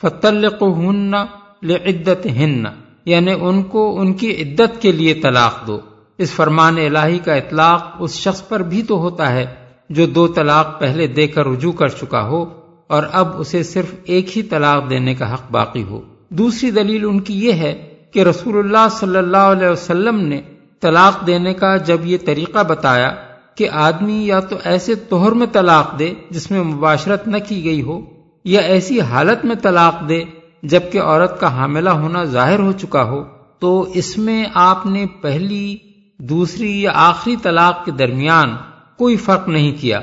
فتلق 0.00 0.62
ہن 0.62 1.10
لعدت 1.62 2.26
ہن 2.26 2.64
یعنی 3.04 3.32
ان 3.40 3.62
کو 3.62 4.00
ان 4.00 4.12
کی 4.12 4.42
عدت 4.42 4.82
کے 4.82 4.92
لیے 4.92 5.14
طلاق 5.14 5.66
دو۔ 5.66 5.80
اس 6.18 6.32
فرمان 6.32 6.78
الہی 6.78 7.18
کا 7.18 7.34
اطلاق 7.34 7.96
اس 7.98 8.14
شخص 8.14 8.48
پر 8.48 8.60
بھی 8.60 8.82
تو 8.82 8.98
ہوتا 8.98 9.32
ہے 9.32 9.46
جو 9.90 10.06
دو 10.06 10.28
طلاق 10.28 10.80
پہلے 10.80 11.06
دے 11.06 11.26
کر 11.26 11.46
رجوع 11.46 11.72
کر 11.72 11.88
چکا 11.88 12.26
ہو 12.26 12.44
اور 12.86 13.02
اب 13.12 13.40
اسے 13.40 13.62
صرف 13.62 13.94
ایک 14.04 14.38
ہی 14.38 14.42
طلاق 14.42 14.90
دینے 14.90 15.14
کا 15.14 15.34
حق 15.34 15.50
باقی 15.50 15.82
ہو۔ 15.82 16.00
دوسری 16.28 16.70
دلیل 16.70 17.04
ان 17.04 17.20
کی 17.20 17.46
یہ 17.46 17.52
ہے 17.52 17.94
کہ 18.12 18.22
رسول 18.22 18.58
اللہ 18.58 18.88
صلی 18.90 19.18
اللہ 19.18 19.36
علیہ 19.36 19.68
وسلم 19.68 20.20
نے 20.20 20.40
طلاق 20.80 21.26
دینے 21.26 21.54
کا 21.54 21.76
جب 21.76 22.06
یہ 22.06 22.18
طریقہ 22.24 22.62
بتایا 22.68 23.14
کہ 23.60 23.68
آدمی 23.72 24.26
یا 24.26 24.40
تو 24.40 24.56
ایسے 24.64 24.94
توہر 24.94 25.32
میں 25.32 25.46
طلاق 25.52 25.98
دے 25.98 26.14
جس 26.30 26.50
میں 26.50 26.62
مباشرت 26.62 27.28
نہ 27.28 27.36
کی 27.48 27.64
گئی 27.64 27.82
ہو، 27.82 28.00
یا 28.44 28.60
ایسی 28.60 29.00
حالت 29.00 29.44
میں 29.44 29.54
طلاق 29.62 30.08
دے 30.08 30.24
جبکہ 30.62 31.00
عورت 31.00 31.40
کا 31.40 31.56
حاملہ 31.56 31.90
ہونا 31.90 32.24
ظاہر 32.24 32.58
ہو 32.58 32.72
چکا 32.72 33.02
ہو، 33.02 33.24
تو 33.58 33.92
اس 33.94 34.18
میں 34.18 34.44
آپ 34.54 34.86
نے 34.86 35.06
پہلی، 35.20 35.76
دوسری 36.18 36.82
یا 36.82 36.90
آخری 36.94 37.36
طلاق 37.42 37.84
کے 37.84 37.90
درمیان 37.90 38.56
کوئی 38.98 39.16
فرق 39.16 39.48
نہیں 39.48 39.72
کیا۔ 39.80 40.00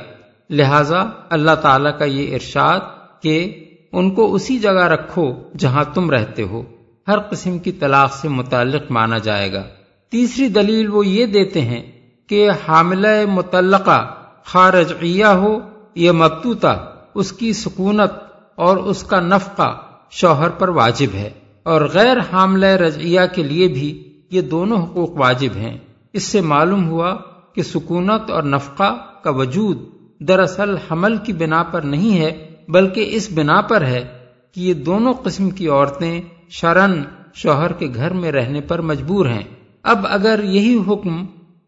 لہذا 0.49 1.05
اللہ 1.29 1.55
تعالی 1.55 1.89
کا 1.99 2.05
یہ 2.05 2.33
ارشاد 2.33 2.79
کہ 3.21 3.65
ان 3.93 4.11
کو 4.11 4.33
اسی 4.33 4.59
جگہ 4.59 4.87
رکھو 4.87 5.33
جہاں 5.57 5.83
تم 5.93 6.09
رہتے 6.09 6.43
ہو۔ 6.43 6.63
ہر 7.07 7.19
قسم 7.19 7.59
کی 7.59 7.71
طلاق 7.71 8.13
سے 8.13 8.29
متعلق 8.29 8.91
مانا 8.91 9.17
جائے 9.17 9.53
گا۔ 9.53 9.63
تیسری 10.11 10.47
دلیل 10.47 10.89
وہ 10.89 11.07
یہ 11.07 11.25
دیتے 11.25 11.61
ہیں 11.61 11.96
کہ 12.27 12.49
حاملہ 12.67 13.25
متعلقہ 13.25 14.13
خارجیہ 14.43 15.25
ہو 15.25 15.59
یا 15.95 16.11
مبتوتا 16.11 16.75
اس 17.15 17.31
کی 17.31 17.53
سکونت 17.53 18.11
اور 18.55 18.77
اس 18.77 19.03
کا 19.03 19.19
نفقہ 19.19 19.81
شوہر 20.09 20.49
پر 20.49 20.69
واجب 20.69 21.07
ہے۔ 21.13 21.29
اور 21.63 21.81
غیر 21.93 22.17
حاملہ 22.33 22.65
رجعیہ 22.65 23.19
کے 23.35 23.43
لیے 23.43 23.67
بھی 23.67 24.03
یہ 24.31 24.41
دونوں 24.41 24.85
حقوق 24.85 25.09
واجب 25.09 25.55
ہیں۔ 25.55 25.77
اس 26.13 26.23
سے 26.23 26.41
معلوم 26.41 26.89
ہوا 26.89 27.15
کہ 27.53 27.63
سکونت 27.63 28.31
اور 28.31 28.43
نفقہ 28.43 28.97
کا 29.23 29.29
وجود 29.29 29.77
دراصل 30.19 30.75
حمل 30.91 31.17
کی 31.17 31.33
بنا 31.33 31.63
پر 31.63 31.81
نہیں 31.81 32.19
ہے، 32.19 32.55
بلکہ 32.67 33.05
اس 33.09 33.29
بنا 33.31 33.61
پر 33.61 33.81
ہے 33.81 34.17
کہ 34.51 34.61
یہ 34.61 34.73
دونوں 34.73 35.13
قسم 35.13 35.49
کی 35.49 35.67
عورتیں 35.67 36.21
شرن 36.49 37.03
شوہر 37.33 37.73
کے 37.73 37.87
گھر 37.95 38.13
میں 38.13 38.31
رہنے 38.31 38.61
پر 38.61 38.81
مجبور 38.81 39.25
ہیں۔ 39.25 39.43
اب 39.83 40.05
اگر 40.09 40.43
یہی 40.43 40.79
حکم 40.87 41.25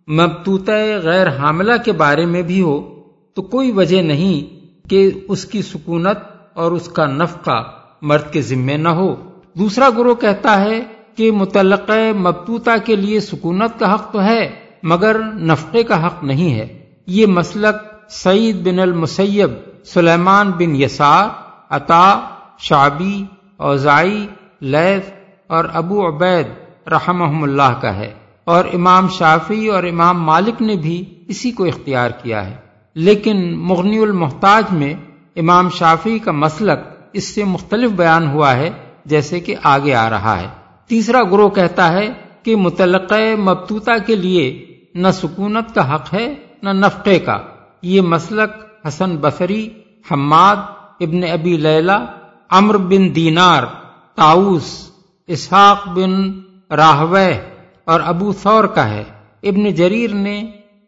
مبتوط 0.10 0.70
غیر 1.04 1.28
حاملہ 1.28 1.74
کے 1.86 1.92
بارے 1.92 2.26
میں 2.26 2.42
بھی 2.42 2.62
ہو، 2.62 3.04
تو 3.34 3.42
کوئی 3.42 3.72
وجہ 3.72 4.02
نہیں 4.02 4.60
کہ 4.90 5.12
اس 5.28 5.46
کی 5.46 5.62
سکونت 5.62 6.18
اور 6.54 6.72
اس 6.72 6.90
کا 6.90 7.06
نفقہ 7.06 7.64
مرد 8.02 8.34
کے 8.34 8.42
ذمے 8.42 8.78
نہ 8.78 8.90
ہو۔ 8.90 9.16
دوسرا 9.54 9.90
گروہ 9.98 10.16
کہتا 10.16 10.62
ہے 10.62 10.82
کہ 11.16 11.32
متعلقہ 11.32 12.18
مبتوطہ 12.18 12.86
کے 12.86 12.96
لیے 12.96 13.20
سکونت 13.20 13.80
کا 13.80 13.94
حق 13.94 14.12
تو 14.12 14.24
ہے، 14.24 14.50
مگر 14.84 15.20
نفقے 15.34 15.84
کا 15.84 16.08
حق 16.08 16.24
نہیں 16.24 16.54
ہے۔ 16.54 16.68
یہ 17.08 17.26
مسلک 17.26 18.10
سعید 18.10 18.68
بن 18.68 18.80
المسیب، 18.80 19.50
سلیمان 19.86 20.52
بن 20.52 20.76
یسار، 20.76 21.28
عطا 21.70 22.20
شابی 22.60 23.24
اوزائی 23.58 24.28
لیف 24.62 25.12
اور 25.48 25.66
ابو 25.74 26.08
عبید 26.08 26.48
رحمہ 26.88 27.44
اللہ 27.44 27.80
کا 27.82 27.96
ہے۔ 27.96 28.29
اور 28.50 28.66
امام 28.74 29.08
شافی 29.08 29.68
اور 29.68 29.84
امام 29.84 30.24
مالک 30.24 30.62
نے 30.62 30.76
بھی 30.76 31.06
اسی 31.28 31.52
کو 31.52 31.66
اختیار 31.66 32.10
کیا 32.10 32.50
ہے۔ 32.50 32.56
لیکن 32.96 33.58
مغنی 33.58 34.00
المحتاج 34.00 34.64
میں 34.72 34.94
امام 35.36 35.70
شافی 35.70 36.20
کا 36.20 36.32
مسلک 36.32 36.80
اس 37.14 37.24
سے 37.24 37.44
مختلف 37.44 37.92
بیان 37.92 38.30
ہوا 38.30 38.56
ہے، 38.56 38.70
جیسے 39.06 39.40
کہ 39.40 39.56
آگے 39.64 39.94
آ 39.94 40.10
رہا 40.10 40.42
ہے۔ 40.42 40.48
تیسرا 40.88 41.24
گروہ 41.24 41.50
کہتا 41.50 41.92
ہے 41.92 42.14
کہ 42.44 42.56
متعلقہ 42.56 43.36
مبتوطہ 43.42 43.92
کے 44.06 44.16
لیے 44.16 44.66
نہ 44.96 45.08
سکونت 45.14 45.76
کا 45.76 45.96
حق 45.96 46.14
ہے، 46.14 46.36
نہ 46.64 46.70
نفقے 46.70 47.20
کا۔ 47.20 47.38
یہ 47.82 48.02
مسلک 48.02 48.50
حسن 48.88 49.18
بصری، 49.18 49.70
حماد 50.12 50.56
ابن 51.00 51.24
ابی 51.32 51.58
لیلا 51.58 52.06
امر 52.50 52.78
بن 52.78 53.16
دینار 53.16 53.64
تاؤس 54.16 54.90
اسحاق 55.28 55.88
بن 55.88 56.40
راہو 56.76 57.18
اور 57.90 58.00
ابو 58.06 58.32
ثور 58.34 58.64
کا 58.64 58.90
ہے۔ 58.90 59.04
ابن 59.44 59.70
جریر 59.70 60.14
نے 60.14 60.38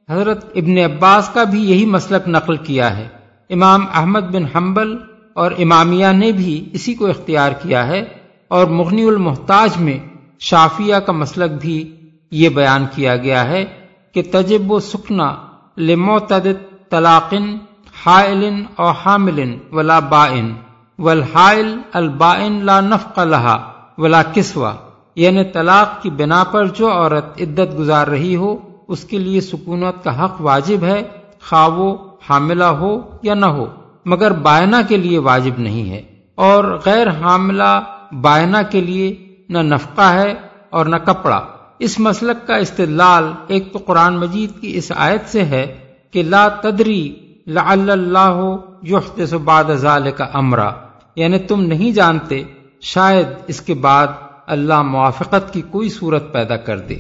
حضرت 0.10 0.46
ابن 0.56 0.78
عباس 0.78 1.30
کا 1.30 1.44
بھی 1.44 1.72
یہی 1.72 1.86
مسلک 1.86 2.28
نقل 2.28 2.58
کیا 2.58 2.98
ہے۔ 2.98 3.08
امام 3.50 3.86
احمد 3.94 4.32
بن 4.32 4.46
حنبل 4.56 4.96
اور 5.36 5.52
امامیہ 5.52 6.08
نے 6.14 6.32
بھی 6.32 6.70
اسی 6.74 6.94
کو 6.94 7.08
اختیار 7.08 7.52
کیا 7.52 7.88
ہے 7.88 8.04
اور 8.48 8.66
مغنی 8.68 9.04
المحتاج 9.04 9.78
میں 9.78 9.98
شافیہ 10.40 10.96
کا 10.96 11.12
مسلک 11.12 11.52
بھی 11.62 11.96
یہ 12.32 12.50
بیان 12.50 12.86
کیا 12.96 13.16
گیا 13.18 13.48
ہے 13.48 13.66
کہ 14.14 14.22
تجب 14.32 14.72
و 14.72 14.80
سکنا 14.80 15.36
لموتد 15.78 16.48
طلاقن 16.90 17.58
حائل 18.06 18.44
اور 18.76 18.94
حامل 19.06 19.40
ولا 19.72 20.00
بائن، 20.00 20.54
والحائل 21.00 21.78
البائن 21.94 22.66
لا 22.66 22.80
نفق 22.80 23.20
لہا 23.20 23.58
ولا 23.98 24.22
کسوا 24.34 24.74
یعنی 25.16 25.44
طلاق 25.44 26.02
کی 26.02 26.10
بنا 26.10 26.44
پر 26.44 26.66
جو 26.66 26.92
عورت 26.92 27.42
عدت 27.42 27.80
گزار 27.80 28.08
رہی 28.08 28.36
ہو، 28.36 28.58
اس 28.88 29.04
کے 29.04 29.18
لیے 29.18 29.42
سکونت 29.42 30.04
کا 30.04 30.26
حق 30.26 30.36
واجب 30.40 30.84
ہے، 30.84 31.04
خواہ 31.50 31.68
وہ 31.68 31.98
حاملہ 32.30 32.64
ہو 32.64 33.02
یا 33.22 33.34
نہ 33.34 33.46
ہو، 33.46 33.66
مگر 34.06 34.32
بائنا 34.32 34.82
کے 34.88 34.98
لیے 34.98 35.18
واجب 35.18 35.60
نہیں 35.60 35.90
ہے۔ 35.90 36.02
اور 36.36 36.80
غیر 36.86 37.08
حاملہ 37.10 37.82
بائنا 38.22 38.62
کے 38.62 38.82
لیے 38.82 39.36
نہ 39.50 39.58
نفقہ 39.58 40.14
ہے 40.14 40.34
اور 40.70 40.86
نہ 40.86 40.96
کپڑا۔ 40.96 41.42
اس 41.80 42.00
مسلک 42.00 42.48
کا 42.48 42.56
استدلال 42.56 43.32
ایک 43.48 43.74
تو 43.74 43.80
قرآن 43.86 44.18
مجید 44.18 44.62
کی 44.62 44.78
اس 44.78 44.92
آیت 44.96 45.30
سے 45.30 45.46
ہے 45.46 45.78
کہ 46.12 46.24
لا 46.24 46.48
تدری 46.48 47.16
لعل 47.48 47.90
اللہ 47.90 48.56
یحدث 48.84 49.34
بعد 49.34 49.64
ذالک 49.76 50.22
امرا۔ 50.34 50.72
یعنی 51.16 51.40
تم 51.40 51.62
نہیں 51.62 51.92
جانتے، 51.92 52.44
شاید 52.82 53.28
اس 53.48 53.62
کے 53.62 53.74
بعد 53.74 54.08
اللہ 54.52 54.82
موافقت 54.82 55.54
کی 55.54 55.62
کوئی 55.72 55.90
صورت 55.90 56.34
پیدا 56.34 56.58
کر 56.58 56.80
دے۔ 56.80 57.00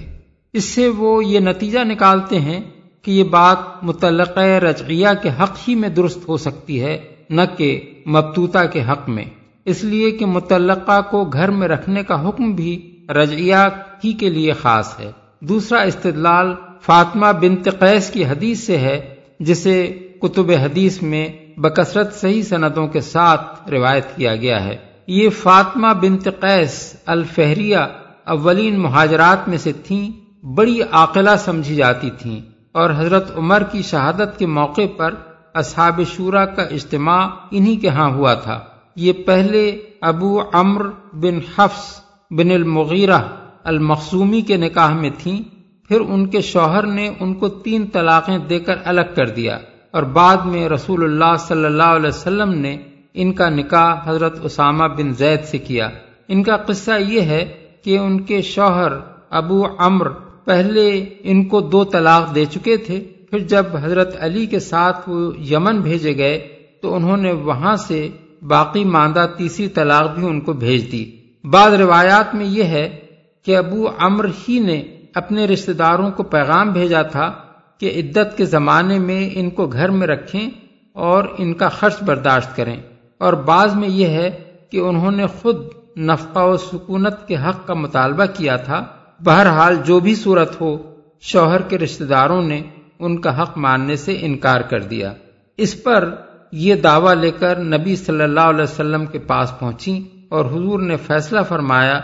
اس 0.53 0.65
سے 0.65 0.87
وہ 0.87 1.25
یہ 1.25 1.39
نتیجہ 1.39 1.79
نکالتے 1.83 2.39
ہیں 2.39 2.59
کہ 3.01 3.11
یہ 3.11 3.23
بات 3.23 3.83
متعلقہ 3.83 4.39
رجعیہ 4.39 5.07
کے 5.21 5.29
حق 5.29 5.57
ہی 5.67 5.75
میں 5.75 5.89
درست 5.89 6.29
ہو 6.29 6.37
سکتی 6.37 6.83
ہے، 6.83 6.97
نہ 7.29 7.41
کہ 7.57 7.93
مبتوطہ 8.07 8.65
کے 8.73 8.81
حق 8.81 9.09
میں۔ 9.09 9.25
اس 9.65 9.83
لیے 9.83 10.11
کہ 10.11 10.25
متعلقہ 10.25 11.01
کو 11.11 11.23
گھر 11.23 11.51
میں 11.51 11.67
رکھنے 11.67 12.03
کا 12.03 12.29
حکم 12.29 12.51
بھی 12.51 13.05
رجعیہ 13.09 13.55
ہی 14.03 14.13
کے 14.13 14.29
لیے 14.29 14.51
خاص 14.51 14.99
ہے۔ 14.99 15.11
دوسرا 15.39 15.81
استدلال 15.81 16.53
فاطمہ 16.81 17.25
بنت 17.41 17.67
قیس 17.79 18.09
کی 18.09 18.25
حدیث 18.25 18.59
سے 18.59 18.77
ہے، 18.77 19.15
جسے 19.39 19.87
کتب 20.21 20.51
حدیث 20.51 21.01
میں 21.01 21.27
بکثرت 21.57 22.13
صحیح 22.13 22.41
سندوں 22.41 22.87
کے 22.87 23.01
ساتھ 23.01 23.69
روایت 23.69 24.15
کیا 24.15 24.35
گیا 24.35 24.65
ہے۔ 24.65 24.90
یہ 25.11 25.29
فاطمہ 25.29 25.87
بنت 26.01 26.27
قیس 26.39 26.95
الفہریہ 27.05 27.77
اولین 28.25 28.79
مہاجرات 28.79 29.47
میں 29.49 29.57
سے 29.57 29.71
تھیں، 29.73 30.09
بڑی 30.43 30.81
عاقلہ 30.81 31.29
سمجھی 31.39 31.75
جاتی 31.75 32.09
تھیں 32.21 32.39
اور 32.71 32.89
حضرت 32.89 33.31
عمر 33.37 33.63
کی 33.63 33.81
شہادت 33.81 34.37
کے 34.39 34.45
موقع 34.47 34.85
پر 34.97 35.13
اصحاب 35.53 36.01
شورا 36.15 36.45
کا 36.45 36.61
اجتماع 36.61 37.19
انہی 37.51 37.75
کے 37.75 37.89
ہاں 37.89 38.09
ہوا 38.09 38.33
تھا۔ 38.33 38.59
یہ 38.95 39.13
پہلے 39.25 39.63
ابو 40.01 40.41
امر 40.53 40.87
بن 41.13 41.39
حفظ 41.57 41.83
بن 42.31 42.51
المغیرہ 42.51 43.19
المخصومی 43.63 44.41
کے 44.41 44.57
نکاح 44.57 44.93
میں 44.93 45.09
تھیں، 45.17 45.41
پھر 45.89 46.01
ان 46.01 46.25
کے 46.27 46.41
شوہر 46.41 46.85
نے 46.87 47.09
ان 47.19 47.33
کو 47.33 47.49
تین 47.49 47.87
طلاقیں 47.93 48.37
دے 48.37 48.59
کر 48.59 48.77
الگ 48.83 49.13
کر 49.15 49.29
دیا 49.29 49.57
اور 49.91 50.03
بعد 50.03 50.37
میں 50.45 50.69
رسول 50.69 51.03
اللہ 51.03 51.35
صلی 51.39 51.65
اللہ 51.65 51.91
علیہ 51.95 52.09
وسلم 52.09 52.53
نے 52.53 52.77
ان 53.13 53.33
کا 53.33 53.49
نکاح 53.49 53.95
حضرت 54.05 54.39
اسامہ 54.43 54.83
بن 54.83 55.13
زید 55.13 55.43
سے 55.43 55.57
کیا۔ 55.57 55.89
ان 56.27 56.43
کا 56.43 56.57
قصہ 56.57 56.91
یہ 56.99 57.21
ہے 57.21 57.53
کہ 57.83 57.97
ان 57.97 58.21
کے 58.21 58.41
شوہر 58.41 58.91
ابو 59.29 59.67
امر 59.77 60.09
پہلے 60.45 61.05
ان 61.23 61.45
کو 61.45 61.61
دو 61.61 61.83
طلاق 61.83 62.35
دے 62.35 62.45
چکے 62.45 62.77
تھے، 62.77 62.99
پھر 63.29 63.39
جب 63.39 63.65
حضرت 63.81 64.15
علی 64.19 64.45
کے 64.45 64.59
ساتھ 64.59 65.09
وہ 65.09 65.37
یمن 65.37 65.81
بھیجے 65.81 66.17
گئے 66.17 66.47
تو 66.81 66.95
انہوں 66.95 67.17
نے 67.17 67.31
وہاں 67.31 67.75
سے 67.75 68.07
باقی 68.41 68.83
ماندہ 68.83 69.25
تیسری 69.37 69.67
طلاق 69.67 70.15
بھی 70.15 70.27
ان 70.27 70.41
کو 70.41 70.53
بھیج 70.53 70.91
دی۔ 70.91 71.11
بعض 71.43 71.73
روایات 71.73 72.35
میں 72.35 72.45
یہ 72.45 72.63
ہے 72.63 72.97
کہ 73.45 73.57
ابو 73.57 73.89
امر 73.99 74.25
ہی 74.25 74.59
نے 74.59 74.83
اپنے 75.13 75.45
رشتہ 75.45 75.71
داروں 75.71 76.11
کو 76.11 76.23
پیغام 76.23 76.69
بھیجا 76.69 77.01
تھا 77.01 77.31
کہ 77.77 77.99
عدت 77.99 78.37
کے 78.37 78.45
زمانے 78.45 78.99
میں 78.99 79.29
ان 79.33 79.49
کو 79.49 79.67
گھر 79.67 79.89
میں 79.89 80.07
رکھیں 80.07 80.49
اور 80.93 81.23
ان 81.37 81.53
کا 81.53 81.69
خرچ 81.69 82.03
برداشت 82.03 82.55
کریں۔ 82.55 82.77
اور 83.21 83.33
بعض 83.33 83.75
میں 83.75 83.89
یہ 83.89 84.07
ہے 84.07 84.43
کہ 84.71 84.77
انہوں 84.77 85.11
نے 85.11 85.25
خود 85.25 85.55
نفقہ 85.97 86.39
و 86.39 86.57
سکونت 86.57 87.27
کے 87.27 87.35
حق 87.35 87.67
کا 87.67 87.73
مطالبہ 87.73 88.25
کیا 88.25 88.55
تھا۔ 88.55 88.85
بہرحال 89.23 89.75
جو 89.75 89.99
بھی 89.99 90.15
صورت 90.15 90.61
ہو، 90.61 90.95
شوہر 91.21 91.61
کے 91.61 91.77
رشتہ 91.77 92.03
داروں 92.03 92.41
نے 92.41 92.61
ان 92.99 93.21
کا 93.21 93.41
حق 93.41 93.57
ماننے 93.57 93.95
سے 93.95 94.17
انکار 94.21 94.61
کر 94.61 94.79
دیا۔ 94.79 95.13
اس 95.57 95.83
پر 95.83 96.15
یہ 96.51 96.75
دعویٰ 96.75 97.15
لے 97.15 97.31
کر 97.31 97.59
نبی 97.63 97.95
صلی 97.95 98.23
اللہ 98.23 98.39
علیہ 98.39 98.63
وسلم 98.63 99.05
کے 99.05 99.19
پاس 99.19 99.59
پہنچی 99.59 100.07
اور 100.29 100.45
حضور 100.45 100.79
نے 100.79 100.97
فیصلہ 100.97 101.41
فرمایا 101.41 101.99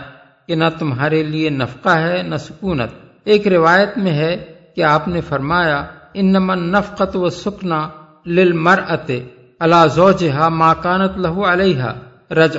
کہ 0.46 0.54
نہ 0.54 0.64
تمہارے 0.78 1.22
لیے 1.22 1.50
نفقہ 1.50 1.98
ہے 1.98 2.22
نہ 2.22 2.36
سکونت۔ 2.36 2.90
ایک 3.24 3.46
روایت 3.46 3.98
میں 3.98 4.12
ہے 4.12 4.52
کہ 4.76 4.82
آپ 4.82 5.08
نے 5.08 5.20
فرمایا 5.20 5.84
ان 6.14 6.32
نفقت 6.72 7.16
و 7.16 7.28
سکنا 7.28 7.88
لل 8.26 8.52
مر 9.60 9.64
اللہ 9.64 9.86
زوجہ 9.94 10.48
ماکانت 10.48 11.18
لہو 11.18 11.52
علیہ 11.52 11.84
رج 12.32 12.58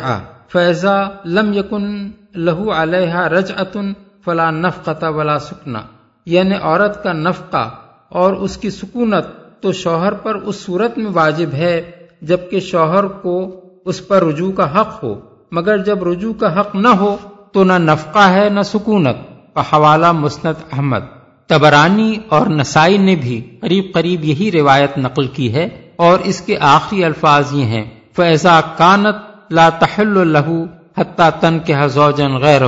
فیضا 0.51 1.03
لم 1.25 1.53
یکن 1.53 2.11
لہو 2.35 2.71
علیہ 2.71 3.15
رج 3.15 3.51
اتن 3.57 3.93
فلا 4.25 4.51
نفقت 4.51 5.03
ولا 5.03 5.39
سکنا 5.39 5.81
یعنی 6.25 6.55
عورت 6.61 7.03
کا 7.03 7.13
نفقہ 7.13 7.69
اور 8.09 8.33
اس 8.33 8.57
کی 8.57 8.69
سکونت 8.69 9.25
تو 9.61 9.71
شوہر 9.71 10.13
پر 10.13 10.35
اس 10.35 10.55
صورت 10.55 10.97
میں 10.97 11.11
واجب 11.13 11.53
ہے 11.53 11.91
جبکہ 12.21 12.59
شوہر 12.59 13.03
کو 13.03 13.61
اس 13.85 14.07
پر 14.07 14.23
رجوع 14.23 14.51
کا 14.51 14.81
حق 14.81 15.03
ہو۔ 15.03 15.15
مگر 15.51 15.77
جب 15.77 16.03
رجوع 16.03 16.33
کا 16.33 16.59
حق 16.59 16.75
نہ 16.75 16.87
ہو 16.87 17.17
تو 17.51 17.63
نہ 17.63 17.73
نفقہ 17.73 18.29
ہے 18.29 18.49
نہ 18.49 18.61
سکونت۔ 18.61 19.17
کا 19.53 19.61
حوالہ 19.61 20.11
مسند 20.11 20.53
احمد۔ 20.71 21.03
تبرانی 21.47 22.17
اور 22.29 22.47
نسائی 22.47 22.97
نے 22.97 23.15
بھی 23.15 23.57
قریب 23.61 23.85
قریب 23.93 24.23
یہی 24.23 24.51
روایت 24.51 24.97
نقل 24.97 25.27
کی 25.27 25.53
ہے۔ 25.53 25.88
اور 25.99 26.19
اس 26.23 26.41
کے 26.41 26.57
آخری 26.59 27.03
الفاظ 27.03 27.53
یہ 27.53 27.65
ہیں 27.65 27.83
فیضا 28.15 28.59
کانت 28.77 29.15
لا 29.51 29.69
تحل 29.69 30.27
لہو 30.27 30.63
حتہ 30.97 31.29
تن 31.39 31.59
کے 31.59 31.73
حضوجن 31.79 32.37
غیر 32.37 32.61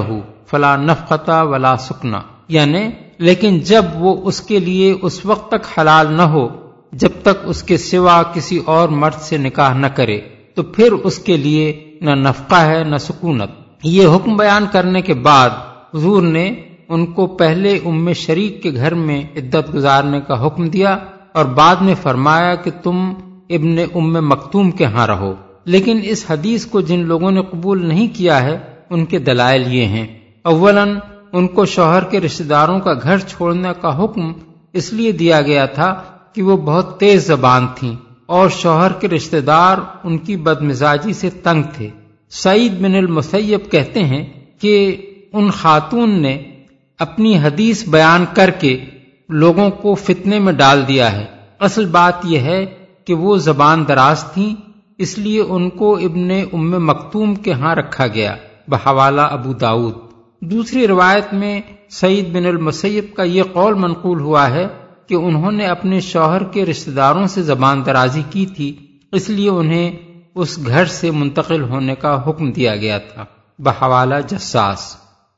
فلا 0.46 0.76
نفقتا 0.76 1.42
ولا 1.42 1.76
سکنا 1.78 2.22
یعنی 2.48 2.90
لیکن 3.18 3.60
جب 3.60 3.86
وہ 3.96 4.16
اس 4.24 4.42
کے 4.42 4.60
لیے 4.60 4.96
اس 5.02 5.26
وقت 5.26 5.50
تک 5.52 5.80
حلال 5.80 6.14
نہ 6.14 6.22
ہو، 6.22 6.48
جب 6.92 7.10
تک 7.22 7.44
اس 7.44 7.64
کے 7.64 7.78
سوا 7.78 8.24
کسی 8.34 8.60
اور 8.66 8.90
مرد 8.90 9.22
سے 9.22 9.38
نکاح 9.38 9.74
نہ 9.74 9.88
کرے، 9.88 10.20
تو 10.56 10.64
پھر 10.64 10.92
اس 10.92 11.20
کے 11.20 11.38
لیے 11.38 11.98
نہ 12.02 12.16
نفقہ 12.16 12.56
ہے 12.56 12.84
نہ 12.84 12.98
سکونت۔ 12.98 13.52
یہ 13.84 14.08
حکم 14.16 14.36
بیان 14.36 14.66
کرنے 14.72 15.02
کے 15.02 15.14
بعد 15.14 15.50
حضور 15.94 16.22
نے 16.22 16.46
ان 16.90 17.06
کو 17.06 17.28
پہلے 17.28 17.80
ام 17.86 18.12
شریک 18.14 18.62
کے 18.64 18.72
گھر 18.72 18.94
میں 18.94 19.22
عدت 19.36 19.74
گزارنے 19.76 20.22
کا 20.22 20.46
حکم 20.48 20.68
دیا۔ 20.68 20.98
اور 21.34 21.46
بعد 21.46 21.76
میں 21.76 21.96
فرمایا 22.02 22.56
کہ 22.56 22.72
تم 22.84 23.14
ابن 23.50 23.76
ام 23.96 24.30
مکتوم 24.30 24.72
کے 24.72 24.86
ہاں 24.86 25.08
رہو۔ 25.08 25.34
لیکن 25.66 26.00
اس 26.04 26.26
حدیث 26.30 26.66
کو 26.66 26.82
جن 26.82 27.00
لوگوں 27.00 27.32
نے 27.32 27.42
قبول 27.42 27.86
نہیں 27.86 28.08
کیا 28.14 28.44
ہے، 28.44 28.60
ان 28.90 29.06
کے 29.06 29.20
دلائل 29.20 29.64
یہ 29.68 29.86
ہیں۔ 29.86 30.08
اولا، 30.42 30.86
ان 31.32 31.48
کو 31.48 31.66
شوہر 31.66 32.04
کے 32.04 32.20
رشتہ 32.20 32.44
داروں 32.44 32.80
کا 32.80 32.94
گھر 33.04 33.18
چھوڑنے 33.18 33.70
کا 33.82 34.04
حکم 34.04 34.34
اس 34.74 34.94
لیے 34.94 35.12
دیا 35.12 35.42
گیا 35.42 35.66
تھا 35.66 36.04
کہ 36.34 36.42
وہ 36.42 36.58
بہت 36.58 37.00
تیز 37.00 37.28
زبان 37.28 37.68
تھیں 37.76 37.96
اور 38.26 38.50
شوہر 38.50 38.92
کے 38.92 39.08
رشتہ 39.08 39.38
دار 39.38 39.78
ان 40.04 40.18
کی 40.18 40.38
بد 40.38 40.62
مزاجی 40.62 41.14
سے 41.14 41.30
تنگ 41.30 41.64
تھے۔ 41.74 41.90
سعید 42.30 42.74
بن 42.74 42.96
المسیب 42.96 43.72
کہتے 43.72 44.04
ہیں 44.04 44.26
کہ 44.62 44.98
ان 45.34 45.52
خاتون 45.52 46.22
نے 46.22 46.44
اپنی 47.00 47.38
حدیث 47.38 47.88
بیان 47.88 48.26
کر 48.34 48.50
کے 48.50 48.78
لوگوں 49.32 49.70
کو 49.72 49.96
فتنے 49.96 50.40
میں 50.40 50.54
ڈال 50.54 50.88
دیا 50.88 51.12
ہے۔ 51.12 51.26
اصل 51.60 51.86
بات 51.86 52.14
یہ 52.24 52.40
ہے 52.40 52.66
کہ 53.06 53.14
وہ 53.14 53.38
زبان 53.38 53.88
دراز 53.88 54.24
تھیں، 54.24 54.56
اس 54.98 55.18
لیے 55.18 55.42
ان 55.42 55.70
کو 55.70 55.96
ابن 55.96 56.30
ام 56.54 56.86
مکتوم 56.86 57.36
کے 57.36 57.54
ہاں 57.54 57.76
رکھا 57.76 58.08
گیا، 58.08 58.36
بحوالہ 58.68 59.22
ابو 59.22 59.54
داود 59.54 59.94
دوسری 60.42 60.88
روایت 60.88 61.34
میں 61.34 61.62
سعید 61.90 62.30
بن 62.30 62.46
المسیب 62.46 63.14
کا 63.16 63.24
یہ 63.24 63.44
قول 63.44 63.74
منقول 63.74 64.22
ہوا 64.22 64.50
ہے 64.50 64.68
کہ 65.08 65.16
انہوں 65.16 65.52
نے 65.52 65.66
اپنے 65.66 66.00
شوہر 66.00 66.44
کے 66.44 66.66
رشتہ 66.66 66.90
داروں 66.90 67.28
سے 67.28 67.42
زبان 67.42 67.86
درازی 67.86 68.24
کی 68.30 68.46
تھی، 68.46 68.76
اس 69.12 69.30
لیے 69.30 69.50
انہیں 69.50 69.92
اس 70.36 70.60
گھر 70.68 70.86
سے 70.86 71.12
منتقل 71.12 71.64
ہونے 71.64 71.96
کا 71.96 72.22
حکم 72.28 72.52
دیا 72.52 72.76
گیا 72.76 72.98
تھا، 72.98 73.26
بحوالہ 73.60 74.16
جساس۔ 74.28 74.96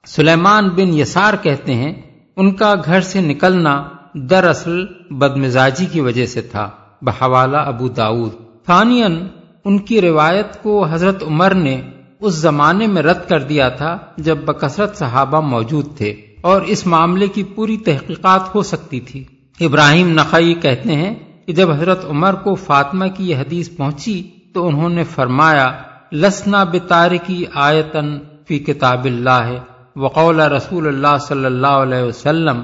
سلیمان 0.07 0.69
بن 0.69 0.97
یسار 0.97 1.33
کہتے 1.41 1.73
ہیں 1.73 1.93
ان 2.37 2.51
کا 2.51 2.73
گھر 2.85 3.01
سے 3.01 3.21
نکلنا 3.21 3.83
دراصل 4.13 4.85
بدمزاجی 5.11 5.85
کی 5.85 6.01
وجہ 6.01 6.25
سے 6.25 6.41
تھا۔ 6.41 6.69
بحوالہ 7.01 7.57
ابو 7.57 7.87
داود 7.87 8.31
ثانین 8.67 9.27
ان 9.65 9.77
کی 9.77 10.01
روایت 10.01 10.63
کو 10.63 10.85
حضرت 10.85 11.23
عمر 11.23 11.53
نے 11.53 11.81
اس 12.19 12.33
زمانے 12.33 12.87
میں 12.87 13.01
رد 13.01 13.29
کر 13.29 13.39
دیا 13.39 13.69
تھا 13.69 13.97
جب 14.17 14.37
بکثرت 14.37 14.97
صحابہ 14.97 15.39
موجود 15.39 15.97
تھے 15.97 16.09
اور 16.41 16.61
اس 16.61 16.87
معاملے 16.87 17.27
کی 17.27 17.43
پوری 17.43 17.77
تحقیقات 17.77 18.55
ہو 18.55 18.61
سکتی 18.61 18.99
تھی۔ 18.99 19.23
ابراہیم 19.59 20.09
نقی 20.09 20.53
کہتے 20.53 20.95
ہیں 20.95 21.15
کہ 21.45 21.53
جب 21.53 21.71
حضرت 21.71 22.05
عمر 22.05 22.33
کو 22.33 22.55
فاطمہ 22.55 23.05
کی 23.07 23.29
یہ 23.29 23.35
حدیث 23.35 23.69
پہنچی 23.77 24.29
تو 24.53 24.67
انہوں 24.67 24.89
نے 24.89 25.03
فرمایا، 25.03 25.71
لسنا 26.11 26.63
بتار 26.63 27.11
کی 27.25 27.45
آیتن 27.53 28.19
فی 28.47 28.59
کتاب 28.59 29.05
اللہ۔ 29.05 29.57
وقول 29.95 30.39
رسول 30.39 30.87
اللہ 30.87 31.17
صلی 31.17 31.45
اللہ 31.45 31.67
علیہ 31.67 32.03
وسلم 32.03 32.61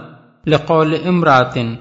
لقول 0.47 0.95
امراتن 1.05 1.75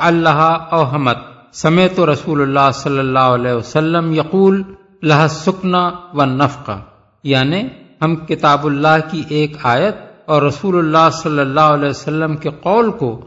اللہ 0.00 0.42
اوہمت۔ 0.70 1.16
سمیت 1.52 2.00
رسول 2.00 2.42
اللہ 2.42 2.70
صلی 2.74 2.98
اللہ 2.98 3.18
علیہ 3.18 3.52
وسلم 3.52 4.12
یقول 4.12 4.62
لہ 5.02 5.26
سکنا 5.30 5.90
و 6.14 6.24
نفقہ 6.24 6.78
یعنی 7.24 7.62
ہم 8.02 8.16
کتاب 8.16 8.66
اللہ 8.66 8.98
کی 9.10 9.22
ایک 9.28 9.56
آیت 9.62 9.96
اور 10.26 10.42
رسول 10.42 10.78
اللہ 10.78 11.10
صلی 11.12 11.38
اللہ 11.38 11.60
علیہ 11.60 11.88
وسلم 11.88 12.36
کے 12.36 12.50
قول 12.50 12.90
کو 12.90 13.20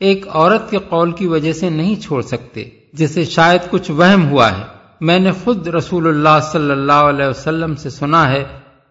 ایک 0.00 0.26
عورت 0.28 0.70
کے 0.70 0.78
قول 0.88 1.12
کی 1.12 1.26
وجہ 1.26 1.52
سے 1.52 1.70
نہیں 1.70 1.96
چھوڑ 1.96 2.22
سکتے، 2.22 2.64
جسے 2.92 3.24
شاید 3.24 3.70
کچھ 3.70 3.90
وہم 3.90 4.28
ہوا 4.28 4.50
ہے۔ 4.52 4.62
میں 5.00 5.18
نے 5.18 5.30
خود 5.44 5.66
رسول 5.66 6.08
اللہ 6.08 6.40
صلی 6.42 6.70
اللہ 6.70 6.92
علیہ 6.92 7.26
وسلم 7.26 7.74
سے 7.74 7.90
سنا 7.90 8.30
ہے 8.30 8.44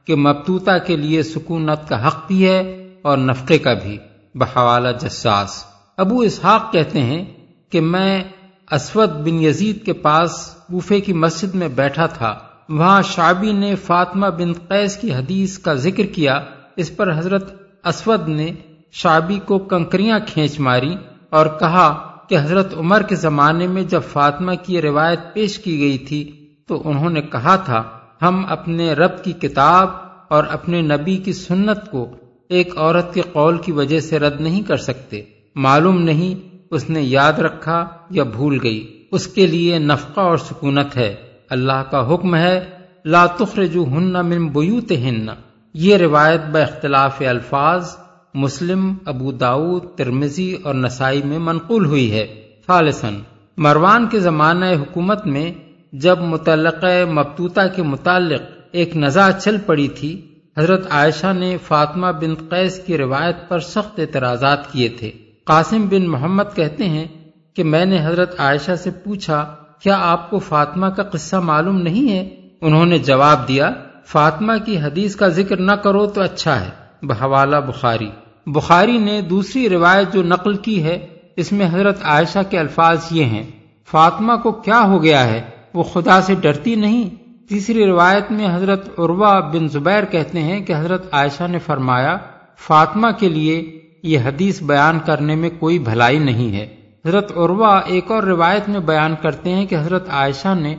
کہ 0.05 0.15
مبتوتا 0.15 0.77
کے 0.77 0.97
لیے 0.97 1.23
سکونت 1.23 1.89
کا 1.89 2.07
حق 2.07 2.27
بھی 2.27 2.49
ہے 2.49 2.89
اور 3.01 3.17
نفقے 3.17 3.57
کا 3.57 3.73
بھی، 3.73 3.97
بحوالہ 4.35 4.87
جساس 5.01 5.63
ابو 5.97 6.19
اسحاق 6.19 6.71
کہتے 6.71 7.01
ہیں 7.01 7.25
کہ 7.69 7.81
میں 7.81 8.23
اسود 8.71 9.09
بن 9.09 9.43
یزید 9.43 9.85
کے 9.85 9.93
پاس 9.93 10.55
بوفے 10.69 11.01
کی 11.01 11.13
مسجد 11.13 11.55
میں 11.55 11.67
بیٹھا 11.67 12.05
تھا۔ 12.05 12.39
وہاں 12.69 13.01
شابی 13.01 13.53
نے 13.53 13.75
فاطمہ 13.75 14.27
بن 14.27 14.53
قیس 14.53 14.97
کی 14.97 15.13
حدیث 15.13 15.57
کا 15.57 15.73
ذکر 15.73 16.05
کیا۔ 16.05 16.39
اس 16.75 16.97
پر 16.97 17.17
حضرت 17.17 17.53
اسود 17.83 18.29
نے 18.29 18.51
شابی 18.91 19.39
کو 19.45 19.59
کنکریاں 19.59 20.19
کھینچ 20.27 20.59
ماری 20.59 20.95
اور 21.29 21.45
کہا 21.45 22.11
کہ 22.29 22.37
حضرت 22.37 22.77
عمر 22.77 23.01
کے 23.01 23.15
زمانے 23.15 23.67
میں 23.67 23.83
جب 23.83 24.01
فاطمہ 24.11 24.51
کی 24.65 24.81
روایت 24.81 25.19
پیش 25.33 25.59
کی 25.59 25.79
گئی 25.79 25.97
تھی 25.97 26.31
تو 26.67 26.81
انہوں 26.89 27.09
نے 27.09 27.21
کہا 27.21 27.55
تھا 27.55 27.98
ہم 28.21 28.45
اپنے 28.49 28.93
رب 28.93 29.23
کی 29.23 29.31
کتاب 29.31 29.87
اور 30.29 30.43
اپنے 30.43 30.81
نبی 30.81 31.17
کی 31.17 31.33
سنت 31.33 31.91
کو 31.91 32.07
ایک 32.49 32.77
عورت 32.77 33.13
کے 33.13 33.21
قول 33.33 33.57
کی 33.57 33.71
وجہ 33.71 33.99
سے 33.99 34.19
رد 34.19 34.41
نہیں 34.41 34.63
کر 34.63 34.77
سکتے۔ 34.77 35.21
معلوم 35.55 36.01
نہیں 36.01 36.57
اس 36.71 36.89
نے 36.89 37.01
یاد 37.01 37.33
رکھا 37.33 37.87
یا 38.09 38.23
بھول 38.23 38.59
گئی۔ 38.63 39.03
اس 39.11 39.27
کے 39.27 39.47
لیے 39.47 39.79
نفقہ 39.79 40.21
اور 40.21 40.37
سکونت 40.37 40.97
ہے۔ 40.97 41.15
اللہ 41.49 41.83
کا 41.91 42.13
حکم 42.13 42.35
ہے، 42.35 42.65
لا 43.05 43.25
تخرجو 43.25 43.83
ہن 43.83 44.13
من 44.13 44.47
بیوت 44.47 44.91
ہن 44.91 45.27
یہ 45.73 45.97
روایت 45.97 46.41
با 46.51 46.59
اختلاف 46.59 47.21
الفاظ 47.27 47.95
مسلم، 48.33 48.93
ابو 49.05 49.31
داود 49.31 49.83
ترمزی 49.95 50.55
اور 50.63 50.75
نسائی 50.75 51.21
میں 51.23 51.39
منقول 51.39 51.85
ہوئی 51.85 52.11
ہے۔ 52.11 52.47
فالسن 52.65 53.19
مروان 53.57 54.07
کے 54.07 54.19
زمانہ 54.19 54.65
حکومت 54.65 55.27
میں 55.27 55.51
جب 55.91 56.19
متعلقہ 56.19 57.05
مبتوتا 57.11 57.67
کے 57.67 57.83
متعلق 57.83 58.41
ایک 58.71 58.97
نزا 58.97 59.31
چل 59.31 59.57
پڑی 59.65 59.87
تھی، 59.87 60.25
حضرت 60.57 60.87
عائشہ 60.91 61.33
نے 61.33 61.57
فاطمہ 61.67 62.07
بن 62.07 62.35
قیس 62.49 62.79
کی 62.85 62.97
روایت 62.97 63.35
پر 63.49 63.59
سخت 63.59 63.99
اعتراضات 63.99 64.71
کیے 64.71 64.89
تھے۔ 64.89 65.11
قاسم 65.43 65.87
بن 65.89 66.09
محمد 66.09 66.43
کہتے 66.55 66.89
ہیں 66.89 67.07
کہ 67.53 67.63
میں 67.63 67.85
نے 67.85 68.05
حضرت 68.05 68.39
عائشہ 68.39 68.75
سے 68.75 68.91
پوچھا، 68.91 69.55
کیا 69.83 69.97
آپ 70.01 70.29
کو 70.29 70.39
فاطمہ 70.39 70.87
کا 70.87 71.03
قصہ 71.03 71.35
معلوم 71.35 71.81
نہیں 71.81 72.11
ہے؟ 72.11 72.29
انہوں 72.61 72.85
نے 72.85 72.97
جواب 72.97 73.47
دیا، 73.47 73.71
فاطمہ 74.05 74.53
کی 74.65 74.79
حدیث 74.79 75.15
کا 75.15 75.27
ذکر 75.27 75.57
نہ 75.57 75.71
کرو 75.71 76.05
تو 76.05 76.21
اچھا 76.21 76.61
ہے۔ 76.61 76.69
بحوالہ 77.01 77.57
بخاری۔ 77.57 78.09
بخاری 78.45 78.97
نے 78.97 79.21
دوسری 79.21 79.69
روایت 79.69 80.13
جو 80.13 80.23
نقل 80.23 80.55
کی 80.55 80.83
ہے، 80.83 81.07
اس 81.35 81.51
میں 81.51 81.65
حضرت 81.65 81.97
عائشہ 82.03 82.39
کے 82.49 82.59
الفاظ 82.59 82.97
یہ 83.11 83.23
ہیں، 83.23 83.43
فاطمہ 83.91 84.33
کو 84.35 84.51
کیا 84.51 84.81
ہو 84.81 85.03
گیا 85.03 85.23
ہے؟ 85.23 85.58
وہ 85.73 85.83
خدا 85.83 86.21
سے 86.21 86.35
ڈرتی 86.35 86.75
نہیں۔ 86.75 87.09
تیسری 87.49 87.85
روایت 87.85 88.31
میں 88.31 88.55
حضرت 88.55 88.99
عروا 88.99 89.39
بن 89.39 89.67
زبیر 89.67 90.05
کہتے 90.05 90.41
ہیں 90.41 90.59
کہ 90.59 90.73
حضرت 90.73 91.13
عائشہ 91.13 91.47
نے 91.47 91.59
فرمایا، 91.59 92.17
فاطمہ 92.57 93.07
کے 93.19 93.29
لیے 93.29 93.79
یہ 94.03 94.19
حدیث 94.19 94.63
بیان 94.63 94.99
کرنے 95.05 95.35
میں 95.35 95.49
کوئی 95.59 95.79
بھلائی 95.79 96.19
نہیں 96.19 96.55
ہے۔ 96.55 96.75
حضرت 97.05 97.31
عروا 97.37 97.79
ایک 97.79 98.11
اور 98.11 98.23
روایت 98.23 98.69
میں 98.69 98.79
بیان 98.79 99.15
کرتے 99.21 99.49
ہیں 99.49 99.65
کہ 99.65 99.75
حضرت 99.75 100.09
عائشہ 100.09 100.55
نے 100.55 100.75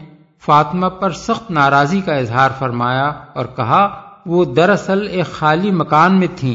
فاطمہ 0.47 0.87
پر 0.87 1.11
سخت 1.11 1.51
ناراضی 1.51 2.01
کا 2.01 2.15
اظہار 2.15 2.51
فرمایا 2.59 3.13
اور 3.35 3.47
کہا، 3.57 4.01
وہ 4.27 4.45
دراصل 4.45 5.09
ایک 5.11 5.27
خالی 5.27 5.71
مکان 5.71 6.19
میں 6.19 6.29
تھیں 6.37 6.55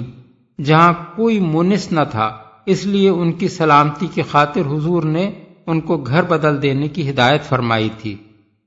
جہاں 0.62 0.94
کوئی 1.16 1.40
مونس 1.40 1.92
نہ 1.92 2.00
تھا۔ 2.12 2.38
اس 2.66 2.86
لیے 2.86 3.10
ان 3.10 3.32
کی 3.32 3.48
سلامتی 3.48 4.08
کی 4.14 4.22
خاطر 4.22 4.62
حضور 4.62 5.04
نے 5.04 5.32
ان 5.68 5.82
کو 5.82 5.98
گھر 5.98 6.24
بدل 6.24 6.62
دینے 6.62 6.88
کی 6.88 7.10
ہدایت 7.10 7.44
فرمائی 7.44 7.90
تھی۔ 8.02 8.18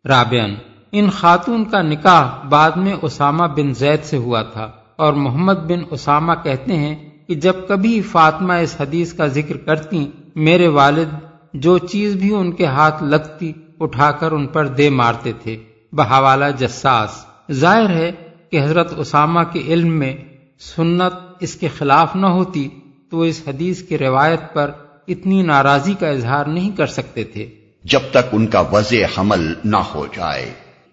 رابعن 0.04 0.54
ان 0.92 1.10
خاتون 1.10 1.64
کا 1.64 1.82
نکاح 1.82 2.48
بعد 2.48 2.70
میں 2.70 2.92
اسامہ 3.02 3.44
بن 3.44 3.74
زید 3.74 4.04
سے 4.04 4.16
ہوا 4.16 4.42
تھا 4.42 4.70
اور 4.96 5.12
محمد 5.12 5.54
بن 5.54 5.82
اسامہ 5.90 6.32
کہتے 6.42 6.76
ہیں 6.76 7.10
کہ 7.26 7.34
جب 7.34 7.52
کبھی 7.68 8.02
فاطمہ 8.02 8.52
اس 8.52 8.76
حدیث 8.80 9.12
کا 9.12 9.26
ذکر 9.26 9.56
کرتی، 9.56 10.10
میرے 10.34 10.68
والد 10.68 11.08
جو 11.54 11.78
چیز 11.78 12.14
بھی 12.14 12.34
ان 12.34 12.52
کے 12.52 12.66
ہاتھ 12.66 13.02
لگتی 13.02 13.52
اٹھا 13.80 14.10
کر 14.10 14.32
ان 14.32 14.46
پر 14.46 14.66
دے 14.66 14.90
مارتے 14.90 15.32
تھے۔ 15.42 15.56
بحوالہ 15.92 16.44
جساس۔ 16.58 17.24
ظاہر 17.52 17.90
ہے 17.90 18.12
کہ 18.50 18.62
حضرت 18.62 18.94
اسامہ 18.96 19.40
کے 19.52 19.62
علم 19.66 19.98
میں 19.98 20.16
سنت 20.58 21.12
اس 21.40 21.54
کے 21.54 21.68
خلاف 21.78 22.16
نہ 22.16 22.26
ہوتی 22.26 22.68
تو 23.10 23.20
اس 23.20 23.42
حدیث 23.46 23.82
کی 23.82 23.98
روایت 23.98 24.40
پر 24.52 24.70
اتنی 25.08 25.42
ناراضی 25.42 25.94
کا 25.94 26.08
اظہار 26.08 26.44
نہیں 26.46 26.76
کر 26.76 26.86
سکتے 26.86 27.24
تھے۔ 27.24 27.50
جب 27.90 28.00
تک 28.10 28.28
ان 28.32 28.46
کا 28.46 28.60
وضع 28.60 28.96
حمل 29.18 29.52
نہ 29.64 29.76
ہو 29.76 30.06
جائے۔ 30.16 30.52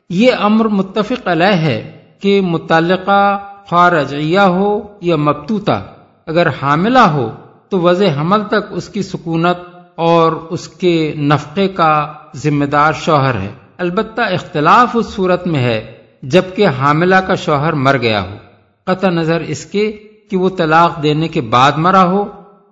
یہ 0.10 0.32
امر 0.40 0.66
متفق 0.66 1.28
علیہ 1.28 1.56
ہے 1.56 1.92
کہ 2.20 2.42
متعلقہ 2.42 3.38
خارجیہ 3.70 4.40
ہو 4.40 4.80
یا 5.02 5.16
مبتوتا 5.16 5.80
اگر 6.26 6.48
حاملہ 6.62 7.00
ہو 7.00 7.30
تو 7.70 7.80
وضع 7.80 8.06
حمل 8.22 8.44
تک 8.44 8.72
اس 8.72 8.90
کی 8.90 9.04
سکونت 9.04 9.58
اور 9.96 10.32
اس 10.32 10.68
کے 10.68 11.14
نفقے 11.18 11.68
کا 11.68 12.14
ذمہ 12.36 12.66
دار 12.66 12.94
شوہر 12.94 13.36
ہے۔ 13.36 13.52
البتہ 13.78 14.22
اختلاف 14.22 14.88
اس 14.94 15.06
صورت 15.08 15.48
میں 15.48 15.60
ہے 15.60 15.94
جبکہ 16.24 16.68
حاملہ 16.68 17.16
کا 17.16 17.36
شوہر 17.36 17.74
مر 17.74 17.98
گیا 17.98 18.22
ہو۔ 18.22 18.36
قطع 18.84 19.10
نظر 19.10 19.40
اس 19.40 19.66
کے 19.66 19.92
کہ 20.32 20.38
وہ 20.38 20.50
طلاق 20.58 21.04
دینے 21.04 21.28
کے 21.28 21.42
بعد 21.42 21.72
مرا 21.78 22.04
ہو 22.04 22.26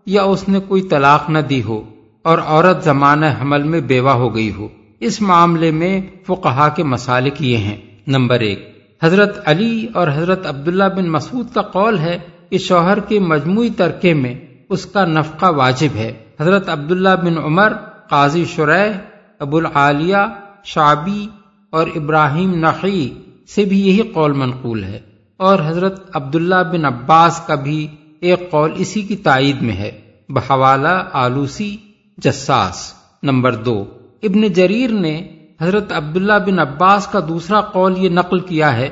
یا 0.05 0.23
اس 0.23 0.49
نے 0.49 0.59
کوئی 0.59 0.81
طلاق 0.81 1.29
نہ 1.29 1.39
دی 1.39 1.63
ہو۔ 1.63 1.92
اور 2.23 2.37
عورت 2.37 2.83
زمانہ 2.83 3.25
حمل 3.41 3.63
میں 3.63 3.81
بیوہ 3.81 4.11
ہو 4.11 4.35
گئی 4.35 4.51
ہو۔ 4.57 4.67
اس 4.99 5.21
معاملے 5.21 5.71
میں 5.71 6.01
فقہا 6.27 6.69
کے 6.69 6.83
مسالک 6.83 7.41
یہ 7.41 7.57
ہیں۔ 7.57 7.77
نمبر 8.07 8.39
ایک، 8.39 8.83
حضرت 9.03 9.41
علی 9.45 9.87
اور 9.93 10.07
حضرت 10.07 10.45
عبداللہ 10.45 10.83
بن 10.83 11.09
مسعود 11.09 11.47
کا 11.53 11.61
قول 11.61 11.99
ہے 11.99 12.19
کہ 12.49 12.57
شوہر 12.57 12.99
کے 12.99 13.19
مجموعی 13.19 13.69
ترکے 13.69 14.13
میں 14.13 14.35
اس 14.69 14.85
کا 14.85 15.05
نفقہ 15.05 15.45
واجب 15.45 15.95
ہے۔ 15.95 16.13
حضرت 16.39 16.69
عبداللہ 16.69 17.15
بن 17.23 17.37
عمر، 17.37 17.73
قاضی 18.09 18.45
شرح 18.45 18.91
ابو 19.39 19.57
العالیہ 19.57 20.17
شابی 20.63 21.27
اور 21.69 21.87
ابراہیم 21.95 22.55
نقی 22.55 23.13
سے 23.55 23.65
بھی 23.65 23.87
یہی 23.87 24.01
قول 24.01 24.33
منقول 24.33 24.83
ہے۔ 24.83 24.99
اور 25.37 25.59
حضرت 25.65 26.15
عبداللہ 26.15 26.63
بن 26.71 26.85
عباس 26.85 27.41
کا 27.47 27.55
بھی 27.55 27.87
ایک 28.19 28.51
قول 28.51 28.71
اسی 28.75 29.01
کی 29.01 29.15
تائید 29.15 29.61
میں 29.61 29.75
ہے۔ 29.75 29.91
بحوالہ 30.29 31.03
آلوسی 31.13 31.77
جساس، 32.17 32.93
نمبر 33.23 33.55
دو۔ 33.55 33.85
ابن 34.23 34.47
جریر 34.47 34.89
نے 34.89 35.27
حضرت 35.61 35.91
عبداللہ 35.91 36.33
بن 36.45 36.59
عباس 36.59 37.07
کا 37.07 37.19
دوسرا 37.27 37.61
قول 37.61 37.93
یہ 37.97 38.09
نقل 38.09 38.39
کیا 38.39 38.77
ہے۔ 38.77 38.89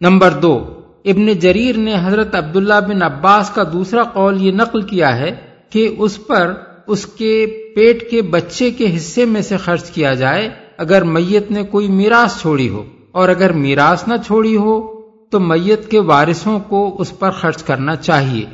نمبر 0.00 0.30
دو۔ 0.30 0.80
ابن 1.04 1.32
جریر 1.32 1.76
نے 1.76 1.94
حضرت 2.04 2.34
عبداللہ 2.34 2.80
بن 2.88 3.02
عباس 3.02 3.50
کا 3.50 3.62
دوسرا 3.72 4.02
قول 4.02 4.42
یہ 4.42 4.52
نقل 4.52 4.82
کیا 4.82 5.16
ہے 5.16 5.36
کہ 5.70 5.94
اس 5.98 6.26
پر 6.26 6.54
اس 6.86 7.06
کے 7.06 7.46
پیٹ 7.74 8.10
کے 8.10 8.22
بچے 8.22 8.70
کے 8.70 8.96
حصے 8.96 9.24
میں 9.24 9.40
سے 9.40 9.56
خرچ 9.56 9.90
کیا 9.90 10.14
جائے 10.14 10.50
اگر 10.78 11.02
میت 11.02 11.50
نے 11.50 11.62
کوئی 11.62 11.88
میراث 11.88 12.40
چھوڑی 12.40 12.68
ہو۔ 12.68 12.84
اور 13.12 13.28
اگر 13.28 13.52
میراث 13.52 14.08
نہ 14.08 14.14
چھوڑی 14.26 14.56
ہو 14.56 15.00
تو 15.30 15.40
میت 15.40 15.90
کے 15.90 16.00
وارثوں 16.00 16.58
کو 16.58 16.96
اس 16.98 17.18
پر 17.18 17.30
خرچ 17.30 17.62
کرنا 17.62 17.96
چاہیے۔ 17.96 18.44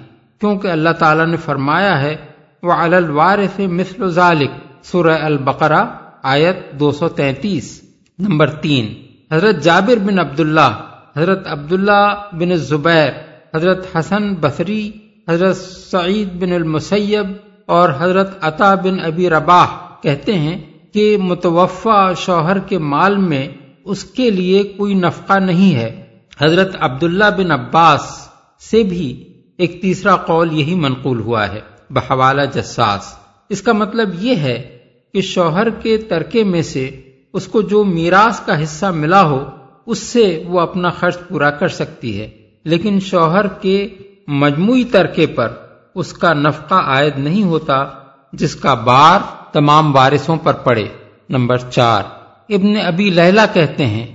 کیونکہ 0.40 0.68
اللہ 0.68 0.90
تعالیٰ 0.90 1.26
نے 1.26 1.36
فرمایا 1.36 2.02
ہے 2.02 2.16
وہ 2.64 2.72
الوارث 2.72 3.60
مثل 3.60 4.10
ذالک 4.10 4.50
سورہ 4.82 5.18
البقرہ، 5.22 5.84
آیت 6.22 6.80
دو 6.80 6.92
سو 6.92 7.08
تینتیس، 7.08 7.82
نمبر 8.18 8.50
تین۔ 8.50 8.94
حضرت 9.34 9.62
جابر 9.62 9.96
بن 9.96 10.18
عبداللہ، 10.18 10.70
حضرت 11.16 11.46
عبداللہ 11.46 12.14
بن 12.32 12.56
زبیر 12.56 13.10
حضرت 13.54 13.96
حسن 13.96 14.34
بصری، 14.34 14.90
حضرت 15.28 15.56
سعید 15.90 16.32
بن 16.32 16.52
المسیب 16.52 17.26
اور 17.66 17.88
حضرت 17.98 18.38
عطا 18.40 18.74
بن 18.74 19.00
ابی 19.00 19.30
رباح 19.30 19.66
کہتے 20.02 20.38
ہیں 20.38 20.60
کہ 20.92 21.16
متوفع 21.16 22.12
شوہر 22.12 22.58
کے 22.58 22.78
مال 22.78 23.16
میں 23.16 23.48
اس 23.84 24.04
کے 24.04 24.30
لیے 24.30 24.62
کوئی 24.62 24.94
نفقہ 24.94 25.38
نہیں 25.38 25.74
ہے۔ 25.74 26.04
حضرت 26.40 26.76
عبداللہ 26.80 27.30
بن 27.36 27.50
عباس 27.50 28.28
سے 28.70 28.82
بھی 28.82 29.24
ایک 29.58 29.82
تیسرا 29.82 30.16
قول 30.16 30.52
یہی 30.52 30.74
منقول 30.74 31.20
ہوا 31.20 31.48
ہے۔ 31.48 31.73
بحوالہ 31.90 32.42
جساس۔ 32.54 33.14
اس 33.48 33.62
کا 33.62 33.72
مطلب 33.72 34.08
یہ 34.24 34.36
ہے 34.36 34.78
کہ 35.12 35.20
شوہر 35.20 35.70
کے 35.70 35.98
ترکے 35.98 36.44
میں 36.44 36.62
سے 36.62 36.90
اس 37.32 37.46
کو 37.46 37.62
جو 37.62 37.84
میراث 37.84 38.40
کا 38.40 38.62
حصہ 38.62 38.86
ملا 38.86 39.22
ہو، 39.22 39.44
اس 39.86 39.98
سے 39.98 40.44
وہ 40.46 40.60
اپنا 40.60 40.90
خرچ 40.90 41.16
پورا 41.28 41.50
کر 41.50 41.68
سکتی 41.68 42.20
ہے۔ 42.20 42.30
لیکن 42.64 43.00
شوہر 43.00 43.46
کے 43.46 43.88
مجموعی 44.28 44.84
ترکے 44.84 45.26
پر 45.26 45.52
اس 45.94 46.12
کا 46.12 46.32
نفقہ 46.32 46.74
عائد 46.74 47.18
نہیں 47.18 47.42
ہوتا، 47.42 47.84
جس 48.32 48.56
کا 48.56 48.74
بار 48.74 49.20
تمام 49.52 49.94
وارثوں 49.94 50.36
پر 50.36 50.52
پڑے۔ 50.52 50.84
نمبر 51.28 51.58
چار۔ 51.58 52.02
ابن 52.48 52.76
ابی 52.86 53.10
لہلا 53.10 53.46
کہتے 53.46 53.86
ہیں 53.86 54.06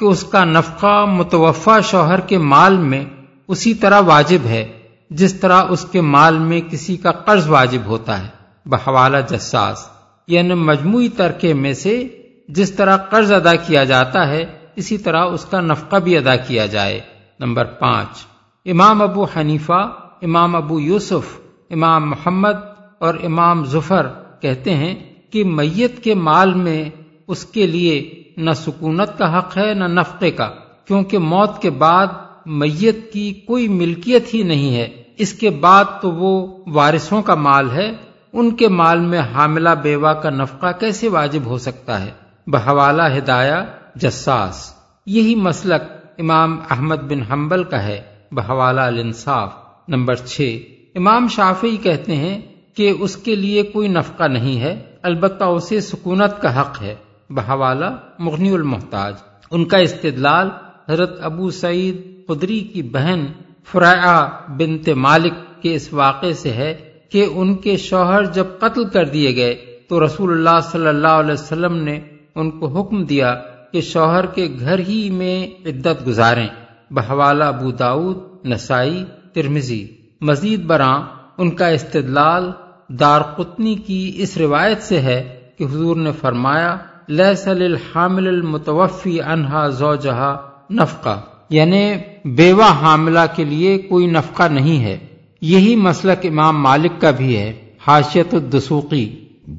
کہ 0.00 0.04
اس 0.04 0.24
کا 0.24 0.44
نفقہ 0.44 1.04
متوفع 1.04 1.80
شوہر 1.80 2.20
کے 2.20 2.38
مال 2.38 2.76
میں 2.76 3.04
اسی 3.48 3.74
طرح 3.74 4.00
واجب 4.00 4.46
ہے۔ 4.46 4.66
جس 5.10 5.34
طرح 5.34 5.62
اس 5.68 5.86
کے 5.92 6.00
مال 6.00 6.38
میں 6.38 6.60
کسی 6.60 6.96
کا 6.96 7.12
قرض 7.12 7.48
واجب 7.48 7.86
ہوتا 7.86 8.22
ہے۔ 8.22 8.28
بحوالہ 8.66 9.16
جساس 9.30 9.88
یعنی 10.26 10.54
مجموعی 10.54 11.08
ترکے 11.08 11.54
میں 11.54 11.72
سے 11.72 12.08
جس 12.48 12.72
طرح 12.72 12.96
قرض 12.96 13.32
ادا 13.32 13.54
کیا 13.54 13.84
جاتا 13.84 14.28
ہے، 14.28 14.44
اسی 14.76 14.98
طرح 14.98 15.24
اس 15.24 15.44
کا 15.44 15.60
نفقہ 15.60 15.96
بھی 15.96 16.16
ادا 16.16 16.36
کیا 16.36 16.66
جائے۔ 16.66 17.00
نمبر 17.40 17.64
پانچ، 17.64 18.26
امام 18.66 19.02
ابو 19.02 19.24
حنیفہ، 19.24 19.92
امام 20.22 20.56
ابو 20.56 20.80
یوسف، 20.80 21.40
امام 21.70 22.10
محمد 22.10 22.56
اور 22.98 23.14
امام 23.22 23.64
ظفر 23.64 24.06
کہتے 24.40 24.74
ہیں 24.74 24.94
کہ 25.30 25.44
میت 25.44 26.04
کے 26.04 26.14
مال 26.14 26.54
میں 26.54 26.84
اس 27.28 27.46
کے 27.46 27.66
لیے 27.66 28.22
نہ 28.36 28.50
سکونت 28.50 29.18
کا 29.18 29.38
حق 29.38 29.58
ہے، 29.58 29.74
نہ 29.74 29.84
نفقے 29.84 30.30
کا، 30.30 30.50
کیونکہ 30.84 31.18
موت 31.18 31.62
کے 31.62 31.70
بعد 31.70 32.06
میت 32.46 33.12
کی 33.12 33.32
کوئی 33.32 33.68
ملکیت 33.68 34.34
ہی 34.34 34.42
نہیں 34.42 34.76
ہے۔ 34.76 35.02
اس 35.16 35.32
کے 35.32 35.50
بعد 35.50 35.84
تو 36.02 36.10
وہ 36.10 36.58
وارثوں 36.66 37.22
کا 37.22 37.34
مال 37.34 37.70
ہے۔ 37.70 37.92
ان 38.32 38.50
کے 38.50 38.68
مال 38.68 39.00
میں 39.00 39.18
حاملہ 39.18 39.68
بیوہ 39.68 40.12
کا 40.12 40.30
نفقہ 40.30 40.66
کیسے 40.80 41.08
واجب 41.08 41.40
ہو 41.46 41.58
سکتا 41.58 42.04
ہے؟ 42.04 42.10
بحوالہ 42.46 43.02
ہدایہ 43.18 43.64
جساس۔ 43.94 44.74
یہی 45.06 45.34
مسلک 45.34 45.82
امام 46.18 46.60
احمد 46.70 46.96
بن 46.96 47.32
حنبل 47.32 47.64
کا 47.64 47.82
ہے۔ 47.82 48.00
بحوالہ 48.32 48.80
الانصاف۔ 48.80 49.52
نمبر 49.88 50.14
چھ۔ 50.14 50.58
امام 50.94 51.28
شافی 51.28 51.76
کہتے 51.76 52.16
ہیں 52.16 52.40
کہ 52.74 52.92
اس 53.00 53.16
کے 53.16 53.34
لیے 53.34 53.62
کوئی 53.62 53.88
نفقہ 53.88 54.24
نہیں 54.24 54.60
ہے۔ 54.60 54.82
البتہ 55.02 55.44
اسے 55.44 55.80
سکونت 55.80 56.42
کا 56.42 56.60
حق 56.60 56.82
ہے۔ 56.82 56.94
بحوالہ 57.30 57.96
مغنی 58.18 58.50
المحتاج۔ 58.50 59.14
ان 59.50 59.64
کا 59.64 59.78
استدلال 59.78 60.50
حضرت 60.88 61.18
ابو 61.22 61.50
سعید 61.50 62.13
قدری 62.28 62.60
کی 62.60 62.82
بہن 62.82 63.26
فرا 63.72 64.28
بنت 64.56 64.88
مالک 64.88 65.62
کے 65.62 65.74
اس 65.74 65.92
واقعے 65.92 66.32
سے 66.32 66.50
ہے 66.50 66.90
کہ 67.10 67.26
ان 67.34 67.54
کے 67.54 67.76
شوہر 67.76 68.24
جب 68.24 68.44
قتل 68.58 68.88
کر 68.88 69.04
دیے 69.04 69.36
گئے 69.36 69.54
تو 69.88 70.06
رسول 70.06 70.32
اللہ 70.32 70.60
صلی 70.60 70.86
اللہ 70.86 71.08
علیہ 71.08 71.32
وسلم 71.32 71.76
نے 71.76 72.00
ان 72.34 72.50
کو 72.50 72.66
حکم 72.66 73.04
دیا 73.04 73.34
کہ 73.72 73.80
شوہر 73.80 74.26
کے 74.26 74.56
گھر 74.60 74.78
ہی 74.78 75.10
میں 75.10 75.68
عدت 75.68 76.06
گزاریں۔ 76.06 76.48
بحوالہ 76.90 77.44
ابو 77.44 77.70
داود 77.70 78.46
نسائی 78.46 79.04
ترمزی 79.32 79.86
مزید 80.20 80.64
براں 80.64 81.02
ان 81.38 81.50
کا 81.50 81.66
استدلال 81.66 82.50
دار 82.88 83.20
قطنی 83.20 83.74
کی 83.74 84.12
اس 84.16 84.36
روایت 84.36 84.82
سے 84.82 85.00
ہے 85.00 85.38
کہ 85.58 85.64
حضور 85.64 85.96
نے 85.96 86.12
فرمایا 86.12 86.76
لسل 87.08 87.62
الحامل 87.62 88.28
المتوفی 88.28 89.22
انہا 89.22 89.68
زوجہا 89.68 90.48
نفقہ 90.70 91.20
یعنی 91.50 91.92
بیوہ 92.24 92.72
حاملہ 92.82 93.18
کے 93.36 93.44
لیے 93.44 93.78
کوئی 93.78 94.06
نفقہ 94.06 94.42
نہیں 94.42 94.84
ہے۔ 94.84 94.98
یہی 95.40 95.76
مسلک 95.76 96.26
امام 96.26 96.62
مالک 96.62 97.00
کا 97.00 97.10
بھی 97.10 97.36
ہے 97.36 97.52
حاشیت 97.86 98.34
الدسوقی۔ 98.34 99.10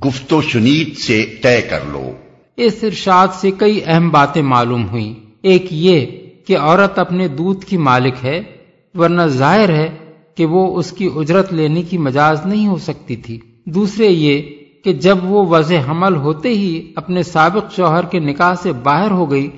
گفت 0.05 0.33
و 0.33 0.41
شنید 0.41 0.97
سے 0.97 1.25
طے 1.41 1.61
کر 1.61 1.79
لو۔ 1.91 2.11
اس 2.57 2.75
ارشاد 2.81 3.27
سے 3.33 3.51
کئی 3.57 3.79
اہم 3.85 4.09
باتیں 4.09 4.41
معلوم 4.41 4.89
ہوئیں۔ 4.89 5.13
ایک 5.41 5.65
یہ 5.71 6.05
کہ 6.47 6.57
عورت 6.57 6.99
اپنے 6.99 7.27
دودھ 7.27 7.65
کی 7.65 7.77
مالک 7.77 8.13
ہے 8.23 8.41
ورنہ 8.95 9.21
ظاہر 9.21 9.69
ہے 9.69 9.89
کہ 10.35 10.45
وہ 10.45 10.79
اس 10.79 10.91
کی 10.91 11.09
اجرت 11.15 11.53
لینے 11.53 11.81
کی 11.81 11.97
مجاز 11.97 12.45
نہیں 12.45 12.67
ہو 12.67 12.77
سکتی 12.77 13.15
تھی۔ 13.15 13.39
دوسرے 13.65 14.07
یہ 14.07 14.41
کہ 14.83 14.93
جب 14.93 15.17
وہ 15.23 15.45
وضع 15.45 15.75
حمل 15.89 16.15
ہوتے 16.15 16.49
ہی 16.49 16.91
اپنے 16.95 17.23
سابق 17.23 17.75
شوہر 17.75 18.05
کے 18.05 18.19
نکاح 18.19 18.53
سے 18.55 18.71
باہر 18.71 19.11
ہو 19.11 19.31
گئی 19.31 19.49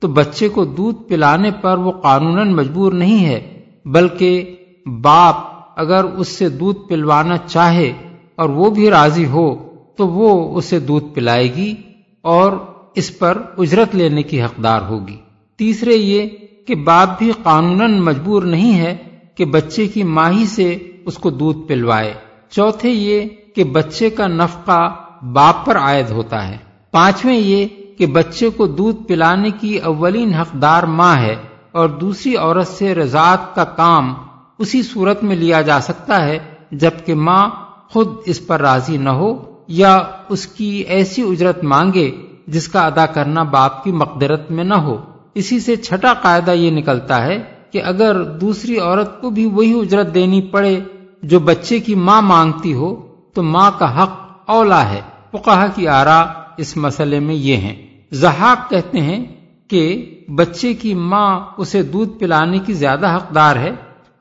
تو 0.00 0.08
بچے 0.08 0.48
کو 0.48 0.64
دودھ 0.64 1.02
پلانے 1.08 1.50
پر 1.60 1.78
وہ 1.78 1.92
قانون 1.92 2.56
مجبور 2.56 2.92
نہیں 2.92 3.26
ہے، 3.26 3.60
بلکہ 3.84 4.56
باپ 5.02 5.36
اگر 5.76 6.04
اس 6.04 6.28
سے 6.28 6.48
دودھ 6.48 6.88
پلوانا 6.88 7.36
چاہے 7.36 7.92
اور 8.36 8.48
وہ 8.48 8.70
بھی 8.70 8.90
راضی 8.90 9.26
ہو 9.26 9.54
تو 9.96 10.08
وہ 10.08 10.56
اسے 10.56 10.80
دودھ 10.80 11.14
پلائے 11.14 11.54
گی 11.54 11.74
اور 12.22 12.52
اس 12.94 13.18
پر 13.18 13.42
اجرت 13.58 13.94
لینے 13.94 14.22
کی 14.22 14.42
حقدار 14.42 14.80
ہوگی۔ 14.82 15.16
تیسرے 15.56 15.94
یہ 15.94 16.28
کہ 16.66 16.74
باپ 16.74 17.18
بھی 17.18 17.32
قانون 17.42 18.00
مجبور 18.00 18.42
نہیں 18.42 18.80
ہے 18.80 18.96
کہ 19.34 19.44
بچے 19.44 19.86
کی 19.86 20.02
ماہی 20.02 20.46
سے 20.46 20.78
اس 21.06 21.18
کو 21.18 21.30
دودھ 21.30 21.68
پلوائے۔ 21.68 22.14
چوتھے 22.50 22.90
یہ 22.90 23.28
کہ 23.54 23.64
بچے 23.64 24.10
کا 24.10 24.26
نفقہ 24.26 24.94
باپ 25.32 25.66
پر 25.66 25.78
عائد 25.78 26.10
ہوتا 26.10 26.48
ہے۔ 26.48 26.56
پانچویں 26.90 27.36
یہ 27.36 27.66
کہ 27.98 28.06
بچے 28.06 28.48
کو 28.48 28.66
دودھ 28.66 29.02
پلانے 29.02 29.50
کی 29.50 29.78
اولین 29.78 30.34
حقدار 30.34 30.82
ماں 30.82 31.16
ہے 31.16 31.36
اور 31.72 31.88
دوسری 31.88 32.36
عورت 32.36 32.68
سے 32.68 32.94
رضاعت 32.94 33.54
کا 33.54 33.64
کام 33.64 34.14
اسی 34.58 34.82
صورت 34.82 35.24
میں 35.24 35.36
لیا 35.36 35.60
جا 35.60 35.80
سکتا 35.80 36.24
ہے، 36.24 36.38
جبکہ 36.72 37.14
ماں 37.14 37.48
خود 37.90 38.08
اس 38.26 38.46
پر 38.46 38.60
راضی 38.60 38.96
نہ 38.96 39.10
ہو 39.10 39.36
یا 39.68 40.02
اس 40.28 40.46
کی 40.46 40.84
ایسی 40.88 41.22
اجرت 41.22 41.64
مانگے 41.64 42.10
جس 42.46 42.68
کا 42.68 42.86
ادا 42.86 43.06
کرنا 43.06 43.42
باپ 43.42 43.84
کی 43.84 43.92
مقدرت 43.92 44.50
میں 44.50 44.64
نہ 44.64 44.74
ہو۔ 44.74 44.96
اسی 45.34 45.60
سے 45.60 45.76
چھٹا 45.76 46.14
قاعدہ 46.14 46.50
یہ 46.50 46.70
نکلتا 46.70 47.24
ہے 47.24 47.42
کہ 47.72 47.82
اگر 47.82 48.22
دوسری 48.22 48.78
عورت 48.78 49.20
کو 49.20 49.30
بھی 49.30 49.46
وہی 49.46 49.80
اجرت 49.80 50.14
دینی 50.14 50.42
پڑے 50.42 50.80
جو 51.22 51.40
بچے 51.40 51.78
کی 51.78 51.94
ماں 51.94 52.22
مانگتی 52.22 52.74
ہو، 52.74 53.06
تو 53.34 53.42
ماں 53.42 53.70
کا 53.78 54.02
حق 54.02 54.10
اولا 54.46 54.90
ہے۔ 54.90 55.00
فقہ 55.30 55.66
کی 55.74 55.88
آرا 55.88 56.24
اس 56.56 56.76
مسئلے 56.76 57.20
میں 57.20 57.34
یہ 57.34 57.56
ہیں۔ 57.56 57.87
زحاق 58.12 58.70
کہتے 58.70 59.00
ہیں 59.00 59.26
کہ 59.68 60.14
بچے 60.34 60.74
کی 60.74 60.94
ماں 60.94 61.40
اسے 61.58 61.82
دودھ 61.82 62.18
پلانے 62.18 62.58
کی 62.58 62.72
زیادہ 62.72 63.16
حقدار 63.16 63.56
ہے، 63.56 63.70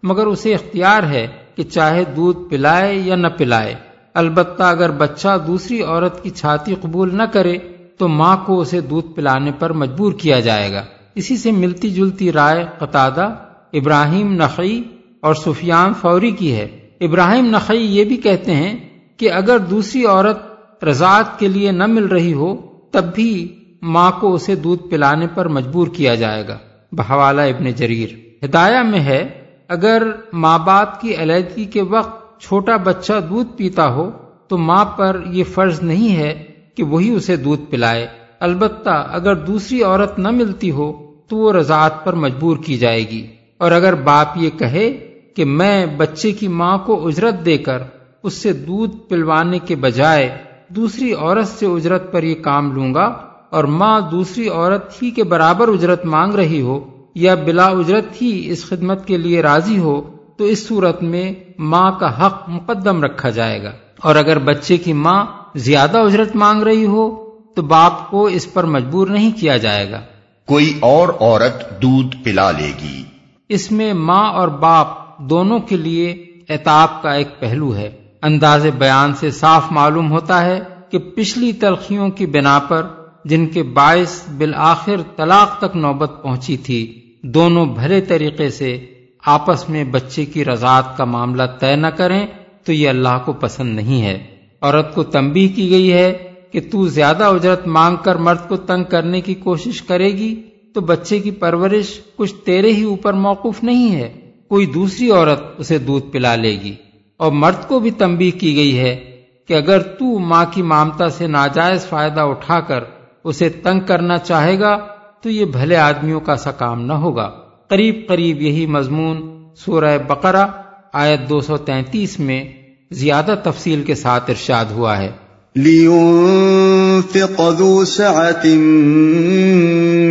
مگر 0.04 0.26
اسے 0.26 0.54
اختیار 0.54 1.04
ہے 1.04 1.28
کہ 1.56 1.64
چاہے 1.64 2.04
دودھ 2.16 2.50
پلائے 2.50 2.96
یا 2.96 3.16
نہ 3.16 3.28
پلائے۔ 3.28 3.76
البتہ 4.14 4.64
اگر 4.64 4.92
بچہ 4.92 5.38
دوسری 5.48 5.82
عورت 5.82 6.24
کی 6.24 6.30
چھاتی 6.30 6.76
قبول 6.82 7.16
نہ 7.16 7.24
کرے، 7.24 7.58
تو 7.98 8.08
ماں 8.08 8.38
کو 8.38 8.60
اسے 8.60 8.82
دودھ 8.82 9.08
پلانے 9.16 9.52
پر 9.60 9.74
مجبور 9.74 10.14
کیا 10.14 10.40
جائے 10.40 10.74
گا۔ 10.74 10.86
اسی 11.16 11.38
سے 11.38 11.52
ملتی 11.52 11.90
جلتی 11.90 12.32
رائے 12.32 12.66
قطادہ، 12.80 13.36
ابراہیم 13.74 14.34
نقی 14.34 14.84
اور 15.22 15.34
سفیان 15.34 15.94
فوری 15.94 16.32
کی 16.32 16.54
ہے۔ 16.54 16.68
ابراہیم 17.02 17.46
نقی 17.46 17.78
یہ 17.78 18.04
بھی 18.04 18.18
کہتے 18.18 18.56
ہیں 18.56 18.90
کہ 19.18 19.32
اگر 19.32 19.58
دوسری 19.58 20.06
عورت 20.06 20.40
رضاعت 20.84 21.40
کے 21.40 21.48
لیے 21.48 21.72
نہ 21.72 21.86
مل 21.86 22.06
رہی 22.06 22.34
ہو، 22.34 22.56
تب 22.92 23.16
بھی 23.16 23.57
ماں 23.82 24.12
کو 24.20 24.34
اسے 24.34 24.56
دودھ 24.56 24.88
پلانے 24.90 25.28
پر 25.36 25.48
مجبور 25.48 25.88
کیا 25.88 26.16
جائے 26.16 26.48
گا۔ 26.48 26.58
بحوالہ 26.92 27.42
ابن 27.42 27.72
جریر۔ 27.72 28.10
ہدایہ 28.46 28.84
میں 28.84 29.00
ہے، 29.00 29.28
اگر 29.68 30.04
ماں 30.34 30.60
باپ 30.60 31.02
کی 31.02 31.16
علیحدگی 31.16 31.66
کے 31.66 31.82
وقت 31.82 32.42
چھوٹا 32.42 32.78
بچہ 32.78 33.14
دودھ 33.30 33.58
پیتا 33.58 33.90
ہو، 33.90 34.12
تو 34.48 34.58
ماں 34.58 34.86
پر 34.86 35.22
یہ 35.26 35.44
فرض 35.44 35.82
نہیں 35.82 36.16
ہے 36.16 36.44
کہ 36.76 36.84
وہی 36.84 37.10
اسے 37.10 37.36
دودھ 37.36 37.62
پلائے۔ 37.70 38.08
البتہ 38.40 39.08
اگر 39.12 39.36
دوسری 39.36 39.84
عورت 39.84 40.20
نہ 40.20 40.30
ملتی 40.30 40.72
ہو، 40.72 40.94
تو 41.28 41.38
وہ 41.38 41.54
رضاعت 41.54 42.06
پر 42.06 42.14
مجبور 42.14 42.58
کی 42.58 42.78
جائے 42.78 43.10
گی۔ 43.10 43.28
اور 43.58 43.72
اگر 43.72 43.96
باپ 43.96 44.28
یہ 44.36 44.50
کہے 44.50 44.92
کہ 45.36 45.46
میں 45.46 45.86
بچے 45.86 46.32
کی 46.32 46.48
ماں 46.48 46.78
کو 46.78 47.08
اجرت 47.08 47.46
دے 47.46 47.58
کر 47.58 47.82
اس 48.24 48.34
سے 48.34 48.54
دودھ 48.54 48.98
پلوانے 49.10 49.60
کے 49.60 49.76
بجائے 49.76 50.38
دوسری 50.70 51.14
عورت 51.14 51.48
سے 51.48 51.66
اجرت 51.66 52.12
پر 52.12 52.24
یہ 52.24 52.36
کام 52.36 52.72
لوں 52.72 52.94
گا 52.94 53.27
اور 53.50 53.64
ماں 53.64 54.02
دوسری 54.02 54.50
عورت 54.50 55.04
ہی 55.04 55.12
کے 55.12 55.24
برابر 55.24 55.68
اجرت 55.68 56.06
مانگ 56.06 56.34
رہی 56.34 56.62
ہو 56.62 56.86
یا 57.16 57.36
بلا 57.36 57.66
اجرت 57.66 58.22
ہی 58.22 58.50
اس 58.52 58.66
خدمت 58.66 59.08
کے 59.08 59.18
لیے 59.18 59.42
راضی 59.42 59.80
ہو 59.80 60.02
تو 60.38 60.44
اس 60.44 60.68
صورت 60.68 61.04
میں 61.04 61.34
ماں 61.58 61.92
کا 61.92 62.26
حق 62.26 62.44
مقدم 62.48 63.04
رکھا 63.04 63.30
جائے 63.30 63.64
گا۔ 63.64 63.72
اور 64.02 64.16
اگر 64.16 64.40
بچے 64.40 64.78
کی 64.78 64.94
ماں 64.94 65.26
زیادہ 65.56 65.98
اجرت 65.98 66.36
مانگ 66.36 66.64
رہی 66.64 66.86
ہو 66.86 67.30
تو 67.56 67.62
باپ 67.62 68.10
کو 68.10 68.26
اس 68.26 68.54
پر 68.54 68.64
مجبور 68.64 69.08
نہیں 69.08 69.32
کیا 69.40 69.58
جائے 69.58 69.92
گا۔ 69.92 70.02
کوئی 70.46 70.78
اور 70.80 71.10
عورت 71.20 71.82
دودھ 71.82 72.16
پلا 72.24 72.52
لے 72.52 72.72
گی۔ 72.84 73.04
اس 73.50 73.72
میں 73.72 73.94
ماں 73.94 74.34
اور 74.34 74.48
باپ 74.48 75.18
دونوں 75.18 75.60
کے 75.60 75.78
لیے 75.78 76.26
اعتاب 76.50 77.02
کا 77.02 77.14
ایک 77.14 77.40
پہلو 77.40 77.76
ہے۔ 77.76 77.90
انداز 78.24 78.66
بیان 78.78 79.14
سے 79.14 79.32
صاف 79.32 79.64
معلوم 79.72 80.12
ہوتا 80.12 80.46
ہے 80.46 80.60
کہ 80.90 81.00
پچھلی 81.00 81.52
تلخیوں 81.52 82.10
کی 82.10 82.26
بنا 82.26 82.60
پر 82.60 82.88
جن 83.30 83.48
کے 83.48 83.64
باعث 83.64 84.30
بالآخر 84.38 84.96
طلاق 85.16 85.60
تک 85.60 85.76
نوبت 85.76 86.12
پہنچی 86.24 86.58
تھی، 86.58 87.02
دونوں 87.24 87.66
بھلے 87.66 88.02
طریقے 88.02 88.50
سے 88.50 88.86
آپس 89.26 89.70
میں 89.70 89.84
بچے 89.84 90.26
کی 90.26 90.46
رضاعت 90.46 90.98
کا 90.98 91.06
معاملہ 91.06 91.44
طے 91.60 91.76
نہ 91.76 91.88
کریں 91.88 92.28
تو 92.64 92.74
یہ 92.74 92.90
اللہ 92.90 93.18
کو 93.26 93.34
پسند 93.34 93.76
نہیں 93.76 94.02
ہے۔ 94.02 94.26
عورت 94.62 94.96
کو 94.96 95.04
تنبیہ 95.04 95.48
کی 95.56 95.70
گئی 95.70 95.94
ہے 95.94 96.32
کہ 96.52 96.60
تو 96.72 96.88
زیادہ 96.88 97.24
اجرت 97.24 97.68
مانگ 97.68 97.96
کر 98.04 98.16
مرد 98.16 98.50
کو 98.50 98.56
تنگ 98.56 98.84
کرنے 98.84 99.22
کی 99.22 99.34
کوشش 99.34 99.82
کرے 99.82 100.12
گی 100.12 100.42
تو 100.74 100.82
بچے 100.82 101.20
کی 101.20 101.32
پرورش 101.32 102.00
کچھ 102.16 102.36
تیرے 102.36 102.72
ہی 102.72 102.84
اوپر 102.84 103.14
موقف 103.14 103.64
نہیں 103.64 103.96
ہے۔ 103.96 104.32
کوئی 104.48 104.66
دوسری 104.66 105.12
عورت 105.12 105.42
اسے 105.58 105.78
دودھ 105.78 106.12
پلا 106.12 106.36
لے 106.36 106.52
گی۔ 106.52 106.76
اور 107.18 107.32
مرد 107.32 107.68
کو 107.68 107.80
بھی 107.80 107.92
تنبیہ 107.92 108.40
کی 108.40 108.56
گئی 108.56 108.80
ہے 108.80 109.22
کہ 109.48 109.54
اگر 109.54 109.82
تو 109.82 110.20
ماں 110.20 110.46
کی 110.52 110.62
مامتا 110.62 111.10
سے 111.10 111.28
ناجائز 111.28 111.88
فائدہ 111.88 112.22
اٹھا 112.22 112.60
کر 112.60 112.84
اسے 113.28 113.50
تنگ 113.50 113.80
کرنا 113.80 114.18
چاہے 114.18 114.60
گا 114.60 114.88
تو 115.22 115.30
یہ 115.30 115.46
بھلے 115.46 115.76
آدمیوں 115.76 116.20
کا 116.20 116.36
سا 116.36 116.52
کام 116.52 116.86
نہ 116.86 116.94
ہوگا۔ 116.94 117.32
قریب 117.70 117.96
قریب 118.08 118.42
یہی 118.42 118.66
مضمون 118.66 119.44
سورہ 119.56 119.98
بقرہ 120.08 120.48
آیت 120.94 121.30
دو 121.30 121.40
سو 121.40 121.58
تینتیس 121.58 122.20
میں 122.20 122.46
زیادہ 122.92 123.36
تفصیل 123.44 123.84
کے 123.84 123.96
ساتھ 123.96 124.30
ارشاد 124.30 124.66
ہوا 124.72 124.98
ہے۔ 124.98 125.12
لينفق 125.56 127.42
ذو 127.58 127.86
سعة 127.86 128.46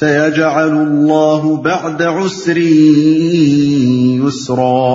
سيجعل 0.00 0.70
الله 0.70 1.54
بعد 1.54 2.02
عسر 2.02 2.56
يسرا. 4.26 4.94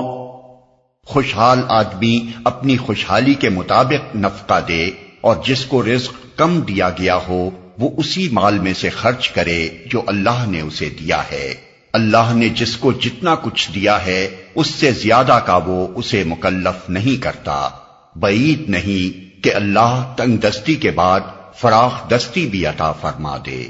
خوشحال 1.06 1.60
آدمی 1.70 2.28
اپنی 2.44 2.78
خوشحالی 2.78 3.34
کے 3.34 3.49
مطابق 3.49 4.15
نفقہ 4.15 4.60
دے 4.68 4.90
اور 5.22 5.36
جس 5.45 5.65
کو 5.65 5.84
رزق 5.84 6.38
کم 6.38 6.61
دیا 6.61 6.90
گیا 6.90 7.20
ہو، 7.28 7.49
وہ 7.80 7.90
اسی 7.98 8.30
مال 8.32 8.60
میں 8.60 8.74
سے 8.74 8.90
خرچ 8.90 9.30
کرے 9.30 9.70
جو 9.91 10.02
اللہ 10.07 10.45
نے 10.48 10.61
اسے 10.61 10.90
دیا 10.90 11.22
ہے۔ 11.32 11.72
اللہ 11.94 12.34
نے 12.34 12.49
جس 12.49 12.78
کو 12.78 12.91
جتنا 12.91 13.36
کچھ 13.36 13.72
دیا 13.72 14.06
ہے، 14.06 14.28
اس 14.56 14.68
سے 14.68 14.91
زیادہ 14.91 15.40
کا 15.45 15.60
وہ 15.65 15.88
اسے 15.95 16.24
مکلف 16.24 16.90
نہیں 16.90 17.22
کرتا۔ 17.22 17.70
بعید 18.15 18.70
نہیں 18.70 19.44
کہ 19.44 19.56
اللہ 19.56 20.14
تنگ 20.18 20.38
دستی 20.38 20.76
کے 20.76 20.91
بعد 20.91 21.20
فراخ 21.56 22.10
دستی 22.10 22.45
بھی 22.45 22.65
عطا 22.65 22.91
فرما 22.91 23.38
دے۔ 23.45 23.68